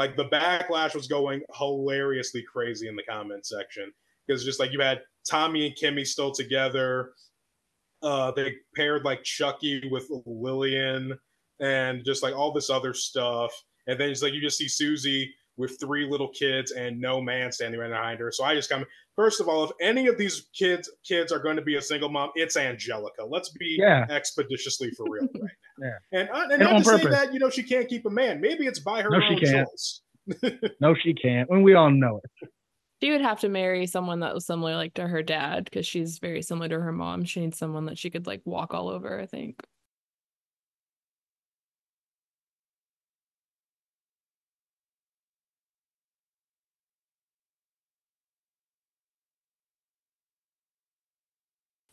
like 0.00 0.16
the 0.16 0.24
backlash 0.24 0.94
was 0.94 1.06
going 1.06 1.42
hilariously 1.54 2.42
crazy 2.42 2.88
in 2.88 2.96
the 2.96 3.02
comment 3.02 3.44
section 3.44 3.92
because 4.26 4.42
just 4.46 4.58
like 4.58 4.72
you 4.72 4.80
had 4.80 5.02
Tommy 5.28 5.66
and 5.66 5.76
Kimmy 5.76 6.06
still 6.06 6.30
together. 6.32 7.12
Uh, 8.02 8.30
they 8.30 8.54
paired 8.74 9.04
like 9.04 9.22
Chucky 9.24 9.86
with 9.90 10.10
Lillian 10.24 11.18
and 11.60 12.02
just 12.02 12.22
like 12.22 12.34
all 12.34 12.50
this 12.50 12.70
other 12.70 12.94
stuff. 12.94 13.52
And 13.88 14.00
then 14.00 14.08
it's 14.08 14.22
like 14.22 14.32
you 14.32 14.40
just 14.40 14.56
see 14.56 14.68
Susie 14.68 15.34
with 15.56 15.78
three 15.80 16.08
little 16.08 16.28
kids 16.28 16.70
and 16.72 17.00
no 17.00 17.20
man 17.20 17.52
standing 17.52 17.80
right 17.80 17.90
behind 17.90 18.18
her. 18.20 18.32
So 18.32 18.44
I 18.44 18.54
just 18.54 18.70
come. 18.70 18.84
first 19.16 19.40
of 19.40 19.48
all, 19.48 19.64
if 19.64 19.70
any 19.80 20.06
of 20.06 20.16
these 20.16 20.46
kids 20.56 20.90
kids 21.04 21.32
are 21.32 21.38
going 21.38 21.56
to 21.56 21.62
be 21.62 21.76
a 21.76 21.82
single 21.82 22.08
mom, 22.08 22.30
it's 22.34 22.56
Angelica. 22.56 23.24
Let's 23.24 23.50
be 23.50 23.76
Yeah. 23.78 24.06
expeditiously 24.08 24.90
for 24.92 25.04
real 25.08 25.22
right 25.22 25.30
now. 25.34 25.48
Yeah. 25.82 26.20
And, 26.20 26.28
uh, 26.30 26.40
and, 26.42 26.52
And 26.52 26.62
not 26.62 26.72
on 26.74 26.82
to 26.82 26.84
say 26.98 27.04
that 27.10 27.32
you 27.32 27.38
know 27.38 27.48
she 27.48 27.62
can't 27.62 27.88
keep 27.88 28.04
a 28.06 28.10
man. 28.10 28.40
Maybe 28.40 28.66
it's 28.66 28.80
by 28.80 29.00
her 29.02 29.10
No, 29.10 29.20
she 29.20 29.34
own 29.34 29.40
can't. 29.40 29.68
choice. 29.68 30.00
No, 30.80 30.94
she 30.94 31.14
can't. 31.14 31.48
When 31.50 31.62
we 31.62 31.74
all 31.74 31.90
know 31.90 32.20
it. 32.22 32.48
She 33.02 33.10
would 33.10 33.22
have 33.22 33.40
to 33.40 33.48
marry 33.48 33.86
someone 33.86 34.20
that 34.20 34.34
was 34.34 34.44
similar 34.44 34.76
like 34.76 34.92
to 34.94 35.08
her 35.08 35.22
dad 35.22 35.64
because 35.64 35.86
she's 35.86 36.18
very 36.18 36.42
similar 36.42 36.68
to 36.68 36.80
her 36.80 36.92
mom. 36.92 37.24
She 37.24 37.40
needs 37.40 37.56
someone 37.58 37.86
that 37.86 37.96
she 37.96 38.10
could 38.10 38.26
like 38.26 38.42
walk 38.44 38.74
all 38.74 38.88
over, 38.90 39.18
I 39.18 39.24
think. 39.24 39.56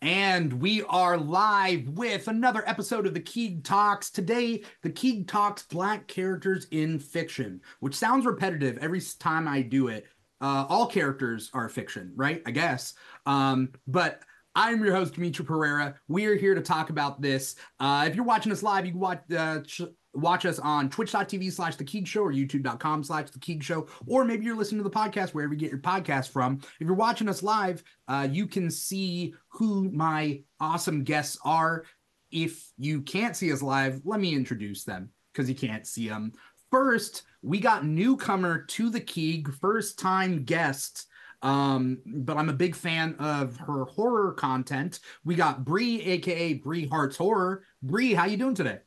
And 0.08 0.62
we 0.62 0.84
are 0.84 1.18
live 1.18 1.90
with 1.90 2.30
another 2.30 2.64
episode 2.66 3.06
of 3.06 3.14
the 3.14 3.20
Keeg 3.20 3.66
Talks. 3.66 4.10
Today, 4.10 4.64
the 4.82 4.90
Keeg 4.90 5.28
Talks 5.28 5.64
Black 5.64 6.08
Characters 6.08 6.66
in 6.72 6.98
Fiction, 6.98 7.60
which 7.82 7.94
sounds 7.94 8.26
repetitive 8.26 8.78
every 8.78 9.02
time 9.20 9.50
I 9.50 9.64
do 9.64 9.90
it. 9.90 10.06
Uh, 10.40 10.66
all 10.70 10.88
characters 10.88 11.50
are 11.54 11.68
fiction, 11.68 12.14
right? 12.16 12.42
I 12.46 12.52
guess. 12.52 12.94
Um, 13.26 13.74
but 13.86 14.22
I'm 14.56 14.82
your 14.82 14.96
host, 14.96 15.16
Dimithri 15.16 15.46
Perera. 15.46 15.96
We 16.08 16.26
are 16.28 16.36
here 16.36 16.56
to 16.56 16.62
talk 16.62 16.90
about 16.90 17.22
this. 17.22 17.58
Uh, 17.78 18.06
if 18.08 18.16
you're 18.16 18.24
watching 18.24 18.54
us 18.54 18.64
live, 18.64 18.86
you 18.86 18.94
can 18.94 19.02
watch, 19.02 19.30
uh, 19.38 19.60
ch- 19.64 19.82
watch 20.18 20.46
us 20.46 20.60
on 20.60 20.90
twitch.tv 20.90 21.52
slash 21.52 21.76
the 21.76 21.84
Keeg 21.84 22.08
Show 22.08 22.24
or 22.24 22.34
youtube.com 22.34 23.04
slash 23.04 23.30
the 23.30 23.40
Keeg 23.40 23.64
Show, 23.64 23.88
or 24.06 24.26
maybe 24.26 24.46
you're 24.46 24.56
listening 24.56 24.84
to 24.84 24.90
the 24.90 24.96
podcast 24.96 25.30
wherever 25.30 25.54
you 25.54 25.60
get 25.60 25.72
your 25.72 25.80
podcast 25.80 26.30
from. 26.30 26.60
If 26.80 26.88
you're 26.88 26.96
watching 26.96 27.30
us 27.30 27.44
live, 27.44 27.84
uh, 28.08 28.28
you 28.30 28.48
can 28.48 28.70
see 28.72 29.34
who 29.50 29.90
my 29.92 30.42
awesome 30.60 31.04
guests 31.04 31.38
are. 31.44 31.86
If 32.32 32.72
you 32.78 33.02
can't 33.02 33.36
see 33.36 33.54
us 33.54 33.62
live, 33.62 34.02
let 34.04 34.20
me 34.20 34.36
introduce 34.36 34.84
them 34.84 35.12
because 35.32 35.48
you 35.48 35.56
can't 35.56 35.88
see 35.88 36.10
them. 36.10 36.34
First, 36.72 37.24
we 37.42 37.60
got 37.60 37.86
newcomer 37.86 38.64
to 38.64 38.90
the 38.90 39.00
Keeg, 39.00 39.54
first 39.54 39.98
time 40.00 40.44
guest. 40.44 41.06
Um, 41.44 42.00
but 42.06 42.36
I'm 42.36 42.50
a 42.50 42.54
big 42.54 42.76
fan 42.76 43.16
of 43.20 43.58
her 43.58 43.86
horror 43.86 44.34
content. 44.34 45.00
We 45.24 45.36
got 45.36 45.64
Bri, 45.64 46.02
aka 46.02 46.54
Bri 46.54 46.88
Hearts 46.88 47.16
Horror. 47.16 47.64
Bri, 47.84 48.14
how 48.14 48.26
you 48.26 48.38
doing 48.38 48.56
today? 48.56 48.80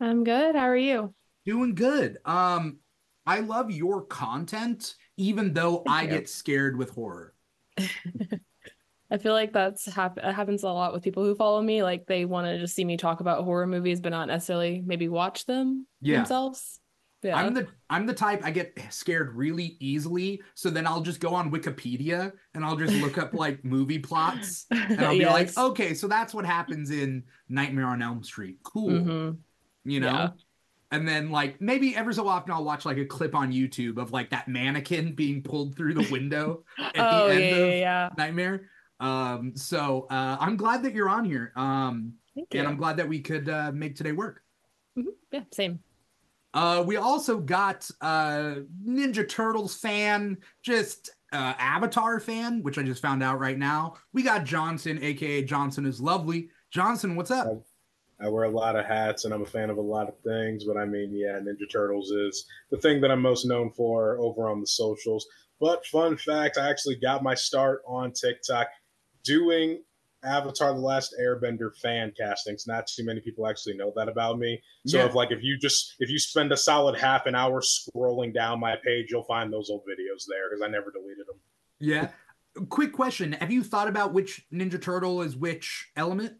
I'm 0.00 0.24
good. 0.24 0.54
How 0.54 0.62
are 0.68 0.76
you? 0.76 1.14
Doing 1.44 1.74
good. 1.74 2.18
Um, 2.24 2.78
I 3.26 3.40
love 3.40 3.70
your 3.70 4.02
content, 4.02 4.94
even 5.16 5.52
though 5.52 5.82
I 5.86 6.02
you. 6.02 6.08
get 6.08 6.28
scared 6.28 6.76
with 6.76 6.90
horror. 6.90 7.34
I 9.12 9.18
feel 9.18 9.32
like 9.32 9.52
that's 9.52 9.86
hap- 9.86 10.16
that 10.16 10.34
happens 10.34 10.62
a 10.62 10.68
lot 10.68 10.92
with 10.92 11.02
people 11.02 11.24
who 11.24 11.34
follow 11.34 11.60
me. 11.60 11.82
Like 11.82 12.06
they 12.06 12.24
want 12.24 12.46
to 12.46 12.58
just 12.58 12.74
see 12.76 12.84
me 12.84 12.96
talk 12.96 13.20
about 13.20 13.44
horror 13.44 13.66
movies, 13.66 14.00
but 14.00 14.10
not 14.10 14.28
necessarily 14.28 14.82
maybe 14.86 15.08
watch 15.08 15.46
them 15.46 15.86
Yeah. 16.00 16.18
themselves. 16.18 16.78
Yeah. 17.22 17.36
I'm 17.36 17.52
the 17.52 17.66
I'm 17.90 18.06
the 18.06 18.14
type 18.14 18.40
I 18.44 18.50
get 18.50 18.78
scared 18.90 19.34
really 19.36 19.76
easily, 19.80 20.40
so 20.54 20.70
then 20.70 20.86
I'll 20.86 21.02
just 21.02 21.20
go 21.20 21.34
on 21.34 21.50
Wikipedia 21.50 22.32
and 22.54 22.64
I'll 22.64 22.76
just 22.76 22.94
look 22.94 23.18
up 23.18 23.34
like 23.34 23.62
movie 23.64 23.98
plots 23.98 24.64
and 24.70 24.98
I'll 25.00 25.18
be 25.18 25.26
like, 25.26 25.56
okay, 25.58 25.92
so 25.92 26.08
that's 26.08 26.32
what 26.32 26.46
happens 26.46 26.90
in 26.90 27.24
Nightmare 27.48 27.86
on 27.88 28.00
Elm 28.00 28.22
Street. 28.22 28.58
Cool, 28.62 28.90
Mhm. 28.90 29.36
You 29.84 30.00
know. 30.00 30.06
Yeah. 30.06 30.28
And 30.92 31.06
then 31.06 31.30
like 31.30 31.60
maybe 31.60 31.94
every 31.94 32.14
so 32.14 32.26
often 32.26 32.52
I'll 32.52 32.64
watch 32.64 32.84
like 32.84 32.98
a 32.98 33.04
clip 33.04 33.34
on 33.34 33.52
YouTube 33.52 33.98
of 33.98 34.12
like 34.12 34.30
that 34.30 34.48
mannequin 34.48 35.12
being 35.14 35.42
pulled 35.42 35.76
through 35.76 35.94
the 35.94 36.08
window 36.10 36.64
at 36.78 36.92
oh 36.96 37.28
the 37.28 37.34
end 37.34 37.42
yeah, 37.42 37.56
of 37.56 37.74
yeah. 37.74 38.08
Nightmare. 38.18 38.68
Um, 38.98 39.52
so 39.56 40.06
uh, 40.10 40.36
I'm 40.40 40.56
glad 40.56 40.82
that 40.82 40.94
you're 40.94 41.08
on 41.08 41.24
here. 41.24 41.52
Um, 41.56 42.14
Thank 42.34 42.52
you. 42.52 42.60
and 42.60 42.68
I'm 42.68 42.76
glad 42.76 42.96
that 42.98 43.08
we 43.08 43.20
could 43.20 43.48
uh, 43.48 43.72
make 43.72 43.96
today 43.96 44.12
work. 44.12 44.42
Mhm. 44.98 45.04
Yeah, 45.32 45.42
same. 45.52 45.80
Uh, 46.52 46.82
we 46.84 46.96
also 46.96 47.38
got 47.38 47.88
uh 48.00 48.56
Ninja 48.84 49.28
Turtles 49.28 49.76
fan, 49.76 50.38
just 50.62 51.10
uh 51.32 51.54
Avatar 51.58 52.18
fan, 52.18 52.62
which 52.62 52.76
I 52.78 52.82
just 52.82 53.00
found 53.00 53.22
out 53.22 53.38
right 53.38 53.56
now. 53.56 53.94
We 54.12 54.24
got 54.24 54.44
Johnson, 54.44 54.98
aka 55.02 55.44
Johnson 55.44 55.86
is 55.86 56.00
lovely. 56.00 56.50
Johnson, 56.70 57.14
what's 57.14 57.30
up? 57.30 57.46
I 58.22 58.28
wear 58.28 58.44
a 58.44 58.50
lot 58.50 58.76
of 58.76 58.84
hats 58.84 59.24
and 59.24 59.32
I'm 59.32 59.42
a 59.42 59.46
fan 59.46 59.70
of 59.70 59.78
a 59.78 59.82
lot 59.82 60.08
of 60.08 60.18
things, 60.20 60.64
but 60.64 60.76
I 60.76 60.84
mean, 60.84 61.10
yeah, 61.14 61.38
Ninja 61.40 61.70
Turtles 61.70 62.10
is 62.10 62.44
the 62.70 62.76
thing 62.78 63.00
that 63.00 63.10
I'm 63.10 63.22
most 63.22 63.46
known 63.46 63.70
for 63.70 64.18
over 64.18 64.48
on 64.48 64.60
the 64.60 64.66
socials. 64.66 65.26
But 65.60 65.86
fun 65.86 66.16
fact, 66.16 66.58
I 66.58 66.68
actually 66.68 66.96
got 66.96 67.22
my 67.22 67.34
start 67.34 67.82
on 67.86 68.12
TikTok 68.12 68.68
doing 69.24 69.82
Avatar 70.22 70.74
The 70.74 70.80
Last 70.80 71.14
Airbender 71.20 71.74
fan 71.82 72.12
castings. 72.18 72.66
Not 72.66 72.86
too 72.86 73.04
many 73.04 73.20
people 73.20 73.46
actually 73.46 73.76
know 73.76 73.92
that 73.96 74.08
about 74.08 74.38
me. 74.38 74.60
So 74.86 74.98
Yeah. 74.98 75.06
if 75.06 75.14
like 75.14 75.30
if 75.30 75.42
you 75.42 75.58
just 75.58 75.94
if 75.98 76.10
you 76.10 76.18
spend 76.18 76.52
a 76.52 76.56
solid 76.56 76.98
half 76.98 77.24
an 77.26 77.34
hour 77.34 77.62
scrolling 77.62 78.34
down 78.34 78.60
my 78.60 78.76
page, 78.84 79.10
you'll 79.10 79.24
find 79.24 79.50
those 79.52 79.70
old 79.70 79.82
videos 79.82 80.24
there 80.28 80.50
because 80.50 80.62
I 80.62 80.68
never 80.68 80.90
deleted 80.90 81.26
them. 81.26 81.40
Yeah. 81.78 82.10
Quick 82.68 82.92
question: 82.92 83.32
Have 83.32 83.50
you 83.50 83.62
thought 83.62 83.88
about 83.88 84.12
which 84.12 84.44
Ninja 84.52 84.80
Turtle 84.80 85.22
is 85.22 85.36
which 85.36 85.88
element? 85.96 86.34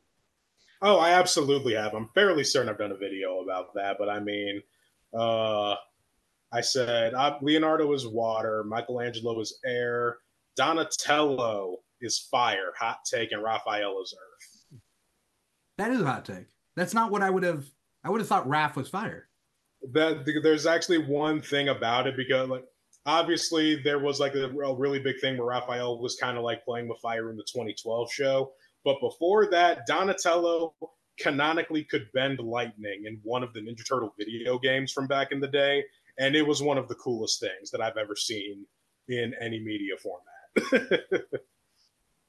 Oh, 0.82 0.98
I 0.98 1.10
absolutely 1.10 1.74
have. 1.74 1.94
I'm 1.94 2.08
fairly 2.14 2.44
certain 2.44 2.70
I've 2.70 2.78
done 2.78 2.92
a 2.92 2.96
video 2.96 3.40
about 3.40 3.74
that, 3.74 3.96
but 3.98 4.08
I 4.08 4.20
mean, 4.20 4.62
uh, 5.12 5.74
I 6.52 6.60
said 6.62 7.14
uh, 7.14 7.38
Leonardo 7.42 7.92
is 7.92 8.06
water, 8.06 8.64
Michelangelo 8.64 9.38
is 9.40 9.58
air, 9.64 10.18
Donatello 10.56 11.78
is 12.00 12.18
fire, 12.18 12.72
hot 12.78 13.00
take, 13.04 13.32
and 13.32 13.42
Raphael 13.42 14.00
is 14.02 14.14
earth. 14.14 14.80
That 15.78 15.90
is 15.90 16.00
a 16.00 16.06
hot 16.06 16.24
take. 16.24 16.46
That's 16.76 16.94
not 16.94 17.10
what 17.10 17.22
I 17.22 17.30
would 17.30 17.42
have. 17.42 17.66
I 18.04 18.10
would 18.10 18.20
have 18.20 18.28
thought 18.28 18.48
Raph 18.48 18.76
was 18.76 18.88
fire. 18.88 19.28
That 19.92 20.24
there's 20.42 20.66
actually 20.66 20.98
one 20.98 21.40
thing 21.40 21.68
about 21.68 22.06
it 22.06 22.16
because 22.16 22.48
like 22.48 22.64
obviously 23.06 23.76
there 23.82 23.98
was 23.98 24.20
like 24.20 24.34
a, 24.34 24.48
a 24.50 24.74
really 24.74 24.98
big 24.98 25.20
thing 25.20 25.36
where 25.36 25.46
Raphael 25.46 26.00
was 26.00 26.16
kind 26.16 26.36
of 26.36 26.44
like 26.44 26.64
playing 26.64 26.88
with 26.88 26.98
fire 27.00 27.30
in 27.30 27.36
the 27.36 27.44
2012 27.44 28.12
show, 28.12 28.52
but 28.84 29.00
before 29.00 29.50
that, 29.50 29.86
Donatello 29.86 30.74
canonically 31.18 31.84
could 31.84 32.08
bend 32.14 32.38
lightning 32.38 33.04
in 33.06 33.20
one 33.22 33.42
of 33.42 33.52
the 33.52 33.60
Ninja 33.60 33.86
Turtle 33.86 34.14
video 34.18 34.58
games 34.58 34.92
from 34.92 35.06
back 35.06 35.32
in 35.32 35.40
the 35.40 35.48
day, 35.48 35.84
and 36.18 36.34
it 36.34 36.46
was 36.46 36.62
one 36.62 36.78
of 36.78 36.88
the 36.88 36.94
coolest 36.94 37.40
things 37.40 37.70
that 37.70 37.80
I've 37.80 37.96
ever 37.96 38.16
seen 38.16 38.64
in 39.08 39.34
any 39.40 39.60
media 39.60 39.94
format. 39.96 41.00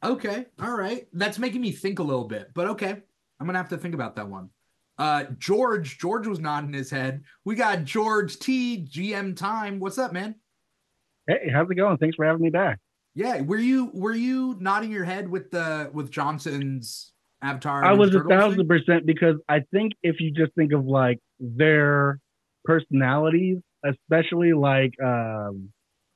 Okay, 0.03 0.47
all 0.59 0.75
right. 0.75 1.07
That's 1.13 1.37
making 1.37 1.61
me 1.61 1.71
think 1.71 1.99
a 1.99 2.03
little 2.03 2.25
bit, 2.25 2.51
but 2.53 2.67
okay. 2.69 3.01
I'm 3.39 3.45
gonna 3.45 3.57
have 3.57 3.69
to 3.69 3.77
think 3.77 3.93
about 3.93 4.15
that 4.15 4.27
one. 4.27 4.49
Uh 4.97 5.25
George, 5.37 5.99
George 5.99 6.27
was 6.27 6.39
nodding 6.39 6.73
his 6.73 6.89
head. 6.89 7.23
We 7.45 7.55
got 7.55 7.83
George 7.83 8.39
T, 8.39 8.87
GM 8.89 9.35
time. 9.35 9.79
What's 9.79 9.97
up, 9.97 10.11
man? 10.11 10.35
Hey, 11.27 11.49
how's 11.53 11.69
it 11.69 11.75
going? 11.75 11.97
Thanks 11.97 12.15
for 12.15 12.25
having 12.25 12.41
me 12.41 12.49
back. 12.49 12.79
Yeah, 13.13 13.41
were 13.41 13.57
you 13.57 13.91
were 13.93 14.15
you 14.15 14.55
nodding 14.59 14.91
your 14.91 15.03
head 15.03 15.29
with 15.29 15.51
the 15.51 15.89
with 15.93 16.11
Johnson's 16.11 17.11
avatar? 17.41 17.83
I 17.83 17.93
was 17.93 18.15
a 18.15 18.23
thousand 18.23 18.59
thing? 18.59 18.67
percent 18.67 19.05
because 19.05 19.35
I 19.49 19.61
think 19.71 19.93
if 20.01 20.19
you 20.19 20.31
just 20.31 20.53
think 20.55 20.71
of 20.71 20.85
like 20.85 21.19
their 21.39 22.19
personalities, 22.63 23.57
especially 23.85 24.53
like 24.53 24.93
um 25.03 25.69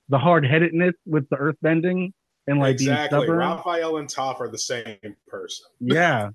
the 0.10 0.18
hard 0.18 0.46
headedness 0.46 0.94
with 1.06 1.28
the 1.30 1.36
earth 1.36 1.58
bending 1.62 2.14
and 2.48 2.60
like 2.60 2.74
exactly. 2.74 3.18
being 3.18 3.24
stubborn. 3.24 3.40
Raphael 3.40 3.98
and 3.98 4.08
Toph 4.08 4.40
are 4.40 4.50
the 4.50 4.58
same 4.58 5.16
person. 5.28 5.66
yeah. 5.80 6.30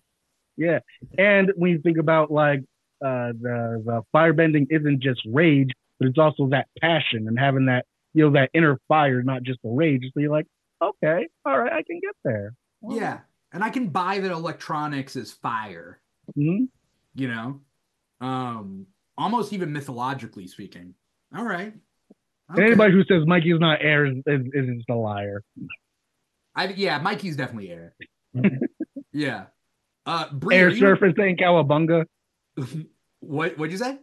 Yeah. 0.56 0.80
And 1.16 1.52
when 1.56 1.70
you 1.70 1.80
think 1.80 1.98
about 1.98 2.30
like 2.30 2.60
uh 3.02 3.32
the 3.40 3.82
the 3.84 4.02
firebending 4.14 4.66
isn't 4.70 5.02
just 5.02 5.20
rage, 5.26 5.70
but 5.98 6.08
it's 6.08 6.18
also 6.18 6.48
that 6.48 6.66
passion 6.80 7.28
and 7.28 7.38
having 7.38 7.66
that, 7.66 7.86
you 8.14 8.24
know, 8.24 8.30
that 8.32 8.50
inner 8.54 8.80
fire, 8.88 9.22
not 9.22 9.42
just 9.42 9.60
the 9.62 9.68
rage. 9.70 10.02
So 10.14 10.20
you're 10.20 10.30
like, 10.30 10.46
okay, 10.82 11.28
all 11.44 11.58
right, 11.58 11.72
I 11.72 11.82
can 11.82 12.00
get 12.00 12.14
there. 12.24 12.54
Yeah. 12.88 13.20
And 13.52 13.62
I 13.64 13.70
can 13.70 13.88
buy 13.88 14.18
that 14.20 14.30
electronics 14.30 15.16
is 15.16 15.32
fire, 15.32 16.00
Mhm. 16.36 16.68
you 17.14 17.28
know? 17.28 17.60
Um 18.20 18.86
almost 19.18 19.52
even 19.52 19.72
mythologically 19.72 20.46
speaking. 20.46 20.94
All 21.36 21.44
right. 21.44 21.74
Okay. 22.52 22.64
Anybody 22.64 22.92
who 22.92 23.04
says 23.04 23.24
Mikey's 23.26 23.60
not 23.60 23.80
air 23.82 24.06
is, 24.06 24.16
is, 24.26 24.40
is 24.52 24.66
just 24.76 24.90
a 24.90 24.94
liar. 24.94 25.42
I, 26.54 26.66
yeah, 26.68 26.98
Mikey's 26.98 27.36
definitely 27.36 27.70
air. 27.70 27.94
yeah. 29.12 29.44
Uh 30.06 30.32
Bri, 30.32 30.56
Air 30.56 30.66
are 30.66 30.70
you- 30.70 30.78
surface 30.80 31.14
ain't 31.20 31.38
cowabunga. 31.40 32.04
What 33.22 33.58
what'd 33.58 33.70
you 33.70 33.76
say? 33.78 33.98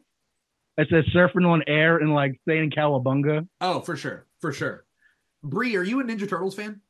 That 0.77 0.87
says 0.89 1.05
surfing 1.13 1.47
on 1.47 1.63
air 1.67 1.97
and 1.97 2.13
like 2.13 2.39
saying 2.47 2.71
cowabunga. 2.71 3.47
Oh, 3.61 3.81
for 3.81 3.95
sure, 3.95 4.27
for 4.39 4.53
sure. 4.53 4.85
Bri, 5.43 5.75
are 5.75 5.83
you 5.83 5.99
a 5.99 6.03
Ninja 6.03 6.29
Turtles 6.29 6.55
fan? 6.55 6.81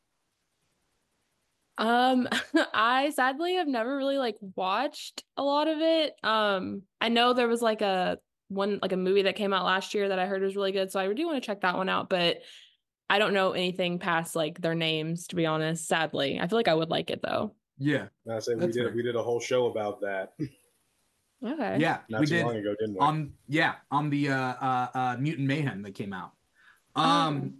Um, 1.78 2.28
I 2.74 3.10
sadly 3.10 3.54
have 3.54 3.68
never 3.68 3.96
really 3.96 4.18
like 4.18 4.36
watched 4.56 5.24
a 5.36 5.42
lot 5.42 5.68
of 5.68 5.78
it. 5.78 6.14
Um, 6.22 6.82
I 7.00 7.08
know 7.08 7.32
there 7.32 7.48
was 7.48 7.62
like 7.62 7.80
a 7.82 8.18
one 8.48 8.78
like 8.82 8.92
a 8.92 8.96
movie 8.96 9.22
that 9.22 9.36
came 9.36 9.52
out 9.52 9.64
last 9.64 9.94
year 9.94 10.08
that 10.08 10.18
I 10.18 10.26
heard 10.26 10.42
was 10.42 10.56
really 10.56 10.72
good, 10.72 10.90
so 10.90 11.00
I 11.00 11.12
do 11.12 11.26
want 11.26 11.42
to 11.42 11.46
check 11.46 11.62
that 11.62 11.76
one 11.76 11.88
out, 11.88 12.10
but 12.10 12.38
I 13.08 13.18
don't 13.18 13.32
know 13.32 13.52
anything 13.52 13.98
past 13.98 14.36
like 14.36 14.60
their 14.60 14.74
names 14.74 15.28
to 15.28 15.36
be 15.36 15.46
honest, 15.46 15.86
sadly. 15.86 16.38
I 16.40 16.46
feel 16.46 16.58
like 16.58 16.68
I 16.68 16.74
would 16.74 16.90
like 16.90 17.10
it 17.10 17.22
though. 17.22 17.54
Yeah. 17.78 18.08
I 18.30 18.40
say 18.40 18.54
we 18.54 18.60
That's 18.60 18.76
did 18.76 18.86
fair. 18.86 18.94
we 18.94 19.02
did 19.02 19.16
a 19.16 19.22
whole 19.22 19.40
show 19.40 19.66
about 19.66 20.00
that 20.02 20.32
Okay. 21.44 21.78
Yeah, 21.78 21.98
not 22.08 22.20
we 22.20 22.26
too 22.26 22.36
did 22.36 22.46
long 22.46 22.56
ago, 22.56 22.74
didn't 22.78 22.94
we? 22.94 23.00
on 23.00 23.32
yeah 23.46 23.74
on 23.90 24.10
the 24.10 24.30
uh, 24.30 24.36
uh, 24.36 24.88
uh, 24.94 25.16
Mutant 25.18 25.46
Mayhem 25.46 25.82
that 25.82 25.94
came 25.94 26.12
out. 26.12 26.32
Um, 26.96 27.58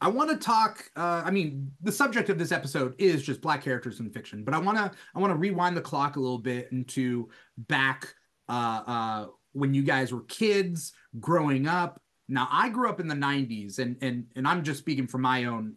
I 0.00 0.08
want 0.08 0.30
to 0.30 0.36
talk. 0.36 0.90
Uh, 0.96 1.22
I 1.24 1.30
mean, 1.30 1.72
the 1.82 1.92
subject 1.92 2.30
of 2.30 2.38
this 2.38 2.52
episode 2.52 2.94
is 2.98 3.22
just 3.22 3.40
black 3.40 3.62
characters 3.62 4.00
in 4.00 4.10
fiction, 4.10 4.44
but 4.44 4.54
I 4.54 4.58
want 4.58 4.78
to 4.78 4.90
I 5.14 5.18
want 5.18 5.32
to 5.32 5.36
rewind 5.36 5.76
the 5.76 5.82
clock 5.82 6.16
a 6.16 6.20
little 6.20 6.38
bit 6.38 6.68
into 6.72 7.28
back 7.58 8.14
uh, 8.48 8.82
uh, 8.86 9.26
when 9.52 9.74
you 9.74 9.82
guys 9.82 10.12
were 10.12 10.22
kids 10.22 10.92
growing 11.18 11.66
up. 11.66 12.00
Now, 12.28 12.48
I 12.50 12.68
grew 12.68 12.88
up 12.88 13.00
in 13.00 13.08
the 13.08 13.14
'90s, 13.14 13.78
and 13.78 13.96
and 14.00 14.26
and 14.36 14.48
I'm 14.48 14.62
just 14.62 14.78
speaking 14.78 15.06
from 15.06 15.22
my 15.22 15.44
own 15.44 15.74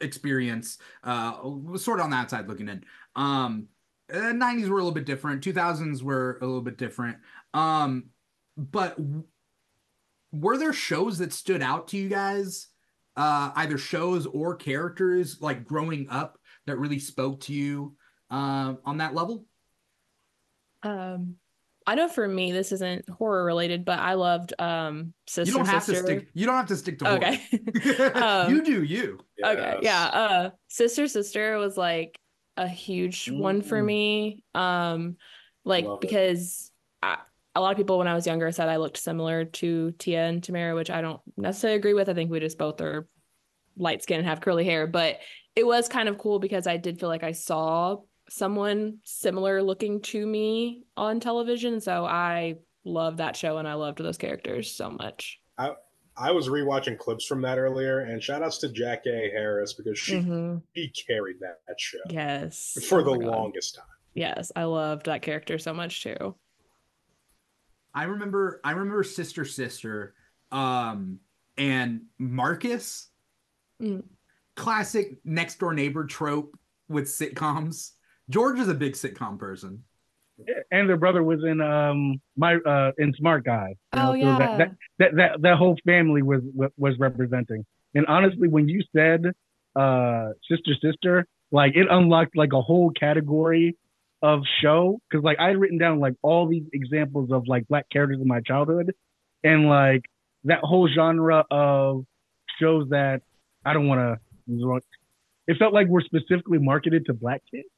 experience, 0.00 0.78
uh, 1.02 1.40
sort 1.76 2.00
of 2.00 2.04
on 2.04 2.10
the 2.10 2.16
outside 2.16 2.48
looking 2.48 2.68
in. 2.68 2.84
Um, 3.16 3.68
uh, 4.12 4.16
90s 4.32 4.68
were 4.68 4.78
a 4.78 4.82
little 4.82 4.92
bit 4.92 5.06
different 5.06 5.42
2000s 5.42 6.02
were 6.02 6.38
a 6.42 6.46
little 6.46 6.60
bit 6.62 6.76
different 6.76 7.18
um 7.54 8.04
but 8.56 8.96
w- 8.96 9.24
were 10.32 10.58
there 10.58 10.72
shows 10.72 11.18
that 11.18 11.32
stood 11.32 11.62
out 11.62 11.88
to 11.88 11.96
you 11.96 12.08
guys 12.08 12.68
uh 13.16 13.50
either 13.56 13.78
shows 13.78 14.26
or 14.26 14.54
characters 14.56 15.40
like 15.40 15.64
growing 15.64 16.06
up 16.10 16.38
that 16.66 16.76
really 16.78 16.98
spoke 16.98 17.40
to 17.40 17.52
you 17.52 17.94
uh, 18.30 18.74
on 18.84 18.98
that 18.98 19.14
level 19.14 19.46
Um, 20.82 21.36
I 21.86 21.94
know 21.94 22.08
for 22.08 22.26
me 22.26 22.52
this 22.52 22.72
isn't 22.72 23.08
horror 23.08 23.44
related, 23.44 23.84
but 23.84 23.98
I 23.98 24.14
loved 24.14 24.54
um 24.58 25.12
Sister 25.26 25.50
you 25.52 25.56
don't 25.56 25.66
have 25.66 25.82
Sister. 25.82 26.02
to 26.02 26.06
stick 26.20 26.28
you 26.34 26.46
don't 26.46 26.56
have 26.56 26.66
to 26.68 26.76
stick 26.76 26.98
to 27.00 27.04
horror. 27.04 27.18
Okay. 27.18 28.12
Um, 28.20 28.54
you 28.54 28.62
do 28.64 28.82
you 28.82 29.18
Okay, 29.44 29.78
yeah. 29.82 30.04
Uh 30.06 30.50
Sister 30.68 31.06
Sister 31.06 31.58
was 31.58 31.76
like 31.76 32.18
a 32.56 32.68
huge 32.68 33.30
one 33.30 33.62
for 33.62 33.80
Mm. 33.80 33.86
me. 33.86 34.42
Um 34.54 35.16
like 35.64 35.84
Love 35.86 36.00
because 36.00 36.70
I, 37.02 37.18
a 37.54 37.60
lot 37.60 37.72
of 37.72 37.76
people 37.76 37.98
when 37.98 38.08
I 38.08 38.14
was 38.14 38.26
younger 38.26 38.50
said 38.52 38.68
I 38.68 38.76
looked 38.76 38.98
similar 38.98 39.44
to 39.44 39.92
Tia 39.92 40.24
and 40.26 40.42
Tamara, 40.42 40.74
which 40.74 40.90
I 40.90 41.00
don't 41.00 41.20
necessarily 41.36 41.78
agree 41.78 41.94
with. 41.94 42.08
I 42.08 42.14
think 42.14 42.30
we 42.30 42.40
just 42.40 42.58
both 42.58 42.80
are 42.80 43.08
light 43.76 44.02
skin 44.02 44.18
and 44.18 44.28
have 44.28 44.40
curly 44.40 44.64
hair, 44.64 44.86
but 44.86 45.18
it 45.56 45.66
was 45.66 45.88
kind 45.88 46.08
of 46.08 46.18
cool 46.18 46.38
because 46.38 46.66
I 46.66 46.76
did 46.76 46.98
feel 46.98 47.08
like 47.08 47.22
I 47.24 47.32
saw 47.32 47.98
someone 48.28 48.98
similar 49.04 49.62
looking 49.62 50.00
to 50.00 50.26
me 50.26 50.82
on 50.96 51.20
television. 51.20 51.80
So 51.80 52.04
I 52.04 52.56
loved 52.84 53.18
that 53.18 53.36
show 53.36 53.58
and 53.58 53.68
I 53.68 53.74
loved 53.74 53.98
those 53.98 54.18
characters 54.18 54.74
so 54.74 54.90
much. 54.90 55.40
I 55.56 55.74
was 56.16 56.48
rewatching 56.48 56.98
clips 56.98 57.24
from 57.26 57.42
that 57.42 57.58
earlier, 57.58 58.00
and 58.00 58.22
shout 58.22 58.42
outs 58.42 58.58
to 58.58 58.68
Jackée 58.68 59.32
Harry 59.32 59.64
because 59.76 59.98
she 59.98 60.14
Mhm. 60.18 60.62
she 60.74 60.88
carried 60.90 61.40
that, 61.40 61.60
that 61.66 61.80
show 61.80 61.98
Yes. 62.10 62.78
for 62.88 63.00
Oh 63.00 63.04
the 63.04 63.10
longest 63.12 63.74
time. 63.76 63.84
Yes, 64.14 64.52
I 64.54 64.64
loved 64.64 65.06
that 65.06 65.22
character 65.22 65.58
so 65.58 65.72
much 65.74 66.02
too. 66.02 66.36
i 67.96 68.02
remember 68.04 68.60
i 68.64 68.72
remember 68.72 69.04
sister 69.04 69.44
sister 69.44 70.14
um 70.50 71.20
and 71.56 72.02
marcus 72.18 73.10
Mm. 73.80 74.02
classic 74.56 75.18
next 75.24 75.60
door 75.60 75.72
neighbor 75.74 76.04
trope 76.04 76.58
with 76.88 77.04
sitcoms 77.04 77.92
george 78.30 78.58
is 78.58 78.66
a 78.68 78.74
big 78.74 78.94
sitcom 78.94 79.38
person 79.38 79.84
And 80.70 80.88
their 80.88 80.96
brother 80.96 81.22
was 81.22 81.40
in 81.44 81.60
um 81.60 82.20
my 82.36 82.56
uh 82.56 82.92
in 82.98 83.12
Smart 83.14 83.44
Guy. 83.44 83.74
You 83.92 84.00
know, 84.00 84.10
Oh 84.10 84.12
so 84.20 84.26
yeah. 84.26 84.38
that, 84.38 84.58
that 84.58 84.70
that 84.98 85.16
that 85.16 85.42
that 85.42 85.56
whole 85.56 85.76
family 85.86 86.22
was 86.22 86.42
was 86.76 86.98
representing. 86.98 87.64
And 87.94 88.06
honestly, 88.06 88.48
when 88.48 88.68
you 88.68 88.82
said 88.94 89.24
uh 89.76 90.30
sister 90.50 90.72
sister, 90.82 91.26
like 91.52 91.76
it 91.76 91.86
unlocked 91.90 92.36
like 92.36 92.52
a 92.52 92.60
whole 92.60 92.90
category 92.90 93.76
of 94.22 94.40
show 94.62 94.98
because 95.08 95.22
like 95.22 95.38
I 95.38 95.48
had 95.48 95.58
written 95.58 95.78
down 95.78 96.00
like 96.00 96.14
all 96.22 96.48
these 96.48 96.64
examples 96.72 97.30
of 97.30 97.46
like 97.46 97.68
black 97.68 97.88
characters 97.90 98.20
in 98.20 98.26
my 98.26 98.40
childhood, 98.40 98.92
and 99.44 99.68
like 99.68 100.02
that 100.44 100.60
whole 100.60 100.88
genre 100.88 101.44
of 101.50 102.04
shows 102.60 102.88
that 102.90 103.22
I 103.64 103.72
don't 103.72 103.86
want 103.86 104.00
to. 104.00 104.80
It 105.46 105.56
felt 105.58 105.74
like 105.74 105.88
we're 105.88 106.02
specifically 106.02 106.58
marketed 106.58 107.06
to 107.06 107.14
black 107.14 107.42
kids. 107.50 107.68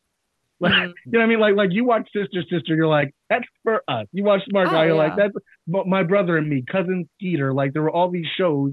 Like, 0.59 0.73
Mhm. 0.73 0.95
you 1.05 1.13
know 1.13 1.19
what 1.19 1.25
I 1.25 1.27
mean? 1.27 1.41
Like, 1.41 1.55
like 1.55 1.73
you 1.73 1.85
watch 1.85 2.09
Sister, 2.13 2.43
Sister, 2.49 2.75
you're 2.75 2.87
like, 2.87 3.15
that's 3.29 3.45
for 3.63 3.83
us. 3.89 4.07
You 4.13 4.25
watch 4.25 4.43
Smart 4.49 4.69
Oh, 4.69 4.73
Guy, 4.73 4.87
you're 4.87 4.95
like, 4.95 5.15
that's 5.17 5.35
but 5.67 5.87
my 5.87 6.03
brother 6.03 6.39
and 6.39 6.49
me, 6.49 6.63
cousin 6.67 7.09
Skeeter. 7.15 7.53
Like, 7.53 7.73
there 7.75 7.83
were 7.83 7.91
all 7.91 8.11
these 8.11 8.27
shows, 8.39 8.73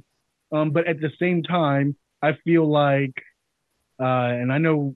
um, 0.51 0.71
but 0.71 0.87
at 0.87 1.01
the 1.01 1.11
same 1.19 1.43
time, 1.43 1.95
I 2.21 2.33
feel 2.45 2.65
like, 2.69 3.11
uh, 3.99 4.31
and 4.39 4.51
I 4.51 4.59
know 4.59 4.95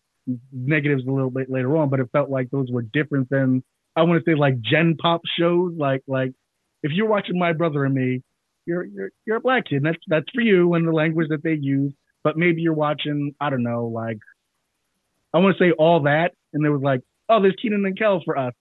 negatives 0.52 1.06
a 1.06 1.12
little 1.12 1.30
bit 1.30 1.50
later 1.50 1.76
on, 1.78 1.90
but 1.90 2.00
it 2.00 2.10
felt 2.12 2.30
like 2.30 2.50
those 2.52 2.70
were 2.72 2.82
different 2.84 3.30
than 3.30 3.64
I 3.96 4.04
want 4.04 4.24
to 4.24 4.32
say 4.32 4.36
like 4.36 4.60
Gen 4.62 4.96
Pop 4.98 5.22
shows. 5.38 5.74
Like, 5.78 6.04
like 6.08 6.32
if 6.84 6.92
you're 6.92 7.08
watching 7.08 7.38
My 7.40 7.54
Brother 7.54 7.84
and 7.86 7.96
Me, 7.96 8.22
you're 8.66 8.86
you're 8.86 9.10
you're 9.26 9.38
a 9.38 9.42
black 9.42 9.66
kid. 9.66 9.78
And 9.78 9.86
that's 9.88 9.98
that's 10.08 10.30
for 10.34 10.42
you 10.42 10.74
and 10.74 10.88
the 10.88 10.92
language 10.92 11.30
that 11.30 11.44
they 11.44 11.54
use. 11.54 11.94
But 12.24 12.38
maybe 12.38 12.62
you're 12.62 12.74
watching, 12.74 13.34
I 13.40 13.50
don't 13.50 13.64
know, 13.64 13.88
like 13.88 14.20
I 15.34 15.40
want 15.40 15.58
to 15.58 15.64
say 15.64 15.72
all 15.72 16.02
that, 16.04 16.34
and 16.54 16.66
it 16.66 16.70
was 16.70 16.82
like, 16.82 17.02
oh, 17.30 17.42
there's 17.42 17.56
Keenan 17.62 17.86
and 17.86 17.98
Kel 17.98 18.22
for 18.24 18.38
us, 18.38 18.54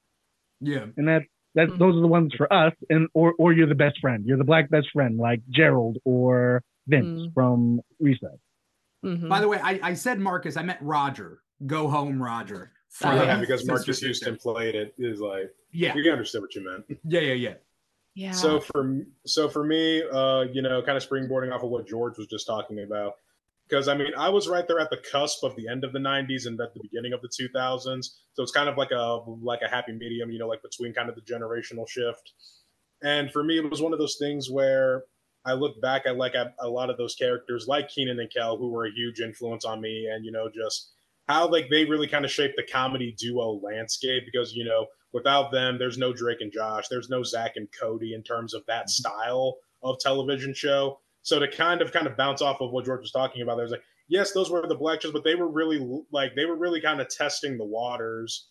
yeah 0.61 0.87
and 0.97 1.09
that's 1.09 1.25
that. 1.55 1.69
Mhm. 1.69 1.79
Those 1.79 1.97
are 1.97 2.01
the 2.01 2.07
ones 2.07 2.35
for 2.37 2.53
us, 2.53 2.75
and 2.91 3.09
or 3.15 3.35
or 3.39 3.53
you're 3.53 3.67
the 3.69 3.75
best 3.75 3.99
friend. 4.01 4.25
You're 4.27 4.39
the 4.39 4.45
black 4.45 4.69
best 4.71 4.89
friend, 4.93 5.17
like 5.19 5.41
Gerald 5.51 5.99
or 6.05 6.63
Vince 6.87 7.07
Mm. 7.29 7.35
from 7.35 7.81
Recess. 8.01 8.39
Mhm. 9.05 9.29
by 9.29 9.41
the 9.41 9.49
way 9.49 9.59
I, 9.63 9.79
I 9.83 9.95
said 9.95 10.19
marcus 10.19 10.57
i 10.57 10.63
meant 10.63 10.81
roger 10.81 11.41
go 11.67 11.87
home 11.89 12.21
roger 12.21 12.73
Oh, 13.05 13.15
yeah, 13.15 13.23
yeah. 13.25 13.41
because 13.41 13.67
Marques 13.67 13.85
Sister. 13.85 14.07
Houston 14.07 14.37
played 14.37 14.75
it. 14.75 14.95
Is 14.99 15.21
like 15.21 15.51
yeah 15.71 15.95
we 15.95 16.11
understand 16.11 16.43
what 16.43 16.55
you 16.55 16.65
meant. 16.65 16.85
yeah 17.05 17.21
yeah 17.21 17.35
yeah 17.35 17.55
yeah. 18.15 18.31
So 18.33 18.59
for 18.59 19.03
so 19.27 19.49
for 19.51 19.63
me, 19.65 20.03
uh, 20.11 20.47
you 20.51 20.63
know, 20.63 20.81
kind 20.83 20.97
of 20.97 21.07
springboarding 21.07 21.55
off 21.55 21.63
of 21.63 21.69
what 21.69 21.87
George 21.87 22.17
was 22.17 22.27
just 22.29 22.47
talking 22.47 22.83
about, 22.83 23.13
because 23.69 23.89
I 23.89 23.97
mean, 23.97 24.13
I 24.17 24.29
was 24.29 24.49
right 24.49 24.67
there 24.67 24.79
at 24.79 24.91
the 24.91 25.03
cusp 25.11 25.43
of 25.43 25.57
the 25.57 25.69
end 25.69 25.85
of 25.85 25.93
the 25.93 25.99
'90s 25.99 26.47
and 26.47 26.61
at 26.61 26.75
the 26.75 26.81
beginning 26.81 27.13
of 27.13 27.21
the 27.23 27.29
2000s. 27.29 28.11
So 28.35 28.43
it's 28.43 28.53
kind 28.53 28.69
of 28.69 28.77
like 28.77 28.91
a 28.91 29.21
like 29.43 29.61
a 29.63 29.69
happy 29.69 29.93
medium, 29.93 30.31
you 30.31 30.39
know, 30.39 30.49
like 30.49 30.63
between 30.63 30.93
kind 30.93 31.09
of 31.09 31.15
the 31.15 31.23
generational 31.23 31.89
shift. 31.89 32.33
And 33.03 33.31
for 33.31 33.43
me, 33.45 33.59
it 33.59 33.71
was 33.71 33.83
one 33.83 33.93
of 33.93 33.99
those 33.99 34.17
things 34.19 34.51
where 34.51 35.05
I 35.45 35.53
look 35.53 35.81
back 35.81 36.03
at 36.07 36.17
like 36.17 36.35
a, 36.35 36.53
a 36.61 36.69
lot 36.69 36.91
of 36.91 36.97
those 36.97 37.15
characters, 37.15 37.67
like 37.69 37.89
Keenan 37.89 38.21
and 38.21 38.33
Kel, 38.33 38.57
who 38.57 38.71
were 38.71 38.87
a 38.87 38.91
huge 38.93 39.21
influence 39.21 39.65
on 39.65 39.81
me, 39.81 40.09
and 40.13 40.25
you 40.25 40.33
know, 40.33 40.49
just 40.53 40.93
how 41.29 41.49
like 41.49 41.69
they 41.71 41.85
really 41.85 42.09
kind 42.09 42.25
of 42.25 42.31
shaped 42.31 42.57
the 42.57 42.63
comedy 42.63 43.15
duo 43.19 43.61
landscape 43.63 44.25
because 44.25 44.55
you 44.55 44.65
know 44.65 44.87
without 45.13 45.51
them 45.53 45.79
there's 45.79 45.99
no 45.99 46.13
drake 46.13 46.41
and 46.41 46.53
josh 46.53 46.89
there's 46.89 47.09
no 47.09 47.23
zach 47.23 47.53
and 47.57 47.69
cody 47.79 48.15
in 48.15 48.23
terms 48.23 48.55
of 48.55 48.65
that 48.67 48.83
mm-hmm. 48.83 49.09
style 49.09 49.57
of 49.83 49.99
television 49.99 50.55
show 50.55 50.99
so 51.27 51.41
to 51.41 51.49
kind 51.49 51.83
of 51.83 51.93
kind 51.93 52.07
of 52.07 52.17
bounce 52.17 52.41
off 52.41 52.61
of 52.61 52.71
what 52.71 52.85
george 52.85 53.01
was 53.01 53.11
talking 53.11 53.43
about 53.43 53.57
there's 53.57 53.73
like 53.73 53.83
yes 54.09 54.33
those 54.33 54.51
were 54.51 54.67
the 54.67 54.75
black 54.75 55.03
shows 55.03 55.13
but 55.13 55.25
they 55.25 55.35
were 55.35 55.49
really 55.49 55.79
like 56.13 56.35
they 56.37 56.45
were 56.45 56.57
really 56.57 56.81
kind 56.81 57.01
of 57.01 57.09
testing 57.09 57.59
the 57.59 57.65
waters 57.65 58.49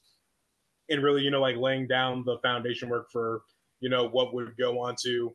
and 0.90 1.02
really 1.02 1.22
you 1.22 1.32
know 1.32 1.42
like 1.42 1.56
laying 1.58 1.88
down 1.88 2.24
the 2.26 2.38
foundation 2.44 2.90
work 2.90 3.08
for 3.12 3.42
you 3.80 3.90
know 3.90 4.08
what 4.10 4.34
would 4.34 4.56
go 4.60 4.80
on 4.80 4.96
to 5.02 5.34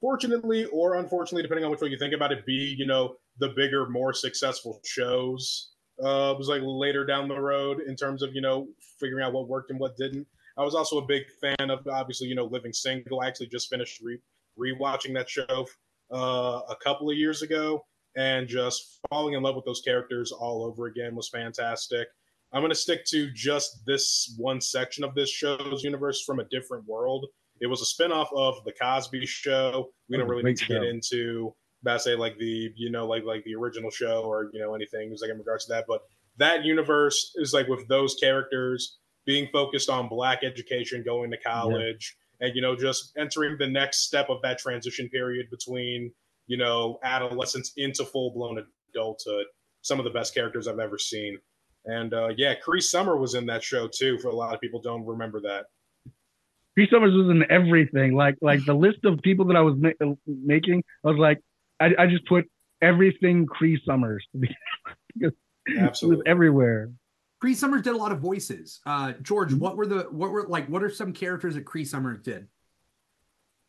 fortunately 0.00 0.64
or 0.66 0.96
unfortunately 0.96 1.42
depending 1.42 1.64
on 1.64 1.70
which 1.70 1.80
way 1.80 1.88
you 1.88 1.98
think 1.98 2.14
about 2.14 2.32
it 2.32 2.44
be 2.44 2.74
you 2.76 2.86
know 2.86 3.14
the 3.38 3.48
bigger 3.56 3.88
more 3.88 4.12
successful 4.12 4.80
shows 4.84 5.74
uh, 6.02 6.34
was 6.36 6.48
like 6.48 6.62
later 6.64 7.06
down 7.06 7.28
the 7.28 7.40
road 7.40 7.80
in 7.86 7.94
terms 7.94 8.22
of 8.22 8.34
you 8.34 8.40
know 8.40 8.66
figuring 8.98 9.24
out 9.24 9.32
what 9.32 9.48
worked 9.48 9.70
and 9.70 9.78
what 9.78 9.96
didn't. 9.96 10.26
I 10.56 10.62
was 10.62 10.74
also 10.74 10.98
a 10.98 11.06
big 11.06 11.22
fan 11.40 11.70
of 11.70 11.86
obviously 11.86 12.28
you 12.28 12.34
know 12.34 12.46
Living 12.46 12.72
Single. 12.72 13.20
I 13.20 13.28
actually 13.28 13.48
just 13.48 13.70
finished 13.70 14.00
re- 14.02 14.20
rewatching 14.58 15.14
that 15.14 15.28
show 15.28 15.66
uh, 16.14 16.60
a 16.68 16.76
couple 16.82 17.10
of 17.10 17.16
years 17.16 17.42
ago, 17.42 17.84
and 18.16 18.46
just 18.46 19.00
falling 19.10 19.34
in 19.34 19.42
love 19.42 19.56
with 19.56 19.64
those 19.64 19.82
characters 19.84 20.32
all 20.32 20.64
over 20.64 20.86
again 20.86 21.14
was 21.14 21.28
fantastic. 21.28 22.06
I'm 22.52 22.60
going 22.60 22.70
to 22.70 22.76
stick 22.76 23.04
to 23.06 23.30
just 23.32 23.84
this 23.84 24.34
one 24.38 24.60
section 24.60 25.02
of 25.02 25.14
this 25.14 25.28
show's 25.28 25.82
universe 25.82 26.22
from 26.24 26.38
a 26.38 26.44
different 26.44 26.86
world. 26.86 27.26
It 27.60 27.66
was 27.66 27.82
a 27.82 28.02
spinoff 28.02 28.28
of 28.34 28.62
the 28.64 28.72
Cosby 28.80 29.26
Show. 29.26 29.90
We 30.08 30.16
don't 30.16 30.28
really 30.28 30.44
need 30.44 30.58
to 30.58 30.66
get 30.66 30.84
into 30.84 31.54
that 31.84 32.00
say 32.00 32.14
like 32.16 32.36
the 32.38 32.70
you 32.74 32.90
know 32.90 33.06
like 33.06 33.24
like 33.24 33.44
the 33.44 33.54
original 33.54 33.90
show 33.90 34.22
or 34.22 34.50
you 34.52 34.60
know 34.60 34.74
anything 34.74 35.14
like 35.20 35.30
in 35.30 35.38
regards 35.38 35.66
to 35.66 35.72
that 35.72 35.84
but 35.86 36.00
that 36.36 36.64
universe 36.64 37.32
is 37.36 37.52
like 37.52 37.68
with 37.68 37.86
those 37.88 38.16
characters 38.16 38.98
being 39.26 39.48
focused 39.52 39.88
on 39.88 40.08
black 40.08 40.42
education 40.42 41.02
going 41.04 41.30
to 41.30 41.36
college 41.38 42.16
and 42.44 42.54
you 42.54 42.62
know 42.62 42.76
just 42.76 43.12
entering 43.16 43.56
the 43.58 43.66
next 43.66 44.04
step 44.04 44.28
of 44.28 44.40
that 44.42 44.58
transition 44.58 45.08
period 45.08 45.48
between 45.50 46.12
you 46.46 46.56
know 46.56 46.98
adolescence 47.02 47.72
into 47.76 48.04
full 48.04 48.30
blown 48.30 48.64
adulthood. 48.90 49.46
Some 49.82 49.98
of 49.98 50.04
the 50.04 50.10
best 50.10 50.34
characters 50.34 50.68
I've 50.68 50.78
ever 50.78 50.98
seen. 50.98 51.38
And 51.86 52.14
uh, 52.14 52.28
yeah, 52.36 52.54
Cree 52.54 52.80
Summer 52.80 53.16
was 53.16 53.34
in 53.34 53.46
that 53.46 53.62
show 53.62 53.88
too. 53.88 54.18
For 54.18 54.28
a 54.28 54.34
lot 54.34 54.54
of 54.54 54.60
people, 54.60 54.80
don't 54.80 55.04
remember 55.04 55.40
that. 55.40 55.66
Cree 56.74 56.88
Summers 56.90 57.14
was 57.14 57.28
in 57.28 57.44
everything. 57.50 58.14
Like 58.14 58.36
like 58.40 58.64
the 58.64 58.74
list 58.74 59.04
of 59.04 59.20
people 59.22 59.46
that 59.46 59.56
I 59.56 59.60
was 59.60 59.74
ma- 59.76 60.14
making, 60.26 60.82
I 61.04 61.08
was 61.08 61.18
like, 61.18 61.40
I, 61.80 61.90
I 61.98 62.06
just 62.06 62.26
put 62.26 62.44
everything 62.82 63.46
Cree 63.46 63.80
Summers 63.86 64.26
because 64.34 65.32
Absolutely. 65.78 66.16
it 66.16 66.18
was 66.18 66.22
everywhere. 66.26 66.90
Cree 67.44 67.52
Summers 67.54 67.82
did 67.82 67.92
a 67.92 67.96
lot 67.98 68.10
of 68.10 68.20
voices. 68.20 68.80
Uh, 68.86 69.12
George, 69.20 69.52
Mhm. 69.52 69.58
what 69.58 69.76
were 69.76 69.84
the 69.84 70.04
what 70.10 70.30
were 70.30 70.46
like 70.48 70.66
what 70.70 70.82
are 70.82 70.88
some 70.88 71.12
characters 71.12 71.56
that 71.56 71.66
Cree 71.66 71.84
Summers 71.84 72.22
did? 72.22 72.48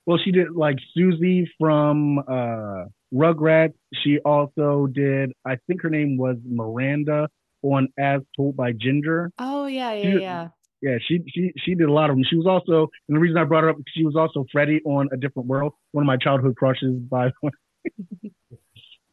Well, 0.06 0.18
she 0.18 0.32
did 0.32 0.52
like 0.52 0.78
Susie 0.94 1.52
from 1.60 2.20
uh, 2.20 2.86
Rugrats. 3.14 3.74
She 4.02 4.20
also 4.20 4.88
did, 4.88 5.34
I 5.44 5.58
think 5.68 5.82
her 5.82 5.90
name 5.90 6.16
was 6.16 6.38
Miranda 6.46 7.28
on 7.64 7.90
As 8.00 8.22
Told 8.38 8.56
by 8.56 8.72
Ginger. 8.72 9.34
Oh 9.40 9.66
yeah, 9.66 9.92
yeah, 9.92 10.08
You- 10.08 10.22
yeah. 10.22 10.48
Yeah, 10.82 10.98
she 11.06 11.22
she 11.28 11.52
she 11.58 11.76
did 11.76 11.90
a 11.90 11.92
lot 11.92 12.10
of 12.10 12.16
them. 12.16 12.24
She 12.30 12.38
was 12.38 12.46
also, 12.48 12.88
and 13.10 13.16
the 13.18 13.20
reason 13.20 13.38
I 13.38 13.44
brought 13.44 13.64
her 13.66 13.72
up, 13.72 13.78
she 13.94 14.06
was 14.06 14.16
also 14.16 14.46
Freddie 14.54 14.82
on 14.86 15.10
A 15.12 15.18
Different 15.18 15.50
World, 15.50 15.74
one 15.92 16.04
of 16.04 16.06
my 16.08 16.16
childhood 16.16 16.56
crushes. 16.56 16.96
By 16.98 17.26
the 17.28 17.34
way, 17.42 17.52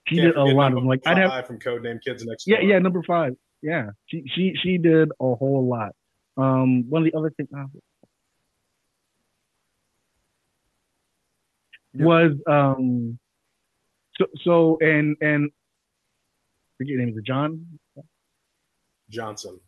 she 0.06 0.16
Can't 0.16 0.28
did 0.28 0.36
a 0.36 0.44
lot 0.44 0.68
of 0.70 0.76
them. 0.76 0.86
Like 0.86 1.00
I'd 1.04 1.16
have, 1.18 1.30
five 1.30 1.46
from 1.48 1.58
Codename 1.58 2.00
Kids 2.00 2.24
Next 2.24 2.46
yeah, 2.46 2.60
Door. 2.60 2.68
yeah, 2.68 2.78
number 2.78 3.02
five. 3.02 3.34
Yeah, 3.62 3.90
she 4.06 4.24
she 4.34 4.54
she 4.62 4.78
did 4.78 5.10
a 5.20 5.34
whole 5.36 5.66
lot. 5.68 5.92
Um, 6.36 6.88
one 6.90 7.06
of 7.06 7.12
the 7.12 7.18
other 7.18 7.30
things 7.30 7.48
uh, 7.56 7.66
Yep. 11.94 12.06
was 12.06 12.32
um, 12.46 13.18
so 14.18 14.26
so 14.44 14.78
and 14.80 15.16
and 15.20 15.50
I 15.52 16.70
forget 16.78 16.90
your 16.92 17.04
name 17.06 17.16
is 17.16 17.24
John 17.24 17.66
Johnson. 19.08 19.60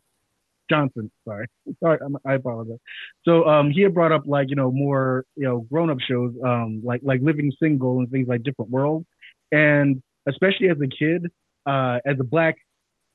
Johnson. 0.71 1.11
Sorry, 1.27 1.47
sorry, 1.81 1.99
I'm, 2.05 2.17
I 2.27 2.35
apologize. 2.35 2.79
So 3.25 3.47
um, 3.47 3.71
he 3.71 3.83
had 3.83 3.95
brought 3.95 4.13
up 4.13 4.23
like 4.27 4.51
you 4.51 4.57
know 4.57 4.71
more 4.71 5.25
you 5.37 5.45
know 5.45 5.61
grown 5.71 5.91
up 5.91 5.99
shows 6.01 6.35
um 6.45 6.83
like 6.85 7.01
like 7.05 7.21
Living 7.23 7.53
Single 7.61 7.99
and 8.01 8.11
things 8.11 8.29
like 8.29 8.43
Different 8.43 8.71
World, 8.71 9.05
and 9.53 10.03
especially 10.29 10.69
as 10.71 10.79
a 10.81 10.89
kid, 10.89 11.27
uh, 11.67 11.99
as 12.07 12.17
a 12.21 12.25
black 12.25 12.57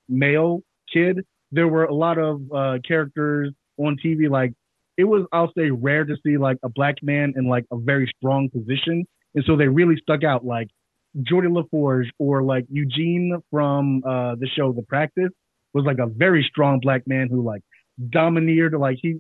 male 0.07 0.61
kid, 0.91 1.25
there 1.51 1.67
were 1.67 1.85
a 1.85 1.93
lot 1.93 2.17
of 2.17 2.41
uh, 2.53 2.77
characters 2.87 3.53
on 3.77 3.97
TV 4.03 4.29
like 4.29 4.53
it 4.97 5.05
was 5.05 5.25
I'll 5.31 5.51
say 5.57 5.69
rare 5.71 6.03
to 6.05 6.15
see 6.25 6.37
like 6.37 6.57
a 6.63 6.69
black 6.69 6.95
man 7.01 7.33
in 7.37 7.47
like 7.47 7.65
a 7.71 7.77
very 7.77 8.11
strong 8.17 8.49
position, 8.49 9.05
and 9.33 9.43
so 9.45 9.55
they 9.55 9.67
really 9.67 9.95
stuck 10.01 10.23
out 10.23 10.45
like 10.45 10.67
Geordi 11.17 11.53
La 11.53 11.63
Forge 11.71 12.11
or 12.19 12.43
like 12.43 12.65
Eugene 12.69 13.37
from 13.49 14.03
uh, 14.05 14.35
the 14.35 14.47
show 14.47 14.73
The 14.73 14.83
Practice 14.83 15.31
was 15.73 15.85
like 15.85 15.99
a 15.99 16.07
very 16.07 16.45
strong 16.49 16.79
black 16.79 17.07
man 17.07 17.29
who 17.29 17.43
like 17.43 17.61
domineered 18.09 18.73
like 18.73 18.97
he 19.01 19.19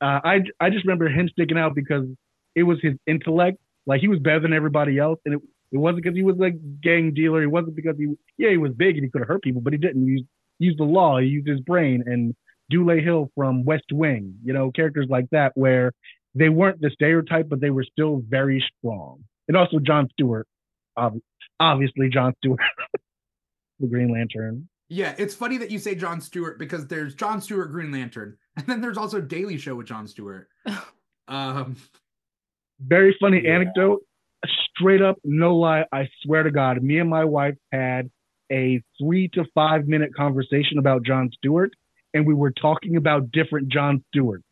uh, 0.00 0.20
I 0.24 0.40
I 0.60 0.70
just 0.70 0.84
remember 0.84 1.08
him 1.08 1.28
sticking 1.28 1.58
out 1.58 1.74
because 1.74 2.06
it 2.54 2.62
was 2.62 2.78
his 2.82 2.94
intellect. 3.06 3.58
Like 3.86 4.00
he 4.00 4.08
was 4.08 4.18
better 4.18 4.40
than 4.40 4.52
everybody 4.52 4.98
else. 4.98 5.18
And 5.24 5.34
it, 5.34 5.40
it 5.72 5.78
wasn't 5.78 6.02
because 6.02 6.16
he 6.16 6.22
was 6.22 6.36
like 6.38 6.54
gang 6.82 7.12
dealer. 7.14 7.42
It 7.42 7.48
wasn't 7.48 7.76
because 7.76 7.96
he 7.98 8.14
yeah 8.36 8.50
he 8.50 8.56
was 8.58 8.72
big 8.72 8.96
and 8.96 9.04
he 9.04 9.10
could 9.10 9.20
have 9.20 9.28
hurt 9.28 9.42
people 9.42 9.60
but 9.62 9.72
he 9.72 9.78
didn't. 9.78 10.06
Use 10.06 10.22
use 10.58 10.76
the 10.76 10.84
law 10.84 11.18
he 11.18 11.26
used 11.26 11.48
his 11.48 11.60
brain 11.60 12.02
and 12.06 12.34
Dule 12.70 13.00
Hill 13.00 13.30
from 13.34 13.64
West 13.64 13.86
Wing 13.92 14.34
you 14.44 14.52
know 14.52 14.70
characters 14.70 15.06
like 15.08 15.26
that 15.32 15.52
where 15.54 15.92
they 16.34 16.48
weren't 16.48 16.80
the 16.80 16.90
stereotype 16.90 17.48
but 17.48 17.60
they 17.60 17.70
were 17.70 17.84
still 17.84 18.22
very 18.28 18.64
strong 18.78 19.24
and 19.48 19.56
also 19.56 19.78
John 19.78 20.08
Stewart 20.12 20.46
ob- 20.96 21.20
obviously 21.60 22.08
John 22.08 22.34
Stewart 22.38 22.60
the 23.80 23.86
Green 23.86 24.12
Lantern 24.12 24.68
Yeah, 24.88 25.14
it's 25.18 25.34
funny 25.34 25.56
that 25.58 25.70
you 25.70 25.78
say 25.78 25.94
John 25.94 26.20
Stewart 26.20 26.58
because 26.58 26.86
there's 26.88 27.14
John 27.14 27.40
Stewart 27.40 27.70
Green 27.70 27.92
Lantern, 27.92 28.36
and 28.56 28.66
then 28.66 28.80
there's 28.80 28.96
also 28.98 29.20
Daily 29.20 29.56
Show 29.58 29.74
with 29.76 29.86
Jon 29.86 30.06
Stewart. 30.08 30.48
um, 31.28 31.76
Very 32.80 33.16
funny 33.20 33.42
Yeah. 33.44 33.54
anecdote. 33.56 34.00
Straight 34.76 35.02
up, 35.02 35.16
no 35.24 35.56
lie. 35.56 35.84
I 35.92 36.08
swear 36.22 36.42
to 36.44 36.50
God, 36.50 36.82
me 36.82 36.98
and 37.00 37.10
my 37.10 37.24
wife 37.24 37.56
had 37.72 38.10
a 38.52 38.82
three 39.00 39.28
to 39.34 39.44
five 39.54 39.86
minute 39.86 40.14
conversation 40.14 40.78
about 40.78 41.04
John 41.04 41.30
Stewart, 41.32 41.72
and 42.14 42.26
we 42.26 42.34
were 42.34 42.50
talking 42.50 42.96
about 42.96 43.30
different 43.30 43.68
John 43.68 44.04
Stewart. 44.08 44.42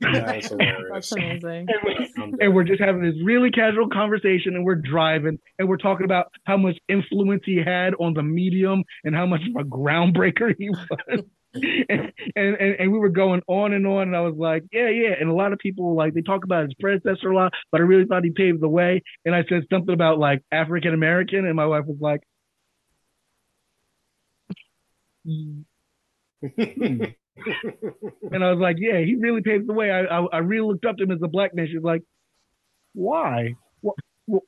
That's. 0.00 0.50
That's 0.92 1.12
amazing. 1.12 1.66
And, 1.68 1.78
we, 1.84 2.34
and 2.40 2.54
we're 2.54 2.64
just 2.64 2.80
having 2.80 3.02
this 3.02 3.14
really 3.24 3.50
casual 3.50 3.88
conversation, 3.88 4.54
and 4.54 4.64
we're 4.64 4.76
driving, 4.76 5.38
and 5.58 5.68
we're 5.68 5.76
talking 5.76 6.04
about 6.04 6.26
how 6.44 6.56
much 6.56 6.78
influence 6.88 7.42
he 7.44 7.58
had 7.58 7.94
on 8.00 8.14
the 8.14 8.22
medium 8.22 8.82
and 9.04 9.14
how 9.14 9.26
much 9.26 9.42
of 9.42 9.60
a 9.60 9.68
groundbreaker 9.68 10.54
he 10.58 10.70
was. 10.70 10.88
and, 11.54 12.12
and, 12.36 12.56
and 12.56 12.76
and 12.78 12.92
we 12.92 12.98
were 12.98 13.08
going 13.08 13.42
on 13.46 13.72
and 13.72 13.86
on, 13.86 14.02
and 14.02 14.16
I 14.16 14.20
was 14.20 14.36
like, 14.36 14.64
yeah, 14.72 14.88
yeah. 14.88 15.14
And 15.20 15.28
a 15.28 15.34
lot 15.34 15.52
of 15.52 15.58
people 15.58 15.94
like 15.94 16.14
they 16.14 16.22
talk 16.22 16.44
about 16.44 16.64
his 16.64 16.74
predecessor 16.80 17.30
a 17.30 17.36
lot, 17.36 17.52
but 17.70 17.80
I 17.80 17.84
really 17.84 18.04
thought 18.06 18.24
he 18.24 18.30
paved 18.30 18.60
the 18.60 18.68
way. 18.68 19.02
And 19.24 19.34
I 19.34 19.44
said 19.48 19.64
something 19.70 19.94
about 19.94 20.18
like 20.18 20.42
African 20.50 20.94
American, 20.94 21.46
and 21.46 21.56
my 21.56 21.66
wife 21.66 21.84
was 21.86 21.98
like, 22.00 22.20
And 28.32 28.42
I 28.42 28.50
was 28.50 28.58
like, 28.58 28.76
yeah, 28.78 28.98
he 29.00 29.16
really 29.16 29.42
paved 29.42 29.68
the 29.68 29.72
way. 29.72 29.90
I 29.90 30.02
I, 30.04 30.26
I 30.32 30.38
really 30.38 30.66
looked 30.66 30.84
up 30.84 30.96
to 30.96 31.04
him 31.04 31.10
as 31.10 31.20
a 31.22 31.28
black 31.28 31.54
man. 31.54 31.68
She's 31.70 31.82
like, 31.82 32.02
why? 32.94 33.54
What 33.80 33.96
what, 34.26 34.42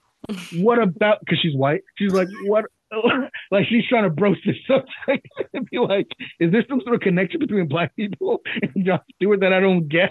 what 0.55 0.83
about? 0.83 1.21
Because 1.21 1.39
she's 1.41 1.55
white. 1.55 1.83
She's 1.97 2.13
like, 2.13 2.29
what? 2.45 2.65
like 3.51 3.67
she's 3.69 3.87
trying 3.87 4.05
to 4.05 4.11
broach 4.11 4.39
this 4.47 4.57
subject 4.67 5.29
and 5.53 5.69
be 5.71 5.79
like, 5.79 6.07
is 6.41 6.51
there 6.53 6.65
some 6.69 6.81
sort 6.81 6.95
of 6.95 7.01
connection 7.03 7.41
between 7.41 7.69
black 7.69 7.95
people 7.95 8.41
and 8.63 8.85
John 8.85 9.01
Stewart 9.17 9.41
that 9.41 9.53
I 9.53 9.61
don't 9.61 9.89
get? 9.89 10.11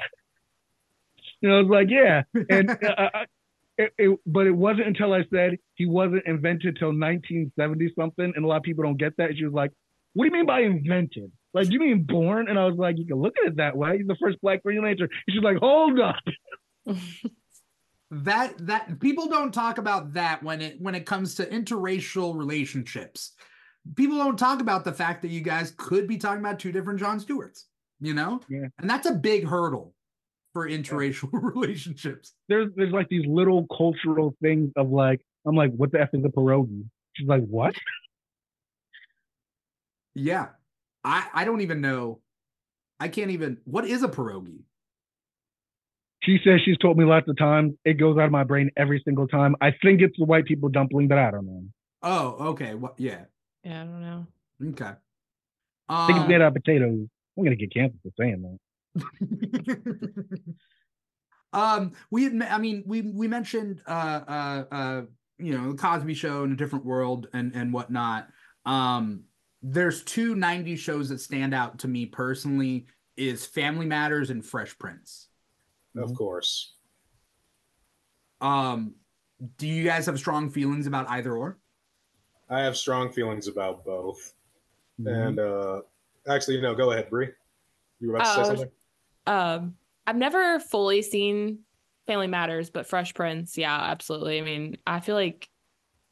And 1.41 1.51
I 1.51 1.59
was 1.59 1.69
like, 1.69 1.87
yeah. 1.89 2.23
And 2.49 2.69
uh, 2.69 3.09
I, 3.13 3.25
it, 3.77 3.93
it, 3.97 4.19
but 4.25 4.47
it 4.47 4.51
wasn't 4.51 4.87
until 4.87 5.13
I 5.13 5.23
said 5.31 5.57
he 5.75 5.85
wasn't 5.85 6.25
invented 6.25 6.77
till 6.79 6.89
1970 6.89 7.93
something, 7.97 8.33
and 8.35 8.43
a 8.43 8.47
lot 8.47 8.57
of 8.57 8.63
people 8.63 8.83
don't 8.83 8.97
get 8.97 9.17
that. 9.17 9.31
She 9.37 9.45
was 9.45 9.53
like, 9.53 9.71
"What 10.17 10.23
do 10.25 10.29
you 10.31 10.33
mean 10.33 10.47
by 10.47 10.61
invented? 10.61 11.31
Like, 11.53 11.67
do 11.67 11.73
you 11.73 11.79
mean 11.79 12.03
born?" 12.03 12.49
And 12.49 12.57
I 12.57 12.65
was 12.65 12.75
like, 12.75 12.97
"You 12.97 13.05
can 13.05 13.17
look 13.17 13.35
at 13.39 13.47
it 13.47 13.57
that 13.57 13.77
way. 13.77 13.97
He's 13.99 14.07
the 14.07 14.15
first 14.19 14.41
black 14.41 14.63
Green 14.63 14.81
Lantern." 14.83 15.09
And 15.27 15.33
she's 15.33 15.43
like, 15.43 15.57
"Hold 15.57 15.99
up." 15.99 16.15
that 18.11 18.53
that 18.59 18.99
people 18.99 19.27
don't 19.27 19.53
talk 19.53 19.77
about 19.77 20.13
that 20.13 20.41
when 20.41 20.61
it 20.61 20.81
when 20.81 20.95
it 20.95 21.05
comes 21.05 21.35
to 21.35 21.45
interracial 21.45 22.35
relationships. 22.35 23.33
People 23.95 24.17
don't 24.17 24.37
talk 24.39 24.59
about 24.59 24.83
the 24.85 24.91
fact 24.91 25.21
that 25.21 25.29
you 25.29 25.41
guys 25.41 25.73
could 25.77 26.07
be 26.07 26.17
talking 26.17 26.39
about 26.41 26.59
two 26.59 26.71
different 26.71 26.99
John 26.99 27.19
Stewarts. 27.19 27.67
You 27.99 28.13
know, 28.13 28.41
Yeah. 28.49 28.67
and 28.79 28.89
that's 28.89 29.07
a 29.07 29.13
big 29.13 29.45
hurdle 29.47 29.93
for 30.53 30.69
interracial 30.69 31.29
relationships. 31.55 32.33
There's 32.47 32.69
there's 32.75 32.93
like 32.93 33.09
these 33.09 33.25
little 33.27 33.65
cultural 33.75 34.35
things 34.41 34.71
of 34.75 34.89
like, 34.89 35.21
I'm 35.45 35.55
like, 35.55 35.71
"What 35.73 35.91
the 35.91 36.01
f 36.01 36.09
is 36.13 36.23
a 36.23 36.29
pierogi?" 36.29 36.83
She's 37.13 37.27
like, 37.27 37.43
"What?" 37.45 37.75
Yeah, 40.17 40.47
I 41.03 41.27
I 41.33 41.45
don't 41.45 41.61
even 41.61 41.81
know. 41.81 42.21
I 42.99 43.07
can't 43.07 43.31
even. 43.31 43.57
What 43.65 43.85
is 43.85 44.03
a 44.03 44.09
pierogi? 44.09 44.61
She 46.23 46.39
says 46.43 46.59
she's 46.65 46.77
told 46.77 46.97
me 46.97 47.05
lots 47.05 47.27
of 47.27 47.37
times. 47.37 47.73
It 47.85 47.93
goes 47.93 48.17
out 48.17 48.25
of 48.25 48.31
my 48.31 48.43
brain 48.43 48.69
every 48.75 49.01
single 49.05 49.27
time. 49.27 49.55
I 49.61 49.71
think 49.81 50.01
it's 50.01 50.17
the 50.17 50.25
white 50.25 50.45
people 50.45 50.69
dumpling, 50.69 51.07
but 51.07 51.17
I 51.17 51.31
don't 51.31 51.45
know. 51.45 51.63
Oh, 52.01 52.35
okay. 52.51 52.75
What? 52.75 52.99
Yeah. 52.99 53.25
Yeah, 53.63 53.81
I 53.81 53.85
don't 53.85 54.01
know. 54.01 54.27
Okay. 54.69 54.85
I 54.85 56.07
think 56.07 56.17
it's 56.17 56.23
Um, 56.23 56.27
made 56.27 56.41
out 56.41 56.49
of 56.49 56.53
potatoes. 56.53 57.07
I'm 57.37 57.43
gonna 57.43 57.55
get 57.55 57.73
canceled 57.73 58.01
for 58.03 58.11
saying 58.19 58.59
that. 58.95 58.95
um 61.53 61.93
we 62.11 62.23
had 62.23 62.41
i 62.43 62.57
mean 62.57 62.83
we 62.85 63.01
we 63.01 63.27
mentioned 63.27 63.81
uh 63.87 64.21
uh 64.27 64.63
uh 64.71 65.01
you 65.37 65.57
know 65.57 65.71
the 65.71 65.77
cosby 65.77 66.13
show 66.13 66.43
in 66.43 66.51
a 66.51 66.55
different 66.55 66.85
world 66.85 67.27
and 67.33 67.55
and 67.55 67.71
whatnot 67.71 68.27
um 68.65 69.23
there's 69.69 70.03
two 70.03 70.35
90s 70.35 70.79
shows 70.79 71.09
that 71.09 71.19
stand 71.19 71.53
out 71.53 71.79
to 71.79 71.87
me 71.87 72.05
personally 72.05 72.85
is 73.15 73.45
family 73.45 73.85
matters 73.85 74.29
and 74.29 74.45
fresh 74.45 74.77
prince 74.77 75.27
of 75.97 76.13
course. 76.13 76.75
um 78.41 78.95
do 79.57 79.67
you 79.67 79.83
guys 79.83 80.05
have 80.05 80.17
strong 80.17 80.49
feelings 80.49 80.87
about 80.87 81.09
either 81.09 81.35
or 81.35 81.57
I 82.49 82.61
have 82.61 82.77
strong 82.77 83.11
feelings 83.11 83.47
about 83.47 83.83
both. 83.83 84.33
Mm-hmm. 85.01 85.07
And 85.07 85.39
uh 85.39 85.81
actually, 86.29 86.61
no, 86.61 86.73
go 86.75 86.91
ahead, 86.91 87.09
Bri. 87.09 87.29
You 87.99 88.09
were 88.09 88.15
about 88.15 88.25
to 88.25 88.31
say 88.31 88.39
Oh, 88.41 88.45
something? 88.45 88.71
Um, 89.27 89.75
I've 90.05 90.15
never 90.15 90.59
fully 90.59 91.01
seen 91.01 91.59
Family 92.05 92.27
Matters, 92.27 92.69
but 92.69 92.87
Fresh 92.87 93.13
Prince, 93.15 93.57
yeah, 93.57 93.75
absolutely. 93.77 94.37
I 94.37 94.41
mean, 94.41 94.77
I 94.87 95.01
feel 95.01 95.15
like 95.15 95.49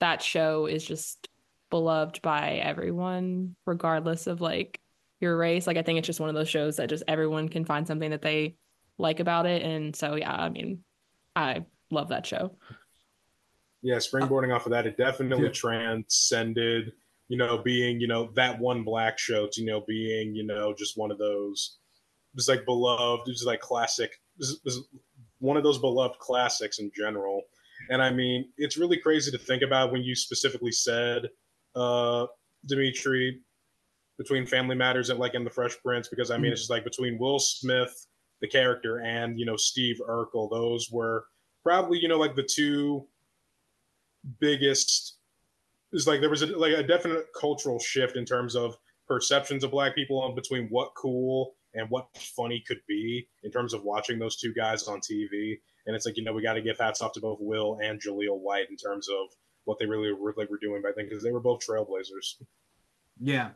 that 0.02 0.22
show 0.22 0.66
is 0.66 0.86
just 0.86 1.30
beloved 1.70 2.22
by 2.22 2.54
everyone, 2.64 3.56
regardless 3.66 4.28
of 4.28 4.42
like 4.42 4.80
your 5.20 5.38
race. 5.38 5.68
Like, 5.68 5.78
I 5.78 5.82
think 5.82 5.98
it's 5.98 6.06
just 6.08 6.20
one 6.20 6.30
of 6.30 6.36
those 6.36 6.50
shows 6.50 6.78
that 6.78 6.90
just 6.90 7.04
everyone 7.08 7.50
can 7.50 7.66
find 7.66 7.88
something 7.88 8.12
that 8.12 8.22
they 8.22 8.56
like 8.98 9.20
about 9.20 9.46
it. 9.46 9.62
And 9.62 9.96
so, 9.96 10.16
yeah, 10.16 10.34
I 10.34 10.50
mean, 10.50 10.84
I 11.36 11.66
love 11.92 12.10
that 12.10 12.26
show. 12.26 12.58
Yeah, 13.82 13.98
springboarding 13.98 14.56
off 14.56 14.66
of 14.66 14.72
that, 14.72 14.88
it 14.88 14.98
definitely 14.98 15.46
Yeah. 15.46 15.52
transcended, 15.52 16.94
you 17.28 17.38
know, 17.38 17.58
being, 17.58 18.00
you 18.00 18.08
know, 18.08 18.32
that 18.36 18.60
one 18.60 18.84
black 18.84 19.20
show 19.20 19.48
to, 19.52 19.62
you 19.62 19.68
know, 19.68 19.82
being, 19.82 20.36
you 20.36 20.44
know, 20.44 20.74
just 20.74 20.98
one 20.98 21.12
of 21.12 21.18
those, 21.18 21.78
just 22.36 22.50
like 22.50 22.66
beloved, 22.66 23.28
just 23.28 23.46
like 23.46 23.60
classic, 23.60 24.20
this 24.38 24.58
is 24.66 24.88
one 25.40 25.58
of 25.58 25.64
those 25.64 25.78
beloved 25.78 26.18
classics 26.20 26.80
in 26.80 26.92
general. 26.96 27.44
And 27.90 28.02
I 28.02 28.10
mean, 28.12 28.52
it's 28.58 28.78
really 28.78 28.98
crazy 28.98 29.32
to 29.32 29.38
think 29.38 29.62
about 29.62 29.92
when 29.92 30.02
you 30.04 30.16
specifically 30.16 30.72
said, 30.72 31.30
uh, 31.76 32.28
Dimithri, 32.70 33.40
between 34.18 34.46
Family 34.46 34.76
Matters 34.76 35.10
and 35.10 35.20
like 35.20 35.34
in 35.34 35.44
The 35.44 35.50
Fresh 35.50 35.78
Prince, 35.84 36.08
because 36.08 36.32
I 36.32 36.38
mean, 36.38 36.52
it's 36.52 36.62
just 36.62 36.70
like 36.70 36.84
between 36.84 37.18
Will 37.18 37.40
Smith, 37.40 38.08
the 38.42 38.48
character, 38.48 39.00
and, 39.00 39.40
you 39.40 39.46
know, 39.46 39.58
Steve 39.58 39.98
Urkel, 40.08 40.50
those 40.50 40.90
were 40.92 41.26
probably, 41.64 42.00
you 42.00 42.08
know, 42.08 42.18
like 42.18 42.36
the 42.36 42.48
two 42.50 43.08
biggest 44.40 45.18
is 45.92 46.08
like 46.08 46.20
there 46.20 46.30
was 46.30 46.42
a, 46.42 46.48
like 46.48 46.74
a 46.74 46.84
definite 46.84 47.26
cultural 47.40 47.80
shift 47.80 48.18
in 48.18 48.26
terms 48.26 48.56
of 48.56 48.76
perceptions 49.08 49.64
of 49.64 49.72
black 49.72 49.96
people 49.96 50.22
on 50.22 50.36
between 50.36 50.68
what 50.70 50.94
cool 50.96 51.56
and 51.74 51.90
what 51.90 52.08
funny 52.18 52.64
could 52.68 52.80
be 52.88 53.28
in 53.44 53.52
terms 53.52 53.74
of 53.74 53.84
watching 53.84 54.18
those 54.18 54.38
two 54.38 54.54
guys 54.54 54.88
on 54.88 55.00
TV. 55.00 55.56
And 55.86 55.96
it's 55.96 56.06
like 56.06 56.18
you 56.18 56.24
know 56.24 56.34
we 56.34 56.42
got 56.42 56.54
to 56.54 56.62
give 56.62 56.80
hats 56.80 57.02
off 57.02 57.14
to 57.14 57.22
both 57.22 57.38
Will 57.40 57.78
and 57.82 58.02
Jaleel 58.02 58.40
White 58.40 58.70
in 58.70 58.78
terms 58.78 59.08
of 59.10 59.28
what 59.66 59.78
they 59.80 59.86
really 59.86 60.14
were, 60.14 60.34
like, 60.38 60.50
were 60.50 60.58
doing 60.58 60.82
back 60.82 60.96
then 60.96 61.08
because 61.08 61.24
they 61.24 61.32
were 61.32 61.40
both 61.40 61.66
trailblazers. 61.66 62.42
Yeah. 63.20 63.52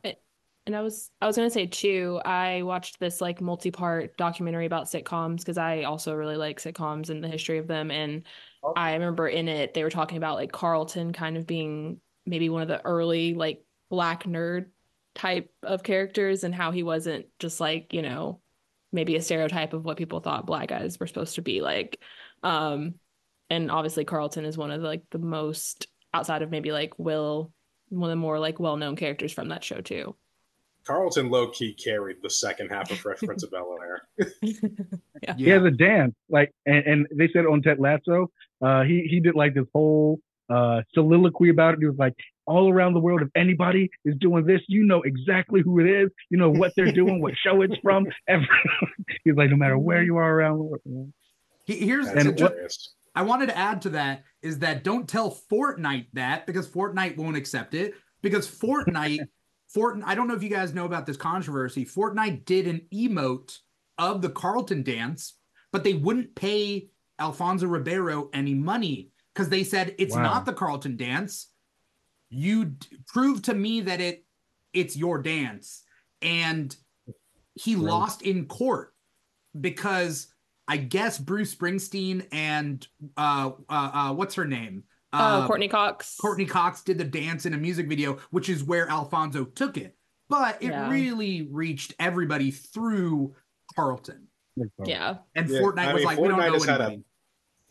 And 0.66 0.76
I 0.76 0.82
was 0.82 1.10
I 1.20 1.26
was 1.26 1.36
gonna 1.36 1.50
say 1.50 1.66
too, 1.66 2.22
I 2.24 2.62
watched 2.62 3.00
this 3.00 3.22
like 3.22 3.42
multi-part 3.42 4.18
documentary 4.18 4.68
about 4.68 4.86
sitcoms 4.86 5.38
because 5.38 5.58
I 5.58 5.84
also 5.84 6.14
really 6.14 6.36
like 6.36 6.60
sitcoms 6.60 7.10
and 7.10 7.24
the 7.24 7.28
history 7.28 7.58
of 7.58 7.68
them. 7.68 7.90
And 7.90 8.24
Oh. 8.62 8.74
I 8.76 8.94
remember 8.94 9.28
in 9.28 9.48
it 9.48 9.74
they 9.74 9.84
were 9.84 9.90
talking 9.90 10.18
about 10.18 10.36
like 10.36 10.52
Carlton 10.52 11.14
kind 11.14 11.38
of 11.38 11.48
being 11.48 12.02
maybe 12.26 12.50
one 12.50 12.62
of 12.62 12.68
the 12.68 12.86
early 12.86 13.34
like 13.34 13.64
black 13.90 14.26
nerd 14.26 14.68
type 15.16 15.52
of 15.64 15.82
characters 15.82 16.44
and 16.44 16.54
how 16.54 16.72
he 16.72 16.84
wasn't 16.84 17.26
just 17.40 17.60
like, 17.60 17.94
you 17.94 18.02
know, 18.02 18.42
maybe 18.92 19.16
a 19.16 19.22
stereotype 19.22 19.74
of 19.74 19.86
what 19.86 19.98
people 19.98 20.20
thought 20.20 20.46
black 20.46 20.68
guys 20.70 21.00
were 21.00 21.08
supposed 21.08 21.36
to 21.36 21.42
be 21.42 21.62
like. 21.62 22.00
Um 22.44 22.96
and 23.50 23.72
obviously 23.72 24.06
Carlton 24.06 24.46
is 24.46 24.58
one 24.58 24.72
of 24.72 24.82
the, 24.82 24.88
like 24.88 25.04
the 25.10 25.20
most 25.20 25.88
outside 26.14 26.42
of 26.42 26.52
maybe 26.52 26.72
like 26.72 26.98
Will, 26.98 27.52
one 27.90 28.10
of 28.10 28.12
the 28.12 28.16
more 28.22 28.40
like 28.40 28.60
well-known 28.60 28.96
characters 28.96 29.32
from 29.32 29.50
that 29.50 29.64
show 29.64 29.82
too. 29.82 30.16
Carlton 30.86 31.30
low 31.30 31.48
key 31.50 31.74
carried 31.74 32.18
the 32.24 32.30
second 32.30 32.70
half 32.70 32.90
of 32.90 32.98
Fresh 32.98 33.20
Prince 33.20 33.44
of 33.44 33.52
Bel 33.52 33.76
Air. 33.84 34.02
yeah. 35.22 35.36
He 35.36 35.50
has 35.50 35.64
a 35.64 35.70
dance, 35.72 36.16
like, 36.30 36.52
and, 36.66 36.84
and 36.86 37.08
they 37.14 37.28
said 37.32 37.46
on 37.46 37.62
Ted 37.62 37.80
Lasso, 37.80 38.32
uh, 38.62 38.84
he 38.84 39.06
he 39.10 39.20
did 39.20 39.36
like 39.36 39.54
this 39.54 39.66
whole 39.74 40.20
uh 40.50 40.82
soliloquy 40.96 41.50
about 41.50 41.76
it. 41.76 41.80
He 41.82 41.86
was 41.86 41.98
like, 42.00 42.16
all 42.48 42.72
around 42.72 42.94
the 42.96 43.00
world, 43.00 43.22
if 43.22 43.28
anybody 43.36 43.92
is 44.06 44.16
doing 44.18 44.46
this, 44.46 44.62
you 44.68 44.84
know 44.84 45.02
exactly 45.04 45.62
who 45.62 45.80
it 45.80 45.88
is. 45.88 46.10
You 46.32 46.40
know 46.40 46.50
what 46.50 46.72
they're 46.76 46.92
doing, 46.92 47.22
what 47.22 47.36
show 47.38 47.62
it's 47.62 47.78
from. 47.84 48.08
Every, 48.28 48.48
he's 49.24 49.36
like, 49.36 49.52
no 49.52 49.58
matter 49.58 49.78
where 49.78 50.02
you 50.02 50.18
are 50.18 50.34
around 50.34 50.58
the 50.58 50.64
world. 50.64 51.14
He- 51.66 51.86
Here's 51.86 52.08
And 52.08 52.30
what- 52.30 52.40
hilarious. 52.40 52.96
I 53.20 53.22
wanted 53.22 53.48
to 53.48 53.58
add 53.58 53.82
to 53.82 53.90
that 53.90 54.24
is 54.42 54.60
that 54.60 54.86
don't 54.86 55.06
tell 55.06 55.38
Fortnite 55.52 56.06
that 56.14 56.48
because 56.48 56.70
Fortnite 56.70 57.18
won't 57.18 57.36
accept 57.36 57.74
it 57.74 57.96
because 58.22 58.48
Fortnite 58.50 59.20
Fortnite 59.76 60.04
I 60.06 60.16
don't 60.16 60.30
know 60.30 60.36
if 60.36 60.42
you 60.42 60.48
guys 60.48 60.74
know 60.74 60.86
about 60.86 61.06
this 61.06 61.18
controversy. 61.18 61.86
Fortnite 61.86 62.46
did 62.46 62.66
an 62.66 62.88
emote 62.94 63.58
of 63.98 64.22
the 64.22 64.30
Carlton 64.30 64.84
dance, 64.84 65.34
but 65.74 65.84
they 65.84 65.96
wouldn't 65.96 66.34
pay 66.34 66.92
Alfonso 67.20 67.68
Ribeiro 67.68 68.30
any 68.34 68.54
money 68.54 69.10
because 69.34 69.50
they 69.50 69.66
said 69.66 69.96
it's 70.00 70.16
Wow. 70.16 70.24
not 70.24 70.46
the 70.46 70.54
Carlton 70.54 70.96
dance. 70.96 71.48
You 72.30 72.66
d- 72.68 72.88
prove 73.08 73.42
to 73.44 73.54
me 73.54 73.82
that 73.82 74.00
it 74.00 74.26
it's 74.72 74.96
your 74.96 75.22
dance 75.22 75.84
and 76.22 76.74
he 77.56 77.76
Right. 77.76 77.84
lost 77.84 78.22
in 78.22 78.46
court 78.46 78.96
because 79.60 80.28
I 80.70 80.78
guess 80.78 81.18
Bruce 81.18 81.54
Springsteen 81.54 82.28
and 82.32 82.88
uh, 83.18 83.52
uh, 83.68 83.92
uh 83.94 84.14
what's 84.14 84.36
her 84.36 84.46
name? 84.46 84.84
Oh, 85.12 85.18
Uh, 85.18 85.48
Courteney 85.48 85.68
Cox. 85.68 86.16
Courteney 86.22 86.46
Cox 86.46 86.84
did 86.84 87.00
the 87.00 87.04
dance 87.04 87.48
in 87.48 87.56
a 87.56 87.58
music 87.58 87.90
video, 87.90 88.20
which 88.30 88.50
is 88.50 88.64
where 88.64 88.88
Alfonso 88.88 89.46
took 89.46 89.78
it. 89.78 89.98
But 90.30 90.62
it 90.62 90.70
Yeah. 90.70 90.92
really 90.92 91.50
reached 91.52 91.96
everybody 91.98 92.52
through 92.52 93.36
Carlton. 93.76 94.28
Yeah. 94.86 95.18
And 95.36 95.50
Yeah, 95.50 95.60
Fortnite 95.60 95.88
I 95.88 95.94
was 95.94 96.02
mean, 96.02 96.06
like, 96.06 96.20
we 96.20 96.28
don't 96.28 96.38
know 96.38 96.54
has 96.54 96.66
had 96.66 96.82
a- 96.82 97.02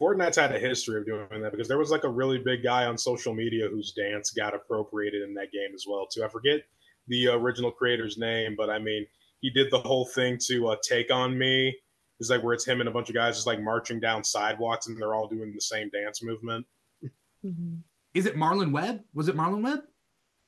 Fortnite's 0.01 0.37
had 0.37 0.53
a 0.55 0.59
history 0.59 0.99
of 0.99 1.07
doing 1.07 1.41
that 1.43 1.53
because 1.53 1.69
there 1.69 1.79
was 1.79 1.93
like 1.93 2.03
a 2.05 2.09
really 2.09 2.39
big 2.39 2.65
guy 2.65 2.87
on 2.87 2.99
social 2.99 3.33
media 3.33 3.69
whose 3.69 3.93
dance 3.93 4.31
got 4.33 4.55
appropriated 4.55 5.23
in 5.23 5.35
that 5.35 5.53
game 5.53 5.73
as 5.73 5.85
well 5.89 6.07
too. 6.07 6.25
I 6.25 6.29
forget 6.29 6.63
the 7.07 7.29
original 7.29 7.71
creator's 7.71 8.19
name, 8.19 8.55
but 8.57 8.71
I 8.71 8.81
mean 8.81 9.07
he 9.41 9.51
did 9.51 9.71
the 9.71 9.79
whole 9.79 10.07
thing 10.07 10.37
to 10.47 10.69
uh, 10.69 10.77
"Take 10.83 11.13
on 11.13 11.39
Me." 11.39 11.77
It's 12.21 12.31
like 12.31 12.43
where 12.43 12.55
it's 12.55 12.65
him 12.67 12.81
and 12.81 12.89
a 12.89 12.93
bunch 12.93 13.09
of 13.09 13.15
guys 13.15 13.37
just 13.37 13.47
like 13.47 13.61
marching 13.61 14.01
down 14.01 14.25
sidewalks 14.25 14.89
and 14.89 15.01
they're 15.01 15.15
all 15.15 15.29
doing 15.29 15.53
the 15.55 15.61
same 15.61 15.89
dance 15.91 16.23
movement. 16.23 16.67
Mhm. 17.45 17.79
Is 18.15 18.27
it 18.27 18.37
Marlon 18.37 18.73
Webb? 18.73 19.03
Was 19.15 19.29
it 19.29 19.37
Marlon 19.37 19.63
Webb? 19.63 19.81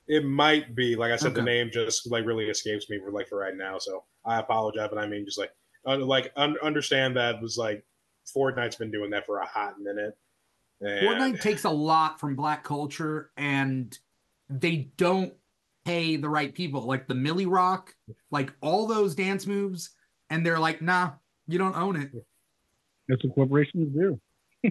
It 0.09 0.24
might 0.24 0.74
be 0.74 0.96
like 0.96 1.12
I 1.12 1.16
said, 1.16 1.35
the 1.35 1.42
name 1.42 1.70
just 1.72 2.11
like 2.11 2.26
really 2.26 2.48
escapes 2.50 2.90
me 2.90 2.98
for 2.98 3.12
like 3.12 3.28
for 3.28 3.38
right 3.38 3.56
now. 3.56 3.78
So 3.78 4.04
I 4.24 4.40
apologize, 4.40 4.88
but 4.92 4.98
I 4.98 5.06
mean 5.06 5.24
just 5.24 5.38
like 5.38 5.52
like 5.85 6.33
un- 6.37 6.56
understand 6.62 7.16
that 7.16 7.40
was 7.40 7.56
like 7.56 7.85
Fortnite's 8.26 8.76
been 8.76 8.90
doing 8.90 9.11
that 9.11 9.26
for 9.26 9.38
a 9.38 9.46
hot 9.46 9.80
minute. 9.80 10.18
And 10.80 11.06
Fortnite 11.06 11.40
takes 11.40 11.64
a 11.64 11.70
lot 11.70 12.18
from 12.18 12.35
black 12.35 12.64
culture 12.64 13.30
and 13.37 13.96
they 14.48 14.90
don't 14.96 15.33
pay 15.85 16.16
the 16.16 16.28
right 16.28 16.52
people. 16.52 16.83
Like 16.83 17.06
the 17.06 17.14
Milly 17.14 17.46
Rock, 17.46 17.94
like 18.33 18.52
all 18.61 18.87
those 18.88 19.14
dance 19.14 19.46
moves, 19.46 19.90
and 20.28 20.44
they're 20.44 20.59
like, 20.59 20.83
nah, 20.83 21.12
you 21.50 21.58
don't 21.58 21.76
own 21.76 21.96
it. 21.96 22.10
That's 23.08 23.22
what 23.24 23.34
corporations 23.34 23.94
do. 23.94 24.20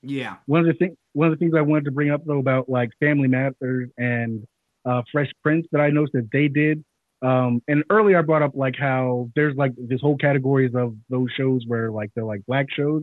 Yeah. 0.00 0.36
one 0.46 0.60
of 0.60 0.66
the 0.66 0.74
things 0.74 0.96
one 1.12 1.26
of 1.26 1.32
the 1.36 1.38
things 1.44 1.54
I 1.56 1.60
wanted 1.60 1.86
to 1.86 1.90
bring 1.90 2.10
up 2.10 2.24
though 2.24 2.38
about 2.38 2.68
like 2.68 2.90
Family 3.00 3.26
Matters 3.26 3.90
and 3.98 4.46
uh, 4.84 5.02
Fresh 5.10 5.30
Prince 5.42 5.66
that 5.72 5.80
I 5.80 5.90
noticed 5.90 6.12
that 6.12 6.28
they 6.32 6.46
did. 6.46 6.84
Um, 7.20 7.60
and 7.66 7.82
earlier 7.90 8.16
I 8.20 8.22
brought 8.22 8.42
up 8.42 8.52
like 8.54 8.76
how 8.78 9.28
there's 9.34 9.56
like 9.56 9.72
this 9.76 10.00
whole 10.00 10.16
categories 10.16 10.72
of 10.76 10.94
those 11.10 11.28
shows 11.36 11.64
where 11.66 11.90
like 11.90 12.10
they're 12.14 12.24
like 12.24 12.46
black 12.46 12.66
shows, 12.70 13.02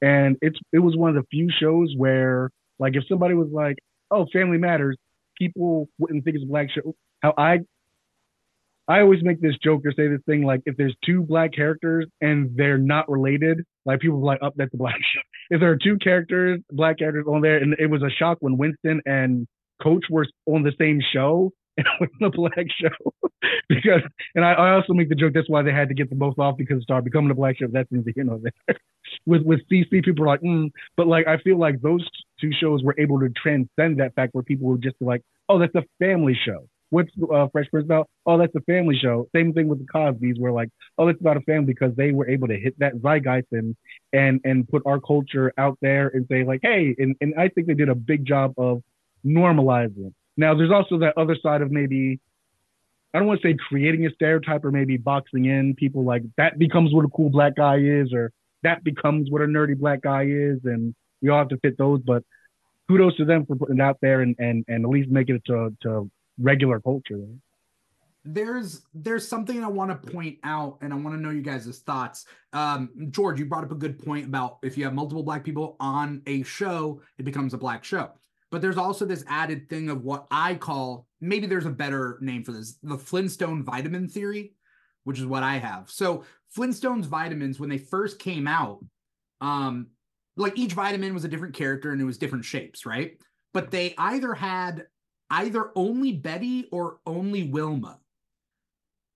and 0.00 0.36
it's 0.40 0.58
it 0.72 0.78
was 0.78 0.96
one 0.96 1.10
of 1.10 1.16
the 1.16 1.26
few 1.32 1.48
shows 1.50 1.92
where 1.96 2.50
like 2.78 2.94
if 2.94 3.02
somebody 3.08 3.34
was 3.34 3.48
like, 3.52 3.76
oh, 4.12 4.26
Family 4.32 4.58
Matters, 4.58 4.96
people 5.36 5.88
wouldn't 5.98 6.24
think 6.24 6.36
it's 6.36 6.44
a 6.44 6.48
black 6.48 6.68
show. 6.70 6.94
How 7.22 7.34
I 7.36 7.58
I 8.88 9.00
always 9.00 9.22
make 9.22 9.40
this 9.40 9.56
joke 9.62 9.82
or 9.84 9.92
say 9.92 10.08
this 10.08 10.20
thing 10.26 10.42
like 10.42 10.62
if 10.66 10.76
there's 10.76 10.94
two 11.04 11.22
black 11.22 11.52
characters 11.52 12.06
and 12.20 12.50
they're 12.56 12.78
not 12.78 13.08
related, 13.08 13.64
like 13.84 14.00
people 14.00 14.24
like, 14.24 14.38
oh, 14.42 14.50
that's 14.56 14.72
a 14.74 14.76
black 14.76 14.96
show 15.14 15.20
if 15.50 15.60
there 15.60 15.70
are 15.70 15.78
two 15.82 15.98
characters, 15.98 16.60
black 16.70 16.98
characters 16.98 17.26
on 17.28 17.40
there, 17.40 17.58
and 17.58 17.74
it 17.78 17.90
was 17.90 18.02
a 18.02 18.10
shock 18.10 18.38
when 18.40 18.56
Winston 18.56 19.00
and 19.06 19.46
Coach 19.82 20.04
were 20.10 20.26
on 20.46 20.62
the 20.62 20.72
same 20.78 21.00
show 21.12 21.52
and 21.76 21.86
was 22.00 22.10
a 22.22 22.30
black 22.30 22.66
show 22.80 23.12
because, 23.68 24.00
and 24.34 24.44
I, 24.44 24.52
I 24.52 24.72
also 24.72 24.92
make 24.92 25.08
the 25.08 25.14
joke 25.14 25.32
that's 25.34 25.48
why 25.48 25.62
they 25.62 25.72
had 25.72 25.88
to 25.88 25.94
get 25.94 26.08
them 26.08 26.18
both 26.18 26.38
off 26.38 26.56
because 26.56 26.78
it 26.78 26.82
started 26.82 27.04
becoming 27.04 27.30
a 27.30 27.34
black 27.34 27.58
show. 27.58 27.66
That's 27.70 27.88
you 27.90 28.24
know 28.24 28.40
there. 28.42 28.76
with 29.26 29.42
with 29.42 29.60
CC, 29.70 30.02
people 30.02 30.24
are 30.24 30.28
like, 30.28 30.40
mm. 30.40 30.70
but 30.96 31.06
like 31.06 31.26
I 31.26 31.38
feel 31.38 31.58
like 31.58 31.80
those 31.80 32.06
two 32.40 32.50
shows 32.58 32.82
were 32.82 32.94
able 32.98 33.20
to 33.20 33.28
transcend 33.30 34.00
that 34.00 34.14
fact 34.14 34.34
where 34.34 34.44
people 34.44 34.66
were 34.66 34.78
just 34.78 34.96
like, 35.00 35.22
oh, 35.48 35.58
that's 35.58 35.74
a 35.74 35.84
family 35.98 36.36
show. 36.46 36.66
What's 36.90 37.10
uh, 37.32 37.48
Fresh 37.52 37.70
Prince 37.70 37.86
about? 37.86 38.08
Oh, 38.26 38.38
that's 38.38 38.54
a 38.54 38.60
family 38.60 38.96
show. 39.00 39.28
Same 39.34 39.52
thing 39.52 39.68
with 39.68 39.80
the 39.80 39.86
Cosby's, 39.86 40.36
where 40.38 40.52
like, 40.52 40.68
oh, 40.98 41.08
it's 41.08 41.20
about 41.20 41.36
a 41.36 41.40
family 41.40 41.66
because 41.66 41.94
they 41.96 42.12
were 42.12 42.28
able 42.28 42.48
to 42.48 42.56
hit 42.56 42.78
that 42.78 42.94
zeitgeist 43.02 43.46
and 43.52 43.74
and 44.12 44.40
and 44.44 44.68
put 44.68 44.82
our 44.86 45.00
culture 45.00 45.52
out 45.58 45.78
there 45.82 46.08
and 46.08 46.26
say 46.30 46.44
like, 46.44 46.60
hey, 46.62 46.94
and 46.98 47.16
and 47.20 47.34
I 47.36 47.48
think 47.48 47.66
they 47.66 47.74
did 47.74 47.88
a 47.88 47.94
big 47.94 48.24
job 48.24 48.54
of 48.56 48.82
normalizing. 49.24 50.12
Now, 50.36 50.54
there's 50.54 50.70
also 50.70 50.98
that 50.98 51.16
other 51.16 51.36
side 51.42 51.62
of 51.62 51.70
maybe 51.70 52.20
I 53.14 53.18
don't 53.18 53.28
want 53.28 53.40
to 53.40 53.48
say 53.48 53.56
creating 53.68 54.06
a 54.06 54.10
stereotype 54.10 54.64
or 54.64 54.70
maybe 54.70 54.96
boxing 54.96 55.46
in 55.46 55.74
people 55.74 56.04
like 56.04 56.22
that 56.36 56.58
becomes 56.58 56.92
what 56.92 57.04
a 57.04 57.08
cool 57.08 57.30
black 57.30 57.56
guy 57.56 57.78
is 57.78 58.12
or 58.12 58.30
that 58.62 58.84
becomes 58.84 59.30
what 59.30 59.42
a 59.42 59.46
nerdy 59.46 59.76
black 59.76 60.02
guy 60.02 60.24
is 60.24 60.58
and 60.64 60.94
we 61.22 61.30
all 61.30 61.38
have 61.38 61.48
to 61.48 61.56
fit 61.58 61.78
those 61.78 62.00
but 62.02 62.22
kudos 62.88 63.16
to 63.16 63.24
them 63.24 63.46
for 63.46 63.56
putting 63.56 63.76
it 63.76 63.80
out 63.80 63.96
there 64.02 64.20
and 64.20 64.36
and, 64.38 64.64
and 64.68 64.84
at 64.84 64.90
least 64.90 65.08
making 65.10 65.36
it 65.36 65.44
to, 65.46 65.74
to 65.80 66.10
regular 66.38 66.80
culture 66.80 67.26
there's 68.26 68.82
there's 68.92 69.26
something 69.26 69.62
I 69.62 69.68
want 69.68 69.90
to 69.90 70.10
point 70.12 70.38
out, 70.42 70.78
and 70.82 70.92
I 70.92 70.96
want 70.96 71.14
to 71.14 71.20
know 71.20 71.30
you 71.30 71.42
guys' 71.42 71.78
thoughts. 71.86 72.26
Um, 72.52 72.90
George, 73.10 73.38
you 73.38 73.46
brought 73.46 73.64
up 73.64 73.70
a 73.70 73.76
good 73.76 74.04
point 74.04 74.26
about 74.26 74.58
if 74.62 74.76
you 74.76 74.84
have 74.84 74.94
multiple 74.94 75.22
black 75.22 75.44
people 75.44 75.76
on 75.78 76.22
a 76.26 76.42
show, 76.42 77.00
it 77.18 77.22
becomes 77.22 77.54
a 77.54 77.58
black 77.58 77.84
show. 77.84 78.10
But 78.50 78.62
there's 78.62 78.76
also 78.76 79.04
this 79.04 79.24
added 79.28 79.68
thing 79.68 79.90
of 79.90 80.02
what 80.02 80.26
I 80.30 80.56
call 80.56 81.06
maybe 81.20 81.46
there's 81.46 81.66
a 81.66 81.70
better 81.70 82.18
name 82.20 82.44
for 82.44 82.52
this 82.52 82.78
the 82.82 82.98
Flintstone 82.98 83.62
vitamin 83.62 84.08
theory, 84.08 84.54
which 85.04 85.18
is 85.18 85.26
what 85.26 85.42
I 85.42 85.56
have. 85.56 85.90
So 85.90 86.24
Flintstones 86.56 87.04
vitamins, 87.04 87.60
when 87.60 87.68
they 87.68 87.78
first 87.78 88.18
came 88.18 88.46
out, 88.46 88.84
um, 89.40 89.88
like 90.36 90.58
each 90.58 90.72
vitamin 90.72 91.14
was 91.14 91.24
a 91.24 91.28
different 91.28 91.54
character 91.54 91.92
and 91.92 92.00
it 92.00 92.04
was 92.04 92.18
different 92.18 92.44
shapes, 92.44 92.84
right? 92.84 93.18
But 93.54 93.70
they 93.70 93.94
either 93.96 94.34
had 94.34 94.86
either 95.30 95.70
only 95.74 96.12
Betty 96.12 96.68
or 96.70 96.98
only 97.06 97.44
Wilma. 97.44 97.98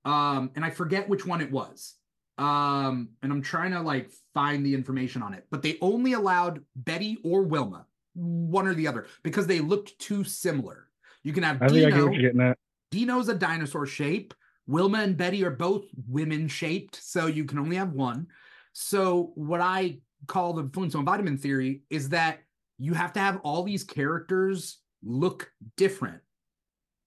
Um, 0.04 0.50
and 0.54 0.64
I 0.64 0.70
forget 0.70 1.08
which 1.08 1.26
one 1.26 1.40
it 1.40 1.50
was. 1.50 1.94
Um, 2.38 3.10
and 3.22 3.30
I'm 3.30 3.42
trying 3.42 3.72
to 3.72 3.80
like 3.82 4.10
find 4.32 4.64
the 4.64 4.74
information 4.74 5.22
on 5.22 5.34
it, 5.34 5.46
but 5.50 5.62
they 5.62 5.76
only 5.82 6.14
allowed 6.14 6.64
Betty 6.74 7.18
or 7.22 7.42
Wilma, 7.42 7.86
one 8.14 8.66
or 8.66 8.72
the 8.72 8.88
other, 8.88 9.06
because 9.22 9.46
they 9.46 9.60
looked 9.60 9.98
too 9.98 10.24
similar. 10.24 10.88
You 11.22 11.34
can 11.34 11.42
have 11.42 11.60
I 11.60 11.68
think 11.68 11.86
I 11.86 11.90
get 11.90 11.96
Dino. 11.96 12.04
what 12.06 12.14
you're 12.14 12.22
getting 12.22 12.40
at. 12.40 12.58
Dino's 12.90 13.28
a 13.28 13.34
dinosaur 13.34 13.84
shape. 13.84 14.32
Wilma 14.66 15.00
and 15.00 15.16
Betty 15.16 15.44
are 15.44 15.50
both 15.50 15.84
women 16.08 16.48
shaped, 16.48 16.96
so 17.02 17.26
you 17.26 17.44
can 17.44 17.58
only 17.58 17.76
have 17.76 17.92
one. 17.92 18.28
So 18.72 19.32
what 19.34 19.60
I 19.60 19.98
call 20.26 20.54
the 20.54 20.70
Flintstone 20.72 21.04
vitamin 21.04 21.36
theory 21.36 21.82
is 21.90 22.08
that 22.10 22.40
you 22.78 22.94
have 22.94 23.12
to 23.14 23.20
have 23.20 23.40
all 23.42 23.62
these 23.62 23.84
characters 23.84 24.78
look 25.02 25.50
different, 25.76 26.20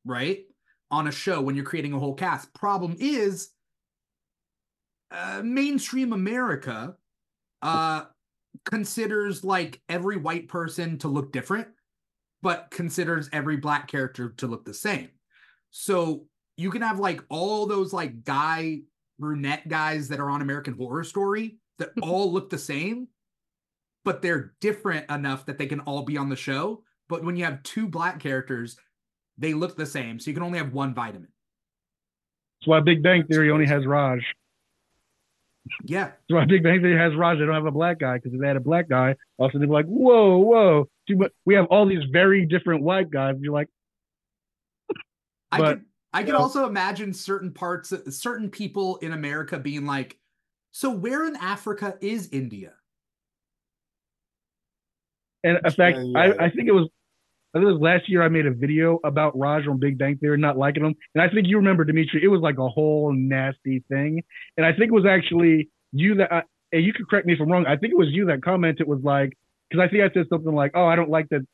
right? 0.06 0.40
On 0.92 1.08
a 1.08 1.12
show 1.12 1.42
when 1.42 1.56
you're 1.56 1.66
creating 1.66 1.94
a 1.94 2.00
whole 2.00 2.14
cast. 2.14 2.54
Problem 2.54 2.96
is, 3.00 3.50
uh, 5.12 5.42
mainstream 5.44 6.12
America 6.12 6.96
uh, 7.62 8.04
considers 8.66 9.44
like 9.44 9.82
every 9.90 10.18
white 10.18 10.48
person 10.48 10.98
to 11.00 11.08
look 11.08 11.32
different, 11.32 11.68
but 12.42 12.68
considers 12.72 13.30
every 13.32 13.58
black 13.58 13.88
character 13.88 14.30
to 14.38 14.48
look 14.48 14.66
the 14.66 14.74
same. 14.74 15.10
So 15.72 16.26
you 16.58 16.72
can 16.72 16.82
have 16.82 17.00
like 17.00 17.22
all 17.30 17.66
those 17.66 17.94
like 17.94 18.24
guy 18.24 18.82
brunette 19.20 19.68
guys 19.68 20.08
that 20.10 20.20
are 20.20 20.30
on 20.30 20.42
American 20.42 20.74
Horror 20.74 21.04
Story 21.04 21.58
that 21.80 21.90
all 22.02 22.32
look 22.32 22.50
the 22.50 22.58
same, 22.58 23.08
but 24.04 24.22
they're 24.22 24.54
different 24.62 25.10
enough 25.10 25.46
that 25.46 25.58
they 25.58 25.68
can 25.68 25.80
all 25.82 26.04
be 26.04 26.18
on 26.18 26.30
the 26.30 26.36
show. 26.36 26.84
But 27.10 27.24
when 27.24 27.36
you 27.36 27.46
have 27.46 27.64
two 27.64 27.88
black 27.88 28.20
characters, 28.20 28.78
they 29.38 29.54
look 29.54 29.76
the 29.76 29.86
same. 29.86 30.20
So 30.20 30.30
you 30.30 30.34
can 30.34 30.44
only 30.44 30.58
have 30.60 30.74
one 30.74 30.94
vitamin. 30.94 31.28
That's 32.62 32.68
why 32.68 32.80
Big 32.80 33.04
Bang 33.04 33.26
Theory 33.26 33.52
only 33.52 33.66
has 33.66 33.86
Raj. 33.86 34.22
Yeah. 35.84 36.06
That's 36.06 36.16
why 36.28 36.46
Big 36.46 36.64
Bang 36.64 36.82
Theory 36.82 36.98
has 36.98 37.16
Raj. 37.16 37.38
They 37.40 37.46
don't 37.46 37.54
have 37.54 37.66
a 37.66 37.72
black 37.72 38.00
guy 38.00 38.16
because 38.16 38.34
if 38.34 38.40
they 38.40 38.48
had 38.48 38.58
a 38.58 38.62
black 38.62 38.90
guy, 38.90 39.16
also 39.38 39.60
they'd 39.60 39.66
be 39.66 39.72
like, 39.72 39.86
whoa, 39.86 40.38
whoa. 40.38 40.90
Too 41.08 41.18
much. 41.18 41.32
We 41.46 41.56
have 41.56 41.66
all 41.66 41.86
these 41.86 42.04
very 42.12 42.46
different 42.46 42.84
white 42.84 43.10
guys. 43.10 43.36
You're 43.40 43.54
like, 43.54 43.70
I 45.52 45.58
But- 45.58 45.78
can 45.78 45.86
I 46.16 46.22
can 46.24 46.36
also 46.36 46.68
imagine 46.68 47.12
certain 47.12 47.52
parts, 47.52 47.92
certain 48.16 48.52
people 48.52 48.98
in 48.98 49.14
America 49.14 49.58
being 49.58 49.88
like, 49.88 50.20
so 50.72 50.92
where 50.92 51.26
in 51.26 51.36
Africa 51.36 51.98
is 52.02 52.30
India? 52.32 52.74
And 55.44 55.60
in 55.64 55.72
fact, 55.72 55.98
Yeah, 55.98 56.04
yeah. 56.04 56.20
I, 56.40 56.46
I 56.46 56.50
think 56.50 56.68
it 56.68 56.72
was, 56.72 56.90
I 57.54 57.60
think 57.60 57.70
it 57.70 57.74
was 57.74 57.82
last 57.82 58.10
year 58.10 58.24
I 58.24 58.30
made 58.30 58.46
a 58.48 58.52
video 58.52 59.00
about 59.04 59.38
Raj 59.38 59.68
on 59.68 59.78
Big 59.80 59.98
Bang 59.98 60.18
Theory 60.18 60.36
and 60.36 60.42
not 60.42 60.58
liking 60.58 60.84
him. 60.84 60.96
And 61.14 61.22
I 61.22 61.30
think 61.30 61.48
you 61.48 61.58
remember, 61.58 61.86
Dimithri, 61.86 62.22
it 62.24 62.28
was 62.28 62.42
like 62.42 62.58
a 62.58 62.68
whole 62.68 63.14
nasty 63.14 63.84
thing. 63.90 64.24
And 64.58 64.66
I 64.66 64.72
think 64.72 64.88
it 64.88 64.94
was 64.94 65.06
actually 65.06 65.70
you 65.92 66.16
that, 66.16 66.32
I, 66.32 66.44
and 66.72 66.84
you 66.84 66.94
could 66.94 67.08
correct 67.08 67.28
me 67.28 67.34
if 67.34 67.40
I'm 67.40 67.52
wrong. 67.52 67.66
I 67.68 67.78
think 67.78 67.92
it 67.94 67.98
was 67.98 68.08
you 68.10 68.26
that 68.26 68.42
commented 68.42 68.88
was 68.88 69.02
like, 69.04 69.38
because 69.70 69.84
I 69.84 69.88
think 69.90 70.04
I 70.04 70.12
said 70.14 70.26
something 70.30 70.54
like, 70.54 70.72
oh, 70.74 70.86
I 70.86 70.96
don't 70.96 71.10
like 71.10 71.30
that. 71.30 71.46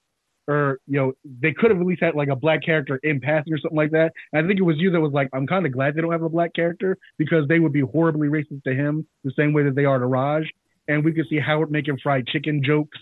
Or, 0.48 0.80
you 0.88 0.98
know, 0.98 1.14
they 1.24 1.52
could 1.52 1.70
have 1.70 1.80
at 1.80 1.86
least 1.86 2.02
had 2.02 2.16
like 2.16 2.30
a 2.30 2.36
black 2.36 2.64
character 2.64 3.00
in 3.04 3.20
passing 3.20 3.54
or 3.54 3.60
something 3.60 3.78
like 3.78 3.92
that. 3.92 4.14
And 4.34 4.44
I 4.44 4.48
think 4.48 4.60
it 4.60 4.64
was 4.64 4.78
you 4.80 4.90
that 4.92 5.00
was 5.02 5.12
like, 5.12 5.30
I'm 5.34 5.46
kind 5.46 5.66
of 5.66 5.74
glad 5.74 5.96
they 5.96 6.02
don't 6.02 6.12
have 6.12 6.24
a 6.24 6.30
black 6.30 6.54
character 6.56 6.98
because 7.18 7.48
they 7.48 7.60
would 7.60 7.74
be 7.74 7.82
horribly 7.82 8.30
racist 8.30 8.64
to 8.64 8.74
him 8.74 9.06
the 9.24 9.32
same 9.38 9.54
way 9.54 9.64
that 9.64 9.76
they 9.76 9.86
are 9.86 10.00
to 10.00 10.06
Raj. 10.06 10.50
And 10.88 11.04
we 11.06 11.14
could 11.14 11.28
see 11.30 11.38
Howard 11.38 11.70
making 11.70 12.00
fried 12.02 12.26
chicken 12.26 12.64
jokes 12.64 12.98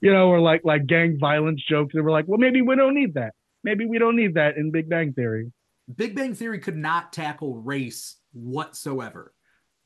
you 0.00 0.12
know, 0.12 0.28
or 0.28 0.40
like 0.40 0.62
like 0.64 0.86
gang 0.86 1.18
violence 1.18 1.62
jokes. 1.68 1.94
They 1.94 2.00
we're 2.00 2.10
like, 2.10 2.26
well, 2.28 2.38
maybe 2.38 2.62
we 2.62 2.76
don't 2.76 2.94
need 2.94 3.14
that. 3.14 3.32
Maybe 3.64 3.86
we 3.86 3.98
don't 3.98 4.16
need 4.16 4.34
that 4.34 4.56
in 4.56 4.70
Big 4.70 4.88
Bang 4.88 5.12
Theory. 5.12 5.52
Big 5.94 6.14
Bang 6.14 6.34
Theory 6.34 6.58
could 6.58 6.76
not 6.76 7.12
tackle 7.12 7.56
race 7.56 8.16
whatsoever. 8.32 9.32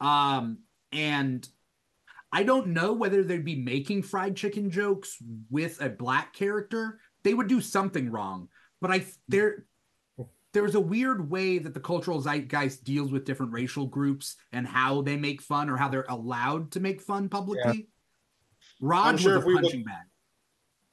Um, 0.01 0.61
and 0.93 1.47
I 2.33 2.43
don't 2.43 2.69
know 2.69 2.93
whether 2.93 3.23
they'd 3.23 3.45
be 3.45 3.63
making 3.63 4.03
fried 4.03 4.37
chicken 4.37 4.71
jokes 4.71 5.17
with 5.51 5.81
a 5.83 5.89
black 5.89 6.33
character. 6.33 7.01
They 7.23 7.35
would 7.35 7.49
do 7.49 7.61
something 7.61 8.11
wrong. 8.11 8.49
But 8.81 8.91
I 8.91 9.05
there 9.29 9.67
there's 10.53 10.75
a 10.75 10.81
weird 10.81 11.31
way 11.31 11.59
that 11.59 11.75
the 11.75 11.81
cultural 11.81 12.21
zeitgeist 12.21 12.83
deals 12.83 13.13
with 13.13 13.25
different 13.25 13.53
racial 13.53 13.87
groups 13.87 14.37
and 14.53 14.67
how 14.67 15.03
they 15.03 15.17
make 15.17 15.41
fun 15.43 15.71
or 15.71 15.77
how 15.77 15.89
they're 15.89 16.07
allowed 16.09 16.73
to 16.73 16.81
make 16.81 17.01
fun 17.01 17.29
publicly. 17.29 17.89
Raj 18.81 19.07
I'm 19.07 19.17
sure 19.19 19.35
was 19.35 19.43
if 19.43 19.45
a 19.45 19.49
we 19.49 19.55
look- 19.79 19.87
bag. 19.87 20.05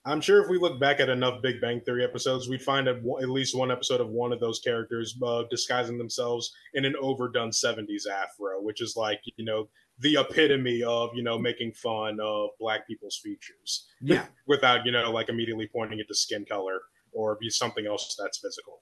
I'm 0.05 0.21
sure 0.21 0.41
if 0.41 0.49
we 0.49 0.57
look 0.57 0.79
back 0.79 1.01
at 1.01 1.09
enough 1.09 1.41
Big 1.41 1.59
Bang 1.59 1.81
Theory 1.81 2.01
episodes, 2.01 2.47
we'd 2.47 2.61
find 2.61 2.87
at, 2.87 2.95
at 2.95 3.27
least 3.29 3.53
one 3.57 3.71
episode 3.71 3.99
of 3.99 4.07
one 4.07 4.31
of 4.31 4.39
those 4.39 4.59
characters 4.59 5.17
uh, 5.21 5.43
disguising 5.49 5.97
themselves 5.97 6.53
in 6.75 6.85
an 6.85 6.95
overdone 7.01 7.49
70s 7.49 8.07
afro, 8.07 8.61
which 8.61 8.81
is 8.81 8.95
like, 8.95 9.19
you 9.35 9.43
know, 9.43 9.67
the 9.99 10.15
epitome 10.17 10.81
of, 10.81 11.09
you 11.13 11.23
know, 11.23 11.37
making 11.37 11.73
fun 11.73 12.19
of 12.21 12.51
black 12.57 12.87
people's 12.87 13.19
features 13.21 13.89
Yeah. 13.99 14.27
without, 14.47 14.85
you 14.85 14.93
know, 14.93 15.11
like 15.11 15.27
immediately 15.27 15.67
pointing 15.67 15.99
it 15.99 16.07
to 16.07 16.15
skin 16.15 16.45
color 16.45 16.79
or 17.11 17.35
be 17.35 17.49
something 17.49 17.85
else 17.85 18.15
that's 18.17 18.37
physical. 18.37 18.81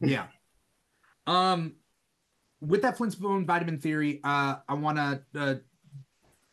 yeah. 0.00 0.28
Um, 1.26 1.74
with 2.62 2.80
that 2.80 2.96
Flintstone 2.96 3.44
vitamin 3.44 3.78
theory, 3.78 4.20
uh, 4.24 4.56
I 4.66 4.72
want 4.74 4.96
to 4.96 5.22
uh, 5.38 5.54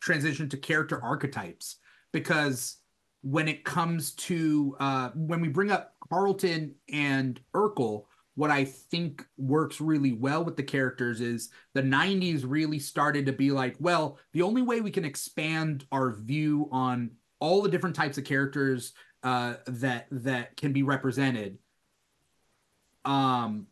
transition 0.00 0.48
to 0.50 0.58
character 0.58 1.02
archetypes 1.02 1.76
because 2.12 2.76
when 3.22 3.48
it 3.48 3.64
comes 3.64 4.12
to 4.12 4.76
uh, 4.80 5.10
when 5.14 5.40
we 5.40 5.48
bring 5.48 5.70
up 5.70 5.94
Carlton 6.08 6.74
and 6.92 7.40
Urkel, 7.54 8.04
what 8.34 8.50
I 8.50 8.64
think 8.64 9.24
works 9.36 9.80
really 9.80 10.12
well 10.12 10.44
with 10.44 10.56
the 10.56 10.62
characters 10.62 11.20
is 11.20 11.50
the 11.74 11.82
90s 11.82 12.44
really 12.46 12.78
started 12.78 13.26
to 13.26 13.32
be 13.32 13.50
like, 13.50 13.76
well, 13.78 14.18
the 14.32 14.42
only 14.42 14.62
way 14.62 14.80
we 14.80 14.90
can 14.90 15.04
expand 15.04 15.84
our 15.92 16.12
view 16.12 16.68
on 16.72 17.10
all 17.40 17.62
the 17.62 17.68
different 17.68 17.96
types 17.96 18.18
of 18.18 18.24
characters 18.24 18.92
uh, 19.22 19.54
that 19.66 20.06
that 20.10 20.56
can 20.56 20.72
be 20.72 20.82
represented 20.82 21.58
um 23.04 23.66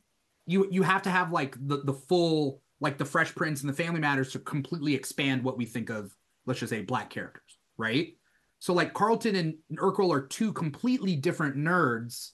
you 0.47 0.67
you 0.71 0.83
have 0.83 1.03
to 1.03 1.11
have 1.11 1.33
like 1.33 1.55
the 1.69 1.79
the 1.85 1.93
full 1.93 2.63
like 2.81 2.97
the 2.97 3.05
fresh 3.05 3.35
prince 3.35 3.61
and 3.61 3.69
the 3.69 3.75
family 3.75 4.01
matters 4.01 4.33
to 4.33 4.39
completely 4.39 4.95
expand 4.95 5.43
what 5.43 5.59
we 5.59 5.67
think 5.67 5.91
of 5.91 6.15
let's 6.47 6.61
just 6.61 6.71
say 6.71 6.81
black 6.81 7.11
characters 7.11 7.59
right 7.77 8.17
so 8.59 8.73
like 8.73 8.93
carlton 8.93 9.37
and 9.37 9.55
urkel 9.77 10.13
are 10.13 10.27
two 10.27 10.53
completely 10.53 11.17
different 11.17 11.57
nerds 11.57 12.33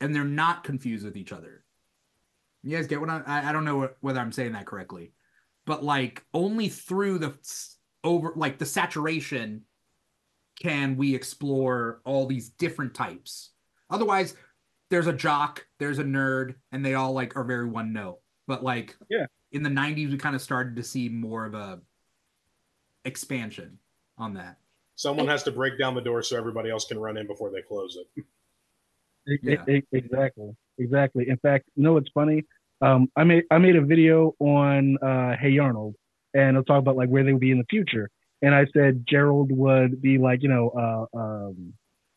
and 0.00 0.14
they're 0.14 0.24
not 0.24 0.64
confused 0.64 1.04
with 1.04 1.16
each 1.16 1.32
other 1.32 1.64
you 2.62 2.76
guys 2.76 2.86
get 2.86 3.00
what 3.00 3.10
i 3.10 3.22
i 3.26 3.48
I 3.48 3.52
don't 3.52 3.64
know 3.64 3.76
what, 3.76 3.96
whether 4.00 4.20
i'm 4.20 4.32
saying 4.32 4.52
that 4.52 4.66
correctly 4.66 5.12
but 5.66 5.84
like 5.84 6.24
only 6.34 6.68
through 6.68 7.18
the 7.18 7.34
over 8.04 8.32
like 8.36 8.58
the 8.58 8.66
saturation 8.66 9.62
can 10.60 10.96
we 10.96 11.14
explore 11.14 12.00
all 12.04 12.26
these 12.26 12.50
different 12.50 12.94
types 12.94 13.50
otherwise 13.90 14.34
there's 14.92 15.06
a 15.06 15.12
jock, 15.14 15.66
there's 15.78 15.98
a 15.98 16.04
nerd, 16.04 16.56
and 16.70 16.84
they 16.84 16.92
all 16.92 17.14
like 17.14 17.34
are 17.34 17.44
very 17.44 17.66
one 17.66 17.94
note. 17.94 18.18
But 18.46 18.62
like 18.62 18.94
Yeah. 19.08 19.24
in 19.50 19.62
the 19.62 19.70
90s, 19.70 20.10
we 20.10 20.18
kind 20.18 20.36
of 20.36 20.42
started 20.42 20.76
to 20.76 20.82
see 20.82 21.08
more 21.08 21.46
of 21.46 21.54
a 21.54 21.80
expansion 23.06 23.78
on 24.18 24.34
that. 24.34 24.58
Someone 25.02 25.26
has 25.26 25.42
to 25.42 25.50
break 25.50 25.80
down 25.80 25.96
the 25.96 26.00
door 26.00 26.22
so 26.22 26.36
everybody 26.36 26.70
else 26.70 26.84
can 26.84 26.96
run 26.96 27.16
in 27.16 27.26
before 27.26 27.50
they 27.50 27.62
close 27.62 27.96
it. 27.96 28.24
Yeah. 29.40 29.62
exactly. 29.92 30.50
Exactly. 30.78 31.28
In 31.28 31.36
fact, 31.36 31.68
you 31.76 31.84
know 31.84 31.92
what's 31.92 32.10
funny? 32.12 32.42
Um, 32.80 33.08
I 33.14 33.22
made 33.22 33.44
I 33.52 33.58
made 33.58 33.76
a 33.76 33.80
video 33.80 34.34
on 34.40 34.98
uh, 34.98 35.36
Hey 35.40 35.58
Arnold, 35.58 35.94
and 36.34 36.56
I'll 36.56 36.64
talk 36.64 36.80
about 36.80 36.96
like 36.96 37.08
where 37.08 37.22
they 37.22 37.32
would 37.32 37.40
be 37.40 37.52
in 37.52 37.58
the 37.58 37.66
future. 37.70 38.10
And 38.42 38.52
I 38.52 38.66
said 38.74 39.04
Gerald 39.08 39.52
would 39.52 40.02
be 40.02 40.18
like 40.18 40.42
you 40.42 40.48
know 40.48 40.70
uh, 40.70 41.16
um, 41.16 41.72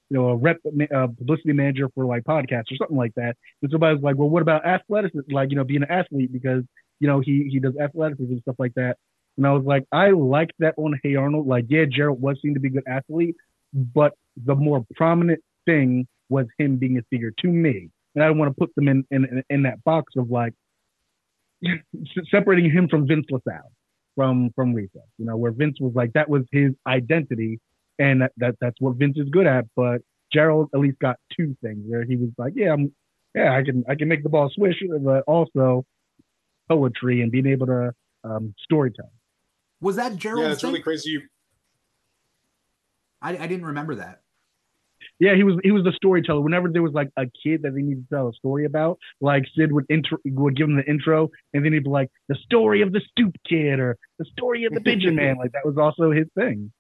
you 0.09 0.17
know 0.17 0.29
a 0.29 0.35
rep 0.35 0.57
uh, 0.65 1.05
publicity 1.15 1.53
manager 1.53 1.89
for 1.93 2.05
like 2.05 2.23
podcasts 2.23 2.71
or 2.71 2.77
something 2.77 2.97
like 2.97 3.13
that. 3.17 3.37
And 3.61 3.69
somebody 3.69 3.93
was 3.93 4.03
like, 4.03 4.15
well, 4.15 4.29
what 4.29 4.41
about 4.41 4.65
athleticism? 4.65 5.31
Like 5.31 5.51
you 5.51 5.57
know 5.57 5.63
being 5.63 5.83
an 5.83 5.91
athlete 5.91 6.33
because 6.33 6.63
you 6.99 7.07
know 7.07 7.19
he 7.19 7.49
he 7.51 7.59
does 7.59 7.77
athleticism 7.77 8.31
and 8.31 8.41
stuff 8.41 8.55
like 8.57 8.73
that. 8.73 8.97
And 9.37 9.45
I 9.45 9.51
was 9.51 9.65
like, 9.65 9.83
I 9.91 10.11
liked 10.11 10.53
that 10.59 10.75
on 10.77 10.99
Hey 11.03 11.15
Arnold. 11.15 11.47
Like 11.47 11.65
yeah, 11.69 11.85
Gerald 11.89 12.21
was 12.21 12.37
seen 12.41 12.53
to 12.53 12.59
be 12.59 12.69
a 12.69 12.71
good 12.71 12.87
athlete, 12.87 13.35
but 13.73 14.13
the 14.43 14.55
more 14.55 14.85
prominent 14.95 15.41
thing 15.65 16.07
was 16.29 16.47
him 16.57 16.77
being 16.77 16.97
a 16.97 17.01
figure 17.09 17.31
to 17.39 17.47
me. 17.47 17.89
And 18.15 18.23
I 18.23 18.31
want 18.31 18.49
to 18.49 18.55
put 18.57 18.73
them 18.75 18.87
in, 18.87 19.05
in 19.11 19.43
in 19.49 19.63
that 19.63 19.83
box 19.83 20.13
of 20.17 20.29
like 20.29 20.53
separating 22.31 22.71
him 22.71 22.87
from 22.87 23.07
Vince 23.07 23.25
LaSalle 23.29 23.71
from 24.15 24.51
from 24.55 24.73
Recess. 24.73 25.01
You 25.17 25.25
know, 25.25 25.37
where 25.37 25.51
Vince 25.51 25.77
was 25.79 25.93
like 25.95 26.13
that 26.13 26.29
was 26.29 26.43
his 26.51 26.71
identity, 26.87 27.59
and 27.99 28.21
that, 28.21 28.31
that 28.37 28.55
that's 28.61 28.79
what 28.79 28.95
Vince 28.95 29.17
is 29.17 29.29
good 29.29 29.47
at. 29.47 29.65
But 29.75 30.01
Gerald 30.33 30.69
at 30.73 30.79
least 30.79 30.99
got 30.99 31.17
two 31.35 31.55
things 31.61 31.83
where 31.87 32.03
he 32.03 32.15
was 32.15 32.29
like, 32.37 32.53
yeah, 32.55 32.73
I'm, 32.73 32.93
yeah, 33.33 33.55
I 33.55 33.63
can 33.63 33.83
I 33.89 33.95
can 33.95 34.07
make 34.07 34.23
the 34.23 34.29
ball 34.29 34.49
swish, 34.53 34.81
but 35.01 35.23
also 35.27 35.85
poetry 36.67 37.21
and 37.21 37.31
being 37.31 37.47
able 37.47 37.67
to 37.67 37.93
um, 38.23 38.53
storytell. 38.69 39.09
Was 39.81 39.95
that 39.97 40.13
Yeah, 40.13 40.17
Gerald's 40.17 40.53
it's 40.53 40.61
thing? 40.61 40.71
really 40.71 40.81
crazy. 40.83 41.09
You, 41.11 41.21
I, 43.21 43.37
I 43.37 43.47
didn't 43.47 43.65
remember 43.65 43.95
that. 43.95 44.21
Yeah, 45.19 45.35
he 45.35 45.43
was 45.43 45.55
he 45.63 45.71
was 45.71 45.83
the 45.83 45.93
storyteller. 45.93 46.41
Whenever 46.41 46.69
there 46.69 46.81
was 46.81 46.93
like 46.93 47.09
a 47.15 47.25
kid 47.43 47.61
that 47.61 47.73
they 47.73 47.81
needed 47.81 48.07
to 48.09 48.15
tell 48.15 48.27
a 48.27 48.33
story 48.33 48.65
about, 48.65 48.97
like 49.21 49.43
Sid 49.55 49.71
would 49.71 49.85
intro 49.89 50.17
would 50.25 50.57
give 50.57 50.67
him 50.67 50.75
the 50.75 50.83
intro, 50.83 51.29
and 51.53 51.63
then 51.63 51.71
he'd 51.71 51.83
be 51.85 51.89
like, 51.89 52.09
"The 52.27 52.35
story 52.35 52.81
of 52.81 52.91
the 52.91 53.01
stoop 53.11 53.35
kid" 53.47 53.79
or 53.79 53.97
"The 54.19 54.25
story 54.25 54.65
of 54.65 54.73
the 54.73 54.81
pigeon 54.81 55.15
man." 55.15 55.37
Like 55.39 55.53
that 55.53 55.65
was 55.65 55.77
also 55.77 56.11
his 56.11 56.27
thing. 56.35 56.71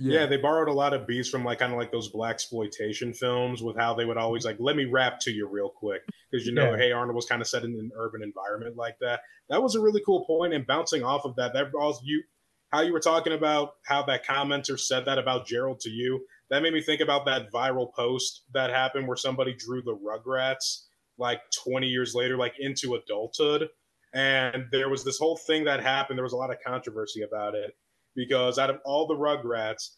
Yeah. 0.00 0.26
they 0.26 0.36
borrowed 0.36 0.68
a 0.68 0.72
lot 0.72 0.94
of 0.94 1.06
beats 1.06 1.28
from 1.28 1.44
like 1.44 1.58
kind 1.58 1.72
of 1.72 1.78
like 1.78 1.92
those 1.92 2.08
black 2.08 2.34
exploitation 2.34 3.12
films 3.12 3.62
with 3.62 3.76
how 3.76 3.94
they 3.94 4.04
would 4.04 4.16
always 4.16 4.44
like 4.44 4.56
let 4.58 4.76
me 4.76 4.84
rap 4.84 5.18
to 5.20 5.30
you 5.30 5.48
real 5.48 5.70
quick 5.70 6.02
because 6.30 6.46
you 6.46 6.52
know 6.52 6.70
Yeah. 6.72 6.76
Hey 6.76 6.92
Arnold 6.92 7.16
was 7.16 7.26
kind 7.26 7.42
of 7.42 7.48
set 7.48 7.64
in 7.64 7.72
an 7.72 7.90
urban 7.96 8.22
environment 8.22 8.76
like 8.76 8.96
that. 9.00 9.20
That 9.48 9.62
was 9.62 9.74
a 9.74 9.80
really 9.80 10.02
cool 10.04 10.24
point, 10.26 10.52
and 10.54 10.66
bouncing 10.66 11.02
off 11.02 11.24
of 11.24 11.34
that, 11.36 11.52
that 11.54 11.74
also 11.74 12.00
you 12.04 12.22
how 12.70 12.82
you 12.82 12.92
were 12.92 13.00
talking 13.00 13.32
about 13.32 13.76
how 13.86 14.02
that 14.02 14.26
commenter 14.26 14.78
said 14.78 15.04
that 15.06 15.18
about 15.18 15.46
Gerald 15.46 15.80
to 15.80 15.90
you. 15.90 16.24
That 16.50 16.62
made 16.62 16.74
me 16.74 16.82
think 16.82 17.00
about 17.00 17.24
that 17.26 17.50
viral 17.50 17.92
post 17.94 18.44
that 18.52 18.70
happened 18.70 19.06
where 19.08 19.16
somebody 19.16 19.54
drew 19.54 19.82
the 19.82 19.96
Rugrats 19.96 20.84
like 21.18 21.40
20 21.64 21.86
years 21.86 22.14
later, 22.14 22.36
like 22.36 22.54
into 22.58 22.94
adulthood. 22.94 23.68
And 24.14 24.66
there 24.70 24.88
was 24.88 25.04
this 25.04 25.18
whole 25.18 25.36
thing 25.36 25.64
that 25.64 25.82
happened. 25.82 26.18
There 26.18 26.24
was 26.24 26.32
a 26.32 26.36
lot 26.36 26.50
of 26.50 26.58
controversy 26.64 27.22
about 27.22 27.54
it 27.54 27.74
because 28.18 28.58
out 28.58 28.68
of 28.68 28.80
all 28.84 29.06
the 29.06 29.14
Rugrats, 29.14 29.90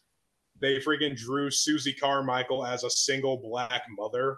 they 0.61 0.77
freaking 0.77 1.17
drew 1.17 1.49
Susie 1.49 1.91
Carmichael 1.91 2.63
as 2.63 2.83
a 2.83 2.89
single 2.89 3.37
black 3.37 3.81
mother, 3.97 4.37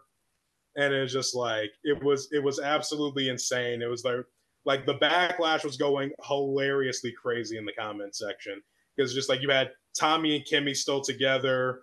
and 0.78 0.93
it 0.93 1.02
was 1.02 1.12
just 1.12 1.36
like 1.36 1.69
it 1.84 2.02
was 2.02 2.30
it 2.32 2.41
was 2.41 2.62
absolutely 2.62 3.28
insane. 3.28 3.82
It 3.82 3.89
was 3.89 4.06
like 4.06 4.26
like 4.65 4.86
the 4.86 4.96
backlash 4.96 5.65
was 5.65 5.76
going 5.76 6.12
hilariously 6.26 7.13
crazy 7.22 7.58
in 7.58 7.65
the 7.65 7.74
comment 7.74 8.15
section 8.15 8.62
because 8.96 9.13
just 9.13 9.28
like 9.28 9.41
you 9.41 9.50
had 9.50 9.72
Tommy 10.00 10.38
and 10.38 10.46
Kimmy 10.46 10.76
still 10.76 11.02
together. 11.02 11.82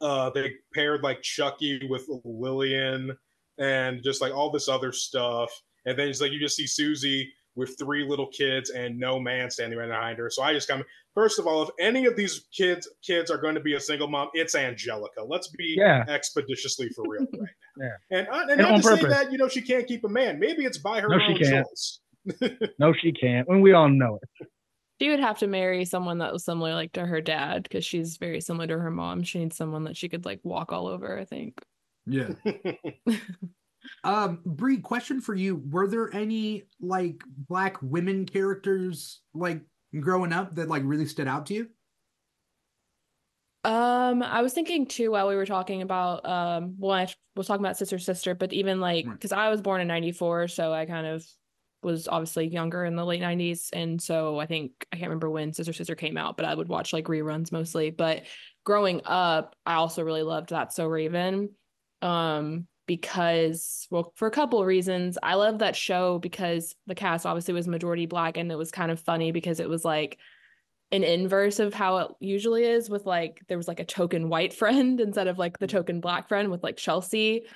Uh, 0.00 0.30
they 0.30 0.54
paired 0.74 1.02
like 1.02 1.20
Chucky 1.20 1.86
with 1.88 2.08
Lillian 2.24 3.16
and 3.58 4.02
just 4.02 4.22
like 4.22 4.34
all 4.34 4.50
this 4.50 4.68
other 4.68 4.92
stuff. 4.92 5.50
And 5.84 5.96
then 5.96 6.08
it's 6.08 6.22
like 6.22 6.32
you 6.32 6.40
just 6.40 6.56
see 6.56 6.66
Susie 6.66 7.30
with 7.54 7.76
three 7.78 8.06
little 8.08 8.26
kids 8.28 8.70
and 8.70 8.98
no 8.98 9.20
man 9.20 9.50
standing 9.50 9.78
right 9.78 9.88
behind 9.88 10.18
her. 10.18 10.30
So 10.30 10.42
I 10.42 10.52
just 10.54 10.68
come 10.68 10.82
first 11.14 11.38
of 11.38 11.46
all, 11.46 11.62
if 11.62 11.68
any 11.78 12.06
of 12.06 12.16
these 12.16 12.46
kids 12.56 12.88
kids 13.04 13.30
are 13.30 13.38
going 13.38 13.54
to 13.54 13.60
be 13.60 13.74
a 13.74 13.80
single 13.80 14.08
mom, 14.08 14.28
it's 14.34 14.54
Angelica. 14.54 15.22
Let's 15.22 15.48
be 15.48 15.74
Yeah. 15.78 16.04
expeditiously 16.08 16.88
for 16.90 17.04
real 17.08 17.22
right 17.22 17.30
now. 17.40 17.46
Yeah. 17.80 18.18
And, 18.18 18.28
uh, 18.28 18.40
and, 18.42 18.50
And 18.50 18.60
not 18.60 18.72
on 18.72 18.80
to 18.82 18.96
say 18.98 19.08
that 19.08 19.32
you 19.32 19.38
know 19.38 19.48
she 19.48 19.62
can't 19.62 19.86
keep 19.86 20.04
a 20.04 20.08
man. 20.08 20.38
Maybe 20.38 20.64
it's 20.64 20.76
by 20.78 21.00
her 21.00 21.08
No, 21.08 21.18
she 21.26 21.32
own 21.32 21.38
can't. 21.38 21.66
choice. 21.66 22.00
No, 22.78 22.92
she 22.92 23.12
can't. 23.12 23.48
And 23.48 23.62
we 23.62 23.72
all 23.72 23.88
know 23.88 24.18
it. 24.22 24.48
She 25.00 25.08
would 25.08 25.20
have 25.20 25.38
to 25.40 25.46
marry 25.48 25.84
someone 25.84 26.18
that 26.18 26.32
was 26.32 26.44
similar 26.44 26.74
like 26.74 26.92
to 26.92 27.04
her 27.04 27.20
dad 27.20 27.64
because 27.64 27.84
she's 27.84 28.18
very 28.18 28.40
similar 28.40 28.66
to 28.68 28.78
her 28.78 28.90
mom. 28.90 29.22
She 29.24 29.38
needs 29.40 29.56
someone 29.56 29.84
that 29.84 29.96
she 29.96 30.08
could 30.08 30.24
like 30.24 30.40
walk 30.44 30.70
all 30.70 30.86
over, 30.86 31.18
I 31.18 31.24
think. 31.24 31.60
Yeah. 32.06 32.28
Um, 34.04 34.40
Bri, 34.44 34.78
question 34.78 35.20
for 35.20 35.34
you: 35.34 35.62
Were 35.70 35.86
there 35.86 36.14
any 36.14 36.64
like 36.80 37.22
black 37.48 37.76
women 37.82 38.26
characters 38.26 39.20
like 39.34 39.62
growing 39.98 40.32
up 40.32 40.54
that 40.56 40.68
like 40.68 40.82
really 40.84 41.06
stood 41.06 41.28
out 41.28 41.46
to 41.46 41.54
you? 41.54 41.68
Um, 43.64 44.22
I 44.22 44.42
was 44.42 44.52
thinking 44.52 44.86
too 44.86 45.12
while 45.12 45.28
we 45.28 45.36
were 45.36 45.46
talking 45.46 45.82
about 45.82 46.26
um 46.26 46.74
well 46.78 46.92
I 46.92 47.08
was 47.36 47.46
talking 47.46 47.64
about 47.64 47.76
sister 47.76 47.98
sister, 47.98 48.34
but 48.34 48.52
even 48.52 48.80
like 48.80 49.06
Right. 49.06 49.12
because 49.12 49.32
I 49.32 49.48
was 49.50 49.60
born 49.62 49.80
in 49.80 49.86
94, 49.88 50.48
so 50.48 50.72
I 50.72 50.84
kind 50.86 51.06
of 51.06 51.24
was 51.82 52.08
obviously 52.08 52.46
younger 52.48 52.84
in 52.84 52.96
the 52.96 53.04
late 53.04 53.20
90s. 53.20 53.70
And 53.72 54.00
so 54.00 54.38
I 54.38 54.46
think 54.46 54.86
I 54.92 54.96
can't 54.96 55.08
remember 55.08 55.30
when 55.30 55.52
Sister 55.52 55.72
Sister 55.72 55.94
came 55.96 56.16
out, 56.16 56.36
but 56.36 56.46
I 56.46 56.54
would 56.54 56.68
watch 56.68 56.92
like 56.92 57.06
reruns 57.06 57.50
mostly. 57.52 57.90
But 57.90 58.24
growing 58.64 59.00
up, 59.04 59.56
I 59.66 59.74
also 59.74 60.02
really 60.04 60.22
loved 60.22 60.50
that 60.50 60.72
So 60.72 60.86
Raven. 60.86 61.50
Um, 62.00 62.66
because 62.96 63.86
well, 63.90 64.12
for 64.16 64.28
a 64.28 64.30
couple 64.30 64.60
of 64.60 64.66
reasons. 64.66 65.16
I 65.22 65.36
love 65.36 65.60
that 65.60 65.74
show 65.74 66.18
because 66.18 66.74
the 66.86 66.94
cast 66.94 67.24
obviously 67.24 67.54
was 67.54 67.66
majority 67.66 68.04
black 68.04 68.36
and 68.36 68.52
it 68.52 68.58
was 68.58 68.70
kind 68.70 68.90
of 68.90 69.00
funny 69.00 69.32
because 69.32 69.60
it 69.60 69.68
was 69.68 69.82
like 69.82 70.18
an 70.90 71.02
inverse 71.02 71.58
of 71.58 71.72
how 71.72 71.96
it 71.96 72.10
usually 72.20 72.64
is 72.64 72.90
with 72.90 73.06
like 73.06 73.40
there 73.48 73.56
was 73.56 73.66
like 73.66 73.80
a 73.80 73.84
token 73.84 74.28
white 74.28 74.52
friend 74.60 75.00
instead 75.00 75.26
of 75.26 75.38
like 75.38 75.58
the 75.58 75.66
token 75.66 76.02
black 76.02 76.28
friend 76.28 76.50
with 76.50 76.62
like 76.62 76.76
Chelsea. 76.76 77.46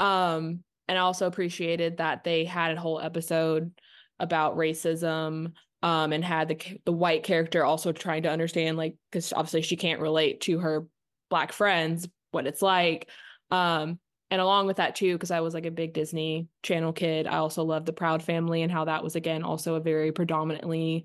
Um 0.00 0.60
and 0.88 0.96
I 0.96 1.02
also 1.02 1.26
appreciated 1.26 1.98
that 1.98 2.24
they 2.24 2.46
had 2.46 2.74
a 2.74 2.80
whole 2.80 2.98
episode 2.98 3.72
about 4.18 4.56
racism 4.56 5.52
um 5.82 6.12
and 6.14 6.24
had 6.24 6.48
the 6.48 6.80
the 6.86 6.92
white 6.92 7.22
character 7.22 7.66
also 7.66 7.92
trying 7.92 8.22
to 8.22 8.30
understand 8.30 8.78
like 8.78 8.94
cuz 9.12 9.34
obviously 9.34 9.60
she 9.60 9.76
can't 9.76 10.00
relate 10.00 10.40
to 10.42 10.58
her 10.58 10.86
black 11.28 11.52
friends 11.52 12.08
what 12.30 12.46
it's 12.46 12.62
like. 12.62 13.10
Um 13.50 13.98
and 14.30 14.40
along 14.40 14.66
with 14.66 14.78
that 14.78 14.96
too 14.96 15.12
because 15.14 15.30
I 15.30 15.40
was 15.40 15.54
like 15.54 15.66
a 15.66 15.70
big 15.70 15.92
Disney 15.92 16.48
Channel 16.62 16.92
kid, 16.92 17.26
I 17.26 17.36
also 17.36 17.64
loved 17.64 17.86
the 17.86 17.92
Proud 17.92 18.22
Family 18.22 18.62
and 18.62 18.72
how 18.72 18.84
that 18.86 19.04
was 19.04 19.16
again 19.16 19.42
also 19.42 19.74
a 19.74 19.80
very 19.80 20.12
predominantly 20.12 21.04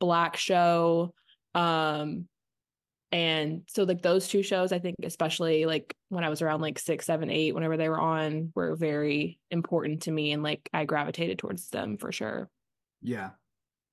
black 0.00 0.36
show 0.36 1.14
um 1.54 2.26
and 3.12 3.62
so 3.68 3.84
like 3.84 4.02
those 4.02 4.26
two 4.26 4.42
shows 4.42 4.72
i 4.72 4.78
think 4.78 4.96
especially 5.04 5.64
like 5.64 5.94
when 6.08 6.24
i 6.24 6.28
was 6.28 6.42
around 6.42 6.60
like 6.60 6.78
six 6.78 7.06
seven 7.06 7.30
eight 7.30 7.54
whenever 7.54 7.76
they 7.76 7.88
were 7.88 8.00
on 8.00 8.50
were 8.56 8.74
very 8.74 9.38
important 9.50 10.02
to 10.02 10.10
me 10.10 10.32
and 10.32 10.42
like 10.42 10.68
i 10.72 10.84
gravitated 10.84 11.38
towards 11.38 11.68
them 11.68 11.98
for 11.98 12.10
sure 12.10 12.48
Yeah. 13.02 13.30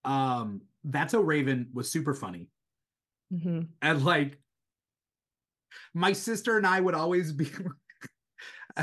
Um, 0.06 0.62
That's 0.84 1.12
So 1.12 1.22
Raven 1.22 1.70
was 1.74 1.92
super 1.92 2.13
funny. 2.13 2.48
hmm 3.30 3.62
And 3.82 4.04
like 4.04 4.39
my 5.94 6.13
sister 6.13 6.58
and 6.58 6.65
I 6.65 6.80
would 6.80 6.96
always 6.96 7.34
be 7.34 7.52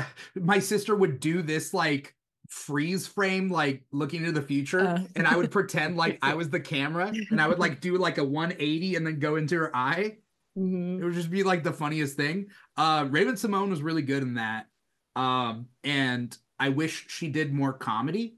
my 0.35 0.59
sister 0.59 0.95
would 0.95 1.19
do 1.19 1.41
this 1.41 1.73
like 1.73 2.13
freeze 2.49 3.05
frame 3.07 3.49
like 3.51 3.83
looking 3.91 4.21
into 4.21 4.31
the 4.31 4.41
future 4.45 4.79
Uh. 4.79 4.99
and 5.17 5.27
I 5.27 5.35
would 5.35 5.51
pretend 5.51 5.97
like 5.97 6.17
I 6.21 6.33
was 6.39 6.49
the 6.49 6.59
camera 6.61 7.11
and 7.29 7.41
I 7.41 7.47
would 7.47 7.59
like 7.59 7.81
do 7.87 7.97
like 7.97 8.17
a 8.17 8.23
180 8.23 8.95
and 8.95 9.05
then 9.05 9.19
go 9.19 9.35
into 9.35 9.55
her 9.57 9.75
eye. 9.75 10.17
hmm 10.55 10.99
It 11.01 11.03
would 11.03 11.13
just 11.13 11.29
be 11.29 11.43
like 11.43 11.63
the 11.63 11.73
funniest 11.73 12.15
thing. 12.15 12.47
Uh 12.77 13.05
Raven-Symoné 13.09 13.69
was 13.69 13.81
really 13.81 14.01
good 14.01 14.23
in 14.23 14.35
that. 14.35 14.67
Um 15.15 15.67
and 15.83 16.35
I 16.59 16.69
wish 16.69 17.05
she 17.09 17.29
did 17.29 17.53
more 17.53 17.73
comedy 17.73 18.37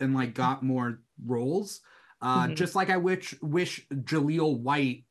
and 0.00 0.12
like 0.14 0.34
got 0.34 0.62
more 0.62 1.00
roles. 1.24 1.80
Uh 2.20 2.48
Mhm. 2.48 2.56
just 2.56 2.74
like 2.74 2.90
I 2.90 2.96
wish 2.96 3.34
wish 3.42 3.86
Jaleel 3.90 4.58
White 4.60 5.04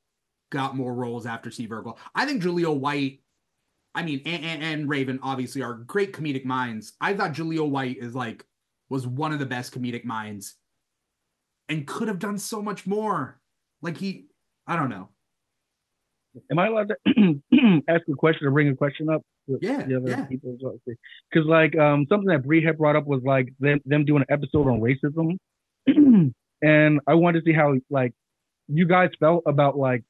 got 0.51 0.75
more 0.75 0.93
roles 0.93 1.25
after 1.25 1.51
Steve 1.51 1.69
Urkel. 1.69 1.97
I 2.13 2.25
think 2.25 2.43
Jaleel 2.43 2.77
White 2.79 3.21
I 3.95 4.03
mean 4.03 4.21
and, 4.25 4.61
and, 4.61 4.89
Raven 4.89 5.19
obviously 5.23 5.63
are 5.63 5.73
great 5.73 6.13
comedic 6.13 6.45
minds. 6.45 6.93
I 6.99 7.13
thought 7.13 7.33
Jaleel 7.33 7.69
White 7.69 7.97
is 7.97 8.13
like 8.13 8.45
was 8.89 9.07
one 9.07 9.31
of 9.31 9.39
the 9.39 9.45
best 9.45 9.73
comedic 9.73 10.05
minds 10.05 10.55
and 11.69 11.87
could 11.87 12.07
have 12.07 12.19
done 12.19 12.37
so 12.37 12.61
much 12.61 12.85
more. 12.85 13.39
Like 13.81 13.97
he 13.97 14.27
I 14.67 14.75
don't 14.75 14.89
know. 14.89 15.09
Am 16.51 16.59
I 16.59 16.67
allowed 16.67 16.89
to 16.89 17.41
ask 17.87 18.01
a 18.09 18.15
question 18.15 18.47
or 18.47 18.51
bring 18.51 18.67
a 18.67 18.75
question 18.75 19.09
up? 19.09 19.21
Yeah, 19.61 19.83
the 19.83 19.95
other 19.95 20.09
yeah. 20.09 20.25
people 20.25 20.57
because 21.31 21.47
like 21.47 21.77
um 21.77 22.05
something 22.09 22.27
that 22.27 22.43
Bri 22.43 22.63
had 22.63 22.77
brought 22.77 22.95
up 22.95 23.05
was 23.05 23.21
like 23.23 23.53
them 23.59 23.79
them 23.85 24.03
doing 24.03 24.23
an 24.27 24.33
episode 24.33 24.67
on 24.67 24.81
racism, 24.81 25.37
and 26.61 26.99
I 27.07 27.13
wanted 27.13 27.45
to 27.45 27.51
see 27.51 27.55
how 27.55 27.75
like 27.89 28.13
you 28.67 28.87
guys 28.87 29.11
felt 29.19 29.43
about 29.45 29.77
like 29.77 30.03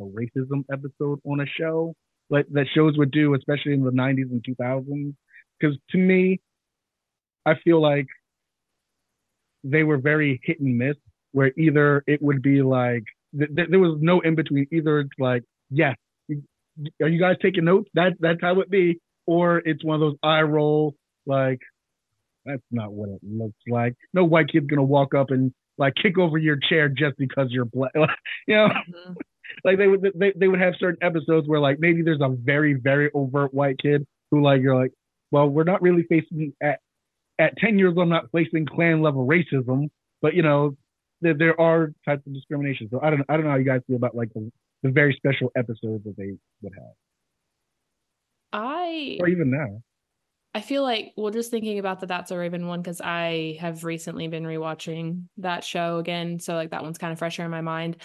a 0.00 0.04
racism 0.04 0.64
episode 0.72 1.20
on 1.24 1.40
a 1.40 1.46
show 1.46 1.94
like 2.30 2.46
that 2.52 2.66
shows 2.74 2.96
would 2.96 3.10
do, 3.10 3.34
especially 3.34 3.74
in 3.74 3.84
the 3.84 3.90
'90s 3.90 4.30
and 4.30 4.44
2000s. 4.44 5.14
Because 5.58 5.76
to 5.90 5.98
me, 5.98 6.40
I 7.46 7.54
feel 7.64 7.80
like 7.80 8.06
they 9.64 9.82
were 9.84 9.98
very 9.98 10.40
hit 10.42 10.60
and 10.60 10.76
miss, 10.76 10.96
where 11.32 11.52
either 11.56 12.02
it 12.06 12.20
would 12.22 12.42
be 12.42 12.62
like 12.62 13.04
th- 13.38 13.54
th- 13.54 13.68
there 13.70 13.80
was 13.80 13.98
no 14.00 14.20
in 14.20 14.34
between. 14.34 14.66
Either 14.72 15.00
it's 15.00 15.10
like 15.18 15.42
yes 15.70 15.96
are 17.02 17.08
you 17.08 17.20
guys 17.20 17.36
taking 17.42 17.64
notes? 17.64 17.88
That 17.94 18.14
that's 18.18 18.40
how 18.40 18.60
it 18.60 18.70
be, 18.70 18.98
or 19.26 19.58
it's 19.58 19.84
one 19.84 19.94
of 19.96 20.00
those 20.00 20.16
eye 20.22 20.42
roll 20.42 20.94
like 21.26 21.60
that's 22.44 22.62
not 22.70 22.92
what 22.92 23.10
it 23.10 23.20
looks 23.22 23.58
like. 23.68 23.94
No 24.14 24.24
white 24.24 24.48
kid's 24.50 24.66
gonna 24.66 24.82
walk 24.82 25.14
up 25.14 25.30
and 25.30 25.52
like 25.78 25.94
kick 26.00 26.18
over 26.18 26.38
your 26.38 26.56
chair 26.56 26.88
just 26.88 27.16
because 27.18 27.48
you're 27.50 27.64
black. 27.66 27.92
you 28.48 28.54
know, 28.56 28.68
Mhm. 28.68 29.16
Like 29.64 29.78
they 29.78 29.88
would 29.88 30.06
they, 30.14 30.32
they 30.36 30.48
would 30.48 30.60
have 30.60 30.74
certain 30.78 30.98
episodes 31.02 31.48
where 31.48 31.60
like 31.60 31.78
maybe 31.78 32.02
there's 32.02 32.20
a 32.20 32.30
very 32.30 32.74
very 32.74 33.10
overt 33.14 33.52
white 33.52 33.78
kid 33.78 34.06
who 34.30 34.42
like 34.42 34.62
you're 34.62 34.76
like, 34.76 34.92
well, 35.30 35.48
we're 35.48 35.64
not 35.64 35.82
really 35.82 36.04
facing 36.04 36.52
at 36.62 36.80
at 37.38 37.56
ten 37.58 37.78
years 37.78 37.94
I'm 37.98 38.08
not 38.08 38.30
facing 38.32 38.66
Klan 38.66 39.02
level 39.02 39.26
racism, 39.26 39.90
but 40.20 40.34
you 40.34 40.42
know 40.42 40.76
there 41.20 41.34
there 41.34 41.60
are 41.60 41.92
types 42.04 42.26
of 42.26 42.34
discrimination. 42.34 42.88
So 42.90 43.00
I 43.02 43.10
don't 43.10 43.22
I 43.28 43.34
don't 43.36 43.44
know 43.44 43.50
how 43.50 43.56
you 43.56 43.64
guys 43.64 43.80
feel 43.86 43.96
about 43.96 44.14
like 44.14 44.32
the, 44.34 44.50
the 44.82 44.90
very 44.90 45.14
special 45.14 45.50
episodes 45.56 46.04
that 46.04 46.16
they 46.16 46.32
would 46.62 46.72
have, 46.74 46.94
i 48.52 49.18
or 49.20 49.28
even 49.28 49.50
now. 49.50 49.82
I 50.54 50.60
feel 50.60 50.82
like 50.82 51.14
well, 51.16 51.30
just 51.30 51.50
thinking 51.50 51.78
about 51.78 52.00
the 52.00 52.06
That's 52.06 52.30
a 52.30 52.36
Raven 52.36 52.66
one 52.66 52.82
because 52.82 53.00
I 53.00 53.56
have 53.60 53.84
recently 53.84 54.28
been 54.28 54.44
rewatching 54.44 55.24
that 55.38 55.64
show 55.64 55.98
again, 55.98 56.40
so 56.40 56.54
like 56.54 56.70
that 56.70 56.82
one's 56.82 56.98
kind 56.98 57.12
of 57.12 57.18
fresher 57.18 57.44
in 57.44 57.50
my 57.50 57.62
mind. 57.62 57.96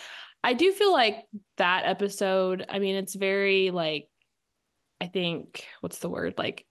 I 0.44 0.54
do 0.54 0.72
feel 0.72 0.92
like 0.92 1.26
that 1.58 1.84
episode, 1.86 2.66
I 2.70 2.80
mean, 2.80 2.96
it's 2.96 3.16
very 3.16 3.72
like, 3.72 4.08
I 5.02 5.08
think, 5.08 5.66
what's 5.82 6.00
the 6.00 6.10
word? 6.10 6.36
Like, 6.38 6.66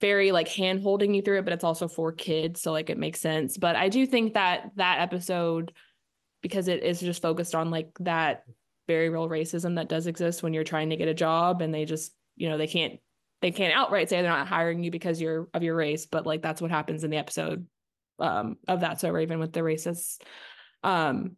very 0.00 0.30
like 0.32 0.48
hand 0.48 0.82
holding 0.82 1.14
you 1.14 1.22
through 1.22 1.38
it, 1.38 1.44
but 1.44 1.52
it's 1.52 1.64
also 1.64 1.88
for 1.88 2.12
kids. 2.12 2.60
So, 2.60 2.72
like, 2.72 2.90
it 2.90 2.98
makes 2.98 3.20
sense. 3.20 3.56
But 3.56 3.76
I 3.76 3.88
do 3.88 4.06
think 4.06 4.34
that 4.34 4.70
that 4.76 5.00
episode, 5.00 5.72
because 6.42 6.68
it 6.68 6.82
is 6.82 7.00
just 7.00 7.22
focused 7.22 7.54
on 7.54 7.70
like 7.70 7.90
that 8.00 8.44
very 8.86 9.08
real 9.08 9.28
racism 9.28 9.76
that 9.76 9.88
does 9.88 10.06
exist 10.06 10.42
when 10.42 10.54
you're 10.54 10.64
trying 10.64 10.90
to 10.90 10.96
get 10.96 11.08
a 11.08 11.14
job 11.14 11.62
and 11.62 11.74
they 11.74 11.84
just, 11.84 12.14
you 12.36 12.48
know, 12.48 12.58
they 12.58 12.66
can't. 12.66 13.00
They 13.42 13.50
can't 13.50 13.74
outright 13.74 14.08
say 14.08 14.22
they're 14.22 14.30
not 14.30 14.48
hiring 14.48 14.82
you 14.82 14.90
because 14.90 15.20
you're 15.20 15.48
of 15.52 15.62
your 15.62 15.76
race, 15.76 16.06
but 16.06 16.24
like 16.24 16.40
that's 16.40 16.62
what 16.62 16.70
happens 16.70 17.04
in 17.04 17.10
the 17.10 17.18
episode 17.18 17.66
um, 18.18 18.56
of 18.66 18.80
that 18.80 19.00
so 19.00 19.10
Raven 19.10 19.38
with 19.38 19.52
the 19.52 19.60
racist 19.60 20.22
um, 20.82 21.36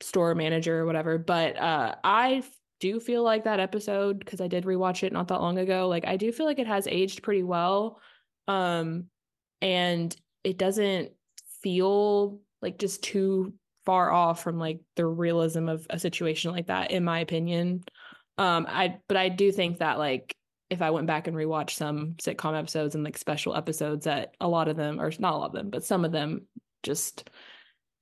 store 0.00 0.34
manager 0.34 0.80
or 0.80 0.86
whatever. 0.86 1.18
But 1.18 1.56
uh, 1.56 1.94
I 2.02 2.42
do 2.80 2.98
feel 2.98 3.22
like 3.22 3.44
that 3.44 3.60
episode 3.60 4.18
because 4.18 4.40
I 4.40 4.48
did 4.48 4.64
rewatch 4.64 5.02
it 5.02 5.12
not 5.12 5.28
that 5.28 5.40
long 5.40 5.58
ago. 5.58 5.88
Like 5.88 6.06
I 6.06 6.16
do 6.16 6.32
feel 6.32 6.46
like 6.46 6.58
it 6.58 6.66
has 6.66 6.86
aged 6.86 7.22
pretty 7.22 7.42
well, 7.42 8.00
um, 8.48 9.04
and 9.60 10.14
it 10.44 10.58
doesn't 10.58 11.12
feel 11.62 12.40
like 12.62 12.78
just 12.78 13.02
too 13.02 13.54
far 13.86 14.10
off 14.10 14.42
from 14.42 14.58
like 14.58 14.80
the 14.96 15.06
realism 15.06 15.68
of 15.68 15.86
a 15.90 15.98
situation 15.98 16.52
like 16.52 16.66
that, 16.68 16.90
in 16.90 17.04
my 17.04 17.20
opinion. 17.20 17.82
Um, 18.38 18.66
I 18.68 18.98
but 19.08 19.16
I 19.16 19.28
do 19.28 19.52
think 19.52 19.78
that 19.78 19.98
like 19.98 20.34
if 20.70 20.80
I 20.80 20.90
went 20.90 21.08
back 21.08 21.26
and 21.26 21.36
rewatched 21.36 21.70
some 21.70 22.14
sitcom 22.22 22.58
episodes 22.58 22.94
and 22.94 23.04
like 23.04 23.18
special 23.18 23.56
episodes, 23.56 24.04
that 24.04 24.34
a 24.40 24.48
lot 24.48 24.68
of 24.68 24.76
them, 24.76 25.00
or 25.00 25.10
not 25.18 25.34
a 25.34 25.36
lot 25.36 25.46
of 25.46 25.52
them, 25.52 25.68
but 25.68 25.84
some 25.84 26.04
of 26.04 26.12
them 26.12 26.46
just 26.82 27.28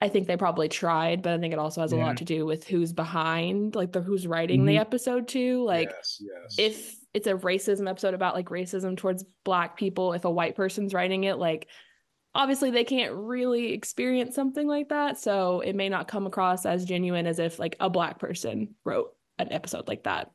I 0.00 0.08
think 0.08 0.28
they 0.28 0.36
probably 0.36 0.68
tried, 0.68 1.22
but 1.22 1.32
I 1.32 1.38
think 1.38 1.52
it 1.52 1.58
also 1.58 1.80
has 1.80 1.92
yeah. 1.92 1.98
a 1.98 2.00
lot 2.00 2.18
to 2.18 2.24
do 2.24 2.46
with 2.46 2.66
who's 2.66 2.92
behind, 2.92 3.74
like 3.74 3.92
the 3.92 4.00
who's 4.00 4.26
writing 4.26 4.60
mm-hmm. 4.60 4.68
the 4.68 4.78
episode 4.78 5.26
too. 5.26 5.64
Like 5.64 5.90
yes, 5.90 6.20
yes. 6.20 6.56
if 6.58 6.96
it's 7.14 7.26
a 7.26 7.34
racism 7.34 7.88
episode 7.88 8.14
about 8.14 8.34
like 8.34 8.46
racism 8.46 8.96
towards 8.96 9.24
black 9.44 9.76
people, 9.76 10.12
if 10.12 10.24
a 10.24 10.30
white 10.30 10.54
person's 10.54 10.94
writing 10.94 11.24
it, 11.24 11.38
like 11.38 11.66
obviously 12.34 12.70
they 12.70 12.84
can't 12.84 13.12
really 13.12 13.72
experience 13.72 14.36
something 14.36 14.68
like 14.68 14.90
that. 14.90 15.18
So 15.18 15.60
it 15.60 15.74
may 15.74 15.88
not 15.88 16.06
come 16.06 16.26
across 16.26 16.64
as 16.64 16.84
genuine 16.84 17.26
as 17.26 17.40
if 17.40 17.58
like 17.58 17.74
a 17.80 17.90
black 17.90 18.20
person 18.20 18.76
wrote 18.84 19.14
an 19.40 19.52
episode 19.52 19.88
like 19.88 20.04
that. 20.04 20.30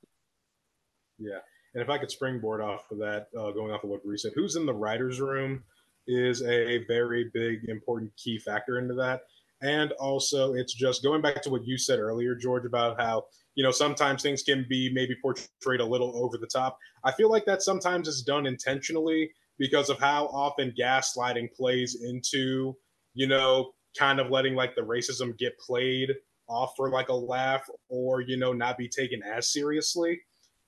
Yeah. 1.20 1.40
And 1.74 1.82
if 1.82 1.90
I 1.90 1.98
could 1.98 2.12
springboard 2.12 2.60
off 2.60 2.92
of 2.92 2.98
that, 3.00 3.28
uh, 3.38 3.52
going 3.52 3.72
off 3.72 3.86
of 3.86 3.90
what 3.90 4.04
Bri 4.04 4.18
said, 4.18 4.34
who's 4.36 4.58
in 4.58 4.66
the 4.66 4.74
writer's 4.74 5.22
room 5.22 5.64
is 6.06 6.42
a 6.42 6.84
very 6.86 7.32
big, 7.34 7.70
important 7.70 8.12
key 8.18 8.38
factor 8.38 8.78
into 8.78 8.94
that 8.96 9.22
and 9.64 9.92
also 9.94 10.54
it's 10.54 10.74
just 10.74 11.02
going 11.02 11.22
back 11.22 11.42
to 11.42 11.50
what 11.50 11.66
you 11.66 11.78
said 11.78 11.98
earlier 11.98 12.36
george 12.36 12.66
about 12.66 13.00
how 13.00 13.26
you 13.56 13.64
know 13.64 13.72
sometimes 13.72 14.22
things 14.22 14.44
can 14.44 14.66
be 14.70 14.92
maybe 14.94 15.16
portrayed 15.22 15.80
a 15.80 15.86
little 15.86 16.16
over 16.16 16.38
the 16.38 16.48
top. 16.48 16.78
I 17.04 17.12
feel 17.12 17.30
like 17.30 17.46
that 17.46 17.62
sometimes 17.62 18.08
is 18.08 18.22
done 18.22 18.46
intentionally 18.46 19.32
because 19.58 19.90
of 19.90 20.00
how 20.00 20.28
often 20.28 20.74
gaslighting 20.78 21.54
plays 21.54 22.02
into 22.04 22.76
you 23.14 23.28
know 23.28 23.72
kind 23.98 24.20
of 24.20 24.32
letting 24.32 24.56
like 24.56 24.76
the 24.76 24.82
racism 24.82 25.38
get 25.38 25.58
played 25.60 26.10
off 26.48 26.74
for 26.76 26.90
like 26.90 27.10
a 27.10 27.14
laugh 27.14 27.70
or 27.90 28.22
you 28.22 28.38
know 28.38 28.54
not 28.54 28.78
be 28.78 28.88
taken 28.88 29.22
as 29.24 29.52
seriously. 29.52 30.20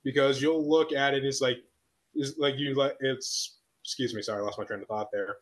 Because 0.04 0.40
you'll 0.40 0.68
look 0.68 0.92
at 0.92 1.14
it 1.14 1.24
as 1.24 1.40
like 1.40 1.58
is 2.14 2.36
like 2.38 2.54
you 2.58 2.74
let 2.74 2.96
it's 3.00 3.58
excuse 3.84 4.14
me 4.14 4.22
sorry 4.22 4.40
i 4.40 4.44
lost 4.44 4.58
my 4.58 4.64
train 4.64 4.80
of 4.80 4.88
thought 4.88 5.08
there. 5.12 5.36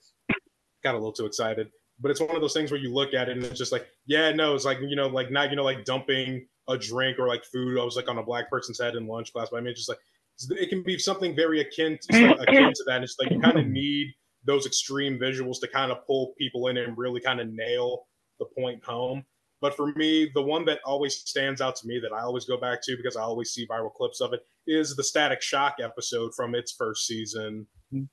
Got 0.83 0.95
a 0.95 0.99
little 0.99 1.13
too 1.13 1.27
excited 1.27 1.71
but 2.05 2.11
it's 2.11 2.21
one 2.21 2.37
of 2.37 2.43
those 2.43 2.53
things 2.53 2.71
where 2.71 2.79
you 2.79 2.93
look 2.93 3.15
at 3.15 3.31
it 3.31 3.37
and 3.39 3.43
it's 3.47 3.59
just 3.59 3.73
like, 3.73 3.87
yeah, 4.05 4.31
no, 4.31 4.55
it's 4.55 4.67
like 4.67 4.79
you 4.83 4.95
know, 4.95 5.07
like 5.07 5.31
not 5.31 5.49
you 5.49 5.57
know, 5.57 5.65
like 5.65 5.87
dumping 5.87 6.47
a 6.69 6.77
drink 6.77 7.19
or 7.19 7.27
like 7.27 7.43
food. 7.47 7.81
I 7.81 7.83
was 7.83 7.97
like 7.97 8.11
on 8.11 8.19
a 8.19 8.23
black 8.23 8.51
person's 8.51 8.79
head 8.79 8.95
in 8.95 9.07
lunch 9.07 9.33
class, 9.33 9.49
but 9.51 9.57
I 9.57 9.61
mean, 9.61 9.71
it's 9.71 9.81
just 9.81 9.89
like 9.89 10.61
it 10.61 10.69
can 10.69 10.83
be 10.83 10.99
something 10.99 11.35
very 11.35 11.63
akin 11.63 11.99
to, 12.03 12.27
like, 12.27 12.41
akin 12.49 12.75
to 12.75 12.85
that. 12.89 12.97
And 12.97 13.05
it's 13.05 13.17
like 13.19 13.31
you 13.31 13.41
kind 13.41 13.59
of 13.59 13.67
need 13.67 14.09
those 14.45 14.67
extreme 14.67 15.19
visuals 15.19 15.61
to 15.61 15.69
kind 15.69 15.91
of 15.91 16.07
pull 16.07 16.35
people 16.37 16.69
in 16.69 16.77
and 16.77 16.99
really 16.99 17.21
kind 17.21 17.41
of 17.41 17.49
nail 17.51 18.03
the 18.39 18.45
point 18.59 18.85
home. 18.85 19.25
But 19.63 19.75
for 19.75 19.95
me, 19.95 20.31
the 20.35 20.43
one 20.43 20.67
that 20.67 20.81
always 20.85 21.15
stands 21.15 21.63
out 21.63 21.75
to 21.77 21.87
me 21.87 21.99
that 22.01 22.15
I 22.15 22.21
always 22.21 22.45
go 22.45 22.59
back 22.59 22.83
to 22.83 22.99
because 22.99 23.17
I 23.17 23.23
always 23.23 23.53
see 23.53 23.67
viral 23.67 23.95
clips 23.95 24.21
of 24.21 24.35
it 24.35 24.41
is 24.67 24.95
the 24.95 25.03
Static 25.03 25.41
Shock 25.41 25.77
episode 25.83 26.35
from 26.37 26.55
its 26.55 26.73
first 26.73 27.07
season 27.07 27.67
mm. 27.91 28.07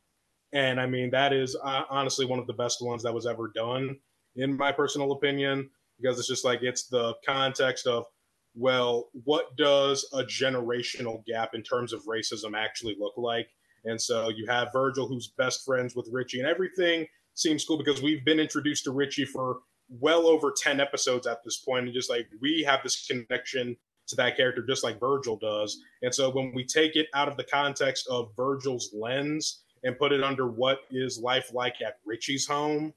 And 0.54 0.80
I 0.80 0.86
mean, 0.86 1.10
that 1.12 1.34
is 1.34 1.56
uh, 1.62 1.84
honestly 1.90 2.26
one 2.26 2.40
of 2.40 2.48
the 2.48 2.54
best 2.54 2.82
ones 2.82 3.04
that 3.04 3.14
was 3.14 3.26
ever 3.26 3.52
done, 3.56 3.98
in 4.36 4.56
my 4.56 4.72
personal 4.72 5.12
opinion, 5.14 5.70
because 6.00 6.20
it's 6.20 6.28
just 6.28 6.46
like 6.46 6.62
it's 6.62 6.88
the 6.88 7.14
context 7.26 7.88
of, 7.88 8.06
well, 8.54 9.10
what 9.24 9.56
does 9.56 10.06
a 10.14 10.24
generational 10.24 11.26
gap 11.26 11.52
in 11.54 11.64
terms 11.64 11.94
of 11.94 12.04
racism 12.06 12.54
actually 12.56 12.98
look 13.00 13.14
like? 13.18 13.48
And 13.86 14.00
so 14.00 14.30
you 14.30 14.46
have 14.48 14.74
Virgil, 14.74 15.08
who's 15.08 15.30
best 15.38 15.64
friends 15.66 15.96
with 15.96 16.10
Richie, 16.12 16.40
and 16.40 16.48
everything 16.48 17.08
seems 17.34 17.64
cool 17.66 17.78
because 17.78 18.02
we've 18.02 18.26
been 18.26 18.40
introduced 18.40 18.84
to 18.84 18.92
Richie 18.92 19.26
for 19.26 19.60
well 19.90 20.28
over 20.28 20.54
10 20.56 20.80
episodes 20.80 21.28
at 21.28 21.44
this 21.46 21.58
point, 21.58 21.86
and 21.86 21.94
just 21.94 22.10
like 22.10 22.28
we 22.42 22.64
have 22.64 22.82
this 22.84 23.08
connection 23.08 23.78
to 24.08 24.16
that 24.18 24.36
character 24.36 24.64
just 24.68 24.84
like 24.84 25.00
Virgil 25.00 25.38
does. 25.38 25.82
And 26.02 26.14
so 26.14 26.30
when 26.30 26.54
we 26.54 26.66
take 26.66 26.96
it 26.96 27.08
out 27.14 27.30
of 27.30 27.38
the 27.38 27.44
context 27.44 28.08
of 28.10 28.32
Virgil's 28.36 28.90
lens 28.94 29.62
and 29.84 29.98
put 29.98 30.12
it 30.12 30.24
under 30.24 30.48
what 30.48 30.80
is 30.92 31.20
life 31.20 31.52
like 31.54 31.76
at 31.86 31.98
Richie's 32.06 32.48
home, 32.48 32.94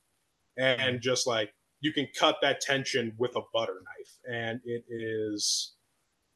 and 0.56 1.00
just 1.00 1.26
like 1.26 1.52
you 1.80 1.92
can 1.92 2.08
cut 2.18 2.36
that 2.42 2.60
tension 2.60 3.12
with 3.18 3.36
a 3.36 3.42
butter 3.52 3.74
knife, 3.74 4.34
and 4.34 4.60
it 4.64 4.84
is. 4.88 5.74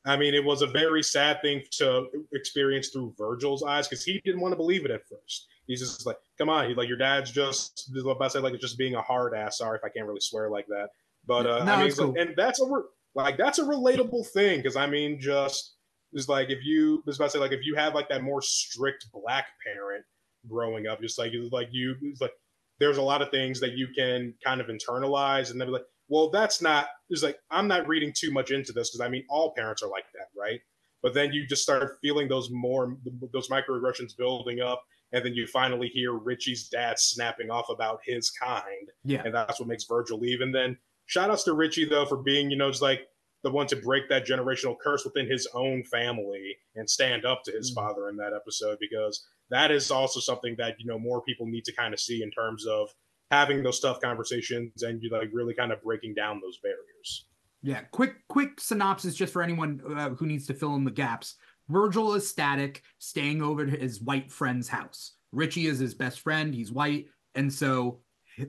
I 0.06 0.16
mean, 0.16 0.32
it 0.32 0.44
was 0.44 0.62
a 0.62 0.66
very 0.66 1.02
sad 1.02 1.42
thing 1.42 1.62
to 1.72 2.06
experience 2.32 2.88
through 2.88 3.14
Virgil's 3.18 3.62
eyes 3.62 3.88
because 3.88 4.04
he 4.04 4.20
didn't 4.24 4.40
want 4.40 4.52
to 4.52 4.56
believe 4.56 4.84
it 4.84 4.90
at 4.90 5.02
first. 5.06 5.48
He's 5.66 5.80
just 5.80 6.06
like, 6.06 6.16
"Come 6.38 6.48
on, 6.48 6.68
he's 6.68 6.76
like 6.76 6.88
your 6.88 6.96
dad's 6.96 7.30
just." 7.30 7.90
What 8.02 8.22
I 8.22 8.28
say, 8.28 8.38
like 8.38 8.54
it's 8.54 8.62
just 8.62 8.78
being 8.78 8.94
a 8.94 9.02
hard 9.02 9.34
ass. 9.34 9.58
Sorry 9.58 9.78
if 9.78 9.84
I 9.84 9.90
can't 9.90 10.06
really 10.06 10.20
swear 10.20 10.50
like 10.50 10.66
that, 10.68 10.88
but 11.26 11.46
uh, 11.46 11.64
no, 11.64 11.74
I 11.74 11.82
mean, 11.82 11.92
cool. 11.92 12.08
like, 12.08 12.18
and 12.18 12.36
that's 12.36 12.60
a 12.60 12.66
like 13.14 13.36
that's 13.36 13.58
a 13.58 13.64
relatable 13.64 14.26
thing 14.28 14.60
because 14.60 14.76
I 14.76 14.86
mean, 14.86 15.20
just 15.20 15.74
is 16.12 16.28
like 16.28 16.50
if 16.50 16.64
you 16.64 17.02
was 17.06 17.16
about 17.16 17.26
to 17.26 17.30
say 17.32 17.38
like 17.38 17.52
if 17.52 17.64
you 17.64 17.74
have 17.74 17.94
like 17.94 18.08
that 18.08 18.22
more 18.22 18.40
strict 18.40 19.06
black 19.12 19.46
parent 19.64 20.04
growing 20.46 20.86
up. 20.86 21.00
Just 21.00 21.18
like 21.18 21.32
like 21.50 21.68
you, 21.72 21.94
it's 22.02 22.20
like 22.20 22.32
there's 22.78 22.98
a 22.98 23.02
lot 23.02 23.22
of 23.22 23.30
things 23.30 23.60
that 23.60 23.72
you 23.72 23.88
can 23.96 24.34
kind 24.44 24.60
of 24.60 24.68
internalize, 24.68 25.50
and 25.50 25.60
then 25.60 25.68
be 25.68 25.72
like, 25.72 25.86
well, 26.08 26.30
that's 26.30 26.62
not. 26.62 26.88
It's 27.10 27.22
like 27.22 27.38
I'm 27.50 27.68
not 27.68 27.88
reading 27.88 28.12
too 28.14 28.30
much 28.30 28.50
into 28.50 28.72
this 28.72 28.90
because 28.90 29.04
I 29.04 29.08
mean 29.08 29.24
all 29.28 29.54
parents 29.54 29.82
are 29.82 29.90
like 29.90 30.06
that, 30.14 30.28
right? 30.38 30.60
But 31.02 31.14
then 31.14 31.32
you 31.32 31.46
just 31.46 31.62
start 31.62 31.98
feeling 32.02 32.28
those 32.28 32.50
more 32.50 32.96
those 33.32 33.48
microaggressions 33.48 34.16
building 34.16 34.60
up, 34.60 34.82
and 35.12 35.24
then 35.24 35.34
you 35.34 35.46
finally 35.46 35.88
hear 35.88 36.12
Richie's 36.12 36.68
dad 36.68 36.98
snapping 36.98 37.50
off 37.50 37.68
about 37.70 38.00
his 38.04 38.30
kind, 38.30 38.90
yeah, 39.04 39.22
and 39.24 39.34
that's 39.34 39.60
what 39.60 39.68
makes 39.68 39.84
Virgil 39.84 40.18
leave. 40.18 40.40
And 40.40 40.54
then 40.54 40.76
shout 41.06 41.30
outs 41.30 41.44
to 41.44 41.54
Richie 41.54 41.84
though 41.84 42.06
for 42.06 42.18
being, 42.18 42.50
you 42.50 42.56
know, 42.56 42.70
just 42.70 42.82
like 42.82 43.06
the 43.42 43.50
one 43.50 43.66
to 43.68 43.76
break 43.76 44.08
that 44.08 44.26
generational 44.26 44.76
curse 44.82 45.04
within 45.04 45.30
his 45.30 45.46
own 45.54 45.84
family 45.84 46.56
and 46.74 46.88
stand 46.88 47.24
up 47.24 47.42
to 47.44 47.52
his 47.52 47.70
mm-hmm. 47.70 47.86
father 47.86 48.08
in 48.08 48.16
that 48.16 48.32
episode 48.34 48.78
because 48.80 49.26
that 49.50 49.70
is 49.70 49.90
also 49.90 50.20
something 50.20 50.54
that 50.58 50.74
you 50.78 50.86
know 50.86 50.98
more 50.98 51.22
people 51.22 51.46
need 51.46 51.64
to 51.64 51.72
kind 51.72 51.94
of 51.94 52.00
see 52.00 52.22
in 52.22 52.30
terms 52.30 52.66
of 52.66 52.88
having 53.30 53.62
those 53.62 53.80
tough 53.80 54.00
conversations 54.00 54.82
and 54.82 55.02
you 55.02 55.10
like 55.10 55.30
really 55.32 55.54
kind 55.54 55.72
of 55.72 55.82
breaking 55.82 56.14
down 56.14 56.40
those 56.40 56.58
barriers. 56.62 57.26
Yeah, 57.62 57.80
quick 57.90 58.14
quick 58.28 58.60
synopsis 58.60 59.14
just 59.14 59.32
for 59.32 59.42
anyone 59.42 59.80
uh, 59.96 60.10
who 60.10 60.26
needs 60.26 60.46
to 60.46 60.54
fill 60.54 60.74
in 60.74 60.84
the 60.84 60.90
gaps. 60.90 61.36
Virgil 61.68 62.14
is 62.14 62.28
static, 62.28 62.82
staying 62.98 63.42
over 63.42 63.62
at 63.62 63.80
his 63.80 64.00
white 64.00 64.32
friend's 64.32 64.68
house. 64.68 65.14
Richie 65.32 65.66
is 65.66 65.78
his 65.78 65.94
best 65.94 66.20
friend. 66.20 66.54
He's 66.54 66.72
white, 66.72 67.06
and 67.34 67.52
so 67.52 68.00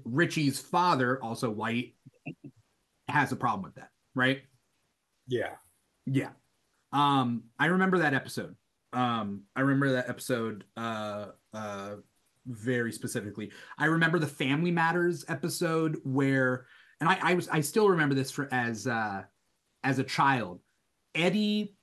Richie's 0.05 0.59
father, 0.59 1.21
also 1.21 1.49
white, 1.49 1.95
has 3.07 3.31
a 3.31 3.35
problem 3.35 3.63
with 3.63 3.75
that, 3.75 3.89
right? 4.15 4.41
Yeah, 5.29 5.55
yeah. 6.05 6.31
Um, 6.91 7.43
I 7.57 7.67
remember 7.67 7.99
that 7.99 8.13
episode 8.13 8.55
um, 8.93 9.43
I 9.55 9.61
remember 9.61 9.91
that 9.93 10.09
episode 10.09 10.63
uh, 10.75 11.27
uh, 11.53 11.95
very 12.45 12.91
specifically. 12.91 13.51
I 13.77 13.85
remember 13.85 14.19
the 14.19 14.27
Family 14.27 14.71
Matters 14.71 15.25
episode 15.27 15.99
where, 16.03 16.65
and 16.99 17.09
I, 17.09 17.19
I 17.21 17.33
was 17.35 17.47
I 17.49 17.61
still 17.61 17.89
remember 17.89 18.15
this 18.15 18.31
for 18.31 18.47
as 18.51 18.87
uh, 18.87 19.23
as 19.83 19.99
a 19.99 20.03
child. 20.03 20.59
Eddie, 21.13 21.75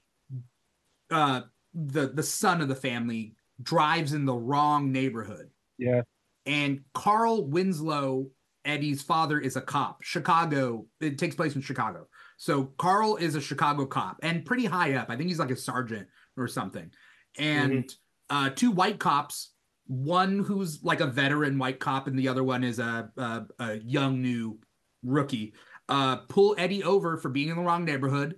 uh, 1.11 1.43
the 1.75 2.09
the 2.09 2.23
son 2.23 2.61
of 2.61 2.69
the 2.69 2.75
family, 2.75 3.37
drives 3.63 4.13
in 4.13 4.25
the 4.25 4.35
wrong 4.35 4.91
neighborhood. 4.93 5.51
Yeah. 5.79 6.03
And 6.45 6.83
Carl 6.95 7.47
Winslow, 7.47 8.29
Eddie's 8.65 9.03
father, 9.03 9.39
is 9.39 9.57
a 9.57 9.61
cop. 9.61 10.03
Chicago. 10.03 10.87
It 11.01 11.19
takes 11.19 11.35
place 11.35 11.55
in 11.55 11.61
Chicago. 11.61 12.09
So 12.37 12.65
Carl 12.79 13.17
is 13.17 13.35
a 13.35 13.41
Chicago 13.41 13.87
cop 13.87 14.19
and 14.23 14.45
pretty 14.45 14.67
high 14.67 14.95
up. 14.95 15.11
I 15.11 15.17
think 15.17 15.29
he's 15.29 15.39
like 15.39 15.51
a 15.51 15.57
sergeant 15.57 16.09
or 16.37 16.49
something. 16.49 16.91
And 17.39 17.85
mm-hmm. 17.85 18.47
uh, 18.47 18.51
two 18.51 18.71
white 18.71 18.99
cops, 18.99 19.53
one 19.87 20.41
who's 20.41 20.83
like 20.83 21.01
a 21.01 21.07
veteran 21.07 21.59
white 21.59 21.81
cop, 21.81 22.09
and 22.09 22.19
the 22.19 22.29
other 22.29 22.45
one 22.45 22.65
is 22.65 22.79
a, 22.79 23.11
a, 23.17 23.43
a 23.59 23.77
young 23.79 24.21
new 24.21 24.59
rookie, 25.03 25.55
uh, 25.89 26.17
pull 26.29 26.55
Eddie 26.59 26.83
over 26.83 27.17
for 27.17 27.29
being 27.29 27.49
in 27.49 27.57
the 27.57 27.63
wrong 27.63 27.85
neighborhood. 27.85 28.37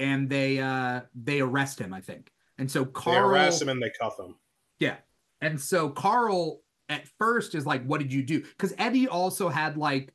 and 0.00 0.28
they 0.28 0.58
uh 0.58 1.02
they 1.14 1.40
arrest 1.40 1.78
him, 1.78 1.92
I 1.92 2.00
think. 2.00 2.32
And 2.58 2.70
so 2.70 2.84
They 2.84 2.90
Carl 2.92 3.28
harass 3.28 3.60
him 3.60 3.68
and 3.68 3.82
they 3.82 3.90
cuff 3.90 4.18
him. 4.18 4.34
Yeah. 4.80 4.96
And 5.40 5.60
so 5.60 5.90
Carl 5.90 6.62
at 6.88 7.06
first 7.18 7.54
is 7.54 7.66
like, 7.66 7.84
what 7.84 8.00
did 8.00 8.12
you 8.12 8.22
do? 8.22 8.40
Because 8.40 8.74
Eddie 8.78 9.08
also 9.08 9.48
had 9.48 9.76
like 9.76 10.12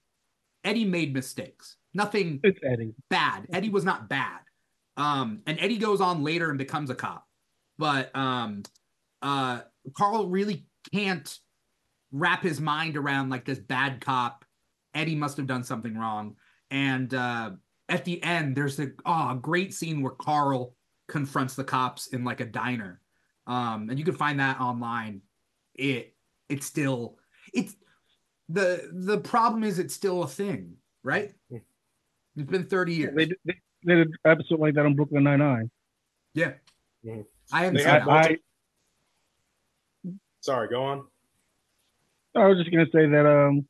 Eddie 0.63 0.85
made 0.85 1.13
mistakes. 1.13 1.77
Nothing 1.95 2.41
It's 2.43 2.59
Eddie. 2.63 2.93
bad. 3.09 3.47
Eddie 3.51 3.69
was 3.69 3.83
not 3.83 4.09
bad. 4.09 4.39
Um, 4.97 5.41
and 5.47 5.59
Eddie 5.59 5.77
goes 5.77 6.01
on 6.01 6.23
later 6.23 6.49
and 6.49 6.57
becomes 6.57 6.89
a 6.89 6.95
cop. 6.95 7.25
But 7.77 8.15
um 8.15 8.63
uh 9.21 9.61
Carl 9.97 10.27
really 10.29 10.67
can't 10.93 11.39
wrap 12.11 12.43
his 12.43 12.61
mind 12.61 12.95
around 12.97 13.29
like 13.29 13.45
this 13.45 13.59
bad 13.59 14.01
cop. 14.01 14.45
Eddie 14.93 15.15
must 15.15 15.37
have 15.37 15.47
done 15.47 15.63
something 15.63 15.97
wrong. 15.97 16.35
And 16.69 17.13
uh 17.13 17.51
at 17.89 18.03
the 18.05 18.21
end, 18.23 18.55
there's 18.55 18.79
a 18.79 18.91
oh, 19.05 19.35
great 19.35 19.73
scene 19.73 20.01
where 20.01 20.13
Carl 20.13 20.75
confronts 21.07 21.55
the 21.55 21.63
cops 21.63 22.07
in 22.07 22.23
like 22.23 22.39
a 22.39 22.45
diner. 22.45 22.99
Um, 23.47 23.89
and 23.89 23.99
you 23.99 24.05
can 24.05 24.15
find 24.15 24.39
that 24.39 24.59
online. 24.59 25.21
It 25.75 26.15
it's 26.49 26.65
still 26.65 27.17
it's 27.53 27.75
the 28.49 28.89
the 28.91 29.19
problem 29.19 29.63
is 29.63 29.79
it's 29.79 29.93
still 29.93 30.23
a 30.23 30.27
thing, 30.27 30.75
right? 31.03 31.33
It's 32.35 32.49
been 32.49 32.65
30 32.65 32.93
years. 32.93 33.15
They, 33.15 33.25
did- 33.25 33.37
they 33.45 33.55
did 33.85 34.07
an 34.07 34.13
episode 34.25 34.59
like 34.59 34.73
that 34.75 34.85
on 34.85 34.95
Brooklyn 34.95 35.23
Nine 35.23 35.39
Nine. 35.39 35.71
Yeah. 36.33 36.53
Mhm. 37.05 37.25
I 37.53 37.59
haven't 37.59 37.75
They 37.75 37.81
seen 37.81 37.89
had 37.89 38.01
that. 38.05 38.09
I, 38.09 38.37
Sorry, 40.41 40.67
go 40.67 40.83
on. 40.83 41.05
I 42.35 42.47
was 42.47 42.57
just 42.57 42.71
gonna 42.71 42.85
say 42.91 43.07
that 43.07 43.25
um, 43.25 43.65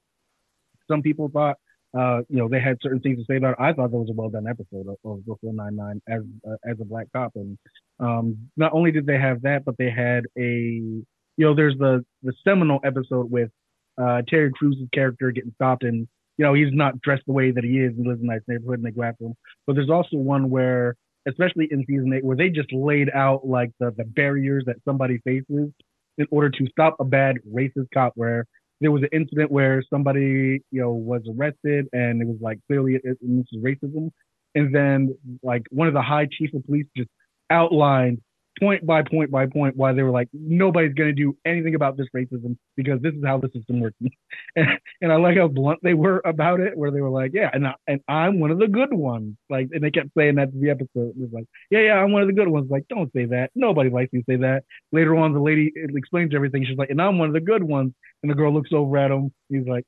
some 0.88 1.02
people 1.02 1.30
thought 1.30 1.58
uh, 1.98 2.18
you 2.28 2.38
know, 2.38 2.50
they 2.50 2.60
had 2.60 2.78
certain 2.82 3.00
things 3.00 3.18
to 3.20 3.24
say 3.26 3.38
about 3.38 3.52
it. 3.52 3.58
I 3.60 3.72
thought 3.72 3.90
that 3.92 3.98
was 3.98 4.10
a 4.10 4.14
well 4.14 4.30
done 4.30 4.48
episode 4.48 4.86
of, 4.90 4.98
of 5.10 5.26
Brooklyn 5.26 5.56
Nine 5.56 5.76
Nine 5.78 6.02
as 6.10 6.24
uh, 6.46 6.56
as 6.70 6.78
a 6.82 6.86
black 6.86 7.08
cop, 7.16 7.32
and 7.36 7.58
um, 8.02 8.50
not 8.58 8.74
only 8.74 8.92
did 8.92 9.06
they 9.06 9.18
have 9.18 9.42
that, 9.44 9.64
but 9.64 9.78
they 9.78 9.90
had 9.90 10.26
a 10.38 10.42
you 10.42 11.06
know, 11.38 11.56
there's 11.56 11.78
the 11.78 12.04
the 12.24 12.34
seminal 12.44 12.80
episode 12.84 13.32
with 13.32 13.50
uh, 13.98 14.24
Terry 14.28 14.52
Crews' 14.52 14.78
character 14.94 15.32
getting 15.32 15.54
stopped, 15.54 15.84
and 15.86 16.06
you 16.38 16.46
know, 16.46 16.54
he's 16.54 16.74
not 16.74 17.00
dressed 17.02 17.24
the 17.26 17.34
way 17.34 17.52
that 17.52 17.64
he 17.64 17.80
is, 17.80 17.94
and 17.98 18.08
lives 18.08 18.22
in 18.22 18.30
a 18.30 18.34
nice 18.34 18.42
neighborhood, 18.48 18.80
and 18.80 18.86
they 18.86 18.92
go 18.92 19.04
after 19.04 19.26
him. 19.26 19.36
But 19.66 19.76
there's 19.76 19.90
also 19.90 20.18
one 20.18 20.50
where, 20.50 20.96
especially 21.28 21.68
in 21.72 21.86
season 21.88 22.14
eight, 22.14 22.24
where 22.24 22.38
they 22.38 22.50
just 22.50 22.72
laid 22.74 23.10
out 23.14 23.48
like 23.48 23.72
the 23.80 23.92
the 23.98 24.04
barriers 24.04 24.64
that 24.68 24.78
somebody 24.86 25.20
faces 25.24 25.72
in 26.18 26.28
order 26.32 26.50
to 26.50 26.68
stop 26.68 26.96
a 27.00 27.06
bad 27.06 27.38
racist 27.54 27.88
cop, 27.94 28.14
where 28.16 28.46
there 28.82 28.92
was 28.92 29.04
an 29.04 29.10
incident 29.12 29.52
where 29.52 29.84
somebody, 29.90 30.62
you 30.72 30.82
know, 30.82 30.92
was 30.92 31.22
arrested 31.38 31.88
and 31.94 32.22
it 32.22 32.28
was 32.28 32.38
like 32.42 32.60
clearly 32.68 33.00
this 33.04 33.16
is 33.22 33.64
racism. 33.64 34.12
And 34.54 34.74
then 34.74 35.16
like 35.44 35.64
one 35.70 35.88
of 35.88 35.94
the 35.94 36.02
high 36.02 36.28
chief 36.32 36.54
of 36.54 36.66
police 36.66 36.86
just 36.96 37.10
outlined 37.50 38.20
point 38.60 38.86
by 38.86 39.02
point 39.04 39.32
by 39.32 39.46
point 39.46 39.76
why 39.76 39.94
they 39.94 40.04
were 40.04 40.12
like, 40.12 40.30
nobody's 40.34 40.94
going 40.94 41.10
to 41.10 41.14
do 41.14 41.38
anything 41.46 41.76
about 41.76 41.98
this 41.98 42.08
racism 42.16 42.58
because 42.76 43.02
this 43.02 43.14
is 43.14 43.24
how 43.26 43.38
the 43.38 43.50
system 43.54 43.82
works. 43.82 43.96
and, 44.56 44.68
and 45.02 45.12
I 45.12 45.16
like 45.18 45.38
how 45.38 45.48
blunt 45.48 45.80
they 45.84 45.94
were 45.94 46.22
about 46.26 46.60
it, 46.60 46.78
where 46.78 46.92
they 46.92 47.02
were 47.02 47.10
like, 47.10 47.32
yeah, 47.34 47.50
and, 47.54 47.68
I, 47.68 47.74
and 47.88 48.02
I'm 48.08 48.40
one 48.40 48.52
of 48.52 48.60
the 48.60 48.68
good 48.68 48.94
ones. 48.94 49.36
Like, 49.50 49.70
and 49.72 49.84
they 49.84 49.92
kept 49.92 50.10
saying 50.18 50.36
that 50.36 50.52
to 50.52 50.60
the 50.60 50.70
episode. 50.70 51.10
It 51.10 51.18
was 51.18 51.32
like, 51.32 51.46
yeah, 51.70 51.80
yeah, 51.80 51.94
I'm 51.94 52.12
one 52.12 52.22
of 52.22 52.28
the 52.28 52.34
good 52.34 52.48
ones. 52.48 52.70
Like, 52.70 52.88
don't 52.88 53.12
say 53.14 53.26
that. 53.26 53.52
Nobody 53.56 53.90
likes 53.90 54.12
you 54.14 54.24
say 54.28 54.38
that. 54.38 54.64
Later 54.92 55.16
on, 55.16 55.34
the 55.34 55.42
lady 55.42 55.72
explains 55.76 56.34
everything. 56.34 56.66
She's 56.66 56.78
like, 56.78 56.90
and 56.90 57.02
I'm 57.02 57.18
one 57.18 57.28
of 57.28 57.34
the 57.34 57.42
good 57.42 57.64
ones. 57.64 57.94
And 58.24 58.32
the 58.32 58.36
girl 58.36 58.54
looks 58.54 58.72
over 58.74 58.98
at 58.98 59.12
him. 59.12 59.34
He's 59.50 59.68
like, 59.68 59.86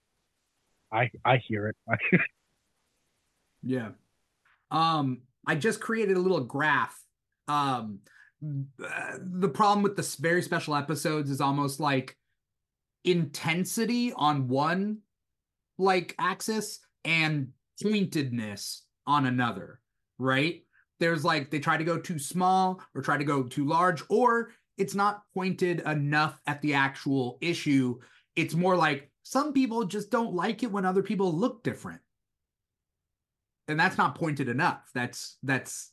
I 0.92 1.10
I 1.26 1.42
hear 1.48 1.68
it. 1.68 1.76
Yeah. 3.64 3.90
Um, 4.72 5.22
I 5.46 5.56
just 5.56 5.80
created 5.80 6.18
a 6.18 6.20
little 6.20 6.42
graph. 6.42 6.98
Um, 7.48 8.00
the 8.42 9.50
problem 9.50 9.84
with 9.84 9.96
the 9.96 10.16
very 10.20 10.42
special 10.42 10.76
episodes 10.76 11.30
is 11.30 11.42
almost 11.42 11.80
like 11.80 12.16
intensity 13.04 14.14
on 14.14 14.48
one 14.48 15.00
like 15.78 16.16
axis 16.20 16.80
and 17.06 17.50
pointedness 17.82 18.84
on 19.06 19.26
another, 19.26 19.80
right? 20.20 20.64
There's 21.00 21.24
like 21.24 21.52
they 21.52 21.60
try 21.60 21.78
to 21.78 21.84
go 21.84 21.98
too 22.00 22.20
small 22.20 22.82
or 22.96 23.02
try 23.02 23.18
to 23.18 23.24
go 23.24 23.44
too 23.44 23.66
large, 23.66 24.04
or 24.10 24.52
it's 24.78 24.96
not 24.96 25.24
pointed 25.34 25.82
enough 25.82 26.40
at 26.48 26.62
the 26.62 26.74
actual 26.74 27.38
issue. 27.42 28.00
It's 28.36 28.56
more 28.56 28.76
like 28.76 29.12
some 29.24 29.54
people 29.54 29.86
just 29.86 30.10
don't 30.12 30.34
like 30.34 30.64
it 30.64 30.72
when 30.72 30.86
other 30.86 31.04
people 31.04 31.34
look 31.34 31.64
different 31.64 32.02
and 33.68 33.80
that's 33.80 33.98
not 33.98 34.16
pointed 34.16 34.50
enough. 34.50 34.90
That's 34.94 35.38
that's 35.44 35.92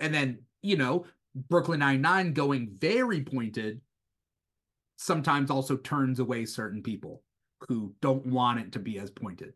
and 0.00 0.12
then 0.12 0.40
you 0.62 0.76
know 0.76 1.06
Brooklyn 1.34 1.80
Nine 1.80 2.00
Nine 2.00 2.32
going 2.32 2.76
very 2.80 3.22
pointed 3.22 3.80
sometimes 4.96 5.50
also 5.50 5.76
turns 5.76 6.20
away 6.20 6.44
certain 6.44 6.82
people 6.82 7.22
who 7.68 7.94
don't 8.00 8.26
want 8.26 8.60
it 8.60 8.72
to 8.72 8.78
be 8.78 8.98
as 8.98 9.10
pointed. 9.10 9.54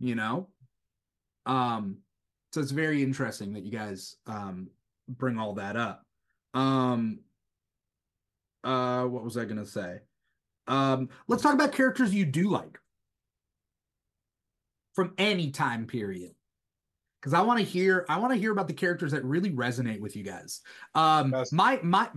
You 0.00 0.14
know, 0.14 0.48
um, 1.46 1.98
so 2.52 2.60
it's 2.60 2.70
very 2.70 3.02
interesting 3.02 3.52
that 3.52 3.64
you 3.64 3.70
guys 3.70 4.16
um 4.26 4.68
bring 5.08 5.38
all 5.38 5.54
that 5.54 5.76
up. 5.76 6.04
Um, 6.54 7.20
uh, 8.64 9.04
what 9.04 9.24
was 9.24 9.36
I 9.36 9.44
gonna 9.44 9.66
say? 9.66 10.00
Um, 10.66 11.08
let's 11.28 11.42
talk 11.42 11.54
about 11.54 11.72
characters 11.72 12.14
you 12.14 12.24
do 12.24 12.48
like 12.48 12.78
from 14.94 15.12
any 15.18 15.50
time 15.50 15.86
period 15.86 16.34
because 17.22 17.34
I 17.34 17.40
want 17.40 17.60
to 17.60 17.64
hear 17.64 18.04
I 18.08 18.18
want 18.18 18.32
to 18.32 18.38
hear 18.38 18.50
about 18.50 18.66
the 18.66 18.74
characters 18.74 19.12
that 19.12 19.24
really 19.24 19.50
resonate 19.50 20.00
with 20.00 20.16
you 20.16 20.24
guys. 20.24 20.60
Um, 20.96 21.30
Yes. 21.32 21.52
my 21.52 21.78
my 21.82 22.08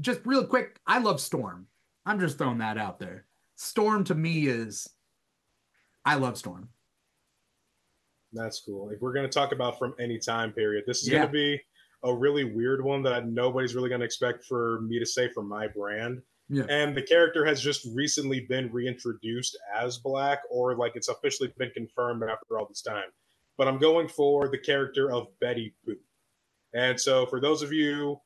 just 0.00 0.20
real 0.24 0.44
quick, 0.44 0.80
I 0.86 0.98
love 0.98 1.20
Storm. 1.20 1.66
I'm 2.04 2.18
just 2.18 2.38
throwing 2.38 2.58
that 2.58 2.76
out 2.76 2.98
there. 2.98 3.24
Storm 3.56 4.02
to 4.04 4.14
me 4.14 4.48
is 4.48 4.88
I 6.04 6.16
love 6.16 6.36
Storm. 6.36 6.68
That's 8.32 8.60
cool. 8.60 8.90
If 8.90 9.00
we're 9.00 9.12
going 9.12 9.26
to 9.26 9.32
talk 9.32 9.52
about 9.52 9.78
from 9.78 9.94
any 10.00 10.18
time 10.18 10.52
period, 10.52 10.84
this 10.86 11.02
is 11.02 11.08
Yeah. 11.08 11.18
going 11.20 11.28
to 11.28 11.32
be 11.32 11.60
a 12.04 12.14
really 12.14 12.44
weird 12.44 12.82
one 12.84 13.02
that 13.04 13.26
nobody's 13.26 13.74
really 13.74 13.88
going 13.88 14.00
to 14.00 14.04
expect 14.04 14.44
for 14.44 14.80
me 14.82 14.98
to 14.98 15.06
say 15.06 15.28
for 15.32 15.42
my 15.42 15.66
brand. 15.68 16.20
Yeah. 16.48 16.64
And 16.68 16.96
the 16.96 17.02
character 17.02 17.44
has 17.44 17.60
just 17.60 17.86
recently 17.94 18.40
been 18.40 18.70
reintroduced 18.72 19.58
as 19.74 19.98
black, 19.98 20.40
or 20.50 20.76
like 20.76 20.92
it's 20.96 21.08
officially 21.08 21.52
been 21.58 21.70
confirmed 21.72 22.22
after 22.22 22.58
all 22.58 22.66
this 22.66 22.82
time. 22.82 23.08
But 23.58 23.68
I'm 23.68 23.78
going 23.78 24.08
for 24.08 24.48
the 24.48 24.58
character 24.58 25.10
of 25.10 25.26
Betty 25.40 25.74
Boop. 25.86 25.96
And 26.74 26.98
so, 26.98 27.26
for 27.26 27.40
those 27.40 27.62
of 27.62 27.72
you 27.72 28.20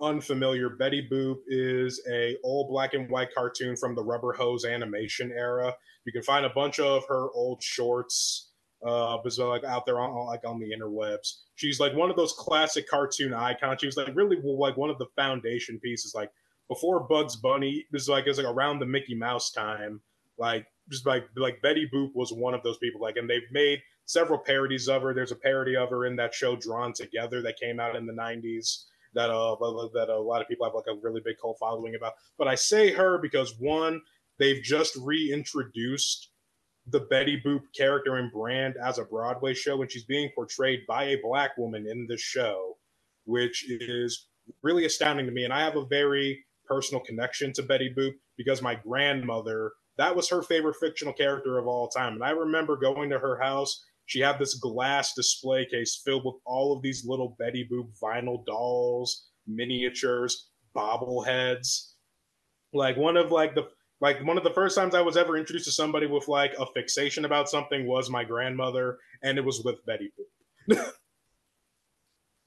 unfamiliar, 0.00 0.70
Betty 0.70 1.06
Boop 1.10 1.36
is 1.46 2.00
a 2.10 2.36
old 2.42 2.70
black 2.70 2.94
and 2.94 3.08
white 3.10 3.34
cartoon 3.34 3.76
from 3.76 3.94
the 3.94 4.02
Rubber 4.02 4.32
Hose 4.32 4.64
animation 4.64 5.30
era. 5.36 5.74
You 6.04 6.12
can 6.12 6.22
find 6.22 6.46
a 6.46 6.50
bunch 6.50 6.80
of 6.80 7.04
her 7.08 7.30
old 7.32 7.62
shorts 7.62 8.52
uh 8.86 9.16
so 9.28 9.48
like 9.48 9.64
out 9.64 9.86
there 9.86 10.00
on 10.00 10.26
like 10.26 10.44
on 10.44 10.58
the 10.58 10.72
interwebs 10.72 11.42
she's 11.54 11.78
like 11.78 11.94
one 11.94 12.10
of 12.10 12.16
those 12.16 12.32
classic 12.32 12.88
cartoon 12.88 13.32
icons 13.32 13.80
she 13.80 13.86
was 13.86 13.96
like 13.96 14.14
really 14.14 14.36
like 14.42 14.76
one 14.76 14.90
of 14.90 14.98
the 14.98 15.06
foundation 15.14 15.78
pieces 15.78 16.14
like 16.14 16.30
before 16.68 17.00
bugs 17.00 17.36
bunny 17.36 17.86
this 17.92 18.02
is 18.02 18.08
like 18.08 18.26
it 18.26 18.30
was 18.30 18.38
like 18.38 18.46
around 18.52 18.80
the 18.80 18.86
mickey 18.86 19.14
mouse 19.14 19.52
time 19.52 20.00
like 20.36 20.66
just 20.90 21.06
like 21.06 21.24
like 21.36 21.62
betty 21.62 21.88
boop 21.94 22.10
was 22.14 22.32
one 22.32 22.54
of 22.54 22.62
those 22.64 22.78
people 22.78 23.00
like 23.00 23.16
and 23.16 23.30
they've 23.30 23.42
made 23.52 23.78
several 24.06 24.38
parodies 24.38 24.88
of 24.88 25.02
her 25.02 25.14
there's 25.14 25.32
a 25.32 25.36
parody 25.36 25.76
of 25.76 25.90
her 25.90 26.06
in 26.06 26.16
that 26.16 26.34
show 26.34 26.56
drawn 26.56 26.92
together 26.92 27.42
that 27.42 27.58
came 27.58 27.80
out 27.80 27.96
in 27.96 28.06
the 28.06 28.12
90s 28.12 28.84
that 29.14 29.30
uh 29.30 29.56
that 29.94 30.08
a 30.08 30.18
lot 30.18 30.40
of 30.40 30.48
people 30.48 30.66
have 30.66 30.74
like 30.74 30.84
a 30.88 31.00
really 31.02 31.20
big 31.24 31.36
cult 31.40 31.56
following 31.58 31.94
about 31.94 32.14
but 32.38 32.48
i 32.48 32.54
say 32.54 32.92
her 32.92 33.18
because 33.18 33.54
one 33.58 34.00
they've 34.38 34.62
just 34.62 34.96
reintroduced 34.96 36.30
the 36.88 37.00
Betty 37.00 37.40
Boop 37.44 37.62
character 37.76 38.16
and 38.16 38.32
brand 38.32 38.74
as 38.82 38.98
a 38.98 39.04
Broadway 39.04 39.54
show, 39.54 39.80
and 39.82 39.90
she's 39.90 40.04
being 40.04 40.30
portrayed 40.34 40.80
by 40.88 41.04
a 41.04 41.20
black 41.22 41.56
woman 41.56 41.86
in 41.86 42.06
the 42.08 42.16
show, 42.16 42.76
which 43.24 43.70
is 43.70 44.26
really 44.62 44.84
astounding 44.84 45.26
to 45.26 45.32
me. 45.32 45.44
And 45.44 45.52
I 45.52 45.60
have 45.60 45.76
a 45.76 45.86
very 45.86 46.44
personal 46.66 47.00
connection 47.02 47.52
to 47.54 47.62
Betty 47.62 47.92
Boop 47.96 48.12
because 48.36 48.62
my 48.62 48.74
grandmother, 48.74 49.72
that 49.96 50.14
was 50.14 50.28
her 50.28 50.42
favorite 50.42 50.76
fictional 50.80 51.12
character 51.12 51.58
of 51.58 51.66
all 51.66 51.88
time. 51.88 52.14
And 52.14 52.24
I 52.24 52.30
remember 52.30 52.76
going 52.76 53.10
to 53.10 53.18
her 53.18 53.40
house. 53.40 53.84
She 54.06 54.20
had 54.20 54.38
this 54.38 54.54
glass 54.54 55.14
display 55.14 55.66
case 55.70 56.02
filled 56.04 56.24
with 56.24 56.36
all 56.44 56.76
of 56.76 56.82
these 56.82 57.04
little 57.06 57.36
Betty 57.38 57.68
Boop 57.70 57.88
vinyl 58.02 58.44
dolls, 58.44 59.28
miniatures, 59.46 60.48
bobbleheads. 60.76 61.92
Like 62.72 62.96
one 62.96 63.16
of 63.16 63.30
like 63.30 63.54
the 63.54 63.68
like 64.00 64.24
one 64.24 64.36
of 64.36 64.44
the 64.44 64.50
first 64.50 64.76
times 64.76 64.94
I 64.94 65.00
was 65.00 65.16
ever 65.16 65.36
introduced 65.36 65.66
to 65.66 65.72
somebody 65.72 66.06
with 66.06 66.26
like 66.26 66.52
a 66.58 66.66
fixation 66.74 67.24
about 67.24 67.48
something 67.48 67.86
was 67.86 68.10
my 68.10 68.24
grandmother, 68.24 68.98
and 69.22 69.38
it 69.38 69.44
was 69.44 69.62
with 69.64 69.84
Betty 69.86 70.10
Boop. 70.68 70.76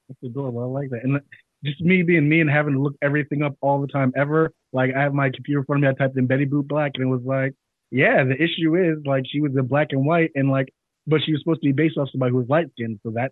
That's 0.07 0.23
adorable. 0.23 0.61
I 0.61 0.65
like 0.65 0.89
that. 0.89 1.03
And 1.03 1.19
just 1.63 1.81
me 1.81 2.03
being 2.03 2.29
me 2.29 2.41
and 2.41 2.49
having 2.49 2.73
to 2.73 2.81
look 2.81 2.95
everything 3.01 3.41
up 3.41 3.55
all 3.61 3.81
the 3.81 3.87
time 3.87 4.13
ever. 4.15 4.51
Like 4.73 4.93
I 4.95 5.01
have 5.01 5.13
my 5.13 5.29
computer 5.29 5.61
in 5.61 5.65
front 5.65 5.83
of 5.83 5.89
me. 5.89 5.95
I 5.95 5.97
typed 5.97 6.17
in 6.17 6.27
Betty 6.27 6.45
Boop 6.45 6.67
Black, 6.67 6.91
and 6.95 7.03
it 7.03 7.07
was 7.07 7.23
like, 7.23 7.53
yeah, 7.89 8.23
the 8.23 8.35
issue 8.35 8.75
is 8.75 9.03
like 9.05 9.23
she 9.27 9.39
was 9.41 9.55
in 9.55 9.65
black 9.65 9.87
and 9.91 10.05
white, 10.05 10.31
and 10.35 10.49
like, 10.49 10.73
but 11.07 11.21
she 11.23 11.31
was 11.31 11.41
supposed 11.41 11.61
to 11.61 11.67
be 11.67 11.71
based 11.71 11.97
off 11.97 12.09
somebody 12.11 12.31
who 12.31 12.37
was 12.37 12.49
light 12.49 12.67
skinned. 12.71 12.99
So 13.03 13.11
that 13.11 13.31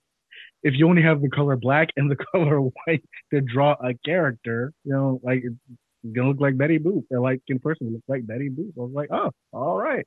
if 0.63 0.73
you 0.75 0.87
only 0.87 1.01
have 1.01 1.21
the 1.21 1.29
color 1.29 1.55
black 1.55 1.89
and 1.95 2.09
the 2.09 2.15
color 2.31 2.59
white 2.59 3.03
to 3.33 3.41
draw 3.41 3.75
a 3.83 3.93
character, 4.05 4.73
you 4.83 4.93
know, 4.93 5.19
like 5.23 5.43
it's 5.43 5.55
gonna 6.13 6.29
look 6.29 6.41
like 6.41 6.57
Betty 6.57 6.79
Boop, 6.79 7.03
or 7.11 7.19
like 7.19 7.41
in 7.47 7.59
person 7.59 7.91
look 7.93 8.03
like 8.07 8.25
Betty 8.25 8.49
Boop. 8.49 8.71
I 8.77 8.81
was 8.81 8.91
like, 8.93 9.09
oh, 9.11 9.31
all 9.51 9.77
right. 9.77 10.05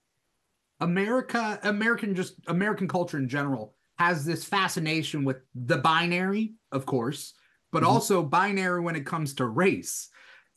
America, 0.80 1.58
American, 1.62 2.14
just 2.14 2.34
American 2.48 2.86
culture 2.86 3.18
in 3.18 3.28
general 3.28 3.74
has 3.98 4.24
this 4.24 4.44
fascination 4.44 5.24
with 5.24 5.38
the 5.54 5.78
binary, 5.78 6.54
of 6.70 6.84
course, 6.84 7.32
but 7.72 7.82
mm-hmm. 7.82 7.92
also 7.92 8.22
binary 8.22 8.80
when 8.80 8.94
it 8.94 9.06
comes 9.06 9.34
to 9.34 9.46
race. 9.46 10.08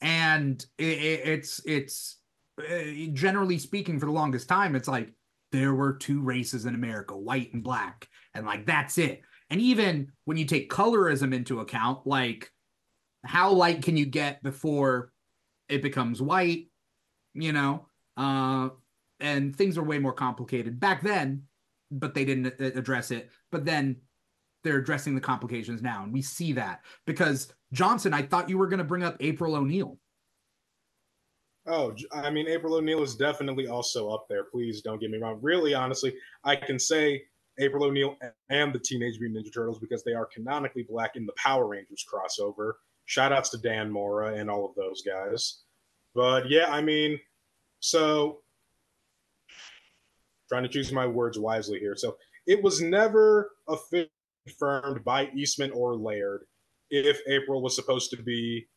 And 0.02 0.64
it, 0.78 0.98
it, 0.98 1.28
it's 1.28 1.62
it's 1.66 2.18
uh, 2.60 3.12
generally 3.14 3.58
speaking, 3.58 4.00
for 4.00 4.06
the 4.06 4.12
longest 4.12 4.50
time, 4.50 4.76
it's 4.76 4.88
like 4.88 5.14
there 5.52 5.74
were 5.74 5.94
two 5.94 6.22
races 6.22 6.66
in 6.66 6.76
America, 6.76 7.18
white 7.18 7.54
and 7.54 7.64
black, 7.64 8.08
and 8.34 8.46
like 8.46 8.66
that's 8.66 8.98
it. 8.98 9.22
And 9.50 9.60
even 9.62 10.12
when 10.26 10.38
you 10.38 10.46
take 10.46 10.72
colorism 10.72 11.34
into 11.34 11.60
account, 11.60 12.06
like 12.06 12.52
how 13.26 13.52
light 13.52 13.82
can 13.82 13.98
you 13.98 14.06
get 14.06 14.44
before 14.44 15.12
it 15.68 15.82
becomes 15.82 16.22
white? 16.22 16.68
You 17.34 17.54
know, 17.54 17.88
uh, 18.18 18.70
and 19.20 19.56
things 19.56 19.78
are 19.78 19.84
way 19.84 20.00
more 20.00 20.14
complicated 20.14 20.80
back 20.80 21.02
then, 21.02 21.44
but 21.92 22.14
they 22.14 22.26
didn't 22.26 22.60
address 22.60 23.12
it. 23.12 23.30
But 23.52 23.66
then 23.66 23.98
they're 24.64 24.78
addressing 24.78 25.16
the 25.16 25.22
complications 25.22 25.82
now, 25.82 26.04
and 26.04 26.14
we 26.14 26.22
see 26.22 26.54
that 26.54 26.82
because 27.06 27.54
Johnson. 27.74 28.14
I 28.14 28.24
thought 28.24 28.50
you 28.50 28.58
were 28.58 28.68
going 28.68 28.80
to 28.80 28.84
bring 28.84 29.04
up 29.04 29.18
April 29.20 29.56
O'Neil. 29.56 29.98
Oh, 31.68 31.94
I 32.12 32.30
mean, 32.30 32.48
April 32.48 32.76
O'Neil 32.76 33.04
is 33.04 33.16
definitely 33.16 33.68
also 33.68 34.10
up 34.10 34.28
there. 34.30 34.46
Please 34.46 34.82
don't 34.82 35.00
get 35.00 35.12
me 35.12 35.18
wrong. 35.18 35.40
Really, 35.42 35.74
honestly, 35.74 36.16
I 36.44 36.56
can 36.56 36.80
say 36.80 37.24
April 37.60 37.84
O'Neil 37.84 38.16
and 38.50 38.74
the 38.74 38.80
Teenage 38.80 39.20
Mutant 39.20 39.46
Ninja 39.46 39.54
Turtles 39.54 39.80
because 39.80 40.04
they 40.04 40.14
are 40.14 40.26
canonically 40.26 40.84
black 40.84 41.16
in 41.16 41.26
the 41.26 41.34
Power 41.34 41.68
Rangers 41.68 42.06
crossover. 42.12 42.74
Shout 43.06 43.34
outs 43.34 43.50
to 43.50 43.58
Dan 43.58 43.92
Mora 43.92 44.36
and 44.36 44.50
all 44.50 44.66
of 44.66 44.76
those 44.76 45.02
guys. 45.02 45.60
But 46.16 46.50
yeah, 46.50 46.72
I 46.72 46.82
mean, 46.82 47.20
so 47.80 48.42
trying 50.48 50.64
to 50.64 50.70
choose 50.70 50.92
my 50.92 51.06
words 51.06 51.38
wisely 51.38 51.80
here. 51.80 51.96
So 51.96 52.18
it 52.48 52.62
was 52.64 52.82
never 52.82 53.52
affirmed 53.68 55.04
by 55.04 55.30
Eastman 55.36 55.72
or 55.72 55.96
Laird 55.96 56.46
if 56.90 57.22
April 57.28 57.62
was 57.62 57.76
supposed 57.76 58.10
to 58.12 58.18
be, 58.18 58.68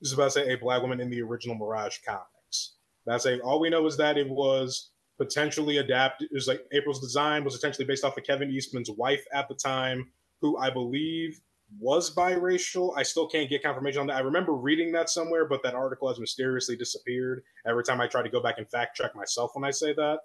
was 0.00 0.12
about 0.12 0.24
to 0.24 0.30
say 0.30 0.52
a 0.52 0.58
black 0.58 0.82
woman 0.82 1.00
in 1.00 1.10
the 1.10 1.22
original 1.22 1.56
Mirage 1.56 1.98
comics. 2.06 2.74
That's 3.06 3.26
a 3.26 3.40
all 3.40 3.60
we 3.60 3.70
know 3.70 3.86
is 3.86 3.96
that 3.96 4.18
it 4.18 4.28
was 4.28 4.90
potentially 5.18 5.78
adapted. 5.78 6.28
It 6.30 6.34
was 6.34 6.48
like 6.48 6.64
April's 6.72 7.00
design 7.00 7.44
was 7.44 7.54
essentially 7.54 7.84
based 7.84 8.04
off 8.04 8.16
of 8.16 8.24
Kevin 8.24 8.50
Eastman's 8.50 8.90
wife 8.90 9.24
at 9.32 9.48
the 9.48 9.54
time, 9.54 10.10
who 10.40 10.56
I 10.56 10.70
believe 10.70 11.40
was 11.78 12.14
biracial. 12.14 12.96
I 12.96 13.02
still 13.02 13.28
can't 13.28 13.48
get 13.48 13.62
confirmation 13.62 14.00
on 14.00 14.06
that. 14.08 14.16
I 14.16 14.20
remember 14.20 14.54
reading 14.54 14.92
that 14.92 15.10
somewhere, 15.10 15.46
but 15.46 15.62
that 15.62 15.74
article 15.74 16.08
has 16.08 16.18
mysteriously 16.18 16.76
disappeared 16.76 17.42
every 17.66 17.84
time 17.84 18.00
I 18.00 18.06
try 18.06 18.22
to 18.22 18.28
go 18.28 18.42
back 18.42 18.56
and 18.58 18.68
fact 18.68 18.96
check 18.96 19.14
myself 19.14 19.52
when 19.54 19.64
I 19.64 19.70
say 19.70 19.92
that. 19.94 20.20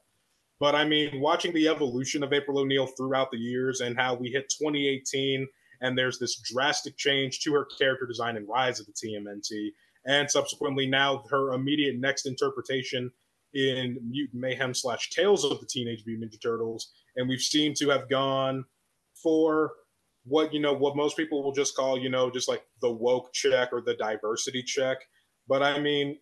But 0.60 0.74
I 0.74 0.86
mean, 0.86 1.20
watching 1.20 1.54
the 1.54 1.68
evolution 1.68 2.24
of 2.24 2.32
April 2.32 2.60
O'Neil 2.60 2.88
throughout 2.88 3.30
the 3.32 3.38
years 3.38 3.82
and 3.82 3.98
how 3.98 4.16
we 4.16 4.30
hit 4.30 4.50
2018 4.50 5.48
and 5.82 5.98
there's 5.98 6.20
this 6.20 6.38
drastic 6.38 6.98
change 6.98 7.40
to 7.42 7.54
her 7.54 7.68
character 7.78 8.06
design 8.06 8.38
and 8.38 8.48
rise 8.48 8.80
of 8.80 8.86
the 8.86 8.94
TMNT, 8.94 9.72
and 10.06 10.30
subsequently 10.30 10.88
now 10.88 11.24
her 11.30 11.54
immediate 11.54 11.98
next 11.98 12.26
interpretation 12.26 13.12
in 13.54 13.98
Mutant 14.08 14.42
Mayhem 14.42 14.74
slash 14.74 15.10
Tales 15.10 15.46
of 15.46 15.60
the 15.60 15.66
Teenage 15.66 16.04
Mutant 16.06 16.32
Ninja 16.32 16.42
Turtles, 16.42 16.92
and 17.16 17.28
we've 17.28 17.40
seemed 17.40 17.76
to 17.78 17.90
have 17.90 18.10
gone 18.10 18.66
for 19.14 19.72
what 20.26 20.54
you 20.54 20.60
know 20.60 20.74
what 20.74 20.96
most 20.96 21.16
people 21.16 21.44
will 21.44 21.52
just 21.52 21.76
call 21.76 21.98
you 21.98 22.10
know 22.10 22.30
just 22.30 22.50
like 22.50 22.64
the 22.82 22.92
woke 22.92 23.32
check 23.34 23.70
or 23.72 23.82
the 23.82 23.96
diversity 23.96 24.62
check. 24.62 24.98
But 25.48 25.62
i 25.64 25.80
mean 25.80 26.18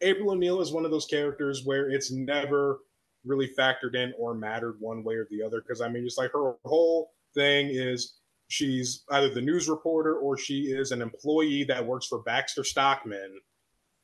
april 0.00 0.30
o'neil 0.30 0.60
is 0.60 0.72
one 0.72 0.84
of 0.84 0.90
those 0.90 1.06
characters 1.06 1.62
where 1.64 1.90
it's 1.90 2.12
never 2.12 2.80
really 3.24 3.50
factored 3.58 3.94
in 3.94 4.12
or 4.18 4.34
mattered 4.34 4.76
one 4.78 5.02
way 5.02 5.14
or 5.14 5.26
the 5.30 5.42
other. 5.42 5.60
Because 5.60 5.80
i 5.80 5.88
mean 5.88 6.04
just 6.04 6.18
like 6.18 6.32
her 6.32 6.54
whole 6.64 7.12
thing 7.34 7.68
is 7.70 8.14
she's 8.48 9.04
either 9.10 9.28
the 9.28 9.40
news 9.40 9.68
reporter 9.68 10.16
or 10.16 10.36
she 10.36 10.64
is 10.64 10.92
an 10.92 11.02
employee 11.02 11.64
that 11.64 11.84
works 11.84 12.06
for 12.06 12.22
baxter 12.22 12.64
stockman 12.64 13.40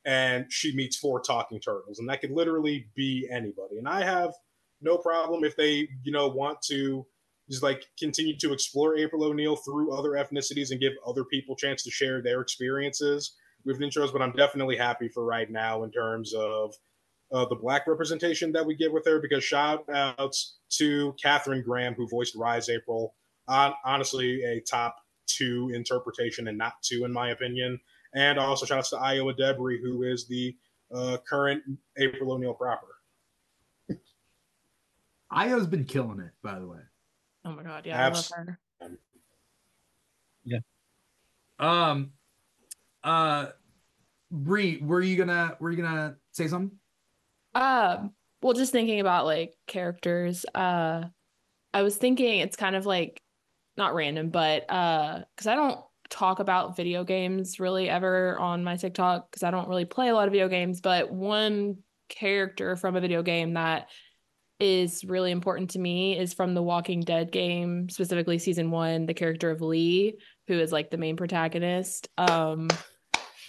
and 0.05 0.47
she 0.51 0.75
meets 0.75 0.97
four 0.97 1.21
talking 1.21 1.61
turtles 1.61 1.99
and 1.99 2.09
that 2.09 2.21
could 2.21 2.33
literally 2.33 2.87
be 2.97 3.29
anybody 3.31 3.79
and 3.79 3.89
i 3.89 4.03
have 4.03 4.33
no 4.81 4.99
problem 4.99 5.45
if 5.45 5.57
they 5.57 5.89
you 6.03 6.13
know 6.13 6.29
want 6.29 6.61
to 6.61 7.07
just 7.51 7.63
like 7.63 7.85
continue 7.99 8.37
to 8.39 8.53
explore 8.53 8.97
April 8.97 9.25
O'Neil 9.25 9.57
through 9.57 9.93
other 9.93 10.11
ethnicities 10.11 10.71
and 10.71 10.81
give 10.81 10.95
other 11.07 11.25
people 11.25 11.57
chance 11.57 11.83
to 11.83 11.91
share 11.91 12.23
their 12.23 12.41
experiences 12.41 13.35
with 13.65 13.81
intros. 13.81 14.13
But 14.13 14.23
I'm 14.23 14.33
definitely 14.33 14.77
happy 14.77 15.09
for 15.09 15.25
right 15.25 15.51
now 15.51 15.83
in 15.85 15.91
terms 15.91 16.33
of 16.35 16.75
uh, 17.33 17.45
the 17.47 17.57
black 17.57 17.87
representation 17.87 18.53
that 18.53 18.65
we 18.65 18.75
get 18.75 18.93
with 18.93 19.05
her. 19.07 19.21
Because 19.21 19.45
shout 19.45 19.85
outs 19.93 20.59
to 20.79 21.15
Kathryn 21.23 21.65
Graham 21.65 21.95
who 21.95 22.09
voiced 22.09 22.35
Rise 22.35 22.69
April. 22.69 23.15
Uh, 23.49 23.73
honestly, 23.85 24.43
a 24.45 24.61
top 24.61 24.97
two 25.27 25.71
interpretation 25.75 26.49
and 26.49 26.59
not 26.59 26.75
two 26.83 27.05
in 27.05 27.13
my 27.13 27.31
opinion. 27.31 27.81
And 28.15 28.39
also 28.39 28.67
shout 28.67 28.79
outs 28.79 28.91
to 28.91 28.97
Ayo 28.97 29.33
Edebiri 29.35 29.81
who 29.81 30.03
is 30.03 30.27
the 30.27 30.57
uh, 30.95 31.17
current 31.29 31.63
April 31.97 32.33
O'Neil 32.33 32.55
proper. 32.55 32.87
Ayo's 35.33 35.67
been 35.67 35.85
killing 35.85 36.21
it, 36.21 36.33
by 36.43 36.59
the 36.59 36.67
way. 36.67 36.81
Oh 37.45 37.53
my 37.53 37.63
god, 37.63 37.87
yeah, 37.87 37.97
Abs- 37.97 38.31
I 38.33 38.39
love 38.39 38.49
her. 38.49 38.99
Yeah. 40.45 40.59
Um 41.59 42.13
uh 43.03 43.47
Bri, 44.31 44.79
were 44.79 45.01
you 45.01 45.17
gonna 45.17 45.57
were 45.59 45.71
you 45.71 45.83
gonna 45.83 46.17
say 46.33 46.49
something? 46.49 46.77
Um, 47.55 48.13
well, 48.43 48.55
just 48.55 48.73
thinking 48.73 49.01
about 49.01 49.25
like 49.25 49.55
characters, 49.67 50.45
uh 50.55 51.05
I 51.75 51.83
was 51.83 51.97
thinking 51.97 52.41
it's 52.41 52.57
kind 52.57 52.77
of 52.77 52.85
like 52.85 53.23
not 53.77 53.95
random, 53.95 54.31
but 54.31 54.71
uh 54.71 55.21
because 55.35 55.47
I 55.47 55.55
don't 55.55 55.81
talk 56.11 56.41
about 56.41 56.77
video 56.77 57.05
games 57.05 57.59
really 57.59 57.89
ever 57.89 58.39
on 58.39 58.63
my 58.63 58.77
TikTok 58.77 59.31
because 59.31 59.43
I 59.43 59.51
don't 59.51 59.69
really 59.69 59.87
play 59.87 60.09
a 60.09 60.15
lot 60.15 60.29
of 60.29 60.33
video 60.33 60.49
games, 60.49 60.81
but 60.81 61.11
one 61.11 61.79
character 62.09 62.77
from 62.77 62.97
a 62.97 63.01
video 63.01 63.23
game 63.23 63.55
that 63.55 63.89
is 64.61 65.05
really 65.05 65.33
important 65.33 65.71
to 65.71 65.79
me 65.79 66.17
is 66.17 66.35
from 66.35 66.55
the 66.55 66.63
Walking 66.63 67.01
Dead 67.01 67.33
game, 67.33 67.89
specifically 67.89 68.39
season 68.39 68.71
one, 68.71 69.07
the 69.07 69.15
character 69.15 69.51
of 69.51 69.61
Lee, 69.61 70.19
who 70.47 70.59
is 70.59 70.71
like 70.71 70.91
the 70.91 70.99
main 70.99 71.17
protagonist. 71.17 72.09
Um, 72.17 72.69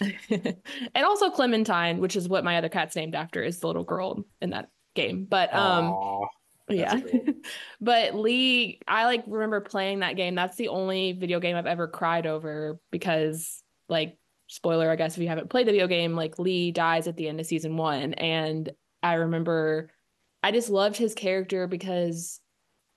and 0.00 1.04
also 1.04 1.30
Clementine, 1.30 1.98
which 1.98 2.16
is 2.16 2.28
what 2.28 2.42
my 2.44 2.56
other 2.56 2.68
cat's 2.68 2.96
named 2.96 3.14
after, 3.14 3.42
is 3.42 3.60
the 3.60 3.68
little 3.68 3.84
girl 3.84 4.24
in 4.40 4.50
that 4.50 4.70
game. 4.96 5.26
But 5.28 5.54
um, 5.54 5.92
Aww, 5.92 6.26
yeah, 6.68 7.00
but 7.80 8.14
Lee, 8.14 8.80
I 8.88 9.06
like 9.06 9.24
remember 9.26 9.60
playing 9.60 10.00
that 10.00 10.16
game. 10.16 10.34
That's 10.34 10.56
the 10.56 10.68
only 10.68 11.12
video 11.12 11.40
game 11.40 11.56
I've 11.56 11.66
ever 11.66 11.88
cried 11.88 12.26
over 12.26 12.78
because, 12.90 13.62
like, 13.88 14.16
spoiler, 14.48 14.90
I 14.90 14.96
guess 14.96 15.16
if 15.16 15.22
you 15.22 15.28
haven't 15.28 15.50
played 15.50 15.66
the 15.66 15.72
video 15.72 15.86
game, 15.86 16.14
like 16.14 16.38
Lee 16.38 16.70
dies 16.70 17.06
at 17.06 17.16
the 17.16 17.28
end 17.28 17.40
of 17.40 17.46
season 17.46 17.76
one, 17.76 18.14
and 18.14 18.70
I 19.02 19.14
remember 19.14 19.90
I 20.42 20.52
just 20.52 20.70
loved 20.70 20.96
his 20.96 21.14
character 21.14 21.66
because 21.66 22.40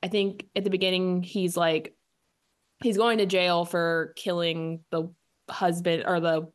I 0.04 0.08
think 0.08 0.46
at 0.56 0.64
the 0.64 0.70
beginning 0.70 1.24
he's 1.24 1.58
like 1.58 1.96
he's 2.84 2.98
going 2.98 3.18
to 3.18 3.26
jail 3.26 3.66
for 3.66 4.14
killing 4.16 4.82
the 4.92 5.12
husband 5.50 6.04
or 6.06 6.20
the 6.20 6.52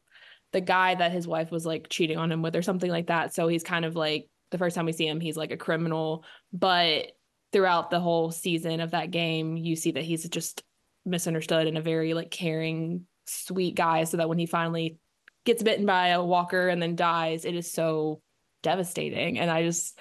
the 0.52 0.60
guy 0.60 0.94
that 0.94 1.12
his 1.12 1.26
wife 1.26 1.50
was 1.50 1.64
like 1.64 1.88
cheating 1.88 2.18
on 2.18 2.30
him 2.30 2.42
with 2.42 2.54
or 2.54 2.62
something 2.62 2.90
like 2.90 3.06
that. 3.06 3.34
So 3.34 3.48
he's 3.48 3.62
kind 3.62 3.84
of 3.84 3.96
like 3.96 4.28
the 4.53 4.59
first 4.59 4.76
time 4.76 4.86
we 4.86 4.92
see 4.92 5.07
him, 5.07 5.20
he's 5.20 5.36
like 5.36 5.50
a 5.50 5.57
criminal, 5.57 6.24
but 6.53 7.12
throughout 7.53 7.90
the 7.90 8.00
whole 8.00 8.30
season 8.30 8.80
of 8.80 8.92
that 8.92 9.11
game, 9.11 9.57
you 9.57 9.76
see 9.76 9.92
that 9.92 10.05
he's 10.05 10.28
just 10.28 10.62
misunderstood 11.05 11.66
and 11.66 11.76
a 11.76 11.82
very 11.82 12.14
like 12.14 12.30
caring, 12.30 13.07
sweet 13.26 13.74
guy. 13.74 14.05
So 14.05 14.18
that 14.18 14.28
when 14.28 14.38
he 14.38 14.46
finally 14.46 14.98
gets 15.44 15.62
bitten 15.62 15.86
by 15.86 16.09
a 16.09 16.24
walker 16.24 16.68
and 16.68 16.80
then 16.80 16.96
dies, 16.96 17.44
it 17.44 17.55
is 17.55 17.70
so 17.70 18.22
devastating. 18.62 19.38
And 19.38 19.50
I 19.50 19.62
just 19.62 19.98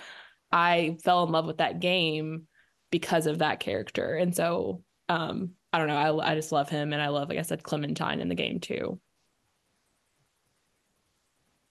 I 0.52 0.98
fell 1.04 1.24
in 1.24 1.32
love 1.32 1.48
with 1.48 1.58
that 1.58 1.80
game 1.80 2.48
because 2.92 3.26
of 3.28 3.40
that 3.40 3.60
character. 3.60 4.16
And 4.16 4.36
so 4.36 4.84
um, 5.10 5.52
I 5.74 5.78
don't 5.78 5.88
know, 5.88 6.22
I 6.22 6.32
I 6.32 6.36
just 6.36 6.52
love 6.52 6.70
him 6.70 6.94
and 6.94 7.02
I 7.02 7.10
love, 7.10 7.30
like 7.30 7.38
I 7.38 7.44
said, 7.44 7.64
Clementine 7.64 8.20
in 8.22 8.30
the 8.30 8.36
game 8.36 8.60
too. 8.60 9.00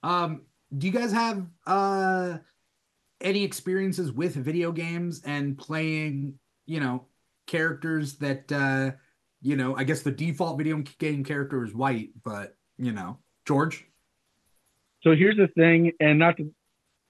Um, 0.03 0.41
do 0.75 0.87
you 0.87 0.93
guys 0.93 1.11
have 1.11 1.45
uh 1.65 2.37
any 3.21 3.43
experiences 3.43 4.11
with 4.11 4.35
video 4.35 4.71
games 4.71 5.21
and 5.25 5.57
playing, 5.57 6.39
you 6.65 6.79
know, 6.79 7.05
characters 7.47 8.15
that 8.17 8.51
uh 8.51 8.91
you 9.43 9.55
know, 9.55 9.75
I 9.75 9.83
guess 9.85 10.03
the 10.03 10.11
default 10.11 10.57
video 10.57 10.83
game 10.99 11.23
character 11.23 11.65
is 11.65 11.73
white, 11.73 12.09
but 12.23 12.55
you 12.77 12.91
know, 12.91 13.17
George? 13.47 13.85
So 15.03 15.15
here's 15.15 15.37
the 15.37 15.47
thing, 15.47 15.93
and 15.99 16.19
not 16.19 16.37
to 16.37 16.53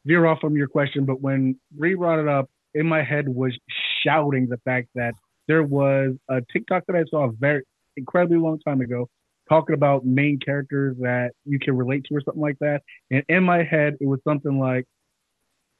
veer 0.05 0.25
off 0.25 0.39
from 0.39 0.55
your 0.55 0.67
question, 0.67 1.05
but 1.05 1.21
when 1.21 1.59
Bri 1.71 1.95
brought 1.95 2.19
it 2.19 2.27
up, 2.27 2.49
in 2.73 2.87
my 2.87 3.03
head 3.03 3.27
was 3.27 3.57
shouting 4.03 4.47
the 4.47 4.57
fact 4.63 4.87
that 4.95 5.13
there 5.47 5.63
was 5.63 6.15
a 6.29 6.41
TikTok 6.53 6.85
that 6.87 6.95
I 6.95 7.03
saw 7.09 7.25
a 7.25 7.31
very 7.31 7.63
incredibly 7.97 8.37
long 8.37 8.59
time 8.59 8.79
ago 8.81 9.09
talking 9.49 9.75
about 9.75 10.05
main 10.05 10.39
characters 10.39 10.95
that 11.01 11.31
you 11.45 11.59
can 11.59 11.75
relate 11.75 12.05
to 12.05 12.15
or 12.15 12.21
something 12.21 12.41
like 12.41 12.57
that. 12.59 12.81
And 13.09 13.23
in 13.27 13.43
my 13.43 13.63
head, 13.63 13.95
it 13.99 14.07
was 14.07 14.19
something 14.23 14.59
like, 14.59 14.85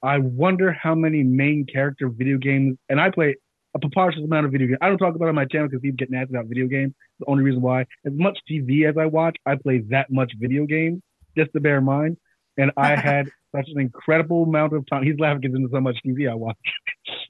I 0.04 0.18
wonder 0.20 0.72
how 0.72 0.96
many 0.96 1.24
main 1.24 1.66
character 1.72 2.10
video 2.10 2.38
games, 2.38 2.78
and 2.90 3.00
I 3.00 3.10
play 3.10 3.36
a 3.74 3.80
preposterous 3.80 4.26
amount 4.26 4.46
of 4.46 4.52
video 4.52 4.68
games. 4.68 4.80
I 4.82 4.90
don't 4.90 4.98
talk 4.98 5.16
about 5.16 5.26
it 5.26 5.30
on 5.30 5.36
my 5.36 5.46
channel 5.46 5.68
because 5.68 5.82
people 5.82 5.98
get 5.98 6.10
nasty 6.10 6.34
about 6.34 6.48
video 6.48 6.68
games. 6.68 6.94
The 7.20 7.26
only 7.28 7.44
reason 7.44 7.62
why, 7.62 7.82
as 8.06 8.14
much 8.14 8.40
TV 8.50 8.90
as 8.90 8.98
I 8.98 9.06
watch, 9.06 9.38
I 9.46 9.56
play 9.56 9.84
that 9.90 10.12
much 10.12 10.34
video 10.40 10.66
games, 10.66 11.02
just 11.38 11.54
to 11.54 11.60
bear 11.60 11.78
in 11.78 11.86
mind. 11.86 12.18
And 12.58 12.72
I 12.78 12.96
had 12.96 13.30
such 13.56 13.68
an 13.74 13.80
incredible 13.80 14.44
amount 14.44 14.74
of 14.74 14.86
time. 14.88 15.04
He's 15.04 15.20
laughing 15.20 15.42
because 15.42 15.58
there's 15.58 15.72
so 15.72 15.82
much 15.82 15.98
TV 16.06 16.30
I 16.30 16.36
watch. 16.36 16.58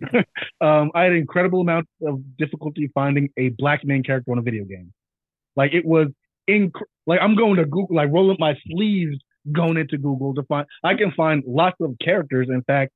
um, 0.62 0.92
I 0.96 1.04
had 1.04 1.12
an 1.12 1.18
incredible 1.18 1.62
amount 1.62 1.88
of 2.06 2.22
difficulty 2.38 2.90
finding 2.94 3.30
a 3.38 3.50
black 3.50 3.84
main 3.84 4.04
character 4.04 4.32
on 4.32 4.38
a 4.38 4.42
video 4.42 4.64
game. 4.64 4.94
Like 5.56 5.74
it 5.74 5.86
was 5.86 6.08
inc- 6.50 6.72
like 7.06 7.20
I'm 7.22 7.36
going 7.36 7.58
to 7.58 7.66
Google, 7.66 7.96
like 7.96 8.10
roll 8.12 8.32
up 8.32 8.40
my 8.40 8.56
sleeves 8.68 9.18
going 9.52 9.78
into 9.78 9.98
Google 9.98 10.34
to 10.36 10.44
find 10.44 10.68
I 10.84 10.96
can 10.96 11.12
find 11.12 11.44
lots 11.48 11.78
of 11.82 11.96
characters, 12.04 12.48
in 12.50 12.62
fact, 12.64 12.92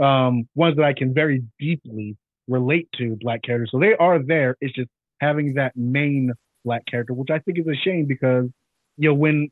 um, 0.00 0.48
ones 0.54 0.76
that 0.76 0.84
I 0.84 0.92
can 0.92 1.14
very 1.14 1.42
deeply 1.58 2.16
relate 2.48 2.88
to 2.98 3.16
black 3.20 3.42
characters. 3.42 3.70
So 3.72 3.78
they 3.78 3.94
are 3.94 4.18
there. 4.22 4.56
It's 4.60 4.74
just 4.74 4.90
having 5.20 5.54
that 5.54 5.72
main 5.76 6.32
black 6.64 6.84
character, 6.86 7.14
which 7.14 7.30
I 7.30 7.38
think 7.40 7.58
is 7.58 7.66
a 7.66 7.76
shame 7.76 8.06
because 8.06 8.48
you 8.96 9.08
know, 9.08 9.14
when 9.14 9.50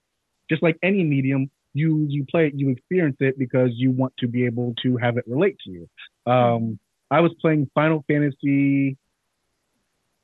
just 0.48 0.62
like 0.62 0.78
any 0.82 1.04
medium, 1.04 1.50
you 1.74 2.06
you 2.08 2.24
play 2.30 2.48
it, 2.48 2.54
you 2.54 2.70
experience 2.70 3.16
it 3.20 3.38
because 3.38 3.70
you 3.74 3.90
want 3.90 4.12
to 4.18 4.28
be 4.28 4.44
able 4.46 4.74
to 4.82 4.96
have 4.96 5.16
it 5.16 5.24
relate 5.26 5.56
to 5.64 5.70
you. 5.70 5.88
Um, 6.30 6.78
I 7.10 7.20
was 7.20 7.32
playing 7.40 7.70
Final 7.74 8.04
Fantasy. 8.08 8.96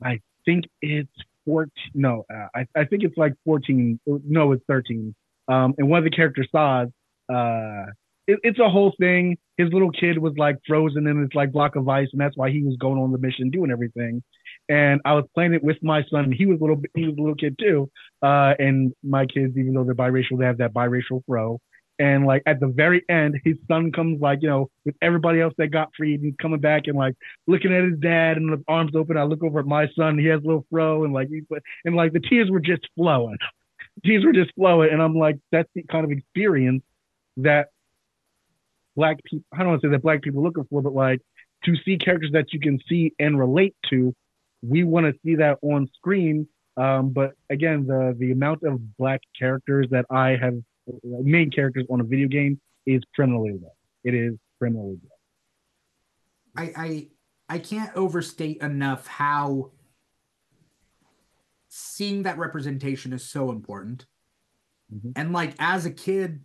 I 0.03 0.21
think 0.45 0.65
it's 0.81 1.11
14. 1.45 1.71
No, 1.95 2.25
uh, 2.33 2.47
I, 2.55 2.67
I 2.77 2.85
think 2.85 3.03
it's 3.03 3.17
like 3.17 3.35
14. 3.45 3.99
No, 4.07 4.53
it's 4.53 4.63
13. 4.69 5.15
Um, 5.49 5.75
and 5.79 5.89
one 5.89 5.99
of 5.99 6.05
the 6.05 6.11
characters 6.11 6.49
saw, 6.53 6.85
uh, 7.33 7.87
it, 8.27 8.39
it's 8.43 8.59
a 8.59 8.69
whole 8.69 8.93
thing. 9.01 9.39
His 9.57 9.73
little 9.73 9.91
kid 9.91 10.19
was 10.19 10.35
like 10.37 10.57
frozen 10.67 11.07
in 11.07 11.23
this 11.23 11.35
like 11.35 11.51
block 11.53 11.75
of 11.77 11.89
ice, 11.89 12.09
and 12.13 12.21
that's 12.21 12.37
why 12.37 12.51
he 12.51 12.63
was 12.63 12.77
going 12.79 12.99
on 12.99 13.11
the 13.11 13.19
mission, 13.19 13.51
doing 13.51 13.71
everything. 13.71 14.23
And 14.69 15.01
I 15.05 15.15
was 15.15 15.25
playing 15.35 15.55
it 15.55 15.65
with 15.65 15.79
my 15.83 16.05
son. 16.11 16.31
He 16.31 16.45
was 16.45 16.59
a 16.61 16.63
little, 16.63 16.81
he 16.95 17.07
was 17.07 17.15
a 17.17 17.21
little 17.21 17.35
kid 17.35 17.57
too. 17.59 17.91
Uh, 18.23 18.53
and 18.59 18.93
my 19.03 19.25
kids, 19.25 19.57
even 19.57 19.73
though 19.73 19.85
they're 19.85 19.95
biracial, 19.95 20.39
they 20.39 20.45
have 20.45 20.59
that 20.59 20.75
biracial 20.75 21.23
fro. 21.27 21.59
And 21.99 22.27
like 22.27 22.43
at 22.47 22.61
the 22.61 22.69
very 22.69 23.03
end, 23.09 23.41
his 23.45 23.57
son 23.67 23.91
comes 23.91 24.21
like, 24.21 24.39
you 24.43 24.49
know, 24.49 24.71
with 24.85 24.95
everybody 25.03 25.41
else 25.41 25.55
that 25.59 25.69
got 25.69 25.89
freed. 25.97 26.21
He's 26.21 26.35
coming 26.41 26.61
back 26.61 26.83
and 26.87 26.97
like 26.97 27.15
looking 27.49 27.75
at 27.75 27.83
his 27.83 27.99
dad 27.99 28.37
and 28.37 28.53
the 28.53 28.63
arms 28.69 28.93
open. 28.95 29.17
I 29.17 29.25
look 29.25 29.43
over 29.43 29.59
at 29.59 29.67
my 29.67 29.89
son. 29.99 30.17
He 30.19 30.27
has 30.27 30.41
a 30.43 30.47
little 30.47 30.67
fro 30.71 31.03
and 31.05 31.13
like, 31.13 31.29
he, 31.29 31.43
and 31.85 31.97
like 31.97 32.13
the 32.13 32.21
tears 32.21 32.51
were 32.51 32.61
just 32.61 32.87
flowing. 32.95 33.39
Tears 34.05 34.25
were 34.25 34.33
just 34.33 34.55
flowing. 34.55 34.91
And 34.93 35.03
I'm 35.03 35.15
like, 35.15 35.39
that's 35.51 35.69
the 35.75 35.83
kind 35.83 36.05
of 36.05 36.11
experience 36.11 36.83
that 37.39 37.69
black 38.97 39.23
people, 39.25 39.45
I 39.53 39.59
don't 39.59 39.69
want 39.69 39.83
to 39.83 39.89
say 39.89 39.93
that 39.93 40.03
black 40.03 40.23
people 40.23 40.41
are 40.41 40.45
looking 40.45 40.67
for, 40.71 40.83
but 40.83 40.95
like 40.95 41.21
to 41.65 41.75
see 41.85 41.99
characters 41.99 42.31
that 42.33 42.53
you 42.53 42.61
can 42.61 42.79
see 42.89 43.15
and 43.19 43.39
relate 43.39 43.75
to. 43.91 44.15
We 44.63 44.85
want 44.85 45.07
to 45.07 45.19
see 45.25 45.37
that 45.37 45.59
on 45.63 45.89
screen. 45.97 46.49
Um, 46.77 47.11
but 47.11 47.33
again, 47.51 47.87
the, 47.87 48.17
the 48.19 48.33
amount 48.33 48.63
of 48.63 48.97
black 48.97 49.21
characters 49.39 49.87
that 49.91 50.07
I 50.11 50.37
have 50.41 50.55
main 51.03 51.51
characters 51.51 51.85
on 51.91 52.01
a 52.01 52.05
video 52.05 52.29
game 52.29 52.61
is 52.87 53.03
criminally 53.15 53.59
low. 53.61 53.73
It 54.05 54.15
is 54.15 54.35
criminally 54.59 54.99
low. 55.03 55.11
I 56.57 56.73
I 56.77 57.09
I 57.49 57.59
can't 57.59 57.95
overstate 57.95 58.63
enough 58.63 59.07
how 59.07 59.73
seeing 61.69 62.23
that 62.25 62.39
representation 62.39 63.13
is 63.13 63.29
so 63.29 63.51
important. 63.51 64.07
Mm-hmm. 64.95 65.11
And 65.17 65.33
like 65.33 65.55
as 65.59 65.87
a 65.87 65.91
kid, 65.91 66.45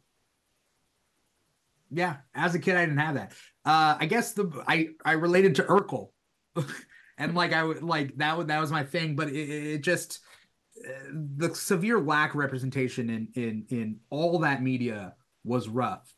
yeah, 1.91 2.17
as 2.33 2.55
a 2.55 2.59
kid 2.59 2.75
I 2.75 2.85
didn't 2.85 2.99
have 2.99 3.15
that. 3.15 3.33
Uh 3.65 3.97
I 3.99 4.05
guess 4.05 4.33
the 4.33 4.63
I 4.67 4.89
I 5.05 5.13
related 5.13 5.55
to 5.55 5.63
Urkel. 5.63 6.09
and 7.17 7.35
like 7.35 7.53
I 7.53 7.63
would 7.63 7.83
like 7.83 8.15
that 8.17 8.37
would 8.37 8.47
that 8.47 8.59
was 8.59 8.71
my 8.71 8.83
thing, 8.83 9.15
but 9.15 9.29
it, 9.29 9.49
it 9.49 9.81
just 9.81 10.19
the 11.11 11.53
severe 11.53 11.99
lack 11.99 12.31
of 12.31 12.37
representation 12.37 13.09
in 13.09 13.27
in 13.35 13.65
in 13.69 13.99
all 14.09 14.39
that 14.39 14.61
media 14.61 15.13
was 15.43 15.67
rough. 15.69 16.13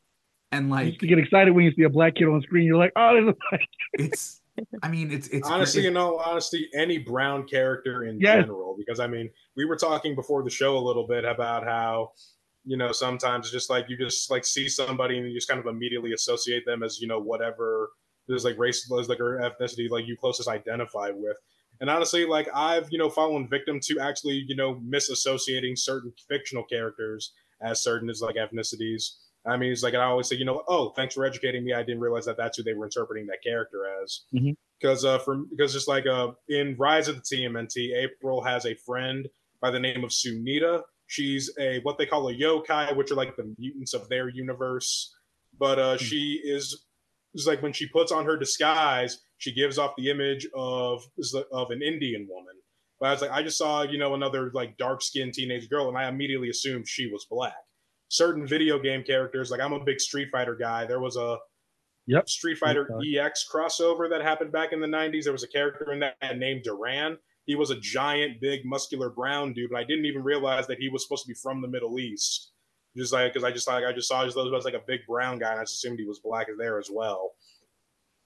And 0.51 0.70
like 0.70 1.01
you 1.01 1.08
get 1.08 1.20
excited 1.20 1.51
when 1.51 1.66
you 1.66 1.74
see 1.74 1.84
a 1.84 1.89
black 1.89 2.16
kid 2.16 2.28
on 2.28 2.41
screen, 2.41 2.66
you're 2.66 2.78
like, 2.78 2.93
oh, 2.95 3.14
there's 3.14 3.28
a 3.28 3.36
black 3.49 3.68
It's 3.93 4.41
I 4.82 4.88
mean, 4.89 5.12
it's 5.12 5.28
it's 5.30 5.47
honestly, 5.47 5.84
you 5.84 5.91
know, 5.91 6.18
honestly, 6.18 6.70
any 6.74 6.97
brown 6.97 7.45
character 7.47 8.03
in 8.03 8.20
yes. 8.20 8.43
general, 8.43 8.76
because 8.78 8.99
I 8.99 9.08
mean, 9.08 9.30
we 9.56 9.66
were 9.66 9.76
talking 9.76 10.16
before 10.16 10.43
the 10.43 10.49
show 10.49 10.78
a 10.78 10.80
little 10.80 11.08
bit 11.08 11.26
about 11.26 11.64
how, 11.64 12.12
you 12.64 12.78
know, 12.78 12.91
sometimes 12.91 13.51
just 13.51 13.70
like 13.70 13.89
you 13.89 13.97
just 13.97 14.32
like 14.32 14.45
see 14.45 14.70
somebody 14.70 15.18
and 15.18 15.28
you 15.28 15.34
just 15.34 15.47
kind 15.47 15.60
of 15.60 15.66
immediately 15.66 16.14
associate 16.14 16.66
them 16.66 16.84
as, 16.84 16.99
you 17.01 17.08
know, 17.08 17.20
whatever 17.20 17.91
there's 18.28 18.45
like 18.45 18.58
race, 18.58 18.89
like 18.89 19.20
or 19.20 19.39
ethnicity, 19.39 19.89
like 19.89 20.08
you 20.08 20.16
closest 20.18 20.49
identify 20.49 21.10
with. 21.14 21.38
And 21.82 21.89
honestly, 21.89 22.26
like 22.26 22.47
I've, 22.53 22.88
you 22.89 22.97
know, 22.97 23.10
fallen 23.10 23.49
victim 23.49 23.80
to 23.82 23.99
actually, 23.99 24.45
you 24.47 24.56
know, 24.56 24.76
misassociating 24.76 25.78
certain 25.78 26.14
fictional 26.30 26.64
characters 26.64 27.34
as 27.62 27.84
certain 27.84 28.10
as 28.10 28.22
like 28.22 28.36
ethnicities. 28.36 29.18
I 29.47 29.57
mean, 29.57 29.71
it's 29.71 29.83
like 29.83 29.93
I 29.93 30.03
always 30.03 30.27
say, 30.27 30.35
you 30.35 30.45
know, 30.45 30.63
oh, 30.67 30.89
thanks 30.95 31.13
for 31.13 31.25
educating 31.25 31.63
me. 31.63 31.73
I 31.73 31.83
didn't 31.83 32.01
realize 32.01 32.25
that 32.25 32.37
that's 32.37 32.57
who 32.57 32.63
they 32.63 32.73
were 32.73 32.85
interpreting 32.85 33.27
that 33.27 33.43
character 33.43 33.83
as. 34.03 34.21
Because 34.31 35.05
mm-hmm. 35.05 35.15
uh, 35.15 35.19
from 35.19 35.47
because 35.49 35.73
just 35.73 35.87
like 35.87 36.07
uh, 36.07 36.31
in 36.49 36.75
Rise 36.79 37.07
of 37.07 37.15
the 37.15 37.21
TMNT, 37.21 37.95
April 37.95 38.43
has 38.43 38.65
a 38.65 38.75
friend 38.85 39.27
by 39.61 39.71
the 39.71 39.79
name 39.79 40.03
of 40.03 40.09
Sunita. 40.09 40.81
She's 41.07 41.51
a 41.59 41.79
what 41.81 41.97
they 41.97 42.05
call 42.05 42.27
a 42.29 42.33
yokai, 42.33 42.95
which 42.95 43.11
are 43.11 43.15
like 43.15 43.35
the 43.35 43.53
mutants 43.57 43.93
of 43.93 44.09
their 44.09 44.29
universe. 44.29 45.13
But 45.57 45.79
uh, 45.79 45.95
mm-hmm. 45.95 46.03
she 46.03 46.41
is, 46.43 46.85
is 47.33 47.47
like 47.47 47.61
when 47.61 47.73
she 47.73 47.87
puts 47.87 48.11
on 48.11 48.25
her 48.25 48.37
disguise, 48.37 49.19
she 49.37 49.53
gives 49.53 49.77
off 49.77 49.93
the 49.97 50.09
image 50.09 50.47
of 50.55 51.03
of 51.51 51.69
an 51.69 51.83
Indian 51.83 52.27
woman. 52.29 52.55
But 52.99 53.07
I 53.07 53.11
was 53.11 53.21
like, 53.21 53.31
I 53.31 53.43
just 53.43 53.57
saw 53.57 53.83
you 53.83 53.99
know 53.99 54.15
another 54.15 54.49
like 54.55 54.77
dark 54.77 55.03
skinned 55.03 55.33
teenage 55.33 55.69
girl, 55.69 55.87
and 55.87 55.97
I 55.97 56.07
immediately 56.09 56.49
assumed 56.49 56.87
she 56.87 57.11
was 57.11 57.27
black. 57.29 57.53
Certain 58.16 58.47
video 58.47 58.80
game 58.80 59.03
characters, 59.03 59.51
like 59.51 59.61
I'm 59.61 59.74
a 59.74 59.84
big 59.84 59.99
Street 59.99 60.30
Fighter 60.32 60.55
guy. 60.55 60.86
There 60.86 60.99
was 60.99 61.16
a 61.18 61.38
yep. 62.07 62.30
Street 62.30 62.57
Fighter 62.57 62.88
okay. 62.91 63.20
EX 63.20 63.45
crossover 63.51 64.09
that 64.09 64.22
happened 64.22 64.51
back 64.51 64.72
in 64.74 64.80
the 64.80 64.88
90s. 64.88 65.24
There 65.24 65.34
was 65.34 65.43
a 65.43 65.47
character 65.47 65.91
in 65.91 65.99
that 65.99 66.38
named 66.38 66.66
Darun. 66.66 67.18
He 67.45 67.55
was 67.55 67.70
a 67.70 67.80
giant, 67.80 68.41
big, 68.41 68.61
muscular 68.66 69.09
brown 69.09 69.53
dude, 69.53 69.70
but 69.72 69.80
I 69.80 69.84
didn't 69.84 70.05
even 70.05 70.24
realize 70.24 70.66
that 70.68 70.80
he 70.80 70.89
was 70.89 71.03
supposed 71.03 71.24
to 71.24 71.28
be 71.28 71.36
from 71.36 71.61
the 71.61 71.68
Middle 71.68 71.99
East. 71.99 72.51
Just 72.97 73.11
like 73.11 73.34
because 73.34 73.43
I 73.43 73.51
just 73.51 73.68
like 73.68 73.84
I 73.84 73.91
just 73.91 74.07
saw 74.07 74.22
he 74.22 74.32
was 74.34 74.66
like 74.66 74.74
a 74.74 74.82
big 74.88 75.01
brown 75.07 75.38
guy, 75.38 75.51
and 75.51 75.59
I 75.59 75.63
just 75.63 75.76
assumed 75.76 75.99
he 75.99 76.05
was 76.05 76.20
black 76.20 76.47
there 76.57 76.80
as 76.80 76.89
well 76.91 77.34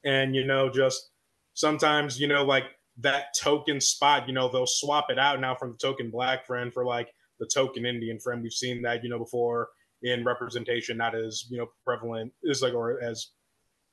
and 0.04 0.36
you 0.36 0.46
know 0.46 0.70
just 0.70 1.12
sometimes 1.54 2.20
you 2.20 2.28
know 2.28 2.44
like 2.44 2.66
that 2.98 3.28
token 3.40 3.80
spot 3.80 4.28
you 4.28 4.34
know 4.34 4.50
they'll 4.50 4.66
swap 4.68 5.08
it 5.10 5.20
out 5.20 5.40
now 5.40 5.56
from 5.56 5.72
the 5.72 5.78
token 5.78 6.10
black 6.10 6.46
friend 6.46 6.74
for 6.74 6.86
like 6.86 7.10
the 7.40 7.50
token 7.54 7.86
indian 7.86 8.20
friend 8.20 8.42
we've 8.42 8.54
seen 8.54 8.82
that 8.82 9.04
you 9.04 9.10
know 9.10 9.20
before 9.20 9.70
in 10.04 10.24
representation 10.24 10.98
not 10.98 11.16
as 11.16 11.46
you 11.50 11.58
know 11.58 11.68
prevalent 11.86 12.32
is 12.44 12.62
like 12.62 12.74
or 12.74 13.02
as 13.04 13.32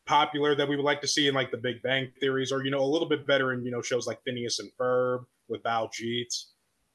popular 0.06 0.54
that 0.54 0.68
we 0.68 0.76
would 0.76 0.84
like 0.84 1.00
to 1.00 1.08
see 1.08 1.26
in 1.26 1.34
like 1.34 1.50
the 1.50 1.56
big 1.56 1.82
bang 1.82 2.08
theories 2.20 2.52
or 2.52 2.64
you 2.64 2.70
know 2.70 2.80
a 2.80 2.86
little 2.86 3.08
bit 3.08 3.26
better 3.26 3.52
in 3.52 3.64
you 3.64 3.70
know 3.70 3.82
shows 3.82 4.06
like 4.06 4.22
phineas 4.24 4.60
and 4.60 4.70
ferb 4.80 5.24
with 5.48 5.62
Baljeet 5.62 6.28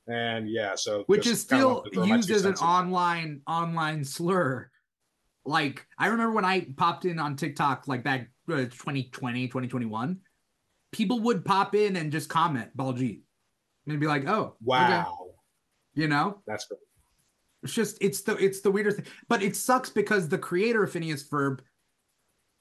and 0.07 0.49
yeah 0.49 0.75
so 0.75 1.03
which 1.07 1.27
is 1.27 1.41
still 1.41 1.85
used 1.93 2.31
as 2.31 2.45
an 2.45 2.55
online 2.55 3.41
online 3.47 4.03
slur. 4.03 4.69
Like 5.43 5.85
I 5.97 6.07
remember 6.07 6.33
when 6.33 6.45
I 6.45 6.67
popped 6.77 7.05
in 7.05 7.19
on 7.19 7.35
TikTok 7.35 7.87
like 7.87 8.03
back 8.03 8.29
uh, 8.49 8.65
2020, 8.65 9.47
2021, 9.47 10.19
people 10.91 11.19
would 11.21 11.43
pop 11.43 11.73
in 11.73 11.95
and 11.95 12.11
just 12.11 12.29
comment 12.29 12.75
Baljeet 12.77 13.21
and 13.87 13.99
be 13.99 14.07
like, 14.07 14.27
"Oh, 14.27 14.55
wow," 14.61 15.17
okay. 15.21 15.31
you 15.95 16.07
know, 16.07 16.41
that's 16.45 16.65
great. 16.65 16.79
It's 17.63 17.73
just 17.73 17.97
it's 18.01 18.21
the 18.21 18.35
it's 18.37 18.61
the 18.61 18.71
weirdest 18.71 18.97
thing, 18.97 19.05
but 19.27 19.43
it 19.43 19.55
sucks 19.55 19.89
because 19.89 20.27
the 20.27 20.37
creator 20.37 20.83
of 20.83 20.91
Phineas 20.91 21.23
Ferb, 21.27 21.59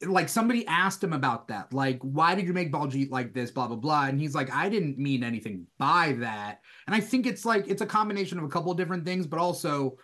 like 0.06 0.28
somebody 0.28 0.66
asked 0.66 1.02
him 1.02 1.12
about 1.12 1.48
that, 1.48 1.72
like, 1.72 1.98
why 2.02 2.34
did 2.34 2.46
you 2.46 2.52
make 2.52 2.72
Baljeet 2.72 3.10
like 3.10 3.32
this, 3.32 3.50
blah 3.50 3.66
blah 3.66 3.76
blah, 3.76 4.06
and 4.06 4.20
he's 4.20 4.34
like, 4.34 4.52
I 4.52 4.68
didn't 4.68 4.98
mean 4.98 5.24
anything 5.24 5.66
by 5.78 6.16
that, 6.20 6.60
and 6.86 6.94
I 6.94 7.00
think 7.00 7.26
it's 7.26 7.44
like 7.44 7.66
it's 7.66 7.82
a 7.82 7.86
combination 7.86 8.38
of 8.38 8.44
a 8.44 8.48
couple 8.48 8.70
of 8.70 8.76
different 8.76 9.04
things, 9.04 9.26
but 9.26 9.38
also 9.38 9.96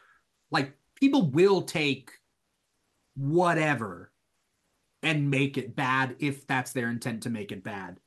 like 0.51 0.73
people 0.95 1.31
will 1.31 1.63
take 1.63 2.11
whatever 3.17 4.13
and 5.03 5.31
make 5.31 5.59
it 5.59 5.77
bad 5.77 6.17
if 6.19 6.47
that's 6.47 6.73
their 6.73 6.91
intent 6.91 7.23
to 7.25 7.31
make 7.31 7.53
it 7.53 7.63
bad, 7.63 7.99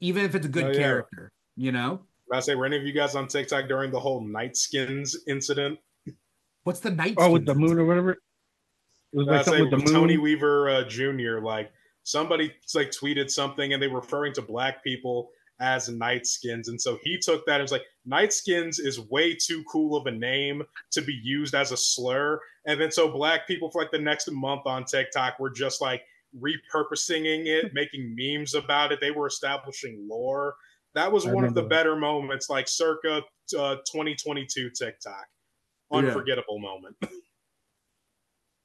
even 0.00 0.24
if 0.24 0.34
it's 0.34 0.46
a 0.46 0.48
good 0.48 0.64
oh, 0.64 0.70
yeah. 0.70 0.78
character, 0.78 1.32
you 1.56 1.72
know? 1.72 2.00
I 2.32 2.40
say, 2.40 2.54
were 2.54 2.66
any 2.66 2.76
of 2.76 2.84
you 2.84 2.92
guys 2.92 3.14
on 3.14 3.28
TikTok 3.28 3.68
during 3.68 3.90
the 3.90 4.00
whole 4.00 4.20
Night 4.20 4.56
Skins 4.56 5.16
incident? 5.28 5.78
What's 6.66 6.80
the 6.80 6.90
Night? 6.90 7.14
Oh, 7.16 7.30
with 7.30 7.46
the 7.46 7.54
moon 7.54 7.78
or 7.78 7.84
whatever. 7.84 8.10
It 8.10 8.18
was 9.12 9.28
like 9.28 9.44
something 9.44 9.62
with 9.62 9.70
the 9.70 9.76
moon. 9.76 9.94
Tony 9.94 10.18
Weaver 10.18 10.68
uh, 10.68 10.82
Jr. 10.88 11.38
Like 11.40 11.70
somebody 12.02 12.52
like 12.74 12.90
tweeted 12.90 13.30
something 13.30 13.72
and 13.72 13.80
they 13.80 13.86
were 13.86 14.00
referring 14.00 14.32
to 14.32 14.42
black 14.42 14.82
people 14.82 15.30
as 15.60 15.88
night 15.88 16.26
skins, 16.26 16.68
And 16.68 16.78
so 16.78 16.98
he 17.04 17.18
took 17.18 17.46
that 17.46 17.54
and 17.54 17.62
was 17.62 17.70
like, 17.70 17.84
"Night 18.04 18.32
skins 18.32 18.80
is 18.80 18.98
way 18.98 19.32
too 19.32 19.62
cool 19.70 19.96
of 19.96 20.06
a 20.06 20.10
name 20.10 20.60
to 20.90 21.02
be 21.02 21.14
used 21.22 21.54
as 21.54 21.70
a 21.70 21.76
slur. 21.76 22.40
And 22.66 22.80
then 22.80 22.90
so 22.90 23.12
black 23.12 23.46
people 23.46 23.70
for 23.70 23.80
like 23.80 23.92
the 23.92 24.00
next 24.00 24.28
month 24.32 24.62
on 24.66 24.84
TikTok 24.84 25.38
were 25.38 25.50
just 25.50 25.80
like 25.80 26.02
repurposing 26.36 27.46
it, 27.46 27.70
making 27.74 28.16
memes 28.18 28.54
about 28.54 28.90
it. 28.90 29.00
They 29.00 29.12
were 29.12 29.28
establishing 29.28 30.04
lore. 30.10 30.56
That 30.96 31.12
was 31.12 31.26
I 31.26 31.32
one 31.32 31.44
of 31.44 31.54
the 31.54 31.62
remember. 31.62 31.76
better 31.76 31.96
moments, 31.96 32.50
like 32.50 32.66
circa 32.66 33.22
uh, 33.56 33.76
2022 33.86 34.70
TikTok. 34.70 35.26
Yeah. 35.90 35.98
Unforgettable 35.98 36.58
moment. 36.58 36.96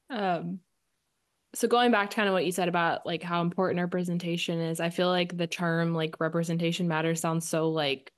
Um, 0.09 0.59
so 1.53 1.67
going 1.67 1.91
back 1.91 2.09
to 2.09 2.15
kind 2.15 2.27
of 2.27 2.33
what 2.33 2.45
you 2.45 2.51
said 2.51 2.67
about 2.67 3.05
like 3.05 3.23
how 3.23 3.41
important 3.41 3.79
representation 3.79 4.59
is, 4.59 4.79
I 4.79 4.89
feel 4.89 5.07
like 5.07 5.37
the 5.37 5.47
term 5.47 5.93
like 5.93 6.19
representation 6.19 6.87
matters 6.87 7.21
sounds 7.21 7.47
so 7.47 7.69
like 7.69 8.11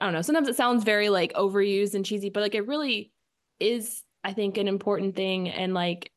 I 0.00 0.06
don't 0.06 0.14
know. 0.14 0.22
Sometimes 0.22 0.48
it 0.48 0.56
sounds 0.56 0.84
very 0.84 1.08
like 1.08 1.32
overused 1.34 1.94
and 1.94 2.04
cheesy, 2.04 2.30
but 2.30 2.40
like 2.40 2.54
it 2.54 2.66
really 2.66 3.12
is, 3.60 4.02
I 4.24 4.32
think, 4.32 4.56
an 4.56 4.68
important 4.68 5.14
thing. 5.14 5.48
And 5.48 5.74
like 5.74 6.10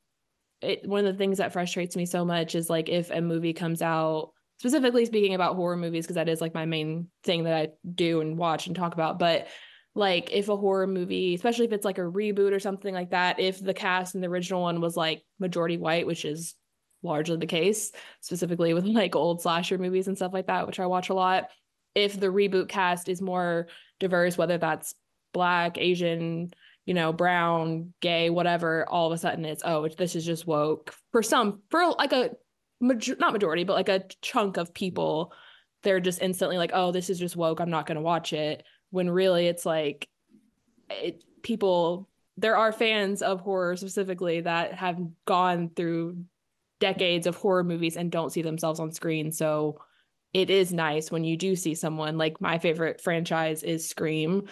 it 0.61 0.87
one 0.87 1.05
of 1.05 1.13
the 1.13 1.17
things 1.17 1.39
that 1.39 1.53
frustrates 1.53 1.95
me 1.95 2.05
so 2.05 2.23
much 2.23 2.55
is 2.55 2.69
like 2.69 2.89
if 2.89 3.11
a 3.11 3.21
movie 3.21 3.53
comes 3.53 3.81
out, 3.81 4.31
specifically 4.59 5.05
speaking 5.05 5.35
about 5.35 5.55
horror 5.55 5.75
movies, 5.75 6.05
because 6.05 6.15
that 6.15 6.29
is 6.29 6.41
like 6.41 6.53
my 6.53 6.65
main 6.65 7.07
thing 7.23 7.43
that 7.43 7.53
I 7.53 7.69
do 7.93 8.21
and 8.21 8.37
watch 8.37 8.67
and 8.67 8.75
talk 8.75 8.93
about. 8.93 9.19
But 9.19 9.47
like 9.95 10.29
if 10.33 10.49
a 10.49 10.57
horror 10.57 10.87
movie, 10.87 11.33
especially 11.33 11.65
if 11.65 11.71
it's 11.71 11.85
like 11.85 11.97
a 11.97 12.01
reboot 12.01 12.51
or 12.51 12.59
something 12.59 12.93
like 12.93 13.11
that, 13.11 13.39
if 13.39 13.63
the 13.63 13.73
cast 13.73 14.13
in 14.13 14.21
the 14.21 14.27
original 14.27 14.61
one 14.61 14.81
was 14.81 14.97
like 14.97 15.23
majority 15.39 15.77
white, 15.77 16.05
which 16.05 16.25
is 16.25 16.53
largely 17.01 17.37
the 17.37 17.45
case, 17.45 17.93
specifically 18.19 18.73
with 18.73 18.85
like 18.85 19.15
old 19.15 19.41
slasher 19.41 19.77
movies 19.77 20.07
and 20.07 20.17
stuff 20.17 20.33
like 20.33 20.47
that, 20.47 20.67
which 20.67 20.79
I 20.79 20.85
watch 20.85 21.09
a 21.09 21.13
lot. 21.13 21.49
If 21.95 22.19
the 22.19 22.27
reboot 22.27 22.67
cast 22.67 23.07
is 23.07 23.21
more 23.21 23.67
diverse, 24.01 24.37
whether 24.37 24.57
that's 24.57 24.93
black, 25.33 25.77
Asian, 25.77 26.51
you 26.85 26.93
know, 26.93 27.13
brown, 27.13 27.93
gay, 28.01 28.29
whatever, 28.29 28.87
all 28.89 29.07
of 29.07 29.13
a 29.13 29.17
sudden 29.17 29.45
it's 29.45 29.63
oh, 29.65 29.87
this 29.87 30.15
is 30.15 30.25
just 30.25 30.45
woke 30.45 30.93
for 31.13 31.23
some 31.23 31.61
for 31.71 31.91
like 31.91 32.11
a 32.11 32.31
major, 32.81 33.15
not 33.17 33.31
majority, 33.31 33.63
but 33.63 33.73
like 33.73 33.89
a 33.89 34.03
chunk 34.21 34.57
of 34.57 34.73
people. 34.73 35.31
They're 35.83 36.01
just 36.01 36.21
instantly 36.21 36.57
like, 36.57 36.71
oh, 36.73 36.91
this 36.91 37.09
is 37.09 37.19
just 37.19 37.37
woke. 37.37 37.61
I'm 37.61 37.69
not 37.69 37.85
going 37.85 37.95
to 37.95 38.01
watch 38.01 38.33
it. 38.33 38.63
When 38.95 39.09
really 39.09 39.47
it's 39.47 39.65
like, 39.65 40.07
it 40.89 41.21
people 41.43 42.07
there 42.37 42.55
are 42.55 42.71
fans 42.71 43.21
of 43.21 43.41
horror 43.41 43.75
specifically 43.75 44.41
that 44.41 44.73
have 44.73 44.99
gone 45.25 45.69
through 45.75 46.23
decades 46.79 47.27
of 47.27 47.35
horror 47.35 47.63
movies 47.63 47.97
and 47.97 48.11
don't 48.11 48.31
see 48.31 48.41
themselves 48.41 48.79
on 48.79 48.91
screen. 48.91 49.31
So 49.33 49.81
it 50.33 50.49
is 50.49 50.73
nice 50.73 51.11
when 51.11 51.23
you 51.25 51.35
do 51.35 51.55
see 51.55 51.75
someone 51.75 52.17
like 52.17 52.39
my 52.39 52.57
favorite 52.57 53.01
franchise 53.01 53.63
is 53.63 53.87
Scream, 53.87 54.47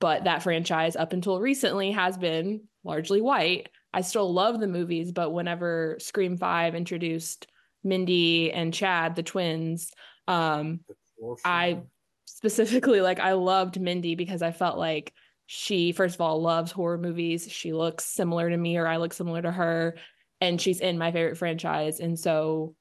but 0.00 0.24
that 0.24 0.42
franchise 0.42 0.96
up 0.96 1.12
until 1.12 1.40
recently 1.40 1.92
has 1.92 2.16
been 2.18 2.62
largely 2.84 3.20
white. 3.20 3.68
I 3.92 4.02
still 4.02 4.32
love 4.32 4.60
the 4.60 4.68
movies, 4.68 5.10
but 5.10 5.30
whenever 5.30 5.96
Scream 6.00 6.36
5 6.36 6.74
introduced 6.74 7.48
Mindy 7.82 8.52
and 8.52 8.72
Chad, 8.72 9.16
the 9.16 9.22
twins, 9.22 9.92
um, 10.28 10.80
I 11.44 11.82
specifically 12.36 13.00
like 13.00 13.20
I 13.20 13.32
loved 13.32 13.80
Mindy 13.80 14.14
because 14.14 14.42
I 14.42 14.52
felt 14.52 14.78
like 14.78 15.12
she 15.46 15.92
first 15.92 16.14
of 16.14 16.20
all 16.20 16.40
loves 16.40 16.72
horror 16.72 16.98
movies. 16.98 17.50
She 17.50 17.72
looks 17.72 18.04
similar 18.04 18.48
to 18.48 18.56
me 18.56 18.76
or 18.76 18.86
I 18.86 18.98
look 18.98 19.12
similar 19.12 19.42
to 19.42 19.50
her 19.50 19.96
and 20.40 20.60
she's 20.60 20.80
in 20.80 20.98
my 20.98 21.12
favorite 21.12 21.38
franchise 21.38 22.00
and 22.00 22.18
so 22.18 22.74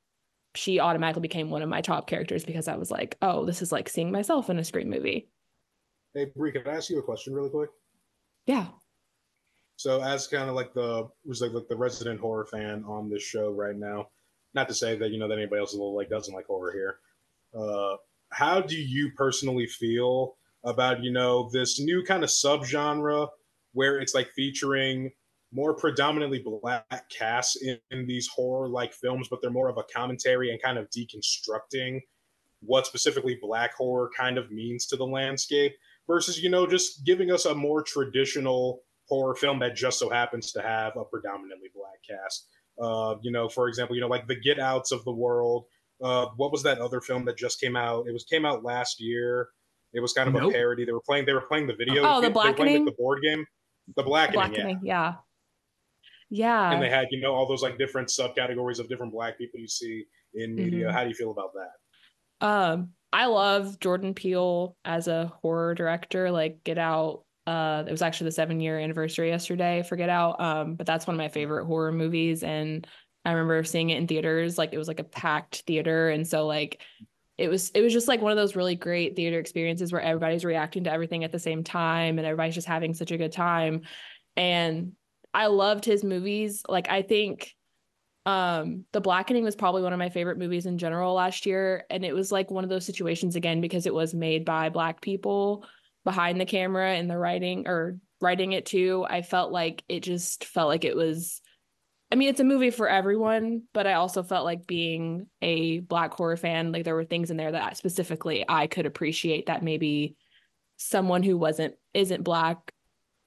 she 0.55 0.79
automatically 0.79 1.21
became 1.21 1.49
one 1.49 1.61
of 1.61 1.69
my 1.69 1.81
top 1.81 2.07
characters 2.07 2.43
because 2.43 2.67
I 2.67 2.75
was 2.75 2.89
like, 2.89 3.17
"Oh, 3.21 3.45
this 3.45 3.61
is 3.61 3.71
like 3.71 3.87
seeing 3.87 4.11
myself 4.11 4.49
in 4.49 4.59
a 4.59 4.63
Scream 4.63 4.89
movie." 4.89 5.29
Hey, 6.13 6.25
Bri, 6.35 6.51
can 6.51 6.67
I 6.67 6.71
ask 6.71 6.89
you 6.89 6.97
a 6.99 7.03
question 7.03 7.33
really 7.33 7.49
quick? 7.49 7.69
Yeah. 8.47 8.67
So, 9.75 10.01
as 10.01 10.27
kind 10.27 10.49
of 10.49 10.55
like 10.55 10.73
the 10.73 11.07
was 11.23 11.41
like, 11.41 11.51
like 11.51 11.67
the 11.67 11.77
resident 11.77 12.19
horror 12.19 12.45
fan 12.45 12.83
on 12.87 13.09
this 13.09 13.23
show 13.23 13.51
right 13.51 13.75
now, 13.75 14.09
not 14.53 14.67
to 14.69 14.73
say 14.73 14.97
that 14.97 15.11
you 15.11 15.19
know 15.19 15.27
that 15.27 15.37
anybody 15.37 15.59
else 15.59 15.73
is 15.73 15.79
like 15.79 16.09
doesn't 16.09 16.33
like 16.33 16.47
horror 16.47 16.71
here. 16.71 16.99
Uh, 17.53 17.97
how 18.31 18.61
do 18.61 18.75
you 18.75 19.11
personally 19.15 19.67
feel 19.67 20.35
about 20.63 21.03
you 21.03 21.11
know 21.11 21.49
this 21.51 21.79
new 21.79 22.03
kind 22.03 22.23
of 22.23 22.29
subgenre 22.29 23.27
where 23.73 23.99
it's 23.99 24.13
like 24.13 24.29
featuring 24.35 25.11
more 25.51 25.73
predominantly 25.73 26.43
black 26.43 27.09
casts 27.09 27.61
in, 27.61 27.77
in 27.91 28.05
these 28.05 28.27
horror 28.27 28.67
like 28.67 28.93
films, 28.93 29.27
but 29.29 29.41
they're 29.41 29.49
more 29.49 29.69
of 29.69 29.77
a 29.77 29.83
commentary 29.93 30.51
and 30.51 30.61
kind 30.61 30.77
of 30.77 30.87
deconstructing 30.91 31.99
what 32.61 32.85
specifically 32.85 33.37
black 33.41 33.73
horror 33.73 34.09
kind 34.15 34.37
of 34.37 34.51
means 34.51 34.85
to 34.85 34.97
the 34.97 35.05
landscape 35.05 35.73
versus 36.07 36.41
you 36.41 36.49
know 36.49 36.67
just 36.67 37.05
giving 37.05 37.31
us 37.31 37.45
a 37.45 37.55
more 37.55 37.81
traditional 37.81 38.81
horror 39.07 39.35
film 39.35 39.59
that 39.59 39.75
just 39.75 39.97
so 39.97 40.09
happens 40.09 40.51
to 40.51 40.61
have 40.61 40.95
a 40.95 41.03
predominantly 41.03 41.69
black 41.73 41.99
cast. 42.07 42.47
Uh, 42.79 43.15
you 43.21 43.31
know, 43.31 43.49
for 43.49 43.67
example, 43.67 43.95
you 43.95 44.01
know, 44.01 44.07
like 44.07 44.27
the 44.27 44.39
Get 44.39 44.59
Outs 44.59 44.91
of 44.91 45.03
the 45.03 45.11
world. 45.11 45.65
Uh, 46.01 46.27
what 46.37 46.51
was 46.51 46.63
that 46.63 46.79
other 46.79 47.01
film 47.01 47.25
that 47.25 47.37
just 47.37 47.59
came 47.59 47.75
out? 47.75 48.07
It 48.07 48.13
was 48.13 48.23
came 48.23 48.45
out 48.45 48.63
last 48.63 48.99
year. 49.01 49.49
It 49.93 49.99
was 49.99 50.13
kind 50.13 50.27
of 50.29 50.35
Nope. 50.35 50.51
a 50.51 50.53
parody. 50.53 50.85
They 50.85 50.91
were 50.91 51.01
playing. 51.01 51.25
They 51.25 51.33
were 51.33 51.41
playing 51.41 51.67
the 51.67 51.75
video. 51.75 52.03
Oh, 52.03 52.21
The 52.21 52.27
they 52.27 52.33
playing, 52.33 52.55
Blackening? 52.55 52.85
like, 52.85 52.95
the 52.95 53.01
board 53.01 53.19
game. 53.23 53.45
The 53.95 54.03
blackening, 54.03 54.39
Blackening. 54.39 54.79
yeah. 54.83 55.15
Yeah. 56.29 56.69
Yeah. 56.69 56.71
And 56.73 56.81
they 56.83 56.89
had, 56.89 57.07
you 57.09 57.19
know, 57.21 57.33
all 57.33 57.47
those 57.47 57.63
like 57.63 57.77
different 57.79 58.07
subcategories 58.09 58.79
of 58.79 58.87
different 58.87 59.11
black 59.11 59.37
people 59.37 59.59
you 59.59 59.67
see 59.67 60.05
in 60.35 60.53
media. 60.55 60.87
Mhm. 60.87 60.91
How 60.91 61.01
do 61.03 61.09
you 61.09 61.15
feel 61.15 61.31
about 61.31 61.51
that? 61.55 62.45
Um, 62.47 62.89
I 63.11 63.25
love 63.25 63.79
Jordan 63.79 64.13
Peele 64.13 64.75
as 64.85 65.07
a 65.07 65.33
horror 65.41 65.73
director. 65.73 66.29
Like 66.29 66.63
Get 66.63 66.77
Out. 66.77 67.23
Uh, 67.47 67.83
it 67.87 67.91
was 67.91 68.03
actually 68.03 68.25
the 68.25 68.33
seven 68.33 68.59
year 68.59 68.77
anniversary 68.77 69.29
yesterday 69.29 69.81
for 69.81 69.95
Get 69.95 70.09
Out. 70.09 70.39
Um, 70.39 70.75
but 70.75 70.85
that's 70.85 71.07
one 71.07 71.15
of 71.15 71.17
my 71.17 71.29
favorite 71.29 71.65
horror 71.65 71.91
movies, 71.91 72.43
and 72.43 72.85
I 73.25 73.31
remember 73.31 73.63
seeing 73.63 73.89
it 73.89 73.97
in 73.97 74.07
theaters. 74.07 74.57
Like 74.57 74.73
it 74.73 74.77
was 74.77 74.87
like 74.87 74.99
a 74.99 75.05
packed 75.05 75.63
theater, 75.67 76.09
and 76.09 76.27
so 76.27 76.45
like 76.45 76.81
it 77.37 77.49
was 77.49 77.69
it 77.71 77.81
was 77.81 77.93
just 77.93 78.07
like 78.07 78.21
one 78.21 78.31
of 78.31 78.37
those 78.37 78.55
really 78.55 78.75
great 78.75 79.15
theater 79.15 79.39
experiences 79.39 79.91
where 79.91 80.01
everybody's 80.01 80.45
reacting 80.45 80.83
to 80.85 80.91
everything 80.91 81.23
at 81.23 81.31
the 81.31 81.39
same 81.39 81.63
time, 81.63 82.17
and 82.17 82.25
everybody's 82.25 82.55
just 82.55 82.67
having 82.67 82.93
such 82.93 83.11
a 83.11 83.17
good 83.17 83.31
time. 83.31 83.81
And 84.35 84.93
I 85.33 85.47
loved 85.47 85.85
his 85.85 86.03
movies. 86.03 86.63
Like 86.67 86.89
I 86.89 87.01
think 87.01 87.53
um 88.25 88.83
the 88.91 89.01
blackening 89.01 89.43
was 89.43 89.55
probably 89.55 89.81
one 89.81 89.93
of 89.93 89.99
my 89.99 90.09
favorite 90.09 90.37
movies 90.37 90.65
in 90.65 90.77
general 90.77 91.13
last 91.13 91.45
year 91.45 91.85
and 91.89 92.03
it 92.03 92.13
was 92.13 92.31
like 92.31 92.51
one 92.51 92.63
of 92.65 92.69
those 92.69 92.85
situations 92.85 93.35
again 93.35 93.61
because 93.61 93.85
it 93.85 93.93
was 93.93 94.13
made 94.13 94.43
by 94.43 94.67
black 94.67 94.99
people 94.99 95.65
behind 96.03 96.39
the 96.39 96.45
camera 96.45 96.93
and 96.93 97.09
the 97.09 97.17
writing 97.17 97.65
or 97.65 97.97
writing 98.19 98.51
it 98.51 98.65
too 98.65 99.05
i 99.09 99.21
felt 99.21 99.53
like 99.53 99.83
it 99.87 100.01
just 100.01 100.43
felt 100.43 100.67
like 100.67 100.83
it 100.83 100.97
was 100.97 101.41
i 102.11 102.15
mean 102.15 102.29
it's 102.29 102.39
a 102.39 102.43
movie 102.43 102.71
for 102.71 102.89
everyone 102.89 103.63
but 103.73 103.87
i 103.87 103.93
also 103.93 104.23
felt 104.23 104.45
like 104.45 104.65
being 104.65 105.27
a 105.41 105.79
black 105.79 106.13
horror 106.13 106.37
fan 106.37 106.71
like 106.71 106.83
there 106.83 106.95
were 106.95 107.05
things 107.05 107.31
in 107.31 107.37
there 107.37 107.51
that 107.51 107.77
specifically 107.77 108.45
i 108.47 108.67
could 108.67 108.85
appreciate 108.85 109.45
that 109.47 109.63
maybe 109.63 110.15
someone 110.77 111.23
who 111.23 111.37
wasn't 111.37 111.75
isn't 111.93 112.23
black 112.23 112.71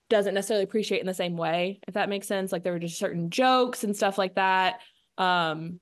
doesn't 0.08 0.34
necessarily 0.34 0.64
appreciate 0.64 1.00
in 1.00 1.06
the 1.06 1.14
same 1.14 1.36
way 1.36 1.80
if 1.88 1.94
that 1.94 2.08
makes 2.10 2.26
sense. 2.26 2.52
Like 2.52 2.64
there 2.64 2.72
were 2.74 2.78
just 2.78 2.98
certain 2.98 3.30
jokes 3.30 3.82
and 3.82 3.96
stuff 3.96 4.18
like 4.18 4.34
that. 4.34 4.80
Um 5.16 5.80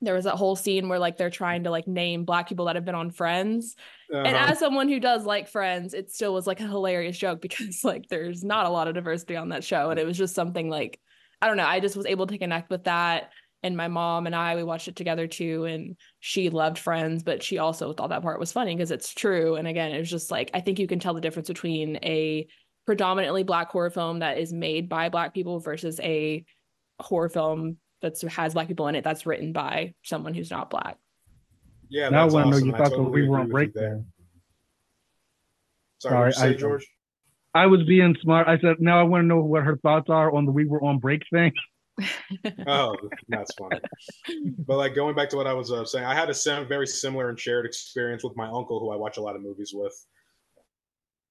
there 0.00 0.14
was 0.14 0.26
that 0.26 0.36
whole 0.36 0.54
scene 0.54 0.88
where 0.88 1.00
like 1.00 1.16
they're 1.16 1.28
trying 1.30 1.64
to 1.64 1.70
like 1.70 1.88
name 1.88 2.24
black 2.24 2.48
people 2.48 2.66
that 2.66 2.76
have 2.76 2.84
been 2.84 2.94
on 2.94 3.10
friends. 3.10 3.74
And 4.24 4.36
Uh-huh. 4.36 4.52
as 4.52 4.58
someone 4.60 4.88
who 4.88 5.00
does 5.00 5.24
like 5.24 5.48
friends 5.48 5.92
it 5.92 6.10
still 6.12 6.32
was 6.34 6.46
like 6.46 6.60
a 6.60 6.68
hilarious 6.68 7.18
joke 7.18 7.40
because 7.46 7.82
like 7.82 8.06
there's 8.08 8.44
not 8.44 8.66
a 8.66 8.70
lot 8.70 8.86
of 8.86 8.94
diversity 8.94 9.34
on 9.36 9.48
that 9.48 9.64
show. 9.64 9.90
And 9.90 9.98
it 9.98 10.06
was 10.06 10.18
just 10.18 10.34
something 10.36 10.68
like 10.70 11.00
i 11.42 11.46
don't 11.46 11.56
know 11.56 11.66
i 11.66 11.80
just 11.80 11.96
was 11.96 12.06
able 12.06 12.26
to 12.26 12.38
connect 12.38 12.70
with 12.70 12.84
that 12.84 13.30
and 13.62 13.76
my 13.76 13.88
mom 13.88 14.26
and 14.26 14.34
i 14.34 14.54
we 14.56 14.62
watched 14.62 14.88
it 14.88 14.96
together 14.96 15.26
too 15.26 15.64
and 15.64 15.96
she 16.20 16.50
loved 16.50 16.78
friends 16.78 17.22
but 17.22 17.42
she 17.42 17.58
also 17.58 17.92
thought 17.92 18.10
that 18.10 18.22
part 18.22 18.38
was 18.40 18.52
funny 18.52 18.74
because 18.74 18.90
it's 18.90 19.12
true 19.14 19.56
and 19.56 19.66
again 19.66 19.92
it 19.92 19.98
was 19.98 20.10
just 20.10 20.30
like 20.30 20.50
i 20.54 20.60
think 20.60 20.78
you 20.78 20.86
can 20.86 20.98
tell 21.00 21.14
the 21.14 21.20
difference 21.20 21.48
between 21.48 21.96
a 22.02 22.46
predominantly 22.86 23.42
black 23.42 23.70
horror 23.70 23.90
film 23.90 24.20
that 24.20 24.38
is 24.38 24.52
made 24.52 24.88
by 24.88 25.08
black 25.08 25.34
people 25.34 25.58
versus 25.60 26.00
a 26.00 26.44
horror 27.00 27.28
film 27.28 27.76
that 28.00 28.18
has 28.22 28.54
black 28.54 28.68
people 28.68 28.88
in 28.88 28.94
it 28.94 29.04
that's 29.04 29.26
written 29.26 29.52
by 29.52 29.92
someone 30.02 30.34
who's 30.34 30.50
not 30.50 30.70
black 30.70 30.96
yeah, 31.90 32.10
now 32.10 32.20
I 32.20 32.24
want 32.26 32.32
to 32.32 32.50
know 32.50 32.56
awesome. 32.56 32.68
you 32.68 32.74
I 32.74 32.78
thought 32.78 32.90
totally 32.90 33.04
that 33.06 33.10
we 33.12 33.28
were 33.28 33.38
on 33.38 33.48
break 33.48 33.72
there. 33.72 33.88
there. 33.88 34.04
Sorry, 36.00 36.12
Sorry, 36.12 36.26
what 36.26 36.34
say, 36.34 36.48
I- 36.50 36.52
George? 36.52 36.86
I 37.54 37.66
was 37.66 37.82
being 37.84 38.14
smart. 38.22 38.46
I 38.48 38.58
said, 38.58 38.76
now 38.78 39.00
I 39.00 39.02
want 39.04 39.22
to 39.22 39.26
know 39.26 39.40
what 39.40 39.64
her 39.64 39.76
thoughts 39.78 40.10
are 40.10 40.34
on 40.34 40.44
the 40.44 40.52
we 40.52 40.66
were 40.66 40.82
on 40.82 40.98
break 40.98 41.22
thing. 41.32 41.52
oh, 42.66 42.94
that's 43.28 43.52
funny. 43.54 43.80
But 44.66 44.76
like 44.76 44.94
going 44.94 45.16
back 45.16 45.30
to 45.30 45.36
what 45.36 45.46
I 45.46 45.52
was 45.52 45.72
uh, 45.72 45.84
saying, 45.84 46.04
I 46.04 46.14
had 46.14 46.30
a 46.30 46.34
sim- 46.34 46.68
very 46.68 46.86
similar 46.86 47.28
and 47.28 47.38
shared 47.38 47.66
experience 47.66 48.22
with 48.22 48.36
my 48.36 48.46
uncle, 48.46 48.78
who 48.78 48.90
I 48.90 48.96
watch 48.96 49.16
a 49.16 49.20
lot 49.20 49.34
of 49.34 49.42
movies 49.42 49.72
with, 49.74 49.94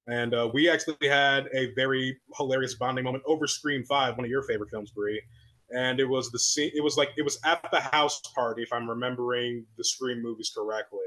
and 0.07 0.33
uh, 0.33 0.49
we 0.53 0.69
actually 0.69 1.07
had 1.07 1.49
a 1.53 1.73
very 1.75 2.17
hilarious 2.35 2.75
bonding 2.75 3.03
moment 3.03 3.23
over 3.27 3.45
Scream 3.45 3.83
Five, 3.83 4.17
one 4.17 4.25
of 4.25 4.31
your 4.31 4.43
favorite 4.43 4.69
films, 4.69 4.91
Bri. 4.91 5.21
And 5.69 5.99
it 5.99 6.05
was 6.05 6.31
the 6.31 6.39
scene. 6.39 6.71
It 6.73 6.81
was 6.81 6.95
like 6.95 7.09
it 7.17 7.23
was 7.23 7.39
at 7.43 7.65
the 7.71 7.81
house 7.81 8.21
party, 8.33 8.63
if 8.63 8.71
I'm 8.71 8.89
remembering 8.89 9.65
the 9.77 9.83
Scream 9.83 10.21
movies 10.21 10.51
correctly. 10.55 10.99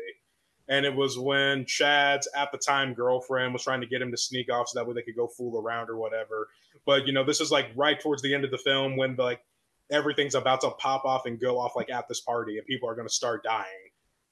And 0.70 0.86
it 0.86 0.94
was 0.94 1.18
when 1.18 1.66
Chad's 1.66 2.28
at 2.34 2.52
the 2.52 2.58
time 2.58 2.94
girlfriend 2.94 3.52
was 3.52 3.64
trying 3.64 3.80
to 3.80 3.88
get 3.88 4.00
him 4.00 4.12
to 4.12 4.16
sneak 4.16 4.50
off 4.50 4.68
so 4.68 4.78
that 4.78 4.86
way 4.86 4.94
they 4.94 5.02
could 5.02 5.16
go 5.16 5.26
fool 5.26 5.60
around 5.60 5.90
or 5.90 5.96
whatever. 5.96 6.48
But 6.86 7.08
you 7.08 7.12
know, 7.12 7.24
this 7.24 7.40
is 7.40 7.50
like 7.50 7.72
right 7.74 8.00
towards 8.00 8.22
the 8.22 8.32
end 8.32 8.44
of 8.44 8.52
the 8.52 8.58
film 8.58 8.96
when 8.96 9.16
like 9.16 9.40
everything's 9.90 10.36
about 10.36 10.60
to 10.60 10.70
pop 10.70 11.04
off 11.04 11.26
and 11.26 11.40
go 11.40 11.58
off 11.58 11.74
like 11.74 11.90
at 11.90 12.06
this 12.06 12.20
party 12.20 12.56
and 12.56 12.66
people 12.66 12.88
are 12.88 12.94
going 12.94 13.08
to 13.08 13.12
start 13.12 13.42
dying. 13.42 13.66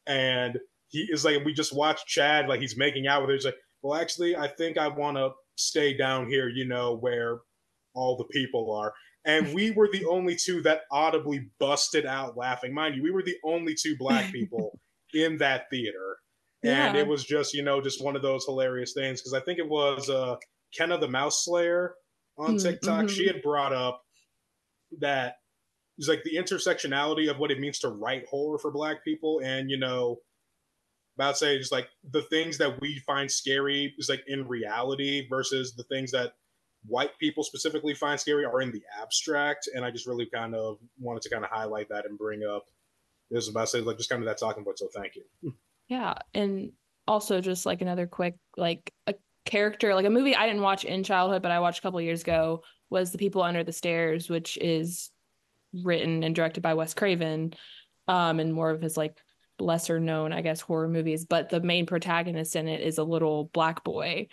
And 0.06 0.58
he 0.86 1.08
is 1.10 1.24
like, 1.24 1.44
we 1.44 1.52
just 1.52 1.74
watch 1.74 2.06
Chad 2.06 2.48
like 2.48 2.60
he's 2.60 2.78
making 2.78 3.08
out 3.08 3.20
with 3.20 3.30
her. 3.30 3.34
He's 3.34 3.44
like, 3.44 3.58
well, 3.82 4.00
actually, 4.00 4.36
I 4.36 4.46
think 4.46 4.78
I 4.78 4.86
want 4.86 5.16
to 5.16 5.30
stay 5.56 5.96
down 5.96 6.28
here, 6.28 6.48
you 6.48 6.66
know, 6.66 6.96
where 6.96 7.40
all 7.94 8.16
the 8.16 8.24
people 8.24 8.72
are. 8.72 8.94
And 9.24 9.52
we 9.52 9.70
were 9.76 9.88
the 9.92 10.06
only 10.06 10.36
two 10.36 10.62
that 10.62 10.82
audibly 10.92 11.50
busted 11.58 12.06
out 12.06 12.36
laughing. 12.36 12.72
Mind 12.72 12.94
you, 12.94 13.02
we 13.02 13.10
were 13.10 13.24
the 13.24 13.38
only 13.44 13.74
two 13.74 13.96
black 13.98 14.26
people 14.32 14.78
in 15.12 15.36
that 15.38 15.68
theater 15.68 16.18
and 16.64 16.94
Yeah. 16.94 17.00
it 17.02 17.06
was 17.06 17.24
just 17.24 17.54
you 17.54 17.62
know 17.62 17.80
just 17.80 18.02
one 18.02 18.16
of 18.16 18.22
those 18.22 18.44
hilarious 18.44 18.92
things 18.92 19.20
because 19.20 19.34
I 19.34 19.40
think 19.40 19.58
it 19.58 19.68
was 19.68 20.08
uh, 20.10 20.36
Kenna 20.76 20.98
the 20.98 21.08
Mouse 21.08 21.44
Slayer 21.44 21.94
on 22.36 22.54
Mm, 22.56 22.62
TikTok. 22.62 23.08
She 23.08 23.26
had 23.26 23.42
brought 23.42 23.72
up 23.72 24.02
that 25.00 25.36
it's 25.98 26.08
like 26.08 26.22
the 26.22 26.36
intersectionality 26.36 27.30
of 27.30 27.38
what 27.38 27.50
it 27.50 27.58
means 27.60 27.78
to 27.80 27.88
write 27.88 28.26
horror 28.26 28.58
for 28.58 28.70
Black 28.70 29.04
people, 29.04 29.40
and 29.44 29.70
you 29.70 29.76
know 29.78 30.20
about 31.16 31.36
say 31.36 31.58
just 31.58 31.72
like 31.72 31.88
the 32.12 32.22
things 32.22 32.56
that 32.58 32.80
we 32.80 33.00
find 33.00 33.28
scary 33.30 33.92
is 33.98 34.08
like 34.08 34.22
in 34.28 34.46
reality 34.46 35.26
versus 35.28 35.74
the 35.74 35.82
things 35.84 36.12
that 36.12 36.34
white 36.86 37.10
people 37.18 37.42
specifically 37.42 37.92
find 37.92 38.20
scary 38.20 38.44
are 38.44 38.60
in 38.60 38.70
the 38.70 38.82
abstract 39.02 39.68
and 39.74 39.84
i 39.84 39.90
just 39.90 40.06
really 40.06 40.26
kind 40.32 40.54
of 40.54 40.78
wanted 41.00 41.20
to 41.20 41.28
kind 41.28 41.42
of 41.44 41.50
highlight 41.50 41.88
that 41.88 42.06
and 42.06 42.16
bring 42.16 42.44
up 42.44 42.66
this 43.32 43.38
was 43.38 43.48
about 43.48 43.62
to 43.62 43.66
say 43.66 43.80
like 43.80 43.96
just 43.96 44.08
kind 44.08 44.22
of 44.22 44.26
that 44.26 44.38
talking 44.38 44.62
point 44.62 44.78
so 44.78 44.86
thank 44.94 45.16
you 45.16 45.52
Yeah, 45.88 46.14
and 46.34 46.72
also 47.06 47.40
just 47.40 47.64
like 47.66 47.80
another 47.80 48.06
quick 48.06 48.36
like 48.56 48.92
a 49.06 49.14
character 49.46 49.94
like 49.94 50.04
a 50.04 50.10
movie 50.10 50.36
I 50.36 50.46
didn't 50.46 50.62
watch 50.62 50.84
in 50.84 51.02
childhood, 51.02 51.42
but 51.42 51.50
I 51.50 51.60
watched 51.60 51.78
a 51.78 51.82
couple 51.82 52.00
years 52.00 52.22
ago 52.22 52.62
was 52.90 53.12
The 53.12 53.18
People 53.18 53.42
Under 53.42 53.64
the 53.64 53.72
Stairs, 53.72 54.28
which 54.28 54.56
is 54.58 55.10
written 55.72 56.22
and 56.22 56.34
directed 56.34 56.60
by 56.62 56.74
Wes 56.74 56.94
Craven, 56.94 57.54
um, 58.06 58.40
and 58.40 58.52
more 58.52 58.70
of 58.70 58.80
his 58.82 58.96
like 58.96 59.16
lesser 59.58 59.98
known, 60.00 60.32
I 60.32 60.42
guess, 60.42 60.60
horror 60.60 60.88
movies. 60.88 61.24
But 61.24 61.48
the 61.50 61.60
main 61.60 61.86
protagonist 61.86 62.56
in 62.56 62.68
it 62.68 62.80
is 62.82 62.98
a 62.98 63.04
little 63.04 63.44
black 63.52 63.84
boy, 63.84 64.28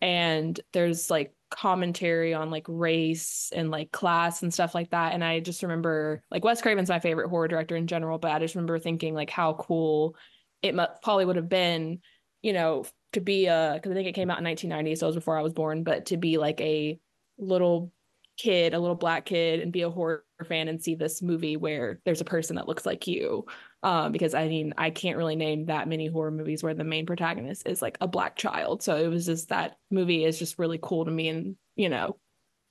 and 0.00 0.58
there's 0.72 1.10
like 1.10 1.34
commentary 1.50 2.34
on 2.34 2.50
like 2.50 2.64
race 2.68 3.52
and 3.54 3.70
like 3.70 3.92
class 3.92 4.42
and 4.42 4.52
stuff 4.52 4.74
like 4.74 4.90
that. 4.90 5.12
And 5.14 5.22
I 5.22 5.40
just 5.40 5.62
remember 5.62 6.22
like 6.30 6.44
Wes 6.44 6.62
Craven's 6.62 6.88
my 6.88 6.98
favorite 7.00 7.28
horror 7.28 7.48
director 7.48 7.76
in 7.76 7.86
general, 7.86 8.18
but 8.18 8.32
I 8.32 8.38
just 8.38 8.54
remember 8.54 8.78
thinking 8.78 9.14
like 9.14 9.30
how 9.30 9.54
cool 9.54 10.16
it 10.64 10.74
probably 11.02 11.24
would 11.24 11.36
have 11.36 11.48
been, 11.48 12.00
you 12.42 12.52
know, 12.52 12.84
to 13.12 13.20
be 13.20 13.46
a 13.46 13.72
because 13.74 13.92
I 13.92 13.94
think 13.94 14.08
it 14.08 14.14
came 14.14 14.30
out 14.30 14.38
in 14.38 14.44
1990, 14.44 14.96
so 14.96 15.06
it 15.06 15.08
was 15.08 15.16
before 15.16 15.38
I 15.38 15.42
was 15.42 15.52
born, 15.52 15.84
but 15.84 16.06
to 16.06 16.16
be 16.16 16.38
like 16.38 16.60
a 16.60 16.98
little 17.38 17.92
kid, 18.36 18.74
a 18.74 18.78
little 18.78 18.96
black 18.96 19.26
kid, 19.26 19.60
and 19.60 19.72
be 19.72 19.82
a 19.82 19.90
horror 19.90 20.24
fan 20.48 20.68
and 20.68 20.82
see 20.82 20.94
this 20.94 21.22
movie 21.22 21.56
where 21.56 22.00
there's 22.04 22.20
a 22.20 22.24
person 22.24 22.56
that 22.56 22.66
looks 22.66 22.84
like 22.86 23.06
you. 23.06 23.44
Um, 23.82 24.12
because 24.12 24.34
I 24.34 24.48
mean, 24.48 24.72
I 24.78 24.90
can't 24.90 25.18
really 25.18 25.36
name 25.36 25.66
that 25.66 25.88
many 25.88 26.06
horror 26.06 26.30
movies 26.30 26.62
where 26.62 26.74
the 26.74 26.84
main 26.84 27.06
protagonist 27.06 27.68
is 27.68 27.82
like 27.82 27.98
a 28.00 28.08
black 28.08 28.36
child. 28.36 28.82
So 28.82 28.96
it 28.96 29.08
was 29.08 29.26
just 29.26 29.50
that 29.50 29.76
movie 29.90 30.24
is 30.24 30.38
just 30.38 30.58
really 30.58 30.78
cool 30.82 31.04
to 31.04 31.10
me, 31.10 31.28
and 31.28 31.56
you 31.76 31.90
know, 31.90 32.16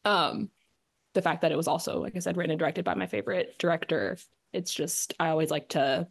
um, 0.03 0.49
the 1.13 1.21
fact 1.21 1.41
that 1.41 1.51
it 1.51 1.57
was 1.57 1.67
also, 1.67 1.99
like 1.99 2.15
I 2.15 2.19
said, 2.19 2.37
written 2.37 2.51
and 2.51 2.59
directed 2.59 2.85
by 2.85 2.95
my 2.95 3.05
favorite 3.05 3.57
director. 3.59 4.17
It's 4.51 4.73
just 4.73 5.13
I 5.19 5.29
always 5.29 5.51
like 5.51 5.69
to 5.69 6.07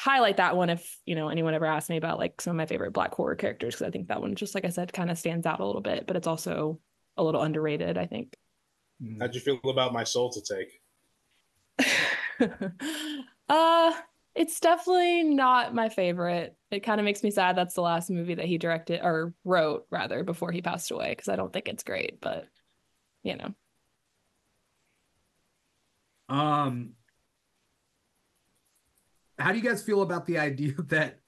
highlight 0.00 0.38
that 0.38 0.56
one 0.56 0.70
if 0.70 0.98
you 1.04 1.14
know 1.14 1.28
anyone 1.28 1.52
ever 1.52 1.66
asked 1.66 1.90
me 1.90 1.98
about 1.98 2.18
like 2.18 2.40
some 2.40 2.52
of 2.52 2.56
my 2.56 2.64
favorite 2.64 2.92
black 2.92 3.12
horror 3.12 3.34
characters 3.34 3.74
because 3.74 3.86
I 3.86 3.90
think 3.90 4.08
that 4.08 4.22
one 4.22 4.34
just 4.34 4.54
like 4.54 4.64
I 4.64 4.70
said 4.70 4.94
kind 4.94 5.10
of 5.10 5.18
stands 5.18 5.44
out 5.44 5.60
a 5.60 5.66
little 5.66 5.82
bit, 5.82 6.06
but 6.06 6.16
it's 6.16 6.26
also 6.26 6.80
a 7.18 7.22
little 7.22 7.42
underrated. 7.42 7.98
I 7.98 8.06
think. 8.06 8.34
how'd 9.20 9.34
you 9.34 9.40
feel 9.40 9.60
about 9.64 9.92
my 9.92 10.04
soul 10.04 10.30
to 10.30 10.40
take 10.40 10.80
uh, 13.48 13.92
it's 14.34 14.60
definitely 14.60 15.24
not 15.24 15.74
my 15.74 15.88
favorite. 15.88 16.56
It 16.70 16.80
kind 16.80 17.00
of 17.00 17.04
makes 17.04 17.22
me 17.22 17.30
sad 17.30 17.56
that's 17.56 17.74
the 17.74 17.82
last 17.82 18.10
movie 18.10 18.34
that 18.34 18.46
he 18.46 18.58
directed 18.58 19.00
or 19.02 19.34
wrote 19.44 19.86
rather 19.90 20.24
before 20.24 20.52
he 20.52 20.62
passed 20.62 20.90
away 20.90 21.10
because 21.10 21.28
I 21.28 21.36
don't 21.36 21.52
think 21.52 21.68
it's 21.68 21.82
great, 21.82 22.20
but 22.20 22.46
you 23.22 23.36
know. 23.36 23.54
Um, 26.28 26.92
how 29.40 29.52
do 29.52 29.58
you 29.58 29.64
guys 29.64 29.82
feel 29.82 30.02
about 30.02 30.26
the 30.26 30.38
idea 30.38 30.72
that 30.88 31.18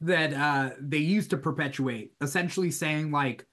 that 0.00 0.32
uh 0.34 0.70
they 0.80 0.98
used 0.98 1.30
to 1.30 1.36
perpetuate, 1.36 2.12
essentially 2.20 2.70
saying 2.70 3.10
like 3.10 3.46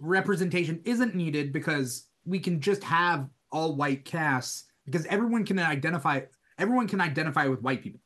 representation 0.00 0.80
isn't 0.84 1.14
needed 1.14 1.52
because 1.52 2.08
we 2.24 2.38
can 2.38 2.60
just 2.60 2.82
have 2.82 3.28
all 3.52 3.76
white 3.76 4.04
casts 4.04 4.64
because 4.84 5.06
everyone 5.06 5.44
can 5.44 5.58
identify 5.58 6.20
everyone 6.58 6.88
can 6.88 7.00
identify 7.00 7.46
with 7.46 7.62
white 7.62 7.82
people, 7.82 8.00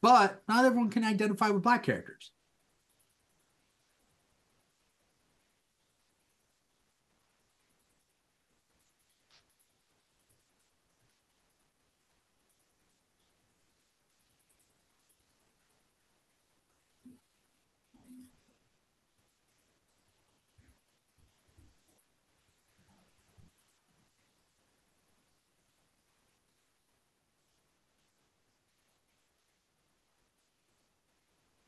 but 0.00 0.42
not 0.48 0.64
everyone 0.64 0.90
can 0.90 1.04
identify 1.04 1.48
with 1.50 1.62
black 1.62 1.82
characters. 1.82 2.30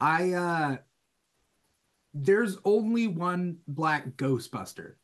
I 0.00 0.32
uh 0.32 0.76
there's 2.14 2.56
only 2.64 3.06
one 3.06 3.58
black 3.66 4.16
Ghostbuster. 4.16 4.94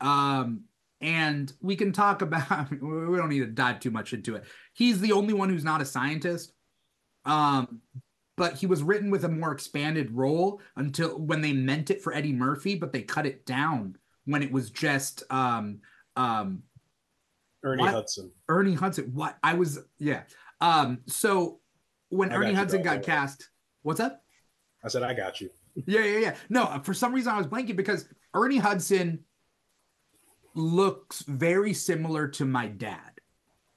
Um 0.00 0.64
and 1.00 1.52
we 1.62 1.76
can 1.76 1.92
talk 1.92 2.22
about 2.22 2.70
we 2.80 3.16
don't 3.16 3.28
need 3.30 3.40
to 3.40 3.46
dive 3.46 3.80
too 3.80 3.90
much 3.90 4.12
into 4.12 4.36
it. 4.36 4.44
He's 4.74 5.00
the 5.00 5.12
only 5.12 5.34
one 5.34 5.48
who's 5.48 5.64
not 5.64 5.80
a 5.80 5.86
scientist. 5.86 6.52
Um 7.24 7.80
but 8.36 8.54
he 8.54 8.66
was 8.66 8.82
written 8.82 9.10
with 9.10 9.24
a 9.24 9.28
more 9.28 9.52
expanded 9.52 10.10
role 10.12 10.62
until 10.76 11.18
when 11.18 11.42
they 11.42 11.52
meant 11.52 11.90
it 11.90 12.00
for 12.00 12.14
Eddie 12.14 12.32
Murphy, 12.32 12.74
but 12.74 12.90
they 12.90 13.02
cut 13.02 13.26
it 13.26 13.44
down 13.44 13.96
when 14.24 14.42
it 14.42 14.50
was 14.50 14.70
just 14.70 15.22
um 15.30 15.80
um 16.16 16.62
ernie 17.62 17.82
What? 17.82 17.92
hudson 17.92 18.30
Ernie 18.48 18.74
Hudson. 18.74 19.10
What 19.12 19.36
I 19.42 19.54
was 19.54 19.78
yeah. 19.98 20.22
Um 20.60 21.00
so 21.06 21.60
when 22.08 22.32
I 22.32 22.36
Ernie 22.36 22.54
Hudson 22.54 22.82
bro. 22.82 22.94
got 22.94 23.02
cast, 23.04 23.49
what's 23.82 24.00
up? 24.00 24.22
i 24.84 24.88
said 24.88 25.02
i 25.02 25.12
got 25.14 25.40
you 25.40 25.50
Yeah, 25.86 26.04
yeah, 26.04 26.18
yeah. 26.18 26.34
No, 26.48 26.80
for 26.82 26.92
some 26.94 27.12
reason 27.14 27.32
I 27.32 27.38
was 27.38 27.46
blanking 27.46 27.76
because 27.76 28.08
Ernie 28.34 28.58
Hudson 28.58 29.20
looks 30.54 31.22
very 31.22 31.72
similar 31.72 32.28
to 32.28 32.44
my 32.44 32.66
dad. 32.66 33.12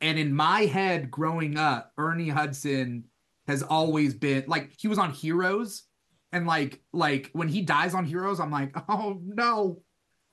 And 0.02 0.18
in 0.20 0.34
my 0.36 0.62
head 0.62 1.12
growing 1.12 1.58
up, 1.58 1.92
Ernie 1.98 2.30
Hudson 2.30 3.06
has 3.48 3.62
always 3.64 4.14
been 4.14 4.44
like 4.48 4.74
he 4.78 4.88
was 4.88 4.98
on 4.98 5.12
Heroes 5.12 5.84
and 6.32 6.48
like 6.48 6.82
like 6.92 7.30
when 7.34 7.48
he 7.48 7.62
dies 7.62 7.94
on 7.94 8.06
Heroes, 8.06 8.40
I'm 8.40 8.52
like, 8.52 8.74
"Oh 8.90 9.20
no." 9.24 9.82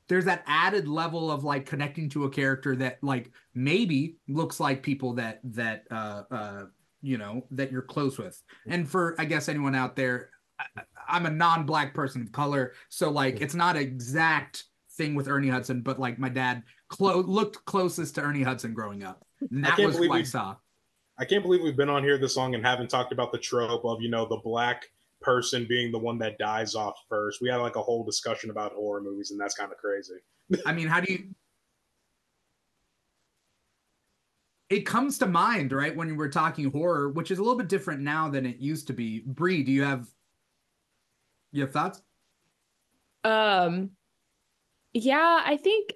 There's 0.08 0.24
that 0.24 0.42
added 0.46 0.88
level 0.88 1.30
of 1.30 1.44
like 1.44 1.66
connecting 1.66 2.08
to 2.10 2.24
a 2.24 2.30
character 2.30 2.74
that 2.76 2.98
like 3.02 3.30
maybe 3.54 4.16
looks 4.28 4.58
like 4.58 4.82
people 4.82 5.14
that 5.14 5.40
that 5.44 5.84
uh 5.90 6.22
uh 6.32 6.64
you 7.02 7.18
know 7.18 7.46
that 7.52 7.70
you're 7.72 7.82
close 7.82 8.18
with. 8.18 8.42
And 8.66 8.88
for 8.88 9.14
I 9.18 9.24
guess 9.24 9.48
anyone 9.48 9.74
out 9.74 9.96
there 9.96 10.30
I- 10.58 10.82
I'm 11.08 11.26
a 11.26 11.30
non-black 11.30 11.94
person 11.94 12.22
of 12.22 12.32
color, 12.32 12.74
so 12.88 13.10
like 13.10 13.40
it's 13.40 13.54
not 13.54 13.76
an 13.76 13.82
exact 13.82 14.64
thing 14.92 15.14
with 15.14 15.28
Ernie 15.28 15.48
Hudson, 15.48 15.80
but 15.80 15.98
like 15.98 16.18
my 16.18 16.28
dad 16.28 16.62
clo- 16.88 17.22
looked 17.22 17.64
closest 17.64 18.14
to 18.16 18.22
Ernie 18.22 18.42
Hudson 18.42 18.74
growing 18.74 19.02
up. 19.02 19.24
And 19.50 19.64
that 19.64 19.78
was 19.78 19.96
believe 19.96 20.10
I 20.10 20.22
saw. 20.22 20.56
I 21.18 21.24
can't 21.24 21.42
believe 21.42 21.62
we've 21.62 21.76
been 21.76 21.88
on 21.90 22.02
here 22.02 22.18
this 22.18 22.36
long 22.36 22.54
and 22.54 22.64
haven't 22.64 22.88
talked 22.88 23.12
about 23.12 23.32
the 23.32 23.38
trope 23.38 23.84
of, 23.84 24.00
you 24.00 24.10
know, 24.10 24.26
the 24.26 24.40
black 24.42 24.84
person 25.20 25.66
being 25.68 25.92
the 25.92 25.98
one 25.98 26.18
that 26.18 26.38
dies 26.38 26.74
off 26.74 26.94
first. 27.08 27.42
We 27.42 27.48
had 27.48 27.56
like 27.56 27.76
a 27.76 27.82
whole 27.82 28.04
discussion 28.04 28.50
about 28.50 28.72
horror 28.72 29.02
movies, 29.02 29.30
and 29.30 29.40
that's 29.40 29.54
kind 29.54 29.70
of 29.70 29.78
crazy. 29.78 30.14
I 30.64 30.72
mean, 30.72 30.88
how 30.88 31.00
do 31.00 31.12
you? 31.12 31.24
It 34.70 34.86
comes 34.86 35.18
to 35.18 35.26
mind, 35.26 35.72
right, 35.72 35.94
when 35.94 36.16
we're 36.16 36.28
talking 36.28 36.70
horror, 36.70 37.10
which 37.10 37.32
is 37.32 37.38
a 37.38 37.42
little 37.42 37.58
bit 37.58 37.68
different 37.68 38.02
now 38.02 38.28
than 38.28 38.46
it 38.46 38.58
used 38.58 38.86
to 38.86 38.92
be. 38.92 39.22
Bri, 39.26 39.64
do 39.64 39.72
you 39.72 39.82
have 39.82 40.06
you 41.52 41.62
have 41.62 41.72
thoughts? 41.72 42.00
Um, 43.24 43.90
yeah, 44.92 45.42
I 45.44 45.56
think 45.56 45.92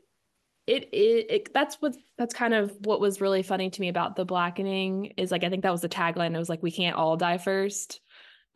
it, 0.66 0.88
it, 0.92 1.26
it 1.30 1.54
that's 1.54 1.76
what 1.76 1.96
that's 2.18 2.34
kind 2.34 2.54
of 2.54 2.74
what 2.80 3.00
was 3.00 3.20
really 3.20 3.42
funny 3.42 3.70
to 3.70 3.80
me 3.80 3.88
about 3.88 4.16
the 4.16 4.24
blackening 4.24 5.12
is 5.16 5.30
like 5.30 5.44
I 5.44 5.50
think 5.50 5.62
that 5.62 5.72
was 5.72 5.82
the 5.82 5.88
tagline. 5.88 6.34
It 6.34 6.38
was 6.38 6.48
like 6.48 6.62
we 6.62 6.72
can't 6.72 6.96
all 6.96 7.16
die 7.16 7.38
first. 7.38 8.00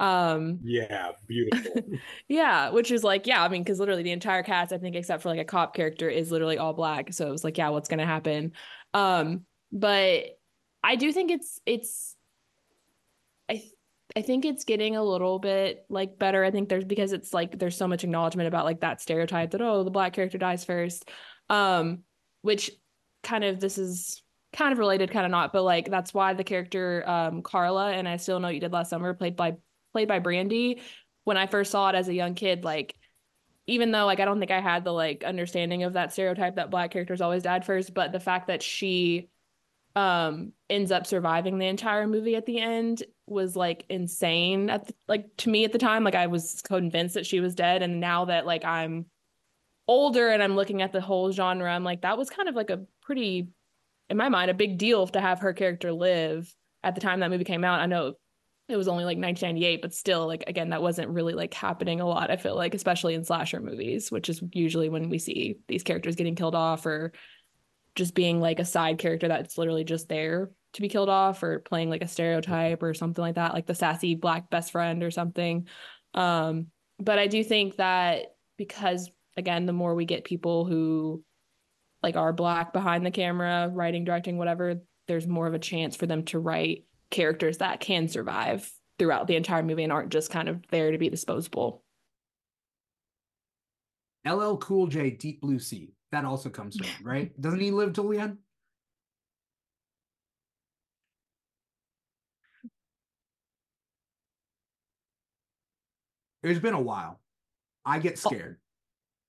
Um 0.01 0.61
yeah, 0.63 1.13
beautiful. 1.27 1.83
yeah, 2.29 2.71
which 2.71 2.91
is 2.91 3.05
like 3.05 3.27
yeah, 3.27 3.43
I 3.43 3.49
mean 3.49 3.65
cuz 3.65 3.79
literally 3.79 4.05
the 4.05 4.13
entire 4.13 4.43
cast 4.43 4.73
I 4.73 4.79
think 4.79 4.97
except 4.97 5.23
for 5.23 5.29
like 5.29 5.41
a 5.41 5.45
cop 5.45 5.75
character 5.75 6.09
is 6.09 6.33
literally 6.33 6.57
all 6.57 6.73
black. 6.73 7.13
So 7.13 7.29
it 7.29 7.33
was 7.33 7.45
like 7.45 7.59
yeah, 7.59 7.69
what's 7.69 7.89
going 7.89 7.99
to 7.99 8.07
happen? 8.07 8.53
Um 8.95 9.45
but 9.73 10.39
I 10.83 10.97
do 10.97 11.13
think 11.13 11.31
it's 11.31 11.61
it's 11.67 12.17
I 13.49 13.63
I 14.17 14.23
think 14.23 14.45
it's 14.45 14.65
getting 14.65 14.97
a 14.97 15.03
little 15.03 15.39
bit 15.39 15.85
like 15.89 16.19
better. 16.19 16.45
I 16.45 16.51
think 16.51 16.69
there's 16.69 16.85
because 16.85 17.13
it's 17.13 17.35
like 17.35 17.59
there's 17.59 17.77
so 17.77 17.89
much 17.89 18.05
acknowledgement 18.05 18.49
about 18.49 18.65
like 18.65 18.81
that 18.81 19.01
stereotype 19.01 19.51
that 19.53 19.63
oh 19.63 19.85
the 19.85 19.91
black 19.91 20.13
character 20.13 20.39
dies 20.39 20.65
first 20.65 21.09
um 21.51 22.01
which 22.43 22.71
kind 23.23 23.45
of 23.45 23.61
this 23.61 23.79
is 23.79 24.23
kind 24.53 24.73
of 24.73 24.79
related 24.79 25.11
kind 25.11 25.25
of 25.25 25.31
not 25.31 25.53
but 25.53 25.63
like 25.63 25.91
that's 25.91 26.15
why 26.15 26.33
the 26.33 26.45
character 26.45 27.05
um 27.07 27.43
carla 27.43 27.93
and 27.93 28.09
i 28.09 28.17
still 28.17 28.41
know 28.41 28.49
you 28.49 28.61
did 28.61 28.73
last 28.73 28.91
summer 28.91 29.13
played 29.13 29.37
by 29.37 29.55
played 29.93 30.09
by 30.09 30.19
brandy 30.19 30.81
when 31.25 31.37
i 31.37 31.47
first 31.47 31.71
saw 31.71 31.89
it 31.91 31.95
as 31.95 32.09
a 32.09 32.15
young 32.15 32.35
kid 32.35 32.65
like 32.65 32.95
even 33.67 33.91
though 33.91 34.07
like 34.07 34.21
i 34.21 34.25
don't 34.25 34.39
think 34.39 34.51
i 34.51 34.61
had 34.61 34.85
the 34.85 34.93
like 34.93 35.25
understanding 35.25 35.83
of 35.83 35.95
that 35.95 36.13
stereotype 36.13 36.57
that 36.57 36.71
black 36.71 36.91
characters 36.91 37.21
always 37.21 37.43
died 37.43 37.65
first 37.65 37.93
but 37.93 38.13
the 38.13 38.21
fact 38.21 38.47
that 38.47 38.63
she 38.63 39.29
um 39.99 40.53
ends 40.71 40.93
up 40.93 41.07
surviving 41.07 41.59
the 41.59 41.67
entire 41.67 42.07
movie 42.07 42.37
at 42.37 42.47
the 42.47 42.59
end 42.59 43.03
was 43.27 43.57
like 43.57 43.85
insane 43.89 44.71
at 44.71 44.87
the, 44.87 44.95
like 45.09 45.25
to 45.37 45.49
me 45.49 45.65
at 45.65 45.73
the 45.73 45.79
time 45.79 46.05
like 46.05 46.15
i 46.15 46.27
was 46.27 46.63
convinced 46.63 47.15
that 47.15 47.27
she 47.27 47.41
was 47.41 47.55
dead 47.55 47.83
and 47.83 47.99
now 48.01 48.27
that 48.27 48.47
like 48.47 48.65
i'm 48.65 49.07
older 49.89 50.29
and 50.29 50.43
I'm 50.43 50.55
looking 50.55 50.83
at 50.83 50.93
the 50.93 51.01
whole 51.01 51.33
genre, 51.33 51.73
I'm 51.73 51.83
like, 51.83 52.03
that 52.03 52.19
was 52.19 52.31
kind 52.31 52.49
of 52.49 52.55
like 52.55 52.71
a 52.71 52.85
pretty, 53.03 53.49
in 54.11 54.17
my 54.17 54.29
mind, 54.29 54.51
a 54.51 54.55
big 54.55 54.79
deal 54.79 55.07
to 55.09 55.21
have 55.21 55.41
her 55.41 55.55
character 55.55 55.93
live 55.93 56.55
at 56.85 56.95
the 56.95 57.01
time 57.01 57.21
that 57.21 57.31
movie 57.31 57.45
came 57.45 57.65
out. 57.65 57.81
I 57.81 57.87
know 57.87 58.13
it 58.69 58.77
was 58.77 58.87
only 58.87 59.05
like 59.05 59.17
1998, 59.17 59.81
but 59.81 59.95
still, 59.95 60.27
like, 60.27 60.45
again, 60.47 60.69
that 60.71 60.83
wasn't 60.83 61.09
really 61.09 61.33
like 61.33 61.55
happening 61.55 62.03
a 62.03 62.07
lot, 62.07 62.31
I 62.31 62.37
feel 62.37 62.55
like, 62.55 62.75
especially 62.75 63.15
in 63.15 63.25
slasher 63.25 63.61
movies, 63.61 64.13
which 64.13 64.29
is 64.29 64.43
usually 64.53 64.91
when 64.91 65.09
we 65.09 65.19
see 65.19 65.57
these 65.69 65.83
characters 65.83 66.17
getting 66.17 66.35
killed 66.35 66.55
off 66.55 66.85
or 66.85 67.13
just 67.99 68.15
being 68.15 68.41
like 68.41 68.61
a 68.61 68.65
side 68.65 68.97
character 68.97 69.27
that's 69.27 69.59
literally 69.59 69.83
just 69.83 70.09
there 70.09 70.51
to 70.73 70.81
be 70.81 70.89
killed 70.89 71.09
off 71.09 71.43
or 71.43 71.59
playing 71.59 71.91
like 71.91 72.01
a 72.01 72.09
stereotype 72.09 72.83
or 72.83 72.95
something 72.95 73.21
like 73.21 73.35
that, 73.35 73.53
like 73.53 73.67
the 73.67 73.75
sassy 73.75 74.15
black 74.15 74.49
best 74.49 74.71
friend 74.71 75.03
or 75.03 75.11
something. 75.11 75.67
Um, 76.15 76.69
but 77.01 77.19
I 77.19 77.27
do 77.27 77.43
think 77.43 77.77
that 77.77 78.27
because 78.57 79.11
again, 79.37 79.67
the 79.67 79.73
more 79.73 79.95
we 79.95 80.05
get 80.05 80.25
people 80.25 80.65
who 80.65 81.25
like 82.01 82.17
are 82.17 82.33
black 82.33 82.73
behind 82.73 83.05
the 83.05 83.11
camera, 83.11 83.69
writing, 83.73 84.05
directing, 84.05 84.39
whatever, 84.39 84.77
there's 85.09 85.27
more 85.27 85.49
of 85.49 85.55
a 85.55 85.59
chance 85.59 85.97
for 85.97 86.07
them 86.07 86.23
to 86.27 86.39
write 86.39 86.85
characters 87.11 87.59
that 87.59 87.81
can 87.81 88.07
survive 88.07 88.71
throughout 88.99 89.27
the 89.27 89.37
entire 89.37 89.63
movie 89.65 89.83
and 89.83 89.93
aren't 89.93 90.11
just 90.13 90.31
kind 90.31 90.49
of 90.49 90.63
there 90.71 90.93
to 90.93 90.99
be 90.99 91.09
disposable. 91.09 91.83
LL 94.25 94.57
Cool 94.57 94.87
J, 94.87 95.11
Deep 95.11 95.41
Blue 95.41 95.59
Sea. 95.59 95.93
That 96.11 96.25
also 96.25 96.49
comes 96.49 96.77
to 96.77 96.85
mind, 96.85 97.05
right? 97.05 97.41
Doesn't 97.41 97.61
he 97.61 97.71
live 97.71 97.93
till 97.93 98.09
the 98.09 98.19
end? 98.19 98.39
It's 106.43 106.61
been 106.61 106.75
a 106.75 106.81
while. 106.81 107.21
I 107.85 107.99
get 107.99 108.19
scared 108.19 108.59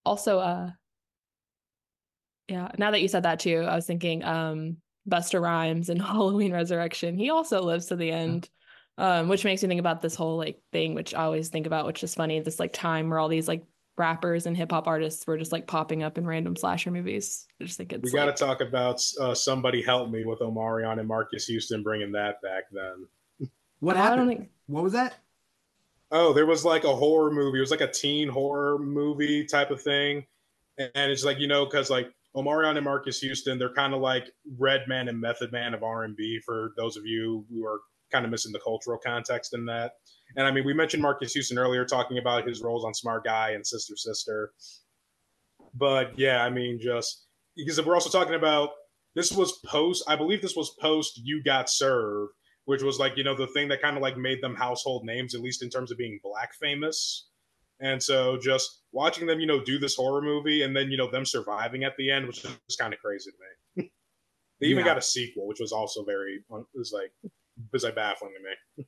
also 0.05 0.39
uh 0.39 0.69
yeah 2.47 2.71
now 2.77 2.91
that 2.91 3.01
you 3.01 3.07
said 3.07 3.23
that 3.23 3.39
too 3.39 3.59
i 3.67 3.75
was 3.75 3.85
thinking 3.85 4.23
um 4.23 4.77
busta 5.07 5.41
rhymes 5.41 5.89
and 5.89 6.01
halloween 6.01 6.51
resurrection 6.51 7.17
he 7.17 7.29
also 7.29 7.61
lives 7.61 7.87
to 7.87 7.95
the 7.95 8.11
end 8.11 8.49
um 8.97 9.27
which 9.27 9.45
makes 9.45 9.61
me 9.61 9.67
think 9.67 9.79
about 9.79 10.01
this 10.01 10.15
whole 10.15 10.37
like 10.37 10.59
thing 10.71 10.93
which 10.93 11.13
i 11.13 11.23
always 11.23 11.49
think 11.49 11.67
about 11.67 11.85
which 11.85 12.03
is 12.03 12.15
funny 12.15 12.39
this 12.39 12.59
like 12.59 12.73
time 12.73 13.09
where 13.09 13.19
all 13.19 13.27
these 13.29 13.47
like 13.47 13.63
rappers 13.99 14.45
and 14.45 14.55
hip-hop 14.55 14.87
artists 14.87 15.27
were 15.27 15.37
just 15.37 15.51
like 15.51 15.67
popping 15.67 16.01
up 16.01 16.17
in 16.17 16.25
random 16.25 16.55
slasher 16.55 16.89
movies 16.89 17.47
i 17.61 17.65
just 17.65 17.77
think 17.77 17.93
it's 17.93 18.03
we 18.03 18.11
got 18.11 18.25
to 18.25 18.45
talk 18.45 18.61
about 18.61 19.03
uh, 19.19 19.35
somebody 19.35 19.81
help 19.81 20.09
me 20.09 20.25
with 20.25 20.39
omarion 20.39 20.99
and 20.99 21.07
Marques 21.07 21.45
houston 21.45 21.83
bringing 21.83 22.13
that 22.13 22.41
back 22.41 22.63
then 22.71 23.49
what 23.79 23.95
happened 23.97 24.29
think... 24.29 24.49
what 24.67 24.83
was 24.83 24.93
that 24.93 25.15
oh, 26.11 26.33
there 26.33 26.45
was 26.45 26.65
like 26.65 26.83
a 26.83 26.95
horror 26.95 27.31
movie. 27.31 27.57
It 27.57 27.61
was 27.61 27.71
like 27.71 27.81
a 27.81 27.91
teen 27.91 28.29
horror 28.29 28.77
movie 28.79 29.45
type 29.45 29.71
of 29.71 29.81
thing. 29.81 30.25
And 30.77 31.11
it's 31.11 31.25
like, 31.25 31.39
you 31.39 31.47
know, 31.47 31.65
because 31.65 31.89
like 31.89 32.11
Omarion 32.35 32.75
and 32.75 32.85
Marques 32.85 33.19
Houston, 33.19 33.57
they're 33.57 33.73
kind 33.73 33.93
of 33.93 34.01
like 34.01 34.29
Redman 34.57 35.07
and 35.07 35.19
Method 35.19 35.51
Man 35.51 35.73
of 35.73 35.83
R&B 35.83 36.41
for 36.45 36.71
those 36.77 36.95
of 36.95 37.05
you 37.05 37.45
who 37.49 37.65
are 37.65 37.81
kind 38.11 38.25
of 38.25 38.31
missing 38.31 38.51
the 38.51 38.59
cultural 38.59 38.99
context 39.03 39.53
in 39.53 39.65
that. 39.65 39.93
And 40.35 40.45
I 40.45 40.51
mean, 40.51 40.65
we 40.65 40.73
mentioned 40.73 41.01
Marques 41.01 41.33
Houston 41.33 41.57
earlier 41.57 41.85
talking 41.85 42.17
about 42.17 42.47
his 42.47 42.61
roles 42.61 42.85
on 42.85 42.93
Smart 42.93 43.23
Guy 43.23 43.51
and 43.51 43.65
Sister 43.65 43.95
Sister. 43.95 44.51
But 45.73 46.17
yeah, 46.17 46.43
I 46.43 46.49
mean, 46.49 46.79
just 46.79 47.25
because 47.55 47.83
we're 47.83 47.95
also 47.95 48.09
talking 48.09 48.35
about 48.35 48.69
this 49.15 49.31
was 49.31 49.59
post, 49.65 50.03
I 50.07 50.15
believe 50.15 50.41
this 50.41 50.55
was 50.55 50.75
post 50.79 51.19
You 51.23 51.43
Got 51.43 51.69
Served 51.69 52.31
which 52.69 52.83
was 52.83 52.99
like 52.99 53.17
you 53.17 53.23
know 53.23 53.35
the 53.35 53.47
thing 53.47 53.67
that 53.67 53.81
kind 53.81 53.95
of 53.95 54.03
like 54.03 54.15
made 54.15 54.43
them 54.43 54.55
household 54.55 55.03
names 55.03 55.33
at 55.33 55.41
least 55.41 55.63
in 55.63 55.71
terms 55.71 55.89
of 55.89 55.97
being 55.97 56.19
black 56.21 56.53
famous 56.53 57.28
and 57.79 58.01
so 58.01 58.37
just 58.37 58.81
watching 58.91 59.27
them 59.27 59.39
you 59.39 59.47
know 59.47 59.63
do 59.63 59.79
this 59.79 59.95
horror 59.95 60.21
movie 60.21 60.63
and 60.63 60.75
then 60.75 60.91
you 60.91 60.97
know 60.97 61.09
them 61.09 61.25
surviving 61.25 61.83
at 61.83 61.95
the 61.97 62.09
end 62.09 62.25
was 62.25 62.39
just 62.39 62.79
kind 62.79 62.93
of 62.93 62.99
crazy 62.99 63.31
to 63.31 63.37
me 63.81 63.91
they 64.61 64.67
even 64.67 64.85
yeah. 64.85 64.91
got 64.91 64.97
a 64.97 65.01
sequel 65.01 65.47
which 65.47 65.59
was 65.59 65.71
also 65.71 66.03
very 66.03 66.43
it 66.49 66.65
was 66.73 66.91
like 66.93 67.11
it 67.23 67.31
was 67.73 67.83
like 67.83 67.95
baffling 67.95 68.31
to 68.33 68.81
me 68.81 68.85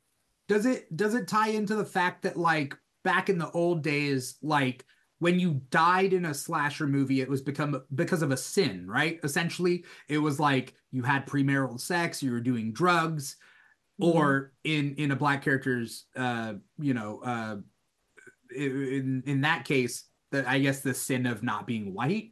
does 0.47 0.65
it 0.65 0.95
does 0.95 1.15
it 1.15 1.27
tie 1.27 1.49
into 1.49 1.75
the 1.75 1.85
fact 1.85 2.23
that 2.23 2.37
like 2.37 2.75
back 3.03 3.29
in 3.29 3.37
the 3.37 3.49
old 3.51 3.83
days 3.83 4.37
like 4.41 4.85
when 5.19 5.39
you 5.39 5.61
died 5.69 6.13
in 6.13 6.25
a 6.25 6.33
slasher 6.33 6.87
movie, 6.87 7.21
it 7.21 7.29
was 7.29 7.43
become 7.43 7.83
because 7.93 8.23
of 8.23 8.31
a 8.31 8.37
sin, 8.37 8.87
right? 8.89 9.19
Essentially, 9.23 9.85
it 10.09 10.17
was 10.17 10.39
like 10.39 10.73
you 10.89 11.03
had 11.03 11.27
premarital 11.27 11.79
sex, 11.79 12.23
you 12.23 12.31
were 12.31 12.39
doing 12.39 12.73
drugs, 12.73 13.35
Mm-hmm. 14.01 14.17
or 14.17 14.53
in 14.63 14.95
in 14.95 15.11
a 15.11 15.15
black 15.15 15.43
character's 15.43 16.05
uh 16.15 16.53
you 16.79 16.93
know 16.93 17.21
uh 17.23 17.57
in 18.55 19.23
in 19.25 19.41
that 19.41 19.65
case 19.65 20.05
that 20.31 20.47
i 20.47 20.59
guess 20.59 20.79
the 20.81 20.93
sin 20.93 21.25
of 21.25 21.43
not 21.43 21.67
being 21.67 21.93
white. 21.93 22.31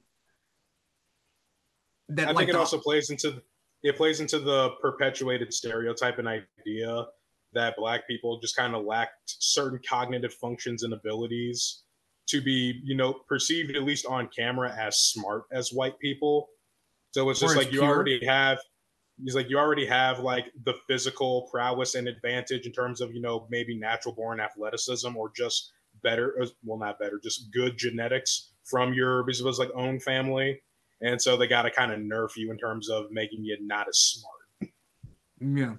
That 2.09 2.29
i 2.29 2.31
like 2.31 2.37
think 2.37 2.49
it 2.49 2.53
the, 2.53 2.59
also 2.59 2.79
plays 2.79 3.09
into 3.09 3.41
it 3.83 3.95
plays 3.95 4.19
into 4.19 4.39
the 4.39 4.71
perpetuated 4.81 5.53
stereotype 5.53 6.19
and 6.19 6.27
idea 6.27 7.05
that 7.53 7.75
black 7.77 8.07
people 8.07 8.39
just 8.39 8.55
kind 8.55 8.75
of 8.75 8.85
lacked 8.85 9.13
certain 9.25 9.79
cognitive 9.87 10.33
functions 10.33 10.83
and 10.83 10.93
abilities 10.93 11.83
to 12.27 12.41
be 12.41 12.79
you 12.83 12.95
know 12.95 13.13
perceived 13.27 13.75
at 13.75 13.83
least 13.83 14.05
on 14.05 14.29
camera 14.35 14.73
as 14.79 14.99
smart 14.99 15.43
as 15.51 15.73
white 15.73 15.97
people. 15.99 16.49
So 17.11 17.29
it's 17.29 17.39
just 17.39 17.55
like 17.55 17.71
you 17.71 17.81
already 17.81 18.23
have 18.25 18.59
he's 19.23 19.35
like 19.35 19.49
you 19.49 19.57
already 19.57 19.85
have 19.85 20.19
like 20.19 20.45
the 20.63 20.75
physical 20.87 21.47
prowess 21.51 21.95
and 21.95 22.07
advantage 22.07 22.65
in 22.65 22.71
terms 22.71 23.01
of 23.01 23.13
you 23.13 23.21
know 23.21 23.47
maybe 23.49 23.77
natural 23.77 24.13
born 24.13 24.39
athleticism 24.39 25.15
or 25.17 25.31
just 25.35 25.71
better 26.01 26.35
uh, 26.41 26.47
well 26.63 26.77
not 26.77 26.99
better 26.99 27.19
just 27.21 27.51
good 27.51 27.77
genetics 27.77 28.53
from 28.69 28.93
your 28.93 29.23
was 29.25 29.59
like 29.59 29.71
own 29.75 29.99
family. 29.99 30.61
And 31.01 31.21
so 31.21 31.37
they 31.37 31.47
got 31.47 31.63
to 31.63 31.71
kind 31.71 31.91
of 31.91 31.99
nerf 31.99 32.35
you 32.35 32.51
in 32.51 32.57
terms 32.57 32.89
of 32.89 33.05
making 33.09 33.43
you 33.43 33.57
not 33.61 33.87
as 33.87 33.97
smart. 33.97 34.73
Yeah. 35.39 35.75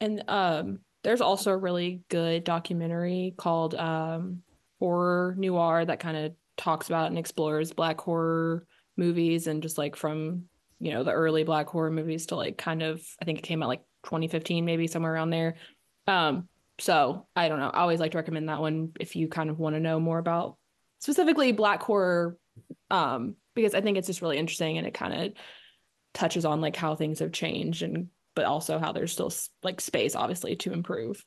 And 0.00 0.24
um 0.28 0.80
there's 1.02 1.20
also 1.20 1.50
a 1.50 1.56
really 1.56 2.02
good 2.08 2.44
documentary 2.44 3.34
called 3.36 3.74
um 3.74 4.42
horror 4.78 5.34
noir 5.38 5.84
that 5.84 6.00
kind 6.00 6.16
of 6.16 6.32
talks 6.56 6.88
about 6.88 7.06
and 7.08 7.18
explores 7.18 7.72
black 7.72 8.00
horror 8.00 8.66
movies 8.96 9.46
and 9.46 9.62
just 9.62 9.78
like 9.78 9.96
from 9.96 10.44
you 10.78 10.92
know 10.92 11.02
the 11.02 11.12
early 11.12 11.44
black 11.44 11.68
horror 11.68 11.90
movies 11.90 12.26
to 12.26 12.36
like 12.36 12.58
kind 12.58 12.82
of 12.82 13.02
I 13.20 13.24
think 13.24 13.38
it 13.38 13.42
came 13.42 13.62
out 13.62 13.68
like 13.68 13.84
2015 14.04 14.64
maybe 14.64 14.86
somewhere 14.86 15.14
around 15.14 15.30
there. 15.30 15.54
Um, 16.06 16.48
so 16.82 17.28
I 17.36 17.48
don't 17.48 17.60
know. 17.60 17.70
I 17.70 17.80
always 17.80 18.00
like 18.00 18.10
to 18.10 18.18
recommend 18.18 18.48
that 18.48 18.60
one 18.60 18.90
if 18.98 19.14
you 19.14 19.28
kind 19.28 19.50
of 19.50 19.58
want 19.60 19.76
to 19.76 19.80
know 19.80 20.00
more 20.00 20.18
about 20.18 20.56
specifically 20.98 21.52
black 21.52 21.80
horror, 21.80 22.36
um, 22.90 23.36
because 23.54 23.74
I 23.74 23.80
think 23.80 23.98
it's 23.98 24.08
just 24.08 24.20
really 24.20 24.36
interesting 24.36 24.78
and 24.78 24.86
it 24.86 24.92
kind 24.92 25.14
of 25.14 25.32
touches 26.12 26.44
on 26.44 26.60
like 26.60 26.74
how 26.74 26.96
things 26.96 27.20
have 27.20 27.30
changed 27.30 27.82
and 27.82 28.08
but 28.34 28.46
also 28.46 28.80
how 28.80 28.90
there's 28.90 29.12
still 29.12 29.32
like 29.62 29.80
space, 29.80 30.16
obviously, 30.16 30.56
to 30.56 30.72
improve. 30.72 31.24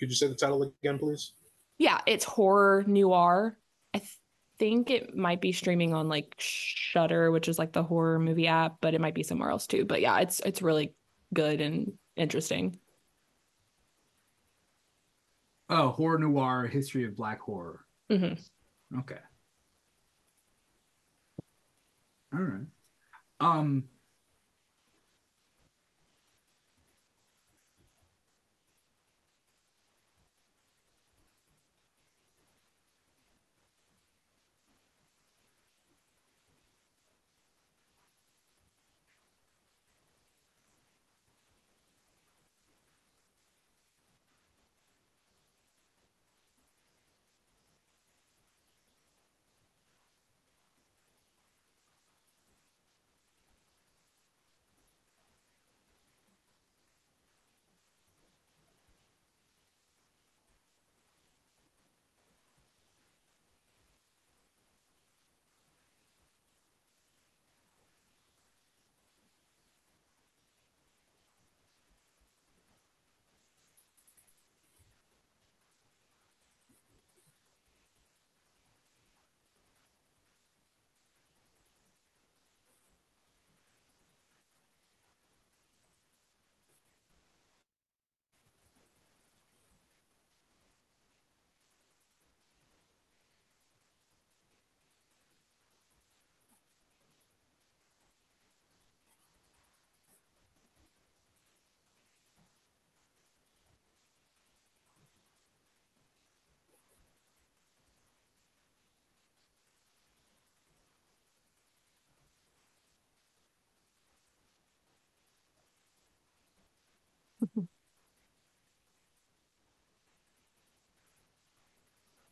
Could 0.00 0.08
you 0.08 0.14
say 0.14 0.28
the 0.28 0.34
title 0.34 0.62
again, 0.62 0.98
please? 0.98 1.34
Yeah, 1.76 2.00
it's 2.06 2.24
horror 2.24 2.82
noir. 2.86 3.58
I 3.92 3.98
th- 3.98 4.18
think 4.58 4.90
it 4.90 5.14
might 5.14 5.42
be 5.42 5.52
streaming 5.52 5.92
on 5.92 6.08
like 6.08 6.34
Shudder, 6.38 7.30
which 7.30 7.46
is 7.46 7.58
like 7.58 7.72
the 7.72 7.82
horror 7.82 8.18
movie 8.18 8.46
app, 8.46 8.76
but 8.80 8.94
it 8.94 9.02
might 9.02 9.14
be 9.14 9.22
somewhere 9.22 9.50
else 9.50 9.66
too. 9.66 9.84
But 9.84 10.00
yeah, 10.00 10.20
it's 10.20 10.40
it's 10.40 10.62
really 10.62 10.94
good 11.34 11.60
and 11.60 11.92
interesting. 12.16 12.78
Oh, 15.74 15.88
horror 15.88 16.18
noir, 16.18 16.66
history 16.66 17.06
of 17.06 17.16
black 17.16 17.40
horror. 17.40 17.86
Mm-hmm. 18.10 18.98
Okay. 18.98 19.16
All 22.34 22.40
right. 22.40 22.66
Um 23.40 23.84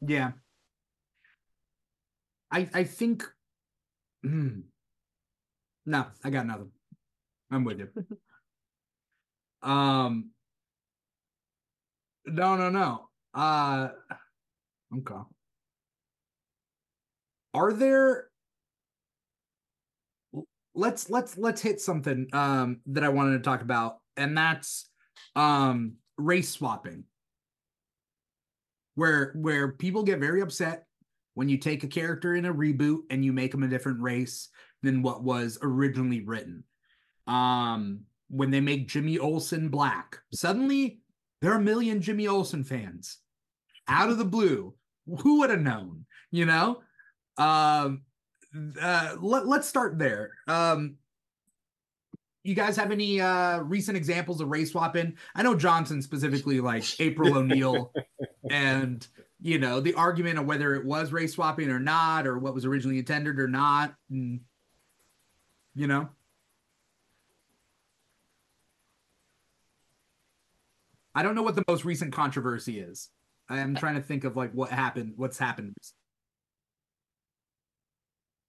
Yeah. 0.07 0.33
I 2.51 2.69
I 2.73 2.85
think 2.85 3.25
hmm. 4.23 4.61
No, 5.87 6.07
I 6.25 6.31
got 6.31 6.47
nothing. 6.47 6.71
I'm 7.51 7.65
with 7.65 7.81
you. 7.81 7.91
um 9.63 10.31
No, 12.27 12.57
no, 12.57 12.71
no. 12.71 13.09
Uh 13.35 13.89
okay. 14.93 15.23
Are 17.55 17.73
there 17.73 18.31
let's 20.75 21.11
let's 21.11 21.37
let's 21.37 21.61
hit 21.61 21.81
something 21.81 22.27
um 22.33 22.81
that 22.87 23.05
I 23.05 23.09
wanted 23.09 23.39
to 23.39 23.43
talk 23.43 23.63
about 23.63 23.99
and 24.17 24.37
that's 24.37 24.90
um 25.37 25.95
race 26.19 26.51
swapping 26.51 27.05
where 28.95 29.33
where 29.37 29.73
people 29.73 30.03
get 30.03 30.19
very 30.19 30.41
upset 30.41 30.87
when 31.35 31.49
you 31.49 31.57
take 31.57 31.85
a 31.85 31.89
character 31.89 32.35
in 32.35 32.45
a 32.45 32.55
reboot 32.55 33.01
and 33.11 33.25
you 33.25 33.33
make 33.33 33.51
them 33.53 33.63
a 33.63 33.69
different 33.69 34.01
race 34.01 34.49
than 34.83 35.03
what 35.03 35.23
was 35.23 35.59
originally 35.63 36.21
written. 36.21 36.65
Um, 37.27 38.01
when 38.29 38.51
they 38.51 38.61
make 38.61 38.89
Jimmy 38.89 39.19
Olsen 39.19 39.69
black, 39.69 40.19
suddenly 40.33 41.01
there 41.41 41.53
are 41.53 41.59
a 41.59 41.63
million 41.63 42.03
Jimmy 42.03 42.29
Olsen 42.29 42.65
fans 42.65 43.19
out 43.89 44.11
of 44.11 44.19
the 44.19 44.25
blue. 44.25 44.75
Who 45.21 45.41
would 45.41 45.51
have 45.51 45.61
known? 45.61 46.05
You 46.31 46.47
know. 46.47 46.83
Um, 47.39 48.03
uh, 48.81 49.17
let, 49.21 49.47
let's 49.47 49.69
start 49.69 49.99
there. 49.99 50.33
Um, 50.47 50.97
you 52.43 52.55
guys 52.55 52.77
have 52.77 52.91
any 52.91 53.21
uh 53.21 53.59
recent 53.61 53.97
examples 53.97 54.41
of 54.41 54.49
race 54.49 54.73
swapping? 54.73 55.17
I 55.35 55.43
know 55.43 55.55
Johnson 55.55 56.03
specifically 56.03 56.61
like 56.61 57.01
April 57.01 57.37
O'Neil 57.37 57.93
and 58.51 59.07
you 59.41 59.59
know 59.59 59.81
the 59.81 59.95
argument 59.95 60.39
of 60.39 60.47
whether 60.47 60.75
it 60.75 60.85
was 60.85 61.13
race 61.13 61.35
swapping 61.35 61.71
or 61.71 61.81
not 61.81 62.27
or 62.27 62.39
what 62.39 62.55
was 62.55 62.65
originally 62.65 62.99
intended 62.99 63.39
or 63.39 63.49
not 63.49 63.95
and 64.11 64.41
you 65.75 65.87
know 65.87 66.09
I 71.15 71.23
don't 71.23 71.35
know 71.35 71.43
what 71.43 71.57
the 71.57 71.65
most 71.69 71.85
recent 71.85 72.13
controversy 72.13 72.79
is. 72.79 73.11
I 73.49 73.59
am 73.59 73.75
trying 73.75 73.97
to 73.97 74.01
think 74.01 74.25
of 74.25 74.37
like 74.37 74.53
what 74.53 74.71
happened, 74.71 75.15
what's 75.17 75.39
happened. 75.39 75.75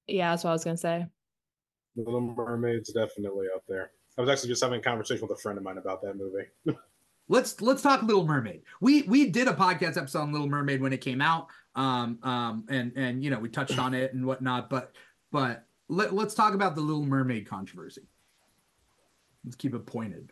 Yeah, 0.08 0.32
that's 0.32 0.44
what 0.44 0.52
I 0.52 0.54
was 0.54 0.64
gonna 0.64 0.78
say. 0.78 1.08
Little 1.96 2.22
Mermaid's 2.22 2.92
definitely 2.92 3.48
up 3.54 3.64
there. 3.68 3.92
I 4.18 4.22
was 4.22 4.30
actually 4.30 4.50
just 4.50 4.64
having 4.64 4.80
a 4.80 4.84
conversation 4.84 5.28
with 5.28 5.38
a 5.38 5.42
friend 5.42 5.58
of 5.58 5.64
mine 5.64 5.78
about 5.78 6.02
that 6.02 6.16
movie. 6.16 6.46
let's 7.30 7.62
let's 7.62 7.82
talk 7.82 8.04
Little 8.04 8.26
Mermaid. 8.26 8.64
We 8.82 9.04
we 9.04 9.30
did 9.30 9.48
a 9.48 9.54
podcast 9.54 9.98
episode 9.98 10.22
on 10.22 10.32
Little 10.32 10.50
Mermaid 10.50 10.82
when 10.82 10.94
it 10.94 11.02
came 11.02 11.22
out. 11.22 11.48
Um 11.76 12.20
um 12.24 12.66
and 12.70 12.92
and 12.96 13.24
you 13.24 13.30
know 13.30 13.40
we 13.40 13.50
touched 13.50 13.80
on 13.80 13.94
it 13.94 14.14
and 14.14 14.26
whatnot, 14.26 14.70
but 14.70 14.94
but 15.32 15.66
let, 15.88 16.14
let's 16.14 16.34
talk 16.34 16.54
about 16.54 16.76
the 16.76 16.82
Little 16.82 17.06
Mermaid 17.06 17.48
controversy. 17.48 18.08
Let's 19.44 19.56
keep 19.56 19.74
it 19.74 19.86
pointed. 19.86 20.32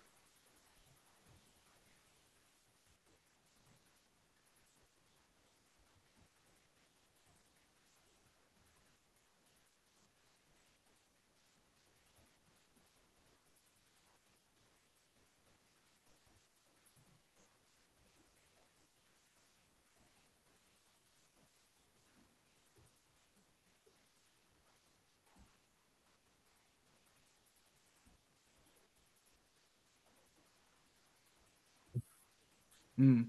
Mm. 32.99 33.27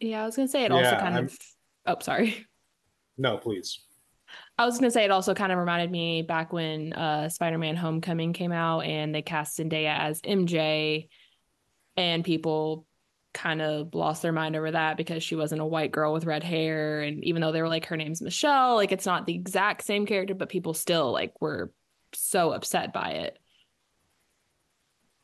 Yeah, 0.00 0.22
I 0.22 0.26
was 0.26 0.36
gonna 0.36 0.48
say 0.48 0.64
it 0.64 0.72
also 0.72 0.96
kind 0.96 1.16
I'm... 1.16 1.24
of. 1.24 1.38
Oh, 1.86 1.96
sorry. 2.00 2.46
No, 3.16 3.36
please. 3.36 3.80
I 4.58 4.66
was 4.66 4.78
gonna 4.78 4.90
say 4.90 5.04
it 5.04 5.10
also 5.10 5.34
kind 5.34 5.52
of 5.52 5.58
reminded 5.58 5.90
me 5.90 6.22
back 6.22 6.52
when 6.52 6.92
uh, 6.92 7.28
Spider-Man: 7.28 7.76
Homecoming 7.76 8.32
came 8.32 8.52
out 8.52 8.80
and 8.80 9.14
they 9.14 9.22
cast 9.22 9.58
Zendaya 9.58 9.98
as 9.98 10.20
MJ, 10.22 11.08
and 11.96 12.24
people 12.24 12.86
kind 13.32 13.60
of 13.60 13.94
lost 13.94 14.22
their 14.22 14.32
mind 14.32 14.54
over 14.54 14.70
that 14.70 14.96
because 14.96 15.22
she 15.22 15.34
wasn't 15.34 15.60
a 15.60 15.66
white 15.66 15.90
girl 15.90 16.12
with 16.12 16.24
red 16.24 16.44
hair, 16.44 17.00
and 17.00 17.22
even 17.24 17.42
though 17.42 17.52
they 17.52 17.62
were 17.62 17.68
like 17.68 17.86
her 17.86 17.96
name's 17.96 18.22
Michelle, 18.22 18.76
like 18.76 18.92
it's 18.92 19.06
not 19.06 19.26
the 19.26 19.34
exact 19.34 19.84
same 19.84 20.06
character, 20.06 20.34
but 20.34 20.48
people 20.48 20.74
still 20.74 21.12
like 21.12 21.40
were 21.40 21.72
so 22.12 22.52
upset 22.52 22.92
by 22.92 23.10
it. 23.10 23.38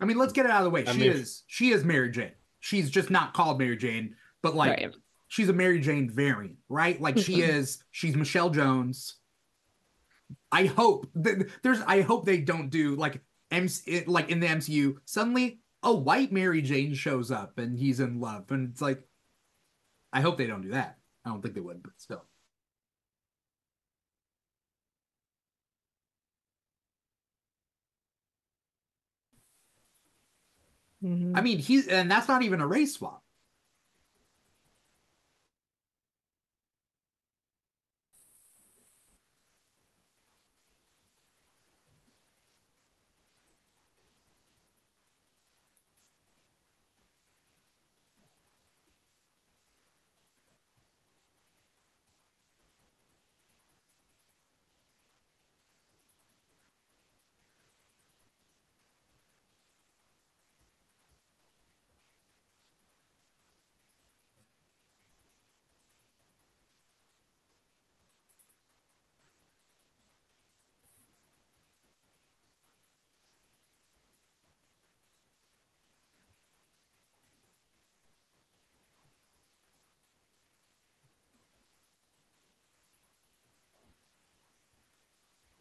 I 0.01 0.07
mean, 0.07 0.16
let's 0.16 0.32
get 0.32 0.47
it 0.47 0.51
out 0.51 0.61
of 0.61 0.65
the 0.65 0.70
way. 0.70 0.86
I 0.86 0.93
she 0.93 0.98
mean, 1.01 1.12
is 1.12 1.44
she 1.47 1.70
is 1.70 1.85
Mary 1.85 2.11
Jane 2.11 2.32
she's 2.61 2.91
just 2.91 3.11
not 3.11 3.35
called 3.35 3.59
Mary 3.59 3.77
Jane, 3.77 4.15
but 4.43 4.55
like 4.55 4.70
right. 4.70 4.95
she's 5.28 5.49
a 5.49 5.53
Mary 5.53 5.81
Jane 5.81 6.09
variant, 6.09 6.57
right? 6.69 7.01
Like 7.01 7.19
she 7.19 7.39
mm-hmm. 7.39 7.59
is, 7.59 7.82
she's 7.91 8.15
Michelle 8.15 8.51
Jones. 8.51 9.16
I 10.53 10.66
hope 10.66 11.09
there's, 11.15 11.81
I 11.87 12.03
hope 12.03 12.24
they 12.24 12.39
don't 12.39 12.70
do 12.70 12.95
like 12.95 13.20
MC, 13.51 14.05
like 14.07 14.31
in 14.31 14.41
the 14.41 14.47
MCU, 14.47 14.97
suddenly 15.05 15.61
a 15.82 15.93
white 15.93 16.31
Mary 16.31 16.62
Jane 16.62 16.95
shows 16.95 17.31
up 17.31 17.59
and 17.59 17.78
he's 17.78 18.01
in 18.01 18.20
love, 18.20 18.51
and 18.51 18.70
it's 18.70 18.82
like, 18.82 19.03
I 20.12 20.20
hope 20.20 20.39
they 20.39 20.47
don't 20.47 20.62
do 20.62 20.70
that. 20.70 20.99
I 21.24 21.31
don't 21.31 21.43
think 21.43 21.55
they 21.55 21.61
would, 21.61 21.82
but 21.82 21.93
still. 21.97 22.24
Mhm. 31.02 31.32
I 31.35 31.40
mean, 31.40 31.59
he's 31.59 31.89
and 31.89 32.10
that's 32.10 32.28
not 32.28 32.43
even 32.43 32.60
a 32.60 32.66
race 32.66 32.94
swap. 32.94 33.22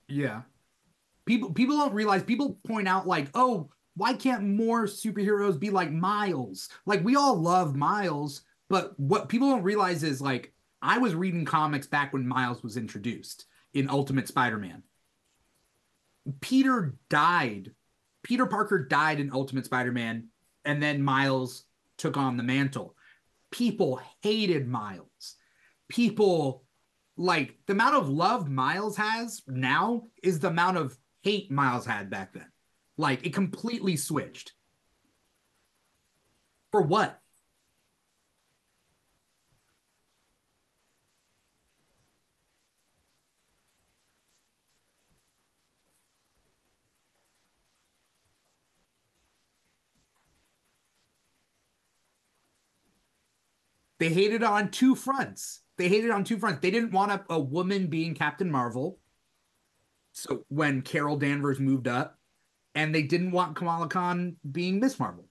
Yeah. 0.10 0.41
People 1.26 1.53
people 1.53 1.77
don't 1.77 1.94
realize 1.94 2.23
people 2.23 2.60
point 2.65 2.88
out 2.88 3.07
like, 3.07 3.30
"Oh, 3.34 3.69
why 3.95 4.14
can't 4.14 4.44
more 4.44 4.86
superheroes 4.86 5.60
be 5.60 5.69
like 5.69 5.91
Miles?" 5.91 6.69
Like 6.86 7.03
we 7.03 7.15
all 7.15 7.40
love 7.40 7.76
Miles, 7.76 8.41
but 8.68 8.99
what 8.99 9.30
people 9.30 9.49
don't 9.49 9.64
realize 9.64 10.03
is 10.03 10.22
like 10.22 10.53
I 10.81 10.98
was 10.98 11.14
reading 11.15 11.45
comics 11.45 11.88
back 11.88 12.14
when 12.14 12.27
Miles 12.27 12.64
was 12.64 12.77
introduced 12.77 13.45
in 13.73 13.90
Ultimate 13.90 14.27
Spider-Man. 14.27 14.84
Peter 16.41 16.95
died. 17.10 17.72
Peter 18.23 18.45
Parker 18.45 18.86
died 18.86 19.19
in 19.19 19.31
Ultimate 19.31 19.65
Spider-Man 19.65 20.27
and 20.65 20.81
then 20.81 21.02
Miles 21.02 21.65
took 21.98 22.18
on 22.18 22.38
the 22.38 22.44
mantle. 22.44 22.95
People 23.52 23.99
hated 24.22 24.68
Miles. 24.68 25.36
People 25.88 26.64
like 27.19 27.57
the 27.67 27.73
amount 27.73 27.95
of 27.95 28.07
love 28.07 28.49
Miles 28.49 28.95
has 28.95 29.41
now 29.45 30.03
is 30.23 30.39
the 30.39 30.47
amount 30.47 30.77
of 30.77 30.97
hate 31.21 31.51
Miles 31.51 31.85
had 31.85 32.09
back 32.09 32.31
then. 32.31 32.45
Like 32.97 33.25
it 33.25 33.33
completely 33.33 33.97
switched. 33.97 34.53
For 36.71 36.81
what? 36.81 37.19
They 53.99 54.07
hated 54.07 54.41
on 54.41 54.71
two 54.71 54.95
fronts. 54.95 55.59
They 55.80 55.88
hated 55.88 56.11
on 56.11 56.26
two 56.26 56.38
fronts. 56.38 56.60
They 56.60 56.72
didn't 56.72 56.91
want 56.91 57.14
a, 57.14 57.23
a 57.30 57.39
woman 57.39 57.88
being 57.88 58.14
Captain 58.14 58.51
Marvel. 58.51 58.99
So 60.11 60.43
when 60.49 60.81
Carol 60.81 61.15
Danvers 61.15 61.57
moved 61.57 61.88
up, 61.88 62.19
and 62.76 62.93
they 62.93 63.01
didn't 63.01 63.31
want 63.31 63.56
Kamala 63.56 63.88
Khan 63.88 64.35
being 64.51 64.81
Miss 64.81 64.99
Marvel. 64.99 65.26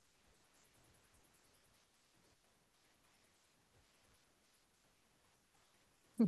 Hmm. 6.17 6.25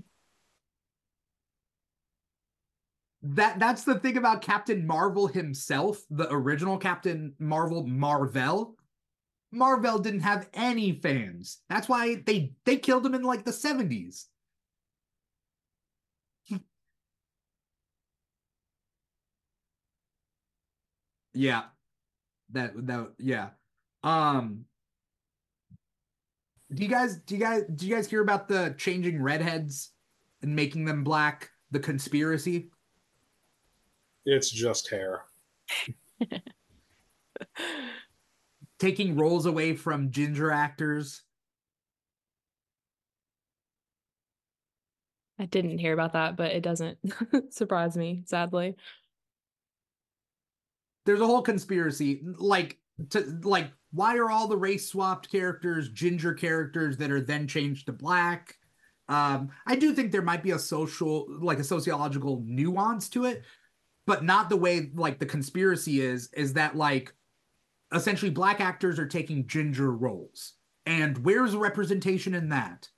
That 3.23 3.59
that's 3.59 3.85
the 3.85 3.99
thing 3.99 4.19
about 4.19 4.43
Captain 4.43 4.87
Marvel 4.87 5.29
himself, 5.29 6.05
the 6.11 6.31
original 6.31 6.77
Captain 6.77 7.33
Marvel 7.39 7.87
Marvel. 7.87 8.77
Marvel 9.53 9.99
didn't 9.99 10.21
have 10.21 10.49
any 10.55 10.93
fans. 10.93 11.59
That's 11.69 11.89
why 11.89 12.17
they 12.27 12.55
they 12.65 12.77
killed 12.77 13.05
him 13.07 13.15
in 13.15 13.23
like 13.23 13.45
the 13.45 13.51
70s. 13.51 14.27
Yeah. 21.35 21.63
That 22.51 22.73
that 22.87 23.13
yeah. 23.19 23.51
Um 24.03 24.65
Do 26.75 26.83
you 26.83 26.89
guys 26.89 27.17
do 27.17 27.35
you 27.35 27.41
guys 27.41 27.63
do 27.75 27.87
you 27.87 27.95
guys 27.95 28.09
hear 28.09 28.23
about 28.23 28.49
the 28.49 28.75
changing 28.79 29.23
redheads 29.23 29.93
and 30.43 30.55
making 30.55 30.85
them 30.85 31.05
black, 31.05 31.51
the 31.71 31.81
conspiracy? 31.81 32.71
It's 34.25 34.51
just 34.51 34.91
hair. 34.91 35.23
Taking 38.81 39.15
roles 39.17 39.47
away 39.47 39.75
from 39.77 40.11
ginger 40.11 40.51
actors. 40.51 41.23
I 45.39 45.47
didn't 45.47 45.79
hear 45.79 45.93
about 45.95 46.13
that, 46.15 46.37
but 46.37 46.51
it 46.53 46.63
doesn't 46.63 46.99
surprise 47.53 47.97
me, 47.97 48.23
sadly. 48.27 48.77
there's 51.07 51.21
a 51.21 51.27
whole 51.27 51.43
conspiracy 51.43 52.23
like 52.39 52.79
to 53.11 53.21
like 53.43 53.71
why 53.93 54.17
are 54.17 54.31
all 54.31 54.47
the 54.47 54.57
race 54.57 54.89
swapped 54.89 55.31
characters 55.31 55.89
ginger 55.89 56.35
characters 56.35 56.97
that 56.99 57.11
are 57.11 57.21
then 57.23 57.49
changed 57.49 57.87
to 57.87 57.93
black 57.93 58.59
um 59.09 59.51
i 59.67 59.75
do 59.75 59.93
think 59.95 60.13
there 60.13 60.23
might 60.23 60.43
be 60.43 60.51
a 60.51 60.59
social 60.59 61.27
like 61.41 61.59
a 61.59 61.65
sociological 61.65 62.43
nuance 62.47 63.09
to 63.09 63.25
it 63.25 63.43
but 64.07 64.23
not 64.23 64.51
the 64.51 64.57
way 64.57 64.91
like 64.95 65.19
the 65.19 65.27
conspiracy 65.27 66.01
is 66.03 66.31
is 66.35 66.53
that 66.53 66.77
like 66.77 67.15
essentially 67.93 68.31
black 68.31 68.61
actors 68.61 68.99
are 68.99 69.07
taking 69.07 69.47
ginger 69.47 69.91
roles 69.91 70.55
and 70.87 71.19
where's 71.19 71.53
the 71.53 71.59
representation 71.59 72.35
in 72.35 72.49
that 72.51 72.89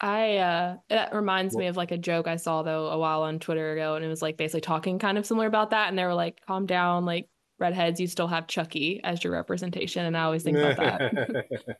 I 0.00 0.36
uh 0.38 0.76
that 0.88 1.14
reminds 1.14 1.54
me 1.54 1.66
of 1.66 1.76
like 1.76 1.90
a 1.90 1.98
joke 1.98 2.26
I 2.26 2.36
saw 2.36 2.62
though 2.62 2.86
a 2.86 2.98
while 2.98 3.22
on 3.22 3.38
Twitter 3.38 3.72
ago 3.72 3.96
and 3.96 4.04
it 4.04 4.08
was 4.08 4.22
like 4.22 4.36
basically 4.38 4.62
talking 4.62 4.98
kind 4.98 5.18
of 5.18 5.26
similar 5.26 5.46
about 5.46 5.70
that 5.70 5.88
and 5.88 5.98
they 5.98 6.04
were 6.04 6.14
like 6.14 6.40
calm 6.46 6.64
down 6.66 7.04
like 7.04 7.28
redheads 7.58 8.00
you 8.00 8.06
still 8.06 8.26
have 8.28 8.46
Chucky 8.46 9.00
as 9.04 9.22
your 9.22 9.34
representation 9.34 10.06
and 10.06 10.16
I 10.16 10.22
always 10.22 10.42
think 10.42 10.56
about 10.56 10.76
that. 10.78 11.46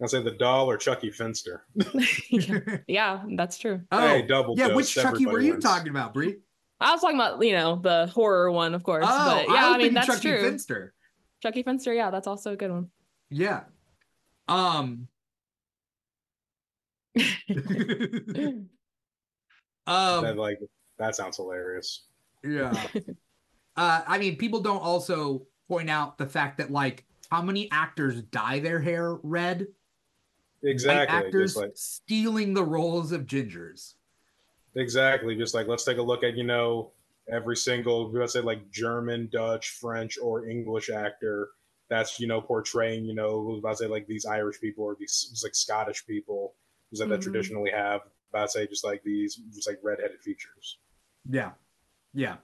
I'll 0.00 0.06
say 0.06 0.22
the 0.22 0.30
doll 0.30 0.70
or 0.70 0.76
Chucky 0.76 1.10
Finster. 1.10 1.64
yeah. 2.30 2.58
yeah, 2.86 3.24
that's 3.36 3.58
true. 3.58 3.80
oh 3.90 3.98
Hey, 3.98 4.22
double 4.22 4.54
yeah 4.56 4.68
dose, 4.68 4.76
which 4.76 4.94
chucky 4.94 5.26
were 5.26 5.40
you 5.40 5.52
wins. 5.54 5.64
talking 5.64 5.88
about 5.88 6.14
Bri 6.14 6.36
I 6.80 6.92
was 6.92 7.00
talking 7.00 7.16
about, 7.16 7.42
you 7.42 7.52
know, 7.52 7.76
the 7.76 8.06
horror 8.06 8.52
one, 8.52 8.74
of 8.74 8.82
course. 8.84 9.04
oh 9.08 9.44
but 9.46 9.52
yeah, 9.52 9.66
I, 9.66 9.68
I, 9.68 9.70
mean 9.72 9.78
thinking 9.78 9.94
that's 9.94 10.06
chucky 10.06 10.28
true. 10.30 10.42
finster 10.42 10.94
Chucky 11.42 11.62
Finster, 11.62 11.92
yeah, 11.94 12.10
that's 12.10 12.26
also 12.26 12.52
a 12.52 12.56
good 12.56 12.70
one. 12.70 12.90
Yeah. 13.30 13.62
Um. 14.48 15.08
um. 19.86 20.24
that 20.24 20.36
like 20.36 20.58
that 20.98 21.14
sounds 21.14 21.36
hilarious. 21.36 22.04
Yeah. 22.42 22.72
Uh, 23.76 24.02
I 24.08 24.18
mean, 24.18 24.34
people 24.34 24.58
don't 24.58 24.82
also 24.82 25.46
point 25.68 25.88
out 25.88 26.18
the 26.18 26.26
fact 26.26 26.58
that 26.58 26.72
like 26.72 27.06
how 27.30 27.40
many 27.40 27.70
actors 27.70 28.20
dye 28.22 28.58
their 28.58 28.80
hair 28.80 29.14
red. 29.22 29.68
White 30.58 30.70
Exactly. 30.72 31.16
actors 31.16 31.54
like 31.54 31.70
stealing 31.76 32.54
the 32.54 32.64
roles 32.64 33.12
of 33.12 33.26
gingers. 33.26 33.94
Exactly. 34.78 35.36
Just 35.36 35.54
like 35.54 35.68
let's 35.68 35.84
take 35.84 35.98
a 35.98 36.02
look 36.02 36.24
at 36.24 36.36
you 36.36 36.44
know 36.44 36.92
every 37.30 37.56
single 37.56 38.10
let's 38.12 38.32
say 38.32 38.40
like 38.40 38.70
German, 38.70 39.28
Dutch, 39.32 39.70
French, 39.70 40.18
or 40.18 40.46
English 40.46 40.90
actor 40.90 41.50
that's 41.88 42.20
you 42.20 42.26
know 42.26 42.40
portraying 42.40 43.04
you 43.04 43.14
know 43.14 43.56
about 43.58 43.70
to 43.70 43.76
say 43.76 43.86
like 43.86 44.06
these 44.06 44.26
Irish 44.26 44.60
people 44.60 44.84
or 44.84 44.96
these 44.98 45.40
like 45.42 45.54
Scottish 45.54 46.06
people 46.06 46.54
just 46.90 47.00
like 47.00 47.08
that 47.10 47.20
mm-hmm. 47.20 47.30
traditionally 47.30 47.70
have 47.70 48.02
about 48.30 48.46
to 48.46 48.48
say 48.50 48.66
just 48.66 48.84
like 48.84 49.02
these 49.02 49.36
just 49.54 49.68
like 49.68 49.78
redheaded 49.82 50.20
features. 50.20 50.78
Yeah. 51.28 51.52
Yeah. 52.14 52.36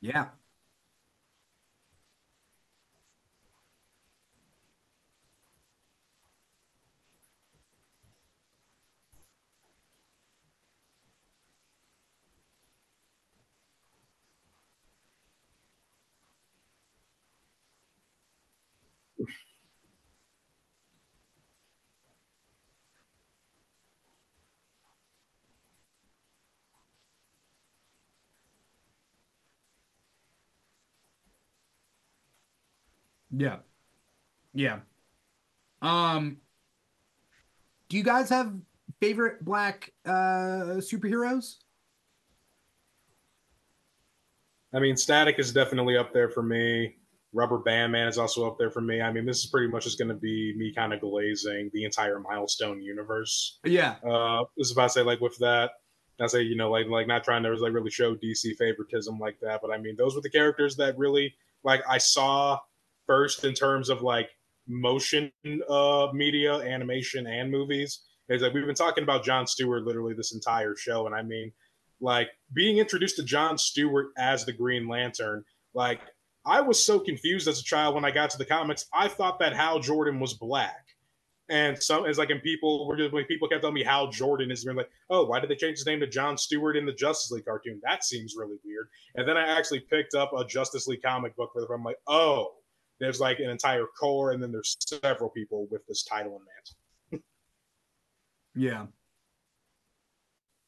Yeah. 0.00 0.28
Yeah. 33.30 33.56
Yeah. 34.54 34.80
Um 35.82 36.38
do 37.88 37.96
you 37.96 38.02
guys 38.02 38.28
have 38.28 38.52
favorite 39.00 39.44
black 39.44 39.92
uh 40.04 40.78
superheroes? 40.78 41.56
I 44.72 44.78
mean, 44.78 44.96
Static 44.96 45.38
is 45.38 45.52
definitely 45.52 45.96
up 45.96 46.12
there 46.12 46.28
for 46.28 46.42
me. 46.42 46.96
Rubber 47.32 47.58
Band 47.58 47.92
Man 47.92 48.08
is 48.08 48.18
also 48.18 48.46
up 48.46 48.58
there 48.58 48.70
for 48.70 48.80
me. 48.80 49.00
I 49.00 49.12
mean, 49.12 49.24
this 49.24 49.38
is 49.38 49.46
pretty 49.46 49.68
much 49.68 49.84
just 49.84 49.98
going 49.98 50.08
to 50.08 50.14
be 50.14 50.54
me 50.56 50.72
kind 50.74 50.92
of 50.92 51.00
glazing 51.00 51.70
the 51.72 51.84
entire 51.84 52.18
Milestone 52.18 52.82
universe. 52.82 53.58
Yeah. 53.64 53.96
Uh, 54.04 54.44
was 54.56 54.72
about 54.72 54.88
to 54.88 54.90
say 54.90 55.02
like 55.02 55.20
with 55.20 55.38
that, 55.38 55.70
I 56.20 56.26
say 56.26 56.42
you 56.42 56.56
know 56.56 56.70
like 56.70 56.86
like 56.86 57.06
not 57.06 57.24
trying 57.24 57.42
to 57.44 57.50
like 57.54 57.72
really 57.72 57.90
show 57.90 58.14
DC 58.14 58.56
favoritism 58.56 59.18
like 59.18 59.38
that, 59.40 59.60
but 59.62 59.70
I 59.70 59.78
mean 59.78 59.96
those 59.96 60.14
were 60.14 60.20
the 60.20 60.30
characters 60.30 60.76
that 60.76 60.98
really 60.98 61.34
like 61.64 61.82
I 61.88 61.98
saw 61.98 62.58
first 63.10 63.44
in 63.44 63.52
terms 63.52 63.88
of 63.88 64.02
like 64.02 64.30
motion 64.68 65.32
uh 65.68 66.06
media, 66.14 66.54
animation, 66.60 67.26
and 67.26 67.50
movies. 67.50 68.02
It's 68.28 68.40
like 68.40 68.54
we've 68.54 68.64
been 68.64 68.76
talking 68.76 69.02
about 69.02 69.24
John 69.24 69.48
Stewart 69.48 69.82
literally 69.82 70.14
this 70.14 70.32
entire 70.32 70.76
show, 70.76 71.06
and 71.06 71.14
I 71.14 71.22
mean 71.22 71.50
like 72.00 72.28
being 72.54 72.78
introduced 72.78 73.16
to 73.16 73.24
John 73.24 73.58
Stewart 73.58 74.12
as 74.16 74.44
the 74.44 74.52
Green 74.52 74.86
Lantern, 74.86 75.44
like 75.74 76.00
I 76.46 76.60
was 76.60 76.82
so 76.82 77.00
confused 77.00 77.48
as 77.48 77.58
a 77.58 77.64
child 77.64 77.96
when 77.96 78.04
I 78.04 78.12
got 78.12 78.30
to 78.30 78.38
the 78.38 78.44
comics. 78.44 78.86
I 78.94 79.08
thought 79.08 79.40
that 79.40 79.56
Hal 79.56 79.80
Jordan 79.80 80.20
was 80.20 80.34
black. 80.34 80.86
And 81.50 81.82
some 81.82 82.06
it's 82.06 82.16
like, 82.16 82.30
and 82.30 82.40
people 82.40 82.86
were 82.86 82.96
just 82.96 83.12
when 83.12 83.24
people 83.24 83.48
kept 83.48 83.62
telling 83.62 83.74
me 83.74 83.82
Hal 83.82 84.06
Jordan 84.06 84.52
is 84.52 84.64
like, 84.64 84.88
oh, 85.10 85.24
why 85.24 85.40
did 85.40 85.50
they 85.50 85.56
change 85.56 85.78
his 85.78 85.86
name 85.86 85.98
to 85.98 86.06
John 86.06 86.38
Stewart 86.38 86.76
in 86.76 86.86
the 86.86 86.92
Justice 86.92 87.32
League 87.32 87.44
cartoon? 87.44 87.80
That 87.82 88.04
seems 88.04 88.36
really 88.38 88.56
weird. 88.64 88.86
And 89.16 89.28
then 89.28 89.36
I 89.36 89.58
actually 89.58 89.80
picked 89.80 90.14
up 90.14 90.30
a 90.32 90.44
Justice 90.44 90.86
League 90.86 91.02
comic 91.02 91.34
book 91.34 91.50
where 91.54 91.66
I'm 91.74 91.82
like, 91.82 91.98
oh, 92.06 92.52
there's 93.00 93.20
like 93.20 93.38
an 93.38 93.50
entire 93.50 93.86
corps, 93.98 94.32
and 94.32 94.42
then 94.42 94.52
there's 94.52 94.76
several 94.80 95.30
people 95.30 95.66
with 95.70 95.84
this 95.86 96.04
title 96.04 96.36
and 96.36 96.46
mantle. 97.12 97.26
yeah. 98.54 98.86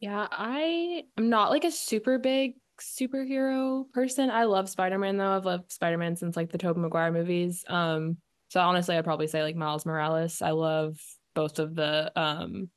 Yeah, 0.00 0.26
I 0.30 1.04
am 1.16 1.28
not 1.28 1.50
like 1.50 1.64
a 1.64 1.70
super 1.70 2.18
big 2.18 2.54
superhero 2.80 3.84
person. 3.92 4.30
I 4.30 4.44
love 4.44 4.68
Spider-Man 4.68 5.16
though. 5.16 5.36
I've 5.36 5.44
loved 5.44 5.70
Spider-Man 5.70 6.16
since 6.16 6.36
like 6.36 6.50
the 6.50 6.58
Tobey 6.58 6.80
Maguire 6.80 7.12
movies. 7.12 7.64
Um, 7.68 8.16
so 8.48 8.60
honestly, 8.60 8.96
I'd 8.96 9.04
probably 9.04 9.28
say 9.28 9.42
like 9.42 9.54
Miles 9.54 9.86
Morales. 9.86 10.42
I 10.42 10.50
love 10.50 10.98
both 11.34 11.58
of 11.58 11.74
the 11.74 12.10
um 12.16 12.68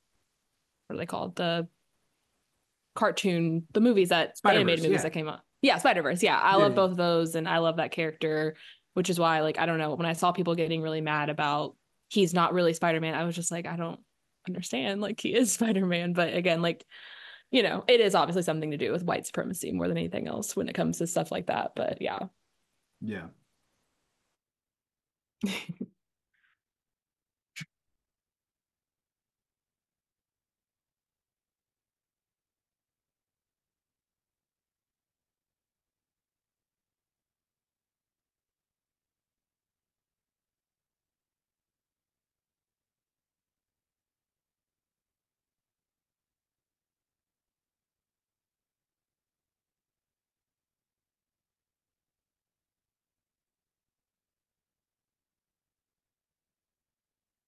what 0.87 0.95
are 0.95 0.99
they 0.99 1.05
called? 1.05 1.35
The 1.35 1.67
cartoon, 2.93 3.65
the 3.73 3.81
movies 3.81 4.09
that 4.09 4.35
the 4.43 4.49
animated 4.51 4.83
movies 4.83 4.99
yeah. 4.99 5.01
that 5.03 5.13
came 5.13 5.27
out. 5.27 5.39
Yeah, 5.61 5.77
Spider-Verse. 5.79 6.21
Yeah, 6.21 6.37
I 6.37 6.51
Yeah, 6.51 6.57
love 6.57 6.75
both 6.75 6.91
of 6.91 6.97
those 6.97 7.35
and 7.35 7.49
I 7.49 7.57
love 7.57 7.77
that 7.77 7.91
character, 7.91 8.55
which 8.95 9.09
is 9.09 9.19
why 9.19 9.41
like 9.41 9.59
I 9.59 9.65
don't 9.65 9.77
know, 9.77 9.93
when 9.93 10.07
I 10.07 10.13
saw 10.13 10.31
people 10.31 10.55
getting 10.55 10.81
really 10.81 11.01
mad 11.01 11.29
about 11.29 11.75
he's 12.09 12.33
not 12.33 12.53
really 12.53 12.73
Spider-Man, 12.73 13.13
I 13.13 13.25
was 13.25 13.35
just 13.35 13.51
like 13.51 13.67
I 13.67 13.75
don't 13.75 13.99
understand 14.47 15.01
like 15.01 15.21
he 15.21 15.35
is 15.35 15.53
Spider-Man, 15.53 16.13
but 16.13 16.33
again, 16.33 16.61
like 16.61 16.85
you 17.51 17.61
know, 17.61 17.83
it 17.87 17.99
is 17.99 18.15
obviously 18.15 18.41
something 18.41 18.71
to 18.71 18.77
do 18.77 18.91
with 18.91 19.03
white 19.03 19.25
supremacy 19.25 19.71
more 19.71 19.87
than 19.87 19.97
anything 19.97 20.27
else 20.27 20.55
when 20.55 20.67
it 20.67 20.75
comes 20.75 20.97
to 20.97 21.07
stuff 21.07 21.31
like 21.31 21.47
that, 21.47 21.73
but 21.75 22.01
yeah. 22.01 22.19
Yeah. 23.01 23.27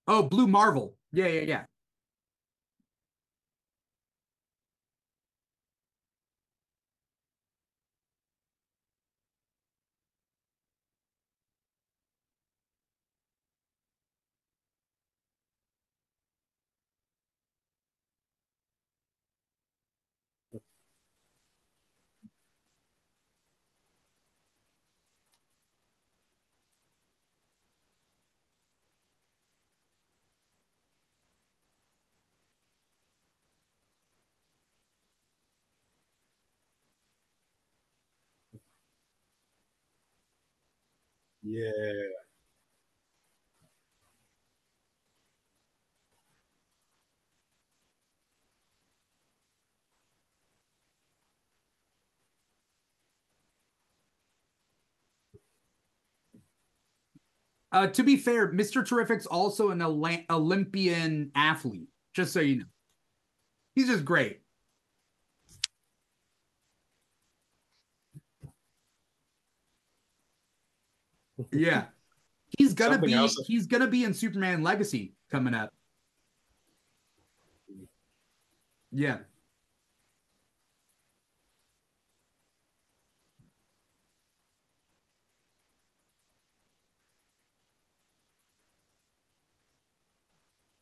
Oh, 0.07 0.23
Blue 0.23 0.47
Marvel. 0.47 0.95
Yeah, 1.11 1.27
yeah, 1.27 1.41
yeah. 1.41 1.65
Yeah. 41.47 41.71
Uh, 57.71 57.87
to 57.87 58.03
be 58.03 58.15
fair, 58.15 58.51
Mr. 58.51 58.81
Terrific's 58.83 59.25
also 59.25 59.69
an 59.71 59.81
Olympian 59.81 61.31
athlete, 61.35 61.89
just 62.13 62.31
so 62.33 62.39
you 62.39 62.57
know. 62.59 62.65
He's 63.75 63.87
just 63.87 64.03
great. 64.05 64.41
Yeah. 71.51 71.85
He's 72.57 72.73
gonna 72.73 72.93
Something 72.93 73.09
be 73.09 73.13
else- 73.13 73.43
he's 73.45 73.67
gonna 73.67 73.87
be 73.87 74.03
in 74.03 74.13
Superman 74.13 74.63
Legacy 74.63 75.13
coming 75.29 75.53
up. 75.53 75.73
Yeah. 78.91 79.19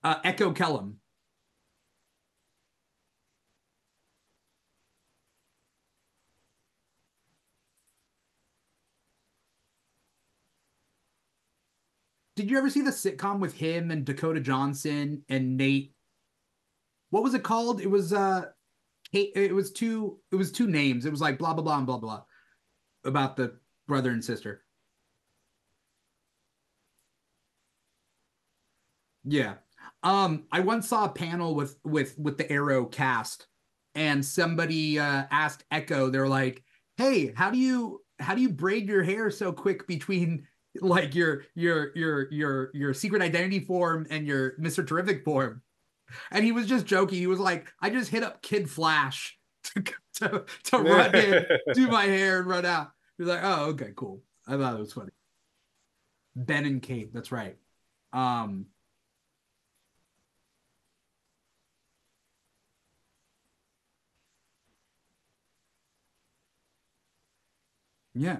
Uh, 0.04 0.20
Echo 0.24 0.52
Kellum. 0.54 1.00
Did 12.36 12.52
you 12.52 12.58
ever 12.58 12.70
see 12.70 12.82
the 12.82 12.92
sitcom 12.92 13.40
with 13.40 13.54
him 13.54 13.92
and 13.92 14.06
Dakota 14.06 14.42
Johnson 14.42 15.24
and 15.30 15.56
Nate? 15.58 15.94
What 17.10 17.24
was 17.24 17.34
it 17.34 17.44
called? 17.44 17.80
It 17.80 17.90
was 17.90 18.12
uh 18.12 18.46
it 19.14 19.54
was 19.56 19.72
two 19.72 20.20
it 20.32 20.36
was 20.36 20.52
two 20.52 20.68
names. 20.68 21.06
It 21.06 21.12
was 21.12 21.22
like 21.22 21.38
blah 21.38 21.54
blah 21.54 21.64
blah 21.64 21.78
and 21.78 21.86
blah 21.86 21.98
blah 21.98 22.24
about 23.06 23.38
the 23.38 23.58
brother 23.88 24.12
and 24.12 24.24
sister. 24.24 24.64
Yeah. 29.24 29.56
Um 30.04 30.46
I 30.52 30.60
once 30.60 30.90
saw 30.90 31.06
a 31.06 31.10
panel 31.10 31.56
with 31.56 31.78
with 31.86 32.18
with 32.20 32.38
the 32.38 32.52
Arrow 32.52 32.86
cast 32.86 33.48
and 33.96 34.26
somebody 34.26 35.00
uh 35.00 35.24
asked 35.32 35.64
Echo 35.72 36.10
they're 36.10 36.28
like, 36.28 36.64
"Hey, 36.98 37.32
how 37.34 37.50
do 37.50 37.58
you 37.58 38.02
how 38.20 38.36
do 38.36 38.42
you 38.42 38.50
braid 38.50 38.90
your 38.90 39.04
hair 39.04 39.32
so 39.32 39.54
quick 39.54 39.88
between 39.88 40.48
like 40.82 41.16
your 41.16 41.44
your 41.56 41.92
your 41.96 42.32
your 42.32 42.72
your 42.74 42.94
secret 42.94 43.22
identity 43.22 43.60
form 43.60 44.08
and 44.10 44.28
your 44.28 44.58
Mr. 44.58 44.86
Terrific 44.86 45.24
form?" 45.24 45.62
And 46.32 46.46
he 46.46 46.52
was 46.52 46.68
just 46.68 46.86
joking. 46.86 47.20
He 47.20 47.28
was 47.28 47.40
like, 47.40 47.68
"I 47.82 47.90
just 47.90 48.12
hit 48.12 48.24
up 48.24 48.42
Kid 48.42 48.70
Flash 48.70 49.38
to 49.64 49.84
to, 50.16 50.46
to 50.66 50.78
run 50.80 51.16
in, 51.16 51.46
do 51.74 51.88
my 51.88 52.04
hair 52.06 52.40
and 52.40 52.48
run 52.48 52.66
out." 52.66 52.92
He's 53.18 53.28
like, 53.28 53.42
"Oh, 53.44 53.66
okay, 53.72 53.92
cool." 53.96 54.22
I 54.48 54.58
thought 54.58 54.76
it 54.76 54.80
was 54.80 54.94
funny. 54.94 55.12
Ben 56.36 56.66
and 56.66 56.82
Kate. 56.82 57.14
That's 57.14 57.32
right. 57.32 57.58
Um, 58.14 58.68
yeah. 68.14 68.40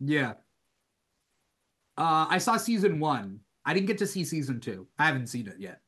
Yeah. 0.00 0.34
Uh, 1.96 2.26
I 2.28 2.38
saw 2.38 2.56
season 2.56 3.00
one. 3.00 3.40
I 3.64 3.74
didn't 3.74 3.86
get 3.86 3.98
to 3.98 4.06
see 4.06 4.24
season 4.24 4.60
two. 4.60 4.86
I 4.98 5.06
haven't 5.06 5.26
seen 5.26 5.48
it 5.48 5.56
yet. 5.58 5.80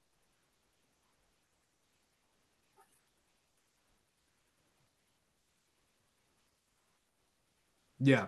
Yeah. 8.01 8.27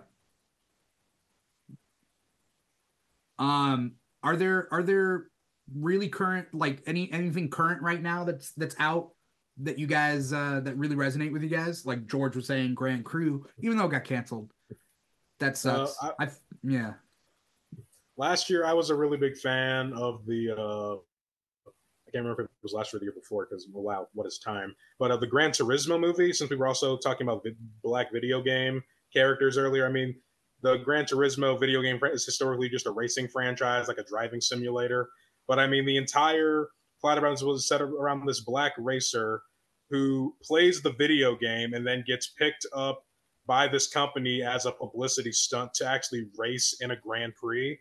Um, 3.38 3.92
are 4.22 4.36
there 4.36 4.68
are 4.70 4.82
there 4.82 5.26
really 5.74 6.08
current 6.08 6.48
like 6.52 6.82
any 6.86 7.10
anything 7.12 7.48
current 7.50 7.82
right 7.82 8.00
now 8.00 8.24
that's 8.24 8.52
that's 8.52 8.76
out 8.78 9.10
that 9.58 9.78
you 9.78 9.86
guys 9.86 10.32
uh 10.32 10.60
that 10.60 10.76
really 10.76 10.94
resonate 10.96 11.32
with 11.32 11.42
you 11.42 11.48
guys? 11.48 11.84
Like 11.84 12.06
George 12.06 12.36
was 12.36 12.46
saying, 12.46 12.74
Grand 12.74 13.04
Crew, 13.04 13.46
even 13.60 13.76
though 13.76 13.86
it 13.86 13.90
got 13.90 14.04
canceled. 14.04 14.52
That 15.42 15.56
sucks. 15.56 15.96
Uh, 16.00 16.12
I, 16.20 16.28
yeah. 16.62 16.92
Last 18.16 18.48
year, 18.48 18.64
I 18.64 18.72
was 18.72 18.90
a 18.90 18.94
really 18.94 19.16
big 19.16 19.36
fan 19.36 19.92
of 19.92 20.24
the. 20.24 20.52
Uh, 20.56 20.94
I 21.66 22.10
can't 22.12 22.24
remember 22.24 22.42
if 22.42 22.46
it 22.46 22.62
was 22.62 22.72
last 22.72 22.92
year 22.92 22.98
or 22.98 23.00
the 23.00 23.06
year 23.06 23.12
before 23.12 23.48
because 23.50 23.66
wow, 23.72 24.06
what 24.12 24.24
is 24.24 24.38
time? 24.38 24.76
But 25.00 25.10
of 25.10 25.16
uh, 25.16 25.20
the 25.20 25.26
Gran 25.26 25.50
Turismo 25.50 25.98
movie, 25.98 26.32
since 26.32 26.48
we 26.48 26.54
were 26.54 26.68
also 26.68 26.96
talking 26.96 27.26
about 27.26 27.44
black 27.82 28.12
video 28.12 28.40
game 28.40 28.84
characters 29.12 29.58
earlier, 29.58 29.84
I 29.84 29.90
mean, 29.90 30.14
the 30.62 30.76
Gran 30.76 31.06
Turismo 31.06 31.58
video 31.58 31.82
game 31.82 31.98
is 32.12 32.24
historically 32.24 32.68
just 32.68 32.86
a 32.86 32.92
racing 32.92 33.26
franchise, 33.26 33.88
like 33.88 33.98
a 33.98 34.04
driving 34.04 34.40
simulator. 34.40 35.08
But 35.48 35.58
I 35.58 35.66
mean, 35.66 35.84
the 35.86 35.96
entire 35.96 36.68
plot 37.00 37.18
around 37.18 37.42
was 37.42 37.66
set 37.66 37.82
around 37.82 38.26
this 38.26 38.40
black 38.40 38.74
racer 38.78 39.42
who 39.90 40.36
plays 40.40 40.82
the 40.82 40.92
video 40.92 41.34
game 41.34 41.74
and 41.74 41.84
then 41.84 42.04
gets 42.06 42.28
picked 42.28 42.64
up 42.72 43.02
by 43.46 43.66
this 43.68 43.86
company 43.86 44.42
as 44.42 44.66
a 44.66 44.72
publicity 44.72 45.32
stunt 45.32 45.74
to 45.74 45.86
actually 45.86 46.26
race 46.36 46.76
in 46.80 46.92
a 46.92 46.96
Grand 46.96 47.34
Prix. 47.34 47.78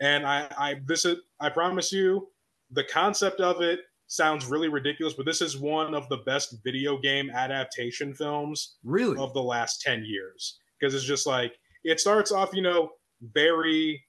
And 0.00 0.26
I, 0.26 0.48
I 0.58 0.80
this 0.86 1.04
is 1.04 1.18
I 1.40 1.48
promise 1.48 1.92
you, 1.92 2.28
the 2.70 2.84
concept 2.84 3.40
of 3.40 3.60
it 3.60 3.80
sounds 4.06 4.46
really 4.46 4.68
ridiculous, 4.68 5.14
but 5.14 5.26
this 5.26 5.40
is 5.40 5.58
one 5.58 5.94
of 5.94 6.08
the 6.08 6.18
best 6.18 6.56
video 6.64 6.98
game 6.98 7.30
adaptation 7.30 8.14
films 8.14 8.76
really 8.84 9.16
of 9.18 9.32
the 9.32 9.42
last 9.42 9.80
10 9.80 10.04
years. 10.04 10.58
Because 10.78 10.94
it's 10.94 11.04
just 11.04 11.26
like 11.26 11.54
it 11.84 12.00
starts 12.00 12.32
off, 12.32 12.50
you 12.52 12.62
know, 12.62 12.90
very 13.32 14.02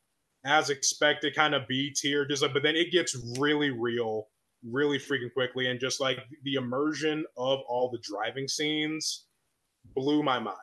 as 0.45 0.69
expected, 0.69 1.35
kind 1.35 1.55
of 1.55 1.67
B 1.67 1.91
tier, 1.91 2.25
just 2.25 2.41
like, 2.41 2.53
but 2.53 2.63
then 2.63 2.75
it 2.75 2.91
gets 2.91 3.15
really 3.39 3.71
real, 3.71 4.27
really 4.63 4.99
freaking 4.99 5.33
quickly, 5.33 5.67
and 5.67 5.79
just 5.79 5.99
like 5.99 6.19
the 6.43 6.55
immersion 6.55 7.25
of 7.37 7.59
all 7.67 7.89
the 7.89 7.99
driving 7.99 8.47
scenes 8.47 9.24
blew 9.95 10.23
my 10.23 10.39
mind. 10.39 10.57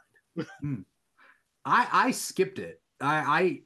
mm. 0.65 0.85
I 1.65 1.87
I 1.93 2.11
skipped 2.11 2.59
it. 2.59 2.81
I 3.01 3.63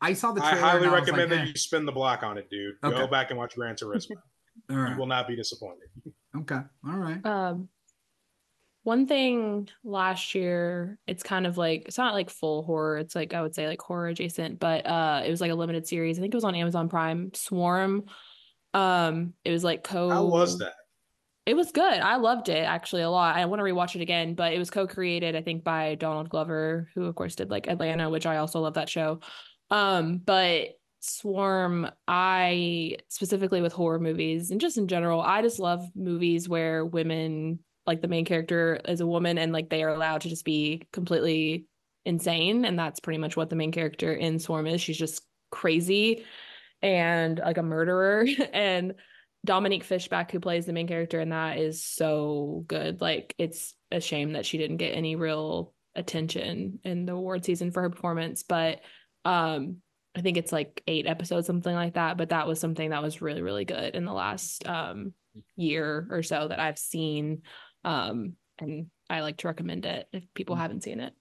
I, 0.00 0.08
I 0.10 0.12
saw 0.14 0.32
the. 0.32 0.42
I 0.42 0.56
highly 0.56 0.88
recommend 0.88 1.30
like, 1.30 1.40
that 1.40 1.46
eh. 1.46 1.50
you 1.50 1.54
spin 1.56 1.84
the 1.84 1.92
block 1.92 2.22
on 2.22 2.38
it, 2.38 2.48
dude. 2.50 2.74
Okay. 2.82 2.96
Go 2.96 3.06
back 3.06 3.30
and 3.30 3.38
watch 3.38 3.54
Gran 3.54 3.74
Turismo. 3.74 4.16
all 4.70 4.76
right. 4.76 4.92
You 4.92 4.98
will 4.98 5.06
not 5.06 5.28
be 5.28 5.36
disappointed. 5.36 5.88
Okay. 6.36 6.60
All 6.86 6.96
right. 6.96 7.24
Um, 7.24 7.68
one 8.82 9.06
thing 9.06 9.68
last 9.84 10.34
year, 10.34 10.98
it's 11.06 11.22
kind 11.22 11.46
of 11.46 11.58
like 11.58 11.84
it's 11.86 11.98
not 11.98 12.14
like 12.14 12.30
full 12.30 12.62
horror. 12.62 12.98
It's 12.98 13.14
like 13.14 13.34
I 13.34 13.42
would 13.42 13.54
say 13.54 13.66
like 13.66 13.80
horror 13.80 14.08
adjacent, 14.08 14.58
but 14.58 14.86
uh, 14.86 15.22
it 15.24 15.30
was 15.30 15.40
like 15.40 15.50
a 15.50 15.54
limited 15.54 15.86
series. 15.86 16.18
I 16.18 16.22
think 16.22 16.32
it 16.32 16.36
was 16.36 16.44
on 16.44 16.54
Amazon 16.54 16.88
Prime. 16.88 17.32
Swarm. 17.34 18.04
Um, 18.72 19.34
it 19.44 19.50
was 19.50 19.64
like 19.64 19.84
co. 19.84 20.08
How 20.08 20.24
was 20.24 20.58
that? 20.58 20.74
It 21.46 21.54
was 21.54 21.72
good. 21.72 21.82
I 21.82 22.16
loved 22.16 22.48
it 22.48 22.64
actually 22.64 23.02
a 23.02 23.10
lot. 23.10 23.36
I 23.36 23.46
want 23.46 23.60
to 23.60 23.64
rewatch 23.64 23.96
it 23.96 24.02
again, 24.02 24.34
but 24.34 24.52
it 24.52 24.58
was 24.58 24.70
co-created, 24.70 25.34
I 25.34 25.42
think, 25.42 25.64
by 25.64 25.94
Donald 25.94 26.28
Glover, 26.28 26.88
who 26.94 27.04
of 27.06 27.14
course 27.14 27.34
did 27.34 27.50
like 27.50 27.66
Atlanta, 27.66 28.10
which 28.10 28.26
I 28.26 28.36
also 28.36 28.60
love 28.60 28.74
that 28.74 28.88
show. 28.88 29.20
Um, 29.70 30.18
but 30.18 30.68
Swarm, 31.00 31.90
I 32.06 32.98
specifically 33.08 33.62
with 33.62 33.72
horror 33.72 33.98
movies 33.98 34.50
and 34.50 34.60
just 34.60 34.76
in 34.76 34.86
general, 34.86 35.22
I 35.22 35.40
just 35.40 35.58
love 35.58 35.88
movies 35.94 36.48
where 36.48 36.84
women, 36.84 37.60
like 37.86 38.02
the 38.02 38.08
main 38.08 38.26
character 38.26 38.78
is 38.86 39.00
a 39.00 39.06
woman 39.06 39.38
and 39.38 39.52
like 39.52 39.70
they 39.70 39.82
are 39.82 39.94
allowed 39.94 40.20
to 40.22 40.28
just 40.28 40.44
be 40.44 40.82
completely 40.92 41.66
insane. 42.04 42.66
And 42.66 42.78
that's 42.78 43.00
pretty 43.00 43.18
much 43.18 43.36
what 43.36 43.48
the 43.48 43.56
main 43.56 43.72
character 43.72 44.12
in 44.12 44.38
Swarm 44.38 44.66
is. 44.66 44.80
She's 44.82 44.98
just 44.98 45.22
crazy 45.50 46.24
and 46.82 47.38
like 47.38 47.58
a 47.58 47.62
murderer. 47.62 48.26
and 48.52 48.94
Dominique 49.44 49.84
Fishback, 49.84 50.30
who 50.30 50.40
plays 50.40 50.66
the 50.66 50.72
main 50.72 50.86
character 50.86 51.20
in 51.20 51.30
that, 51.30 51.58
is 51.58 51.82
so 51.82 52.64
good. 52.66 53.00
Like 53.00 53.34
it's 53.38 53.74
a 53.90 54.00
shame 54.00 54.32
that 54.32 54.44
she 54.46 54.58
didn't 54.58 54.76
get 54.76 54.96
any 54.96 55.16
real 55.16 55.72
attention 55.94 56.78
in 56.84 57.06
the 57.06 57.12
award 57.12 57.44
season 57.44 57.70
for 57.70 57.82
her 57.82 57.90
performance. 57.90 58.42
But 58.42 58.80
um 59.24 59.78
I 60.14 60.22
think 60.22 60.36
it's 60.36 60.52
like 60.52 60.82
eight 60.86 61.06
episodes, 61.06 61.46
something 61.46 61.74
like 61.74 61.94
that. 61.94 62.16
But 62.16 62.30
that 62.30 62.46
was 62.46 62.58
something 62.60 62.90
that 62.90 63.02
was 63.02 63.22
really, 63.22 63.42
really 63.42 63.64
good 63.64 63.94
in 63.94 64.04
the 64.04 64.12
last 64.12 64.66
um 64.68 65.14
year 65.56 66.06
or 66.10 66.22
so 66.22 66.48
that 66.48 66.60
I've 66.60 66.78
seen. 66.78 67.42
Um 67.84 68.34
and 68.58 68.86
I 69.08 69.20
like 69.20 69.38
to 69.38 69.48
recommend 69.48 69.86
it 69.86 70.06
if 70.12 70.22
people 70.34 70.56
mm. 70.56 70.60
haven't 70.60 70.82
seen 70.82 71.00
it. 71.00 71.14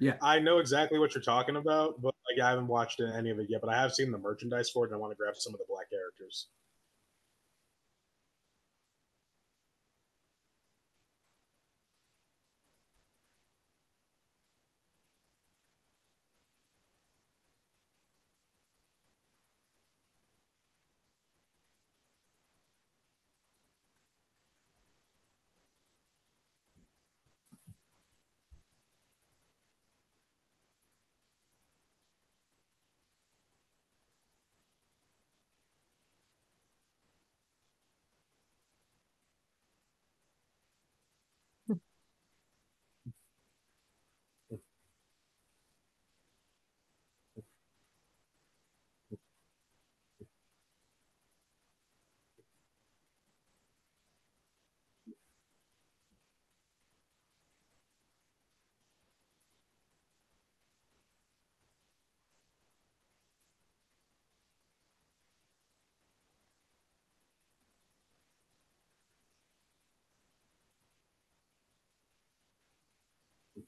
Yeah, 0.00 0.14
I 0.22 0.38
know 0.38 0.58
exactly 0.58 0.98
what 0.98 1.14
you're 1.14 1.22
talking 1.22 1.56
about, 1.56 2.00
but 2.00 2.14
like 2.30 2.44
I 2.44 2.50
haven't 2.50 2.68
watched 2.68 3.00
any 3.00 3.30
of 3.30 3.38
it 3.38 3.50
yet. 3.50 3.60
But 3.60 3.70
I 3.70 3.80
have 3.80 3.92
seen 3.92 4.12
the 4.12 4.18
merchandise 4.18 4.70
for 4.70 4.84
it, 4.84 4.88
and 4.88 4.94
I 4.94 4.98
want 4.98 5.12
to 5.12 5.16
grab 5.16 5.34
some 5.36 5.54
of 5.54 5.58
the 5.58 5.66
black 5.68 5.90
characters. 5.90 6.48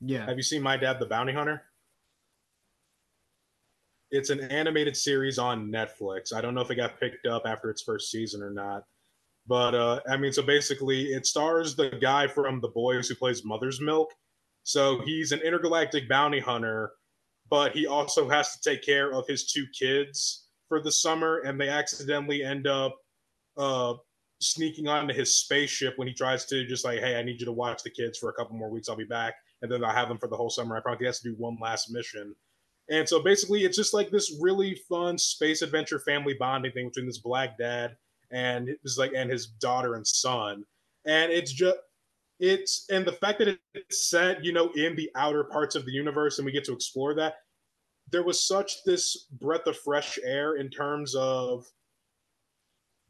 Yeah. 0.00 0.26
Have 0.26 0.36
you 0.36 0.42
seen 0.42 0.62
My 0.62 0.76
Dad 0.76 0.98
the 0.98 1.06
Bounty 1.06 1.32
Hunter? 1.32 1.62
it's 4.10 4.30
an 4.30 4.40
animated 4.40 4.96
series 4.96 5.38
on 5.38 5.70
Netflix. 5.70 6.34
I 6.34 6.40
don't 6.40 6.54
know 6.54 6.60
if 6.60 6.70
it 6.70 6.76
got 6.76 6.98
picked 6.98 7.26
up 7.26 7.42
after 7.46 7.70
its 7.70 7.82
first 7.82 8.10
season 8.10 8.42
or 8.42 8.50
not. 8.50 8.82
But 9.46 9.74
uh, 9.74 10.00
I 10.08 10.16
mean, 10.16 10.32
so 10.32 10.42
basically, 10.42 11.06
it 11.06 11.26
stars 11.26 11.74
the 11.74 11.90
guy 12.00 12.26
from 12.26 12.60
The 12.60 12.68
Boys 12.68 13.08
who 13.08 13.14
plays 13.14 13.44
Mother's 13.44 13.80
Milk. 13.80 14.12
So 14.64 15.00
he's 15.04 15.32
an 15.32 15.40
intergalactic 15.40 16.08
bounty 16.08 16.40
hunter, 16.40 16.92
but 17.48 17.72
he 17.72 17.86
also 17.86 18.28
has 18.28 18.52
to 18.52 18.70
take 18.70 18.84
care 18.84 19.12
of 19.12 19.26
his 19.26 19.50
two 19.50 19.66
kids 19.78 20.48
for 20.68 20.80
the 20.82 20.92
summer, 20.92 21.38
and 21.38 21.60
they 21.60 21.68
accidentally 21.68 22.44
end 22.44 22.66
up 22.66 22.94
uh, 23.56 23.94
sneaking 24.40 24.88
onto 24.88 25.14
his 25.14 25.36
spaceship 25.36 25.94
when 25.96 26.06
he 26.06 26.14
tries 26.14 26.44
to 26.46 26.66
just 26.66 26.84
like, 26.84 27.00
hey, 27.00 27.18
I 27.18 27.22
need 27.22 27.40
you 27.40 27.46
to 27.46 27.52
watch 27.52 27.82
the 27.82 27.90
kids 27.90 28.18
for 28.18 28.28
a 28.28 28.34
couple 28.34 28.56
more 28.56 28.70
weeks. 28.70 28.88
I'll 28.88 28.96
be 28.96 29.04
back, 29.04 29.34
and 29.62 29.70
then 29.70 29.84
I'll 29.84 29.94
have 29.94 30.08
them 30.08 30.18
for 30.18 30.28
the 30.28 30.36
whole 30.36 30.50
summer. 30.50 30.76
I 30.76 30.80
probably 30.80 31.06
has 31.06 31.20
to 31.20 31.30
do 31.30 31.36
one 31.36 31.58
last 31.60 31.90
mission. 31.90 32.34
And 32.88 33.08
so 33.08 33.22
basically, 33.22 33.64
it's 33.64 33.76
just 33.76 33.94
like 33.94 34.10
this 34.10 34.36
really 34.40 34.74
fun 34.88 35.16
space 35.16 35.62
adventure 35.62 36.00
family 36.00 36.34
bonding 36.34 36.72
thing 36.72 36.88
between 36.88 37.06
this 37.06 37.18
black 37.18 37.56
dad 37.56 37.96
and 38.32 38.70
his 38.82 38.98
like 38.98 39.12
and 39.14 39.30
his 39.30 39.46
daughter 39.46 39.94
and 39.94 40.06
son. 40.06 40.64
And 41.06 41.30
it's 41.30 41.52
just 41.52 41.78
it's 42.40 42.86
and 42.90 43.04
the 43.04 43.12
fact 43.12 43.38
that 43.38 43.58
it's 43.74 44.10
set, 44.10 44.44
you 44.44 44.52
know, 44.52 44.70
in 44.74 44.96
the 44.96 45.10
outer 45.14 45.44
parts 45.44 45.76
of 45.76 45.84
the 45.84 45.92
universe, 45.92 46.38
and 46.38 46.46
we 46.46 46.52
get 46.52 46.64
to 46.64 46.72
explore 46.72 47.14
that. 47.14 47.34
There 48.10 48.24
was 48.24 48.44
such 48.44 48.82
this 48.84 49.26
breath 49.30 49.66
of 49.66 49.78
fresh 49.78 50.18
air 50.24 50.56
in 50.56 50.68
terms 50.68 51.14
of 51.14 51.64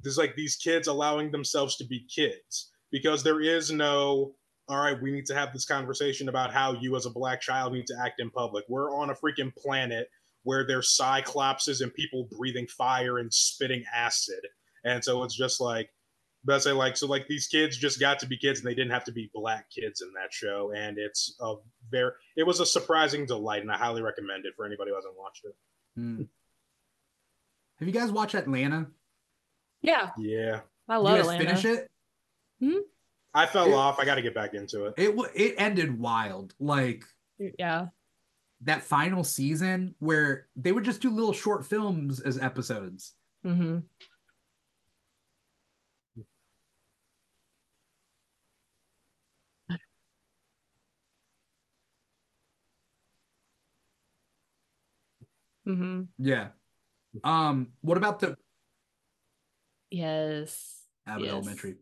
there's 0.02 0.18
like 0.18 0.34
these 0.34 0.56
kids 0.56 0.88
allowing 0.88 1.30
themselves 1.30 1.76
to 1.76 1.84
be 1.84 2.06
kids 2.14 2.70
because 2.90 3.22
there 3.22 3.40
is 3.40 3.70
no 3.70 4.34
all 4.70 4.78
right, 4.82 5.00
we 5.00 5.10
need 5.10 5.26
to 5.26 5.34
have 5.34 5.52
this 5.52 5.64
conversation 5.66 6.28
about 6.28 6.52
how 6.52 6.72
you 6.80 6.96
as 6.96 7.04
a 7.06 7.10
black 7.10 7.40
child 7.40 7.72
need 7.72 7.86
to 7.88 7.96
act 8.02 8.20
in 8.20 8.30
public. 8.30 8.64
We're 8.68 8.94
on 8.94 9.10
a 9.10 9.14
freaking 9.14 9.54
planet 9.56 10.08
where 10.44 10.66
there's 10.66 10.96
cyclopses 10.96 11.80
and 11.82 11.92
people 11.92 12.28
breathing 12.38 12.66
fire 12.66 13.18
and 13.18 13.32
spitting 13.32 13.84
acid. 13.94 14.40
And 14.84 15.04
so 15.04 15.22
it's 15.24 15.36
just 15.36 15.60
like 15.60 15.90
but 16.42 16.62
say 16.62 16.72
like 16.72 16.96
so 16.96 17.06
like 17.06 17.26
these 17.28 17.46
kids 17.48 17.76
just 17.76 18.00
got 18.00 18.18
to 18.20 18.26
be 18.26 18.38
kids 18.38 18.60
and 18.60 18.66
they 18.70 18.74
didn't 18.74 18.92
have 18.92 19.04
to 19.04 19.12
be 19.12 19.30
black 19.34 19.66
kids 19.70 20.00
in 20.00 20.10
that 20.14 20.32
show 20.32 20.72
and 20.74 20.96
it's 20.96 21.36
a 21.38 21.56
very 21.90 22.12
it 22.34 22.44
was 22.46 22.60
a 22.60 22.64
surprising 22.64 23.26
delight 23.26 23.60
and 23.60 23.70
i 23.70 23.76
highly 23.76 24.00
recommend 24.00 24.46
it 24.46 24.54
for 24.56 24.64
anybody 24.64 24.88
who 24.90 24.94
hasn't 24.94 25.12
watched 25.18 25.44
it 25.44 25.54
Hmm. 25.96 26.22
Have 27.78 27.88
you 27.88 27.92
guys 27.92 28.10
watched 28.10 28.34
Atlanta? 28.34 28.86
Yeah, 29.82 30.10
yeah 30.16 30.60
I 30.88 30.94
Did 30.96 31.00
love 31.02 31.16
you 31.18 31.22
guys 31.24 31.32
Atlanta. 31.32 31.44
finish 31.56 31.64
it? 31.64 31.90
I 33.34 33.46
fell 33.46 33.68
It- 33.68 33.74
off 33.74 33.98
i 33.98 34.04
got 34.04 34.16
to 34.16 34.22
get 34.22 34.34
back 34.34 34.54
into 34.54 34.86
it 34.86 34.94
It 34.96 35.14
it 35.34 35.54
ended 35.58 35.98
wild. 35.98 36.54
Like 36.58 37.04
Yeah, 37.38 37.86
that 38.62 38.82
final 38.82 39.24
season 39.24 39.94
where 39.98 40.48
they 40.56 40.72
would 40.72 40.84
just 40.84 41.00
do 41.00 41.10
little 41.10 41.32
short 41.32 41.64
films 41.66 42.20
as 42.20 42.38
episodes. 42.38 43.14
hmm 43.42 43.78
hmm 55.64 56.02
Yeah. 56.18 56.48
Um. 57.24 57.68
What 57.80 57.96
about 57.96 58.20
the 58.20 58.36
Yes. 59.90 60.84
Abbott 61.06 61.24
Yes. 61.24 61.32
Elementary? 61.32 61.76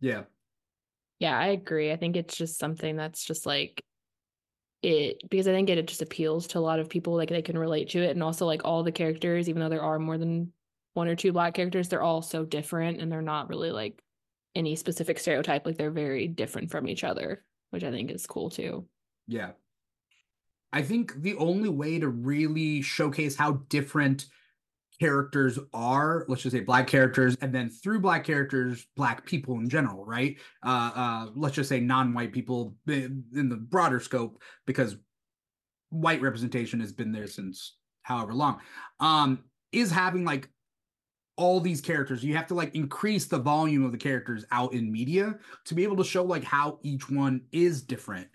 Yeah. 0.00 0.22
Yeah, 1.18 1.36
I 1.36 1.48
agree. 1.48 1.90
I 1.90 1.96
think 1.96 2.16
it's 2.16 2.36
just 2.36 2.58
something 2.58 2.96
that's 2.96 3.24
just 3.24 3.44
like 3.46 3.82
it 4.82 5.20
because 5.28 5.48
I 5.48 5.52
think 5.52 5.68
it, 5.68 5.78
it 5.78 5.88
just 5.88 6.02
appeals 6.02 6.46
to 6.48 6.58
a 6.58 6.60
lot 6.60 6.78
of 6.78 6.88
people. 6.88 7.16
Like 7.16 7.30
they 7.30 7.42
can 7.42 7.58
relate 7.58 7.90
to 7.90 8.02
it, 8.02 8.10
and 8.10 8.22
also 8.22 8.46
like 8.46 8.64
all 8.64 8.82
the 8.82 8.92
characters, 8.92 9.48
even 9.48 9.60
though 9.60 9.68
there 9.68 9.82
are 9.82 9.98
more 9.98 10.18
than 10.18 10.52
one 10.94 11.08
or 11.08 11.16
two 11.16 11.32
black 11.32 11.54
characters, 11.54 11.88
they're 11.88 12.02
all 12.02 12.22
so 12.22 12.44
different, 12.44 13.00
and 13.00 13.10
they're 13.10 13.22
not 13.22 13.48
really 13.48 13.70
like 13.72 14.00
any 14.54 14.76
specific 14.76 15.18
stereotype. 15.18 15.66
Like 15.66 15.76
they're 15.76 15.90
very 15.90 16.28
different 16.28 16.70
from 16.70 16.88
each 16.88 17.04
other, 17.04 17.44
which 17.70 17.84
I 17.84 17.90
think 17.90 18.10
is 18.10 18.26
cool 18.26 18.50
too. 18.50 18.86
Yeah. 19.26 19.52
I 20.72 20.82
think 20.82 21.22
the 21.22 21.36
only 21.36 21.70
way 21.70 21.98
to 21.98 22.08
really 22.08 22.82
showcase 22.82 23.36
how 23.36 23.62
different 23.68 24.26
characters 25.00 25.58
are, 25.72 26.24
let's 26.28 26.42
just 26.42 26.54
say 26.54 26.60
black 26.60 26.86
characters, 26.86 27.36
and 27.40 27.54
then 27.54 27.70
through 27.70 28.00
black 28.00 28.24
characters, 28.24 28.86
black 28.96 29.24
people 29.24 29.54
in 29.56 29.68
general, 29.68 30.04
right? 30.04 30.36
Uh, 30.64 30.90
uh, 30.94 31.26
let's 31.34 31.54
just 31.54 31.68
say 31.68 31.80
non-white 31.80 32.32
people 32.32 32.74
in 32.86 33.24
the 33.32 33.56
broader 33.56 34.00
scope, 34.00 34.42
because 34.66 34.96
white 35.90 36.20
representation 36.20 36.80
has 36.80 36.92
been 36.92 37.12
there 37.12 37.26
since 37.26 37.76
however 38.02 38.34
long. 38.34 38.60
Um, 39.00 39.44
is 39.72 39.90
having 39.90 40.24
like 40.24 40.48
all 41.36 41.60
these 41.60 41.80
characters 41.80 42.24
you 42.24 42.34
have 42.34 42.48
to 42.48 42.54
like 42.54 42.74
increase 42.74 43.26
the 43.26 43.38
volume 43.38 43.84
of 43.84 43.92
the 43.92 43.98
characters 43.98 44.44
out 44.50 44.72
in 44.72 44.90
media 44.90 45.36
to 45.64 45.74
be 45.74 45.84
able 45.84 45.96
to 45.96 46.04
show 46.04 46.24
like 46.24 46.42
how 46.42 46.78
each 46.82 47.08
one 47.08 47.40
is 47.52 47.80
different 47.80 48.26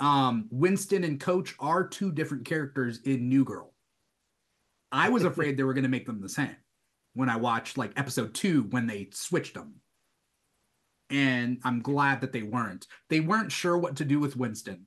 um 0.00 0.48
winston 0.50 1.04
and 1.04 1.20
coach 1.20 1.54
are 1.60 1.86
two 1.86 2.10
different 2.10 2.44
characters 2.44 3.00
in 3.04 3.28
new 3.28 3.44
girl 3.44 3.74
i 4.92 5.08
was 5.08 5.24
afraid 5.24 5.56
they 5.56 5.62
were 5.62 5.74
going 5.74 5.84
to 5.84 5.90
make 5.90 6.06
them 6.06 6.20
the 6.20 6.28
same 6.28 6.56
when 7.14 7.28
i 7.28 7.36
watched 7.36 7.78
like 7.78 7.92
episode 7.96 8.34
two 8.34 8.62
when 8.70 8.86
they 8.86 9.08
switched 9.12 9.54
them 9.54 9.74
and 11.10 11.58
i'm 11.64 11.80
glad 11.80 12.20
that 12.20 12.32
they 12.32 12.42
weren't. 12.42 12.86
They 13.08 13.20
weren't 13.20 13.52
sure 13.52 13.78
what 13.78 13.96
to 13.96 14.04
do 14.04 14.20
with 14.20 14.36
winston. 14.36 14.86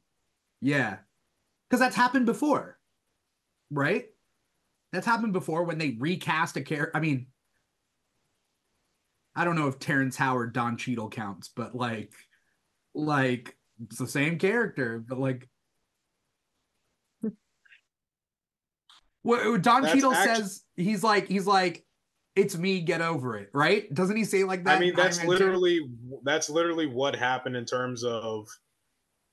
Yeah. 0.61 0.97
Because 1.69 1.79
that's 1.79 1.95
happened 1.95 2.25
before 2.25 2.77
right? 3.73 4.05
That's 4.91 5.05
happened 5.05 5.31
before 5.31 5.63
when 5.63 5.77
they 5.77 5.95
recast 5.97 6.57
a 6.57 6.61
character 6.61 6.95
i 6.95 6.99
mean 6.99 7.27
I 9.35 9.45
don't 9.45 9.55
know 9.55 9.67
if 9.67 9.79
Terrence 9.79 10.17
Howard, 10.17 10.53
Don 10.53 10.77
Cheadle 10.77 11.09
counts, 11.09 11.49
but 11.55 11.75
like, 11.75 12.13
like 12.93 13.55
it's 13.83 13.97
the 13.97 14.07
same 14.07 14.37
character, 14.37 14.99
but 14.99 15.19
like, 15.19 15.47
what 19.23 19.61
Don 19.61 19.83
That's 19.83 19.93
Cheadle 19.93 20.13
says, 20.15 20.63
he's 20.75 21.03
like, 21.03 21.27
he's 21.27 21.47
like, 21.47 21.85
it's 22.35 22.57
me, 22.57 22.81
get 22.81 23.01
over 23.01 23.37
it, 23.37 23.49
right? 23.53 23.93
Doesn't 23.93 24.15
he 24.15 24.23
say 24.23 24.43
like 24.43 24.63
that? 24.63 24.77
I 24.77 24.79
mean, 24.79 24.95
that's 24.95 25.23
literally 25.23 25.81
that's 26.23 26.49
literally 26.49 26.87
what 26.87 27.15
happened 27.15 27.55
in 27.55 27.65
terms 27.65 28.03
of 28.03 28.47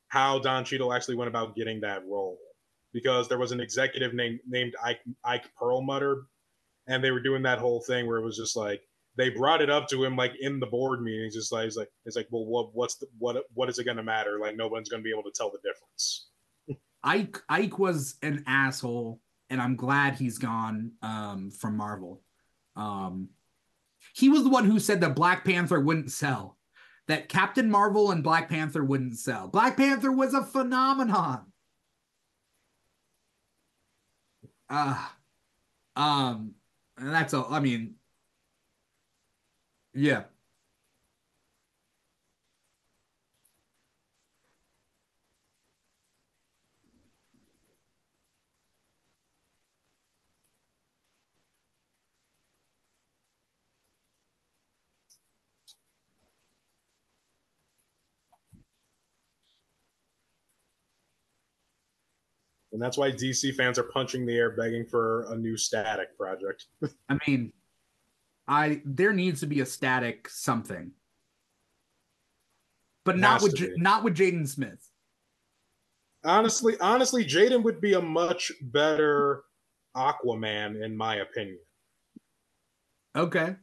how 0.09 0.39
Don 0.41 0.65
Cheadle 0.65 0.93
actually 0.93 1.15
went 1.17 1.29
about 1.29 1.55
getting 1.55 1.81
that 1.83 2.05
role, 2.07 2.39
because 2.93 3.29
there 3.29 3.39
was 3.39 3.53
an 3.53 3.61
executive 3.61 4.15
named 4.15 4.41
named 4.49 4.75
Ike, 4.85 5.01
Ike 5.25 5.49
Perlmutter, 5.57 6.23
and 6.89 7.05
they 7.05 7.11
were 7.11 7.21
doing 7.21 7.43
that 7.43 7.59
whole 7.59 7.81
thing 7.81 8.07
where 8.07 8.19
it 8.19 8.25
was 8.25 8.37
just 8.37 8.57
like 8.57 8.83
they 9.17 9.31
brought 9.31 9.63
it 9.63 9.71
up 9.71 9.89
to 9.89 10.05
him 10.05 10.17
like 10.17 10.33
in 10.41 10.59
the 10.59 10.67
board 10.67 11.01
meetings, 11.03 11.35
just 11.35 11.53
like 11.53 11.67
it's 11.67 11.77
like 11.77 11.91
it's 12.05 12.17
like, 12.17 12.27
well, 12.31 12.47
what 12.47 12.75
what's 12.75 12.97
the 12.97 13.07
what 13.19 13.37
what 13.55 13.69
is 13.69 13.79
it 13.79 13.85
going 13.85 13.97
to 13.97 14.03
matter? 14.03 14.39
Like 14.41 14.57
no 14.57 14.67
one's 14.67 14.89
going 14.89 15.03
to 15.03 15.05
be 15.05 15.13
able 15.13 15.25
to 15.25 15.33
tell 15.35 15.51
the 15.53 15.59
difference. 15.59 16.31
Ike 17.05 17.39
Ike 17.49 17.79
was 17.79 18.17
an 18.23 18.43
asshole, 18.47 19.21
and 19.51 19.61
I'm 19.61 19.77
glad 19.77 20.15
he's 20.15 20.39
gone 20.39 20.93
um, 21.03 21.51
from 21.51 21.77
Marvel. 21.77 22.23
Um, 22.77 23.31
he 24.15 24.29
was 24.29 24.43
the 24.43 24.51
one 24.51 24.65
who 24.65 24.79
said 24.79 25.01
that 25.01 25.17
Black 25.17 25.45
Panther 25.45 25.81
wouldn't 25.81 26.13
sell, 26.13 26.57
that 27.07 27.29
Captain 27.29 27.71
Marvel 27.71 28.11
and 28.11 28.23
Black 28.23 28.49
Panther 28.49 28.85
wouldn't 28.85 29.19
sell. 29.19 29.49
Black 29.49 29.77
Panther 29.77 30.13
was 30.13 30.35
a 30.35 30.43
phenomenon. 30.43 31.47
Uh, 34.71 35.07
um, 35.97 36.55
and 36.99 37.13
that's 37.13 37.33
all. 37.33 37.47
I 37.51 37.61
mean, 37.61 37.95
yeah. 39.95 40.25
And 62.79 62.83
that's 62.85 62.97
why 62.97 63.11
DC 63.11 63.57
fans 63.57 63.77
are 63.77 63.83
punching 63.83 64.25
the 64.25 64.37
air 64.37 64.53
begging 64.53 64.87
for 64.87 65.27
a 65.33 65.37
new 65.37 65.57
static 65.57 66.17
project. 66.17 66.67
I 67.09 67.19
mean, 67.27 67.53
I 68.47 68.83
there 68.85 69.13
needs 69.13 69.41
to 69.41 69.47
be 69.47 69.59
a 69.63 69.67
static 69.67 70.29
something, 70.29 70.93
but 73.05 73.19
not 73.19 73.43
with 73.43 73.57
J- 73.57 73.73
not 73.79 74.05
with 74.05 74.17
Jaden 74.17 74.47
Smith. 74.47 74.79
honestly, 76.25 76.77
honestly, 76.81 77.25
Jaden 77.25 77.65
would 77.65 77.81
be 77.81 77.95
a 77.95 78.01
much 78.01 78.53
better 78.63 79.43
Aquaman, 79.97 80.81
in 80.81 80.97
my 80.97 81.17
opinion. 81.17 81.59
Okay. 83.17 83.57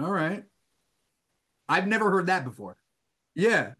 All 0.00 0.12
right. 0.12 0.44
I've 1.68 1.88
never 1.88 2.08
heard 2.08 2.28
that 2.28 2.44
before. 2.44 2.76
Yeah. 3.34 3.72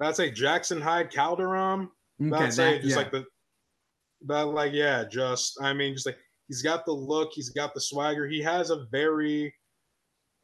I'd 0.00 0.16
say 0.16 0.30
Jackson 0.30 0.80
Hyde 0.80 1.10
Kaldur'ahm. 1.10 1.88
Okay. 2.22 2.44
I'd 2.44 2.52
say 2.52 2.72
that- 2.72 2.82
just 2.82 2.90
yeah. 2.90 2.96
like 2.96 3.12
the, 3.12 3.24
but 4.22 4.46
like 4.46 4.72
yeah, 4.72 5.04
just 5.04 5.58
I 5.60 5.72
mean, 5.72 5.94
just 5.94 6.06
like 6.06 6.18
he's 6.48 6.62
got 6.62 6.84
the 6.84 6.92
look, 6.92 7.30
he's 7.32 7.50
got 7.50 7.74
the 7.74 7.80
swagger. 7.80 8.26
He 8.26 8.40
has 8.42 8.70
a 8.70 8.86
very, 8.90 9.54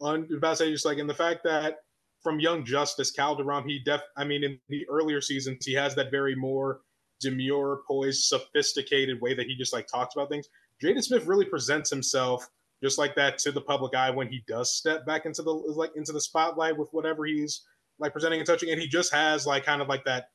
un, 0.01 0.29
about 0.37 0.51
to 0.51 0.57
say 0.57 0.71
just 0.71 0.85
like 0.85 0.99
in 0.99 1.07
the 1.07 1.15
fact 1.15 1.45
that 1.45 1.79
from 2.23 2.39
Young 2.39 2.65
Justice 2.65 3.13
Kaldur'ahm, 3.17 3.69
he 3.69 3.81
def. 3.81 4.01
I 4.17 4.25
mean, 4.25 4.45
in 4.45 4.59
the 4.69 4.89
earlier 4.89 5.21
seasons, 5.21 5.65
he 5.67 5.75
has 5.75 5.95
that 5.97 6.11
very 6.11 6.35
more 6.35 6.81
demure, 7.21 7.81
poised, 7.87 8.25
sophisticated 8.25 9.21
way 9.21 9.35
that 9.35 9.47
he 9.47 9.55
just 9.57 9.73
like 9.73 9.87
talks 9.87 10.15
about 10.15 10.29
things. 10.29 10.49
Jaden 10.83 11.03
Smith 11.03 11.27
really 11.27 11.45
presents 11.45 11.89
himself 11.91 12.49
just 12.83 12.99
like 12.99 13.15
that 13.15 13.39
to 13.39 13.53
the 13.53 13.61
public 13.61 13.95
eye 13.95 14.11
when 14.11 14.29
he 14.29 14.43
does 14.49 14.75
step 14.75 15.07
back 15.07 15.25
into 15.25 15.43
the 15.43 15.53
like 15.53 15.93
into 15.97 16.13
the 16.13 16.21
spotlight 16.21 16.77
with 16.77 16.89
whatever 16.93 17.25
he's 17.25 17.63
like 17.99 18.13
presenting 18.13 18.41
and 18.41 18.47
touching, 18.47 18.71
and 18.71 18.81
he 18.81 18.89
just 18.89 19.13
has 19.13 19.47
like 19.47 19.65
kind 19.65 19.83
of 19.83 19.89
like 19.89 20.05
that 20.05 20.27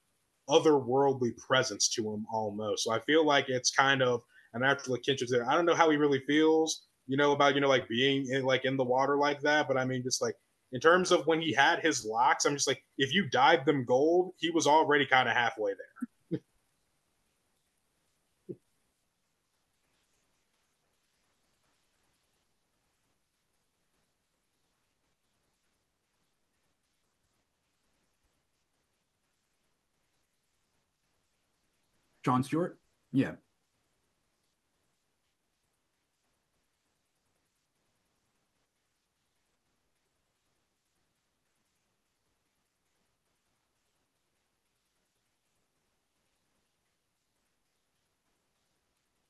otherworldly 0.49 1.38
presence 1.38 1.89
to 1.89 2.13
him 2.13 2.25
almost. 2.31 2.84
So 2.84 2.91
I 2.91 2.99
feel 3.01 3.25
like 3.25 3.49
it's 3.49 3.71
kind 3.71 4.01
of 4.01 4.21
an 4.53 4.63
actual 4.63 4.97
kinship 4.97 5.27
there. 5.29 5.49
I 5.49 5.55
don't 5.55 5.65
know 5.65 5.75
how 5.75 5.89
he 5.89 5.97
really 5.97 6.21
feels, 6.27 6.88
you 7.07 7.17
know, 7.17 7.31
about 7.34 7.55
you 7.55 7.61
know 7.61 7.67
like 7.67 7.88
being 7.88 8.27
in 8.29 8.43
like 8.43 8.65
in 8.65 8.77
the 8.77 8.84
water 8.84 9.17
like 9.17 9.41
that, 9.41 9.67
but 9.67 9.77
I 9.77 9.85
mean 9.85 10.03
just 10.03 10.21
like 10.21 10.35
in 10.71 10.79
terms 10.79 11.11
of 11.11 11.25
when 11.27 11.41
he 11.41 11.53
had 11.53 11.79
his 11.79 12.05
locks, 12.05 12.45
I'm 12.45 12.53
just 12.53 12.67
like 12.67 12.84
if 12.97 13.13
you 13.13 13.29
dyed 13.29 13.65
them 13.65 13.85
gold, 13.85 14.34
he 14.38 14.49
was 14.49 14.67
already 14.67 15.05
kind 15.05 15.29
of 15.29 15.35
halfway 15.35 15.71
there. 15.71 16.09
John 32.27 32.43
Stewart? 32.43 32.77
Yeah. 33.13 33.35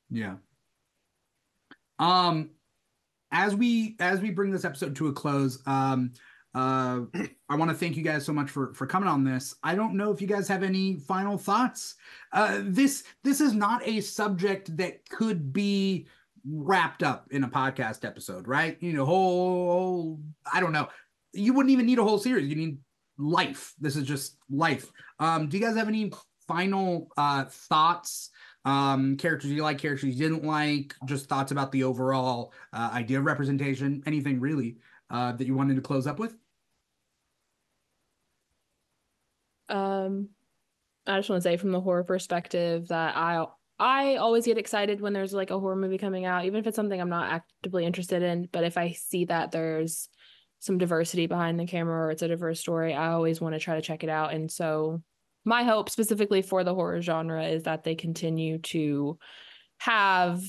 Yeah. 0.09 0.37
Um 1.99 2.51
as 3.31 3.55
we 3.55 3.95
as 3.99 4.21
we 4.21 4.31
bring 4.31 4.51
this 4.51 4.65
episode 4.65 4.95
to 4.97 5.07
a 5.07 5.13
close, 5.13 5.61
um 5.67 6.13
uh 6.57 7.01
I 7.49 7.55
want 7.55 7.69
to 7.69 7.77
thank 7.77 7.95
you 7.95 8.03
guys 8.03 8.25
so 8.25 8.33
much 8.33 8.49
for 8.49 8.73
for 8.73 8.87
coming 8.87 9.07
on 9.07 9.23
this. 9.23 9.53
I 9.63 9.75
don't 9.75 9.93
know 9.93 10.11
if 10.11 10.21
you 10.21 10.27
guys 10.27 10.47
have 10.47 10.63
any 10.63 10.95
final 10.95 11.37
thoughts. 11.37 11.95
Uh 12.33 12.61
this 12.63 13.03
this 13.23 13.41
is 13.41 13.53
not 13.53 13.87
a 13.87 14.01
subject 14.01 14.75
that 14.77 15.07
could 15.07 15.53
be 15.53 16.07
wrapped 16.49 17.03
up 17.03 17.27
in 17.29 17.43
a 17.43 17.47
podcast 17.47 18.03
episode, 18.05 18.47
right? 18.47 18.75
You 18.81 18.93
know, 18.93 19.05
whole 19.05 20.19
I 20.51 20.59
don't 20.59 20.71
know. 20.71 20.87
You 21.33 21.53
wouldn't 21.53 21.71
even 21.71 21.85
need 21.85 21.99
a 21.99 22.03
whole 22.03 22.17
series. 22.17 22.47
You 22.47 22.55
need 22.55 22.79
life. 23.19 23.75
This 23.79 23.95
is 23.95 24.05
just 24.05 24.37
life. 24.49 24.91
Um 25.19 25.49
do 25.49 25.57
you 25.57 25.63
guys 25.63 25.75
have 25.75 25.87
any 25.87 26.11
final 26.47 27.09
uh 27.17 27.45
thoughts 27.45 28.31
um 28.65 29.15
characters 29.17 29.51
you 29.51 29.61
like 29.61 29.77
characters 29.77 30.17
you 30.17 30.27
didn't 30.27 30.43
like 30.43 30.95
just 31.05 31.27
thoughts 31.27 31.51
about 31.51 31.71
the 31.71 31.83
overall 31.83 32.53
uh, 32.73 32.89
idea 32.93 33.19
of 33.19 33.25
representation 33.25 34.01
anything 34.05 34.39
really 34.39 34.77
uh 35.09 35.33
that 35.33 35.45
you 35.45 35.53
wanted 35.55 35.75
to 35.75 35.81
close 35.81 36.07
up 36.07 36.19
with 36.19 36.37
Um, 39.69 40.29
I 41.05 41.17
just 41.17 41.29
want 41.29 41.41
to 41.41 41.49
say 41.49 41.57
from 41.57 41.71
the 41.71 41.81
horror 41.81 42.03
perspective 42.03 42.87
that 42.89 43.15
I 43.15 43.45
I 43.79 44.15
always 44.15 44.45
get 44.45 44.57
excited 44.57 45.01
when 45.01 45.13
there's 45.13 45.33
like 45.33 45.51
a 45.51 45.59
horror 45.59 45.75
movie 45.75 45.99
coming 45.99 46.25
out, 46.25 46.45
even 46.45 46.59
if 46.59 46.65
it's 46.67 46.75
something 46.75 46.99
I'm 46.99 47.09
not 47.09 47.31
actively 47.31 47.85
interested 47.85 48.23
in. 48.23 48.49
But 48.51 48.63
if 48.63 48.77
I 48.77 48.93
see 48.93 49.25
that 49.25 49.51
there's 49.51 50.09
some 50.59 50.79
diversity 50.79 51.27
behind 51.27 51.59
the 51.59 51.67
camera 51.67 52.07
or 52.07 52.11
it's 52.11 52.23
a 52.23 52.27
diverse 52.27 52.59
story, 52.59 52.93
I 52.95 53.09
always 53.09 53.39
want 53.39 53.53
to 53.53 53.59
try 53.59 53.75
to 53.75 53.81
check 53.81 54.03
it 54.03 54.09
out. 54.09 54.33
And 54.33 54.51
so 54.51 55.03
my 55.45 55.63
hope 55.63 55.89
specifically 55.89 56.41
for 56.41 56.63
the 56.63 56.73
horror 56.73 57.01
genre 57.01 57.45
is 57.45 57.63
that 57.63 57.83
they 57.83 57.93
continue 57.93 58.57
to 58.59 59.19
have 59.77 60.41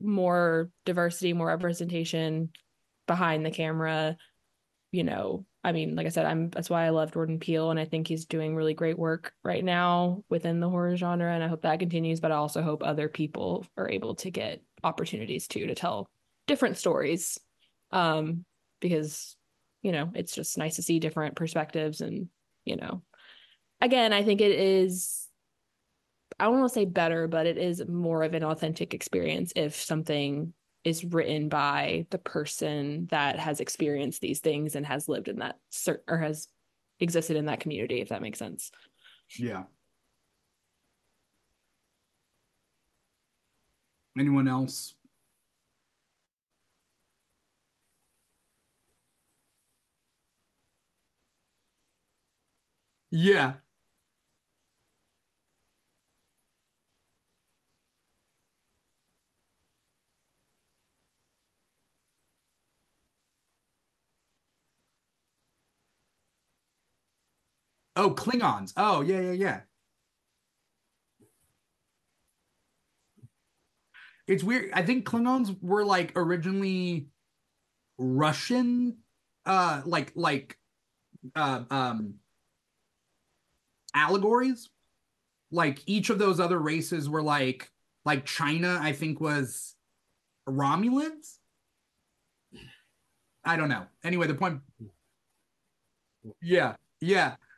more 0.00 0.70
diversity, 0.86 1.34
more 1.34 1.48
representation 1.48 2.50
behind 3.06 3.44
the 3.44 3.50
camera. 3.50 4.16
You 4.92 5.04
know, 5.04 5.46
I 5.62 5.70
mean, 5.72 5.94
like 5.94 6.06
I 6.06 6.10
said, 6.10 6.26
I'm 6.26 6.50
that's 6.50 6.70
why 6.70 6.84
I 6.84 6.90
love 6.90 7.12
Jordan 7.12 7.38
Peele, 7.38 7.70
and 7.70 7.78
I 7.78 7.84
think 7.84 8.08
he's 8.08 8.24
doing 8.24 8.56
really 8.56 8.74
great 8.74 8.98
work 8.98 9.32
right 9.44 9.64
now 9.64 10.24
within 10.28 10.58
the 10.58 10.68
horror 10.68 10.96
genre, 10.96 11.32
and 11.32 11.44
I 11.44 11.48
hope 11.48 11.62
that 11.62 11.78
continues. 11.78 12.18
But 12.18 12.32
I 12.32 12.36
also 12.36 12.62
hope 12.62 12.82
other 12.82 13.08
people 13.08 13.66
are 13.76 13.88
able 13.88 14.16
to 14.16 14.30
get 14.30 14.62
opportunities 14.82 15.46
too 15.46 15.66
to 15.66 15.74
tell 15.74 16.08
different 16.46 16.76
stories, 16.76 17.38
um, 17.92 18.44
because 18.80 19.36
you 19.82 19.92
know 19.92 20.10
it's 20.14 20.34
just 20.34 20.58
nice 20.58 20.76
to 20.76 20.82
see 20.82 20.98
different 20.98 21.36
perspectives, 21.36 22.00
and 22.00 22.28
you 22.64 22.76
know, 22.76 23.02
again, 23.80 24.12
I 24.12 24.24
think 24.24 24.40
it 24.40 24.52
is. 24.52 25.28
I 26.38 26.44
don't 26.44 26.58
want 26.60 26.72
to 26.72 26.74
say 26.74 26.86
better, 26.86 27.28
but 27.28 27.46
it 27.46 27.58
is 27.58 27.86
more 27.86 28.22
of 28.22 28.32
an 28.34 28.44
authentic 28.44 28.94
experience 28.94 29.52
if 29.54 29.74
something 29.74 30.54
is 30.84 31.04
written 31.04 31.48
by 31.48 32.06
the 32.10 32.18
person 32.18 33.06
that 33.10 33.38
has 33.38 33.60
experienced 33.60 34.20
these 34.20 34.40
things 34.40 34.76
and 34.76 34.86
has 34.86 35.08
lived 35.08 35.28
in 35.28 35.38
that 35.40 35.58
cer- 35.70 36.02
or 36.08 36.18
has 36.18 36.48
existed 37.00 37.36
in 37.36 37.46
that 37.46 37.60
community 37.60 38.00
if 38.00 38.08
that 38.08 38.22
makes 38.22 38.38
sense. 38.38 38.70
Yeah. 39.38 39.64
Anyone 44.18 44.48
else? 44.48 44.94
Yeah 53.10 53.54
Oh, 68.00 68.12
Klingons. 68.14 68.72
Oh, 68.78 69.02
yeah, 69.02 69.20
yeah, 69.20 69.32
yeah. 69.32 69.60
It's 74.26 74.44
weird. 74.44 74.70
I 74.72 74.82
think 74.82 75.04
Klingons 75.06 75.56
were 75.60 75.84
like 75.84 76.12
originally 76.16 77.08
Russian, 77.98 78.98
uh, 79.46 79.82
like 79.86 80.12
like 80.14 80.58
uh, 81.36 81.64
um 81.70 82.16
allegories. 83.94 84.68
Like 85.50 85.80
each 85.86 86.10
of 86.10 86.18
those 86.18 86.40
other 86.40 86.58
races 86.58 87.08
were 87.08 87.22
like 87.22 87.70
like 88.04 88.24
China. 88.24 88.78
I 88.80 88.92
think 88.92 89.20
was 89.20 89.76
Romulans. 90.48 91.38
I 93.44 93.56
don't 93.56 93.68
know. 93.68 93.86
Anyway, 94.04 94.26
the 94.26 94.34
point. 94.34 94.60
Yeah, 96.42 96.76
yeah. 97.00 97.36
Yeah. 97.40 97.49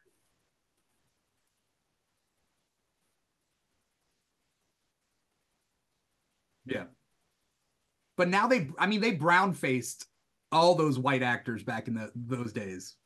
But 8.16 8.28
now 8.28 8.47
they 8.47 8.68
I 8.78 8.86
mean 8.86 9.01
they 9.01 9.12
brown 9.12 9.52
faced 9.52 10.06
all 10.51 10.74
those 10.74 10.98
white 10.98 11.22
actors 11.22 11.62
back 11.62 11.89
in 11.89 11.94
the 11.94 12.10
those 12.14 12.52
days. 12.52 12.97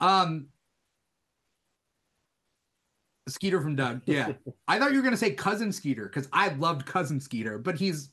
Um 0.00 0.48
Skeeter 3.28 3.60
from 3.60 3.76
Doug. 3.76 4.02
Yeah. 4.06 4.32
I 4.68 4.78
thought 4.78 4.90
you 4.92 4.98
were 4.98 5.04
gonna 5.04 5.16
say 5.16 5.32
cousin 5.32 5.72
Skeeter 5.72 6.04
because 6.04 6.28
I 6.32 6.48
loved 6.48 6.86
cousin 6.86 7.20
Skeeter, 7.20 7.58
but 7.58 7.76
he's 7.76 8.10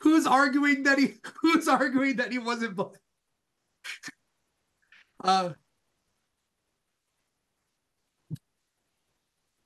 who's 0.00 0.26
arguing 0.26 0.82
that 0.84 0.98
he 0.98 1.14
who's 1.42 1.68
arguing 1.68 2.16
that 2.16 2.32
he 2.32 2.38
wasn't 2.38 2.76
black? 2.76 3.00
uh 5.22 5.50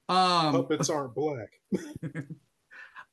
um 0.09 0.53
Puppets 0.53 0.91
aren't 0.91 1.15
black. 1.15 1.51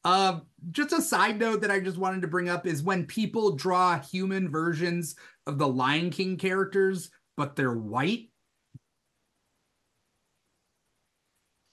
Um, 0.06 0.44
just 0.70 0.94
a 0.94 1.02
side 1.02 1.40
note 1.40 1.62
that 1.62 1.72
I 1.72 1.80
just 1.80 1.98
wanted 1.98 2.22
to 2.22 2.28
bring 2.28 2.48
up 2.48 2.68
is 2.68 2.84
when 2.84 3.08
people 3.08 3.56
draw 3.56 4.00
human 4.00 4.52
versions 4.52 5.16
of 5.48 5.58
the 5.58 5.68
Lion 5.68 6.12
King 6.12 6.38
characters, 6.38 7.10
but 7.36 7.56
they're 7.56 7.74
white. 7.74 8.30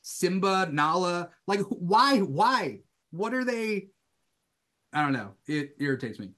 Simba, 0.00 0.70
Nala. 0.72 1.28
Like, 1.46 1.60
why? 1.68 2.20
Why? 2.20 2.80
What 3.10 3.34
are 3.34 3.44
they? 3.44 3.88
I 4.94 5.02
don't 5.02 5.12
know. 5.12 5.32
It 5.46 5.76
irritates 5.78 6.18
me. 6.18 6.30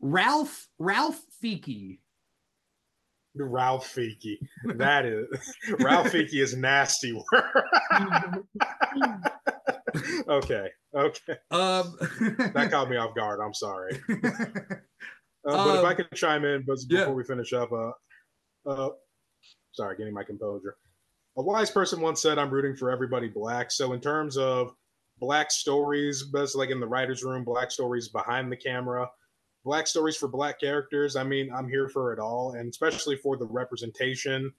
Ralph 0.00 0.68
Ralph 0.78 1.20
Feeke. 1.42 1.98
Rafiki. 3.38 4.38
That 4.76 5.06
is 5.06 5.26
Rafiki 5.80 6.42
is 6.42 6.56
nasty 6.56 7.12
work. 7.32 7.64
okay. 10.28 10.68
Okay. 10.94 11.36
Um 11.50 11.96
That 12.54 12.68
caught 12.70 12.88
me 12.90 12.96
off 12.96 13.14
guard. 13.14 13.40
I'm 13.42 13.54
sorry. 13.54 13.98
Uh, 15.48 15.64
but 15.64 15.78
if 15.78 15.84
I 15.84 15.90
Um, 15.90 15.96
could 15.96 16.10
chime 16.14 16.44
in, 16.44 16.64
but 16.66 16.78
yeah. 16.88 17.00
before 17.00 17.14
we 17.14 17.24
finish 17.24 17.52
up, 17.52 17.70
uh, 17.72 17.92
uh, 18.68 18.90
sorry, 19.72 19.96
getting 19.96 20.12
my 20.14 20.24
composure. 20.24 20.76
A 21.38 21.42
wise 21.42 21.70
person 21.70 22.00
once 22.00 22.20
said, 22.20 22.36
"I'm 22.38 22.50
rooting 22.50 22.74
for 22.74 22.90
everybody 22.90 23.28
black." 23.28 23.70
So, 23.70 23.92
in 23.92 24.00
terms 24.00 24.36
of 24.36 24.72
black 25.18 25.52
stories, 25.52 26.24
best 26.32 26.56
like 26.56 26.70
in 26.70 26.80
the 26.80 26.88
writers' 26.88 27.22
room, 27.22 27.44
black 27.44 27.70
stories 27.70 28.08
behind 28.08 28.50
the 28.50 28.56
camera, 28.56 29.08
black 29.66 29.88
stories 29.88 30.16
for 30.16 30.28
black 30.28 30.60
characters. 30.60 31.16
I 31.16 31.24
mean, 31.24 31.50
I'm 31.52 31.68
here 31.68 31.88
for 31.88 32.12
it 32.12 32.20
all, 32.20 32.52
and 32.52 32.70
especially 32.70 33.16
for 33.16 33.36
the 33.36 33.44
representation. 33.44 34.52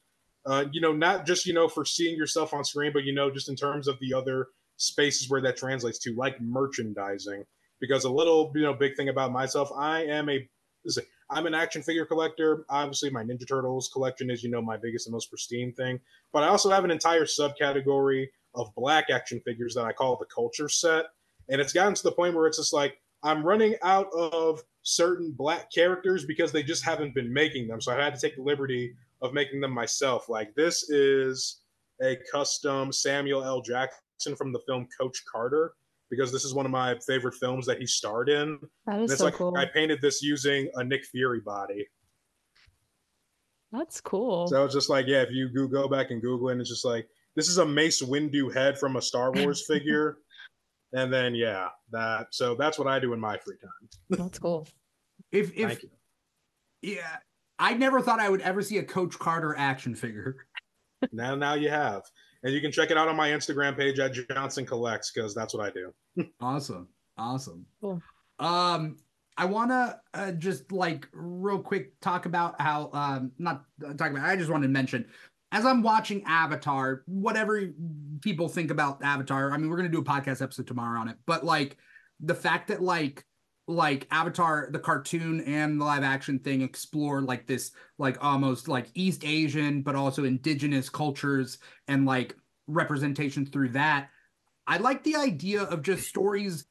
Uh, 0.46 0.66
you 0.72 0.82
know, 0.82 0.94
not 0.94 1.26
just 1.26 1.46
you 1.46 1.54
know 1.54 1.68
for 1.68 1.86
seeing 1.86 2.16
yourself 2.16 2.54
on 2.54 2.64
screen, 2.64 2.92
but 2.94 3.06
you 3.06 3.16
know, 3.16 3.32
just 3.32 3.50
in 3.50 3.56
terms 3.56 3.88
of 3.88 3.98
the 4.00 4.14
other 4.14 4.50
spaces 4.76 5.30
where 5.30 5.42
that 5.42 5.58
translates 5.58 5.98
to, 6.00 6.14
like 6.16 6.40
merchandising. 6.40 7.44
Because 7.80 8.04
a 8.04 8.10
little, 8.10 8.52
you 8.56 8.64
know, 8.64 8.74
big 8.74 8.96
thing 8.96 9.10
about 9.10 9.32
myself, 9.32 9.72
I 9.76 10.04
am 10.04 10.30
a 10.30 10.48
I'm 11.30 11.46
an 11.46 11.54
action 11.54 11.82
figure 11.84 12.06
collector. 12.06 12.66
Obviously, 12.70 13.10
my 13.10 13.24
Ninja 13.24 13.48
Turtles 13.48 13.90
collection 13.92 14.30
is, 14.30 14.44
you 14.44 14.50
know, 14.50 14.62
my 14.62 14.78
biggest 14.78 15.08
and 15.08 15.14
most 15.14 15.30
pristine 15.30 15.74
thing. 15.74 16.00
But 16.34 16.44
I 16.44 16.48
also 16.48 16.70
have 16.70 16.86
an 16.86 16.92
entire 16.92 17.26
subcategory 17.26 18.28
of 18.56 18.74
black 18.76 19.10
action 19.10 19.42
figures 19.46 19.74
that 19.76 19.86
I 19.86 19.94
call 19.94 20.18
the 20.18 20.26
culture 20.26 20.70
set. 20.70 21.06
And 21.50 21.62
it's 21.62 21.74
gotten 21.74 21.94
to 21.94 22.04
the 22.04 22.12
point 22.12 22.36
where 22.36 22.48
it's 22.48 22.58
just 22.58 22.74
like 22.74 23.00
I'm 23.24 23.44
running 23.44 23.76
out 23.84 24.08
of 24.14 24.64
certain 24.88 25.32
black 25.32 25.70
characters 25.70 26.24
because 26.24 26.54
they 26.54 26.64
just 26.64 26.84
haven't 26.84 27.14
been 27.14 27.32
making 27.32 27.68
them. 27.68 27.82
So 27.82 27.92
I 27.92 28.02
had 28.02 28.16
to 28.16 28.22
take 28.22 28.38
the 28.38 28.42
liberty 28.42 28.96
of 29.22 29.34
making 29.34 29.60
them 29.60 29.72
myself. 29.72 30.30
Like 30.30 30.56
this 30.56 30.90
is 30.90 31.62
a 32.02 32.18
custom 32.32 32.94
Samuel 32.94 33.44
L. 33.44 33.62
Jackson 33.62 34.36
from 34.38 34.54
the 34.54 34.62
film 34.66 34.88
Coach 34.98 35.24
Carter 35.30 35.74
because 36.10 36.32
this 36.32 36.46
is 36.46 36.54
one 36.54 36.66
of 36.66 36.72
my 36.72 36.98
favorite 37.06 37.36
films 37.36 37.66
that 37.66 37.80
he 37.80 37.86
starred 37.86 38.30
in. 38.30 38.60
That 38.86 38.96
And 38.96 39.04
it's 39.04 39.18
so 39.18 39.26
like 39.26 39.34
cool. 39.34 39.58
I 39.58 39.66
painted 39.66 40.00
this 40.02 40.24
using 40.24 40.70
a 40.76 40.84
Nick 40.86 41.04
Fury 41.06 41.42
body. 41.42 41.86
That's 43.74 44.00
cool. 44.00 44.48
So 44.48 44.64
it's 44.64 44.74
just 44.74 44.90
like, 44.90 45.06
yeah, 45.08 45.22
if 45.22 45.32
you 45.32 45.50
go, 45.50 45.68
go 45.68 45.90
back 45.90 46.12
and 46.12 46.22
Google 46.22 46.48
it, 46.48 46.54
and 46.54 46.62
it's 46.62 46.70
just 46.70 46.86
like, 46.86 47.10
this 47.36 47.50
is 47.50 47.58
a 47.58 47.66
Mace 47.66 48.02
Windu 48.02 48.54
head 48.54 48.80
from 48.80 48.96
a 48.96 49.02
Star 49.02 49.34
Wars 49.34 49.66
figure. 49.68 50.20
And 50.98 51.14
then, 51.14 51.36
yeah, 51.36 51.70
that. 51.92 52.28
So 52.32 52.56
that's 52.56 52.80
what 52.80 52.88
I 52.88 53.00
do 53.00 53.14
in 53.14 53.20
my 53.20 53.38
free 53.38 53.56
time. 53.62 54.18
That's 54.26 54.40
cool. 54.40 54.68
if 55.32 55.56
if 55.56 55.68
Thank 55.68 55.84
you. 55.84 55.90
yeah, 56.82 57.18
I 57.60 57.76
never 57.76 58.02
thought 58.02 58.20
I 58.20 58.30
would 58.30 58.42
ever 58.42 58.62
see 58.62 58.80
a 58.80 58.84
Coach 58.84 59.18
Carter 59.20 59.56
action 59.58 59.96
figure. 59.96 60.36
Now, 61.12 61.36
now 61.36 61.54
you 61.54 61.70
have. 61.70 62.02
And 62.42 62.52
you 62.52 62.60
can 62.60 62.72
check 62.72 62.90
it 62.90 62.98
out 62.98 63.08
on 63.08 63.16
my 63.16 63.30
Instagram 63.30 63.78
page 63.78 64.00
at 64.00 64.14
Johnson 64.32 64.66
Collects 64.66 65.12
because 65.12 65.36
that's 65.36 65.54
what 65.54 65.64
I 65.64 65.70
do. 65.70 65.94
Awesome. 66.42 66.88
Awesome. 67.20 67.68
Cool. 67.82 68.02
Um, 68.40 68.98
I 69.38 69.46
want 69.46 69.70
to 69.70 70.00
uh, 70.16 70.32
just 70.32 70.72
like 70.72 71.08
real 71.14 71.60
quick 71.60 72.00
talk 72.00 72.26
about 72.26 72.60
how 72.60 72.90
um 72.94 73.32
not 73.38 73.66
talk 73.96 74.10
about. 74.10 74.28
I 74.28 74.36
just 74.36 74.50
wanted 74.50 74.66
to 74.66 74.74
mention 74.74 75.06
as 75.52 75.66
I'm 75.66 75.82
watching 75.82 76.24
Avatar, 76.26 77.04
whatever 77.06 77.62
people 78.22 78.50
think 78.50 78.72
about 78.72 79.04
Avatar. 79.04 79.52
I 79.52 79.58
mean, 79.58 79.70
we're 79.70 79.78
gonna 79.78 79.90
do 79.90 80.00
a 80.00 80.04
podcast 80.04 80.42
episode 80.42 80.68
tomorrow 80.68 81.00
on 81.00 81.08
it, 81.08 81.18
but 81.26 81.46
like 81.46 81.78
the 82.20 82.36
fact 82.36 82.68
that 82.70 82.82
like 82.82 83.24
like 83.68 84.08
Avatar, 84.12 84.70
the 84.72 84.80
cartoon 84.80 85.42
and 85.42 85.80
the 85.80 85.86
live 85.86 86.04
action 86.04 86.40
thing 86.40 86.62
explore 86.62 87.22
like 87.22 87.48
this 87.48 87.72
like 87.98 88.24
almost 88.24 88.68
like 88.68 88.88
East 88.94 89.26
Asian, 89.26 89.82
but 89.82 89.96
also 89.96 90.24
indigenous 90.24 90.90
cultures 90.90 91.58
and 91.88 92.06
like 92.06 92.36
representation 92.68 93.46
through 93.46 93.70
that. 93.70 94.10
I 94.66 94.78
like 94.78 95.04
the 95.04 95.16
idea 95.16 95.64
of 95.64 95.82
just 95.82 96.08
stories 96.08 96.66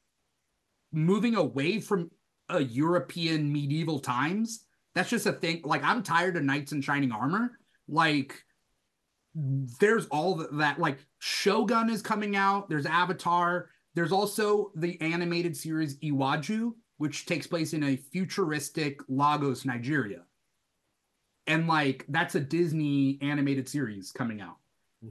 moving 0.91 1.35
away 1.35 1.79
from 1.79 2.09
a 2.49 2.63
European 2.63 3.51
medieval 3.51 3.99
times. 3.99 4.65
That's 4.95 5.09
just 5.09 5.25
a 5.25 5.33
thing. 5.33 5.61
Like 5.63 5.83
I'm 5.83 6.01
tired 6.03 6.37
of 6.37 6.43
knights 6.43 6.71
in 6.71 6.81
shining 6.81 7.11
armor. 7.11 7.59
Like 7.87 8.43
there's 9.79 10.07
all 10.07 10.47
that. 10.53 10.79
Like 10.79 10.97
Shogun 11.19 11.89
is 11.89 12.01
coming 12.01 12.35
out. 12.35 12.69
There's 12.69 12.85
Avatar. 12.85 13.69
There's 13.93 14.11
also 14.11 14.71
the 14.75 14.99
animated 15.01 15.55
series 15.55 15.97
Iwaju, 15.99 16.73
which 16.97 17.25
takes 17.25 17.45
place 17.47 17.73
in 17.73 17.83
a 17.83 17.95
futuristic 17.95 18.99
Lagos, 19.07 19.65
Nigeria. 19.65 20.21
And 21.45 21.67
like 21.67 22.05
that's 22.09 22.35
a 22.35 22.39
Disney 22.39 23.19
animated 23.21 23.69
series 23.69 24.11
coming 24.11 24.41
out. 24.41 24.57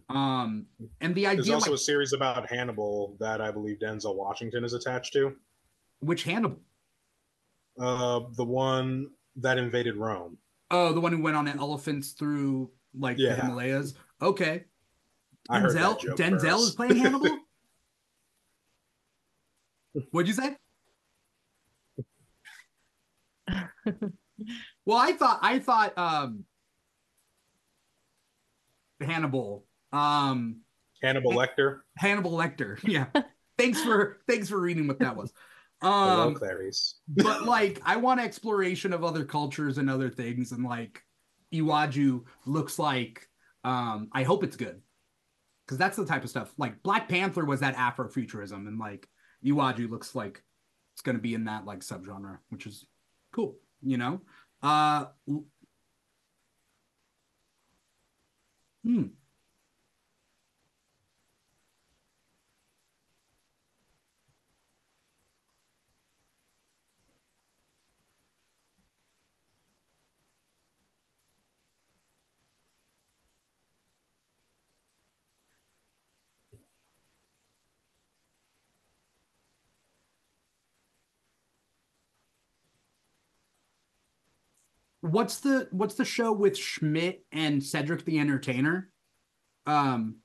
Um, 0.09 0.67
and 1.01 1.15
the 1.15 1.25
There's 1.25 1.41
idea, 1.41 1.55
also 1.55 1.71
like, 1.71 1.79
a 1.79 1.83
series 1.83 2.13
about 2.13 2.51
Hannibal 2.51 3.17
that 3.21 3.41
I 3.41 3.53
believe 3.53 3.79
Denzel 3.79 4.17
Washington 4.17 4.65
is 4.65 4.73
attached 4.73 5.13
to. 5.13 5.37
which 6.01 6.25
Hannibal? 6.25 6.59
Uh, 7.81 8.21
the 8.37 8.45
one 8.45 9.11
that 9.37 9.59
invaded 9.59 9.97
Rome. 9.97 10.39
Oh, 10.71 10.93
the 10.93 11.01
one 11.01 11.13
who 11.13 11.23
went 11.23 11.37
on 11.37 11.47
elephants 11.47 12.13
through 12.13 12.71
like 12.99 13.17
the 13.17 13.35
Himalayas. 13.35 13.95
Okay. 14.23 14.65
I 15.49 15.61
Denzel 15.61 15.99
Denzel 16.17 16.41
first. 16.41 16.63
is 16.65 16.75
playing 16.75 16.97
Hannibal. 16.97 17.39
What'd 20.11 20.29
you 20.29 20.35
say? 20.35 20.57
well, 24.85 24.99
I 24.99 25.13
thought 25.13 25.39
I 25.43 25.59
thought 25.59 25.97
um 25.97 26.45
Hannibal. 29.01 29.65
Um 29.93 30.61
Hannibal 31.03 31.33
Lecter. 31.33 31.81
Hannibal 31.97 32.33
Lecter. 32.33 32.79
Yeah. 32.89 33.07
thanks 33.59 33.83
for 33.83 34.19
thanks 34.29 34.49
for 34.49 34.61
reading 34.61 34.87
what 34.89 34.99
that 35.01 35.17
was. 35.17 35.33
Hello, 35.83 36.29
Um 36.29 36.35
Clarice. 36.35 36.97
but 37.09 37.45
like 37.45 37.81
I 37.85 37.97
want 37.97 38.21
exploration 38.21 38.93
of 38.93 39.05
other 39.05 39.25
cultures 39.25 39.79
and 39.79 39.89
other 39.91 40.09
things 40.11 40.53
and 40.53 40.65
like 40.65 41.03
Iwaju 41.55 42.25
looks 42.47 42.79
like 42.79 43.29
um 43.67 44.09
I 44.13 44.23
hope 44.23 44.45
it's 44.45 44.57
good. 44.57 44.81
Cuz 45.69 45.79
that's 45.79 45.97
the 45.97 46.07
type 46.07 46.25
of 46.25 46.31
stuff. 46.31 46.55
Like 46.57 46.83
Black 46.83 47.09
Panther 47.09 47.45
was 47.45 47.61
that 47.61 47.77
Afrofuturism 47.77 48.69
and 48.69 48.79
like 48.79 49.09
Iwaju 49.45 49.91
looks 49.91 50.15
like 50.15 50.43
it's 50.95 51.03
going 51.03 51.17
to 51.17 51.23
be 51.23 51.35
in 51.35 51.45
that 51.45 51.67
like 51.67 51.81
subgenre, 51.81 52.39
which 52.51 52.67
is 52.67 52.87
cool, 53.33 53.59
you 53.83 53.99
know? 53.99 54.23
Uh 54.63 55.07
Hmm. 58.85 59.07
What's 85.07 85.39
the 85.41 85.69
what's 85.71 85.95
the 85.95 86.05
show 86.05 86.33
with 86.33 86.57
Schmidt 86.57 87.25
and 87.33 87.63
Cedric 87.63 88.05
the 88.05 88.19
Entertainer? 88.19 88.91
Um 89.67 90.17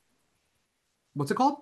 what's 1.14 1.32
it 1.32 1.36
called? 1.36 1.58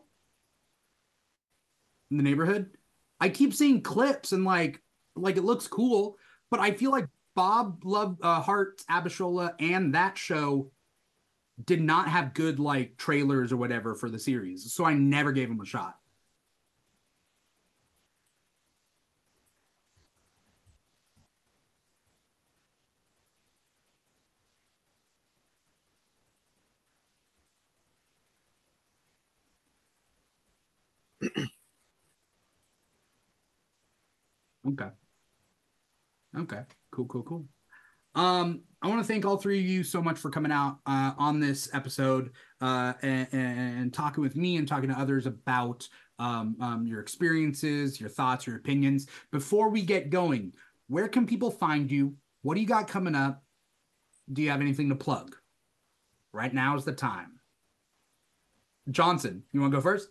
In 2.11 2.17
the 2.17 2.23
neighborhood? 2.23 2.71
I 3.19 3.29
keep 3.29 3.53
seeing 3.53 3.81
clips 3.81 4.31
and 4.31 4.45
like 4.45 4.81
like 5.15 5.37
it 5.37 5.43
looks 5.43 5.67
cool, 5.67 6.17
but 6.49 6.59
I 6.59 6.71
feel 6.71 6.91
like 6.91 7.07
Bob 7.35 7.83
Love 7.83 8.17
uh, 8.21 8.41
Hart 8.41 8.81
Abishola 8.89 9.53
and 9.59 9.93
that 9.95 10.17
show 10.17 10.71
did 11.65 11.81
not 11.81 12.07
have 12.07 12.33
good 12.33 12.59
like 12.59 12.97
trailers 12.97 13.51
or 13.51 13.57
whatever 13.57 13.95
for 13.95 14.09
the 14.09 14.19
series. 14.19 14.73
So 14.73 14.85
I 14.85 14.93
never 14.93 15.31
gave 15.31 15.49
them 15.49 15.59
a 15.59 15.65
shot. 15.65 15.98
Okay. 34.69 34.89
Okay. 36.37 36.61
Cool, 36.91 37.05
cool, 37.05 37.23
cool. 37.23 37.45
Um, 38.15 38.61
I 38.81 38.87
want 38.87 39.01
to 39.01 39.07
thank 39.07 39.25
all 39.25 39.37
three 39.37 39.59
of 39.59 39.65
you 39.65 39.83
so 39.83 40.01
much 40.01 40.17
for 40.17 40.29
coming 40.29 40.51
out 40.51 40.79
uh, 40.85 41.13
on 41.17 41.39
this 41.39 41.69
episode 41.73 42.31
uh, 42.61 42.93
and, 43.01 43.27
and, 43.31 43.93
talking 43.93 44.21
with 44.21 44.35
me 44.35 44.57
and 44.57 44.67
talking 44.67 44.89
to 44.89 44.99
others 44.99 45.25
about 45.25 45.87
um, 46.17 46.55
um, 46.59 46.85
your 46.85 47.01
experiences, 47.01 47.99
your 47.99 48.09
thoughts, 48.09 48.47
your 48.47 48.55
opinions. 48.55 49.07
Before 49.31 49.69
we 49.69 49.81
get 49.81 50.09
going, 50.09 50.53
where 50.87 51.07
can 51.07 51.27
people 51.27 51.51
find 51.51 51.91
you? 51.91 52.15
What 52.41 52.55
do 52.55 52.61
you 52.61 52.67
got 52.67 52.87
coming 52.87 53.15
up? 53.15 53.43
Do 54.31 54.41
you 54.41 54.49
have 54.49 54.61
anything 54.61 54.89
to 54.89 54.95
plug? 54.95 55.35
Right 56.33 56.53
now 56.53 56.75
is 56.75 56.85
the 56.85 56.93
time. 56.93 57.39
Johnson, 58.89 59.43
you 59.51 59.61
want 59.61 59.71
to 59.71 59.77
go 59.77 59.81
first? 59.81 60.09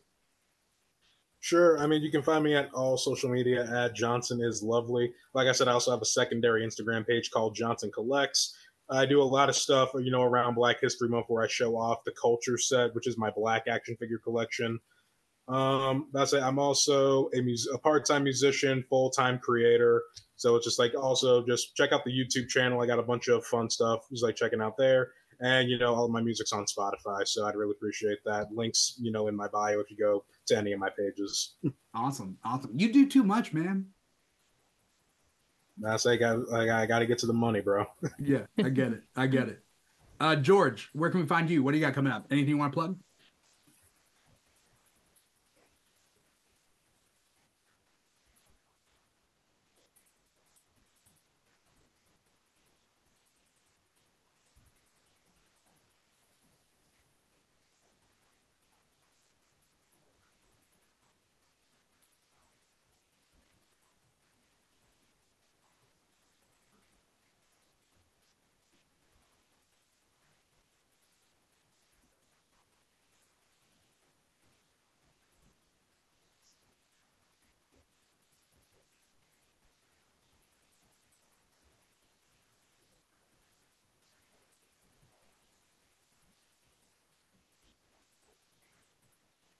Sure. 1.40 1.78
I 1.78 1.86
mean, 1.86 2.02
you 2.02 2.10
can 2.10 2.22
find 2.22 2.42
me 2.42 2.54
at 2.56 2.72
all 2.74 2.96
social 2.96 3.30
media 3.30 3.64
at 3.70 3.94
Johnson 3.94 4.40
is 4.42 4.62
lovely. 4.62 5.12
Like 5.34 5.46
I 5.46 5.52
said, 5.52 5.68
I 5.68 5.72
also 5.72 5.92
have 5.92 6.02
a 6.02 6.06
secondary 6.06 6.66
Instagram 6.66 7.06
page 7.06 7.30
called 7.30 7.54
Johnson 7.54 7.90
Collects. 7.92 8.56
I 8.90 9.06
do 9.06 9.22
a 9.22 9.24
lot 9.24 9.48
of 9.48 9.54
stuff, 9.54 9.90
you 9.94 10.10
know, 10.10 10.22
around 10.22 10.54
Black 10.54 10.80
History 10.80 11.08
Month 11.08 11.26
where 11.28 11.44
I 11.44 11.48
show 11.48 11.76
off 11.76 12.04
the 12.04 12.12
culture 12.20 12.58
set, 12.58 12.94
which 12.94 13.06
is 13.06 13.18
my 13.18 13.30
black 13.30 13.64
action 13.68 13.96
figure 13.96 14.18
collection. 14.18 14.80
Um, 15.46 16.08
that's 16.12 16.32
it. 16.32 16.42
I'm 16.42 16.58
also 16.58 17.30
a, 17.34 17.40
mus- 17.40 17.68
a 17.72 17.78
part-time 17.78 18.24
musician, 18.24 18.84
full-time 18.88 19.38
creator. 19.38 20.02
So 20.36 20.56
it's 20.56 20.64
just 20.64 20.78
like 20.78 20.94
also 20.94 21.44
just 21.46 21.74
check 21.76 21.92
out 21.92 22.04
the 22.04 22.10
YouTube 22.10 22.48
channel. 22.48 22.80
I 22.80 22.86
got 22.86 22.98
a 22.98 23.02
bunch 23.02 23.28
of 23.28 23.44
fun 23.44 23.70
stuff. 23.70 24.00
Just 24.10 24.24
like 24.24 24.36
checking 24.36 24.60
out 24.60 24.76
there. 24.76 25.12
And 25.40 25.68
you 25.68 25.78
know, 25.78 25.94
all 25.94 26.08
my 26.08 26.20
music's 26.20 26.52
on 26.52 26.64
Spotify, 26.64 27.26
so 27.26 27.46
I'd 27.46 27.54
really 27.54 27.72
appreciate 27.72 28.18
that. 28.24 28.52
Links, 28.52 28.96
you 29.00 29.12
know, 29.12 29.28
in 29.28 29.36
my 29.36 29.48
bio 29.48 29.78
if 29.78 29.90
you 29.90 29.96
go 29.96 30.24
to 30.46 30.56
any 30.56 30.72
of 30.72 30.80
my 30.80 30.90
pages. 30.90 31.54
awesome, 31.94 32.36
awesome. 32.44 32.72
You 32.74 32.92
do 32.92 33.08
too 33.08 33.22
much, 33.22 33.52
man. 33.52 33.86
That's 35.80 36.04
like 36.04 36.22
I, 36.22 36.34
I, 36.52 36.82
I 36.82 36.86
got 36.86 36.98
to 36.98 37.06
get 37.06 37.18
to 37.18 37.26
the 37.26 37.32
money, 37.32 37.60
bro. 37.60 37.86
yeah, 38.18 38.46
I 38.58 38.68
get 38.68 38.92
it. 38.92 39.02
I 39.14 39.28
get 39.28 39.48
it. 39.48 39.62
Uh, 40.20 40.34
George, 40.34 40.90
where 40.92 41.10
can 41.10 41.20
we 41.20 41.26
find 41.26 41.48
you? 41.48 41.62
What 41.62 41.72
do 41.72 41.78
you 41.78 41.84
got 41.84 41.94
coming 41.94 42.12
up? 42.12 42.26
Anything 42.30 42.50
you 42.50 42.58
want 42.58 42.72
to 42.72 42.76
plug? 42.76 42.98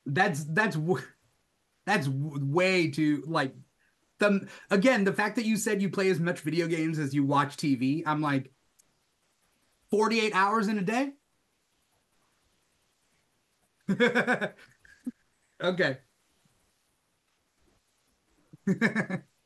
That's 0.09 0.45
that's 0.45 0.77
that's 1.87 2.09
way 2.09 2.91
too 2.91 3.23
like 3.27 3.55
the 4.19 4.49
again 4.71 5.05
the 5.05 5.13
fact 5.13 5.37
that 5.37 5.45
you 5.45 5.57
said 5.57 5.83
you 5.83 5.91
play 5.91 6.11
as 6.11 6.21
much 6.21 6.41
video 6.41 6.67
games 6.67 6.99
as 6.99 7.15
you 7.15 7.25
watch 7.25 7.57
TV. 7.57 8.03
I'm 8.07 8.21
like 8.21 8.53
48 9.91 10.35
hours 10.35 10.69
in 10.69 10.79
a 10.79 10.83
day. 10.83 11.13
okay. 15.63 15.99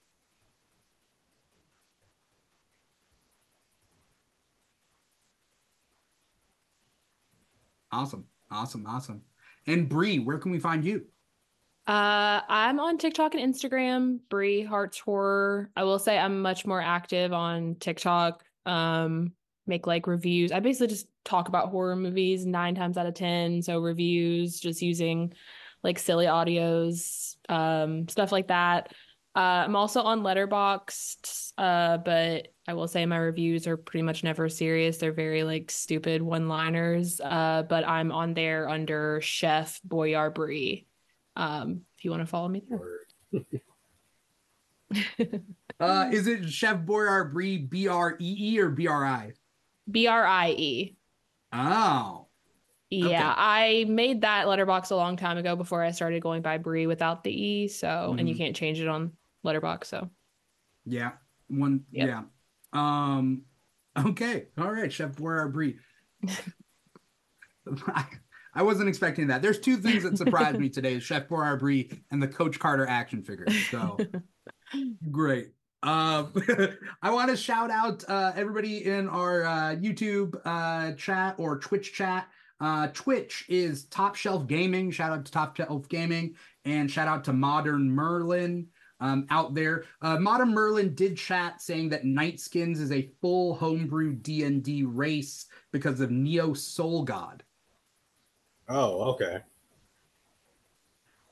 awesome. 7.92 8.26
Awesome. 8.50 8.86
Awesome. 8.86 9.22
And 9.66 9.88
Bri, 9.88 10.18
where 10.18 10.38
can 10.38 10.52
we 10.52 10.58
find 10.58 10.84
you? 10.84 11.06
Uh, 11.86 12.40
I'm 12.48 12.78
on 12.78 12.98
TikTok 12.98 13.34
and 13.34 13.54
Instagram, 13.54 14.20
Bri 14.28 14.62
Hearts 14.62 14.98
Horror. 15.00 15.70
I 15.76 15.84
will 15.84 15.98
say 15.98 16.16
I'm 16.18 16.40
much 16.40 16.64
more 16.64 16.80
active 16.80 17.32
on 17.32 17.74
TikTok. 17.80 18.44
Um, 18.66 19.32
make 19.66 19.86
like 19.86 20.06
reviews. 20.06 20.52
I 20.52 20.60
basically 20.60 20.88
just 20.88 21.08
talk 21.24 21.48
about 21.48 21.70
horror 21.70 21.96
movies 21.96 22.46
nine 22.46 22.74
times 22.74 22.96
out 22.96 23.06
of 23.06 23.14
ten. 23.14 23.62
So 23.62 23.80
reviews, 23.80 24.60
just 24.60 24.82
using 24.82 25.32
like 25.82 25.98
silly 25.98 26.26
audios, 26.26 27.36
um, 27.48 28.08
stuff 28.08 28.30
like 28.30 28.48
that. 28.48 28.92
Uh, 29.34 29.64
I'm 29.64 29.76
also 29.76 30.02
on 30.02 30.20
Letterboxd, 30.22 31.52
uh, 31.56 31.96
but 31.98 32.48
I 32.68 32.74
will 32.74 32.86
say 32.86 33.06
my 33.06 33.16
reviews 33.16 33.66
are 33.66 33.78
pretty 33.78 34.02
much 34.02 34.22
never 34.22 34.50
serious. 34.50 34.98
They're 34.98 35.12
very 35.12 35.42
like 35.42 35.70
stupid 35.70 36.20
one-liners. 36.20 37.18
Uh, 37.18 37.62
but 37.66 37.88
I'm 37.88 38.12
on 38.12 38.34
there 38.34 38.68
under 38.68 39.20
Chef 39.22 39.80
Boyar 39.84 40.30
Brie. 40.30 40.86
Um, 41.34 41.80
if 41.96 42.04
you 42.04 42.10
want 42.10 42.22
to 42.22 42.26
follow 42.26 42.48
me 42.48 42.62
there. 42.68 42.82
uh, 45.80 46.10
is 46.12 46.26
it 46.26 46.50
Chef 46.50 46.76
Boyar 46.84 47.32
Brie 47.32 47.56
B 47.56 47.88
R 47.88 48.16
E 48.20 48.36
E 48.38 48.60
or 48.60 48.68
B 48.68 48.86
R 48.86 49.04
I? 49.06 49.32
B 49.90 50.08
R 50.08 50.26
I 50.26 50.50
E. 50.50 50.96
Oh. 51.54 52.26
Yeah, 52.90 53.06
okay. 53.06 53.16
I 53.38 53.86
made 53.88 54.20
that 54.20 54.46
Letterboxd 54.46 54.90
a 54.90 54.96
long 54.96 55.16
time 55.16 55.38
ago 55.38 55.56
before 55.56 55.82
I 55.82 55.92
started 55.92 56.22
going 56.22 56.42
by 56.42 56.58
Bri 56.58 56.86
without 56.86 57.24
the 57.24 57.32
E. 57.32 57.68
So, 57.68 57.86
mm-hmm. 57.88 58.18
and 58.18 58.28
you 58.28 58.34
mm-hmm. 58.34 58.44
can't 58.44 58.56
change 58.56 58.78
it 58.78 58.88
on 58.88 59.12
Letterboxd 59.44 59.84
so. 59.84 60.10
Yeah 60.84 61.12
one 61.48 61.84
yep. 61.90 62.08
yeah. 62.08 62.22
Um 62.72 63.42
okay 63.98 64.46
all 64.58 64.72
right 64.72 64.92
chef 64.92 65.16
Boyar 65.16 65.52
Brie 65.52 65.78
I, 67.86 68.04
I 68.54 68.62
wasn't 68.62 68.88
expecting 68.88 69.28
that. 69.28 69.40
There's 69.40 69.60
two 69.60 69.76
things 69.76 70.02
that 70.02 70.18
surprised 70.18 70.58
me 70.58 70.68
today 70.70 70.98
chef 70.98 71.28
Boyar 71.28 71.58
Brie 71.58 71.90
and 72.10 72.22
the 72.22 72.28
coach 72.28 72.58
carter 72.58 72.86
action 72.86 73.22
figure 73.22 73.46
so. 73.70 73.98
Great. 75.10 75.52
Um, 75.82 76.32
I 77.02 77.10
want 77.10 77.30
to 77.30 77.36
shout 77.36 77.70
out 77.70 78.04
uh, 78.08 78.32
everybody 78.36 78.86
in 78.86 79.08
our 79.08 79.44
uh, 79.44 79.74
YouTube 79.74 80.40
uh, 80.44 80.92
chat 80.92 81.34
or 81.38 81.58
Twitch 81.58 81.92
chat. 81.92 82.28
Uh, 82.60 82.86
Twitch 82.92 83.44
is 83.48 83.84
Top 83.86 84.14
Shelf 84.14 84.46
Gaming. 84.46 84.92
Shout 84.92 85.10
out 85.10 85.24
to 85.24 85.32
Top 85.32 85.56
Shelf 85.56 85.88
Gaming 85.88 86.36
and 86.64 86.90
shout 86.90 87.08
out 87.08 87.24
to 87.24 87.32
Modern 87.32 87.90
Merlin 87.90 88.68
um, 89.02 89.26
out 89.30 89.52
there. 89.52 89.84
Uh, 90.00 90.16
Modern 90.18 90.54
Merlin 90.54 90.94
did 90.94 91.16
chat 91.16 91.60
saying 91.60 91.88
that 91.88 92.04
Night 92.04 92.38
Skins 92.38 92.80
is 92.80 92.92
a 92.92 93.10
full 93.20 93.54
homebrew 93.56 94.14
D 94.14 94.44
and 94.44 94.62
D 94.62 94.84
race 94.84 95.46
because 95.72 96.00
of 96.00 96.12
Neo 96.12 96.54
Soul 96.54 97.02
God. 97.02 97.42
Oh, 98.68 99.10
okay. 99.10 99.40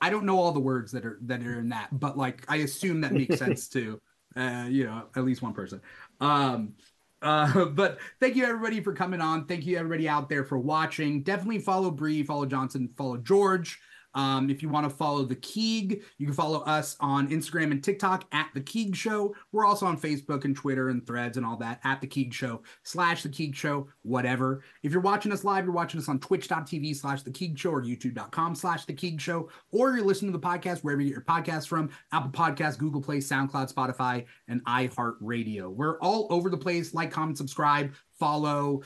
I 0.01 0.09
don't 0.09 0.25
know 0.25 0.37
all 0.37 0.51
the 0.51 0.59
words 0.59 0.91
that 0.91 1.05
are 1.05 1.17
that 1.21 1.41
are 1.43 1.59
in 1.59 1.69
that, 1.69 1.87
but 1.97 2.17
like 2.17 2.43
I 2.49 2.57
assume 2.57 3.01
that 3.01 3.13
makes 3.13 3.39
sense 3.39 3.69
to 3.69 4.01
uh, 4.35 4.65
you 4.69 4.85
know 4.85 5.03
at 5.15 5.23
least 5.23 5.41
one 5.41 5.53
person. 5.53 5.81
Um, 6.19 6.73
uh, 7.21 7.65
but 7.73 7.99
thank 8.19 8.35
you 8.35 8.43
everybody 8.43 8.81
for 8.81 8.93
coming 8.93 9.21
on. 9.21 9.45
Thank 9.45 9.65
you 9.65 9.77
everybody 9.77 10.09
out 10.09 10.27
there 10.27 10.43
for 10.43 10.59
watching. 10.59 11.23
Definitely 11.23 11.59
follow 11.59 11.89
Bri, 11.89 12.23
follow 12.23 12.45
Johnson, 12.45 12.89
follow 12.97 13.15
George. 13.15 13.79
Um, 14.13 14.49
if 14.49 14.61
you 14.61 14.69
want 14.69 14.89
to 14.89 14.95
follow 14.95 15.23
the 15.25 15.35
Keeg, 15.35 16.03
you 16.17 16.25
can 16.25 16.35
follow 16.35 16.59
us 16.61 16.97
on 16.99 17.29
Instagram 17.29 17.71
and 17.71 17.83
TikTok 17.83 18.25
at 18.31 18.49
the 18.53 18.61
Keeg 18.61 18.95
Show. 18.95 19.35
We're 19.51 19.65
also 19.65 19.85
on 19.85 19.99
Facebook 19.99 20.45
and 20.45 20.55
Twitter 20.55 20.89
and 20.89 21.05
Threads 21.05 21.37
and 21.37 21.45
all 21.45 21.57
that 21.57 21.79
at 21.83 22.01
the 22.01 22.07
Keeg 22.07 22.33
Show 22.33 22.61
slash 22.83 23.23
the 23.23 23.29
Keeg 23.29 23.55
Show, 23.55 23.87
whatever. 24.03 24.63
If 24.83 24.91
you're 24.91 25.01
watching 25.01 25.31
us 25.31 25.43
live, 25.43 25.65
you're 25.65 25.73
watching 25.73 25.99
us 25.99 26.09
on 26.09 26.19
Twitch.tv 26.19 26.95
slash 26.95 27.23
the 27.23 27.31
Keeg 27.31 27.57
Show 27.57 27.71
or 27.71 27.81
YouTube.com 27.81 28.55
slash 28.55 28.85
the 28.85 28.93
Keeg 28.93 29.21
Show, 29.21 29.49
or 29.71 29.95
you're 29.95 30.05
listening 30.05 30.31
to 30.31 30.37
the 30.37 30.45
podcast 30.45 30.79
wherever 30.79 31.01
you 31.01 31.09
get 31.09 31.15
your 31.15 31.23
podcasts 31.23 31.67
from: 31.67 31.89
Apple 32.11 32.31
Podcasts, 32.31 32.77
Google 32.77 33.01
Play, 33.01 33.17
SoundCloud, 33.17 33.73
Spotify, 33.73 34.25
and 34.47 34.63
iHeartRadio. 34.65 35.73
We're 35.73 35.99
all 35.99 36.27
over 36.29 36.49
the 36.49 36.57
place. 36.57 36.93
Like, 36.93 37.11
comment, 37.11 37.37
subscribe, 37.37 37.93
follow 38.19 38.81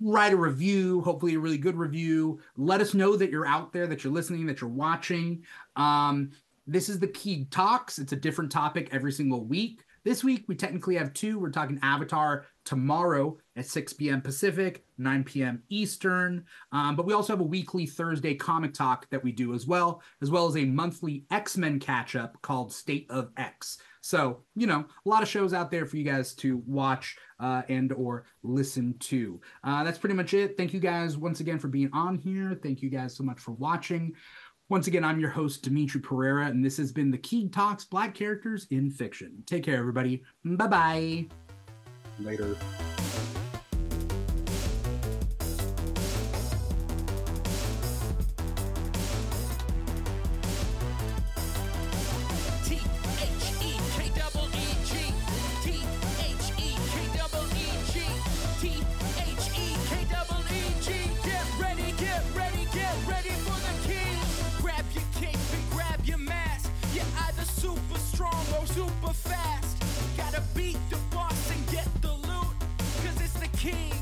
write 0.00 0.32
a 0.32 0.36
review, 0.36 1.00
hopefully 1.02 1.34
a 1.34 1.38
really 1.38 1.58
good 1.58 1.76
review. 1.76 2.40
Let 2.56 2.80
us 2.80 2.94
know 2.94 3.16
that 3.16 3.30
you're 3.30 3.46
out 3.46 3.72
there, 3.72 3.86
that 3.86 4.04
you're 4.04 4.12
listening, 4.12 4.46
that 4.46 4.60
you're 4.60 4.70
watching. 4.70 5.44
Um, 5.76 6.30
this 6.66 6.88
is 6.88 6.98
the 6.98 7.08
Keeg 7.08 7.50
Talks. 7.50 7.98
It's 7.98 8.12
a 8.12 8.16
different 8.16 8.50
topic 8.50 8.88
every 8.92 9.12
single 9.12 9.44
week. 9.44 9.82
This 10.06 10.22
week, 10.22 10.44
we 10.46 10.54
technically 10.54 10.94
have 10.94 11.12
two. 11.14 11.36
We're 11.36 11.50
talking 11.50 11.80
Avatar 11.82 12.46
tomorrow 12.64 13.38
at 13.56 13.66
6 13.66 13.92
p.m. 13.94 14.20
Pacific, 14.20 14.84
9 14.98 15.24
p.m. 15.24 15.64
Eastern. 15.68 16.44
Um, 16.70 16.94
but 16.94 17.06
we 17.06 17.12
also 17.12 17.32
have 17.32 17.40
a 17.40 17.44
weekly 17.44 17.86
Thursday 17.86 18.34
comic 18.34 18.72
talk 18.72 19.10
that 19.10 19.24
we 19.24 19.32
do 19.32 19.52
as 19.52 19.66
well, 19.66 20.00
as 20.22 20.30
well 20.30 20.46
as 20.46 20.56
a 20.56 20.64
monthly 20.64 21.24
X 21.32 21.56
Men 21.56 21.80
catch 21.80 22.14
up 22.14 22.40
called 22.40 22.72
State 22.72 23.10
of 23.10 23.30
X. 23.36 23.78
So, 24.06 24.44
you 24.54 24.68
know, 24.68 24.84
a 25.04 25.08
lot 25.08 25.24
of 25.24 25.28
shows 25.28 25.52
out 25.52 25.68
there 25.68 25.84
for 25.84 25.96
you 25.96 26.04
guys 26.04 26.32
to 26.34 26.62
watch 26.64 27.16
uh, 27.40 27.62
and 27.68 27.92
or 27.92 28.24
listen 28.44 28.94
to. 29.00 29.40
Uh, 29.64 29.82
that's 29.82 29.98
pretty 29.98 30.14
much 30.14 30.32
it. 30.32 30.56
Thank 30.56 30.72
you 30.72 30.78
guys 30.78 31.16
once 31.16 31.40
again 31.40 31.58
for 31.58 31.66
being 31.66 31.90
on 31.92 32.14
here. 32.14 32.56
Thank 32.62 32.82
you 32.82 32.88
guys 32.88 33.16
so 33.16 33.24
much 33.24 33.40
for 33.40 33.50
watching. 33.50 34.14
Once 34.68 34.86
again, 34.86 35.02
I'm 35.02 35.18
your 35.18 35.30
host, 35.30 35.68
Dimithri 35.68 36.00
Perera, 36.00 36.48
and 36.48 36.64
this 36.64 36.76
has 36.76 36.92
been 36.92 37.10
the 37.10 37.18
Keeg 37.18 37.52
Talks 37.52 37.84
Black 37.84 38.14
Characters 38.14 38.68
in 38.70 38.92
Fiction. 38.92 39.42
Take 39.44 39.64
care, 39.64 39.76
everybody. 39.76 40.22
Bye 40.44 40.68
bye. 40.68 41.26
Later. 42.20 42.56
Super 69.06 69.28
fast. 69.28 69.82
Gotta 70.16 70.42
beat 70.54 70.78
the 70.90 70.96
boss 71.14 71.50
and 71.50 71.66
get 71.70 71.88
the 72.02 72.12
loot. 72.12 72.56
Cause 73.02 73.20
it's 73.20 73.34
the 73.34 73.48
king. 73.56 73.95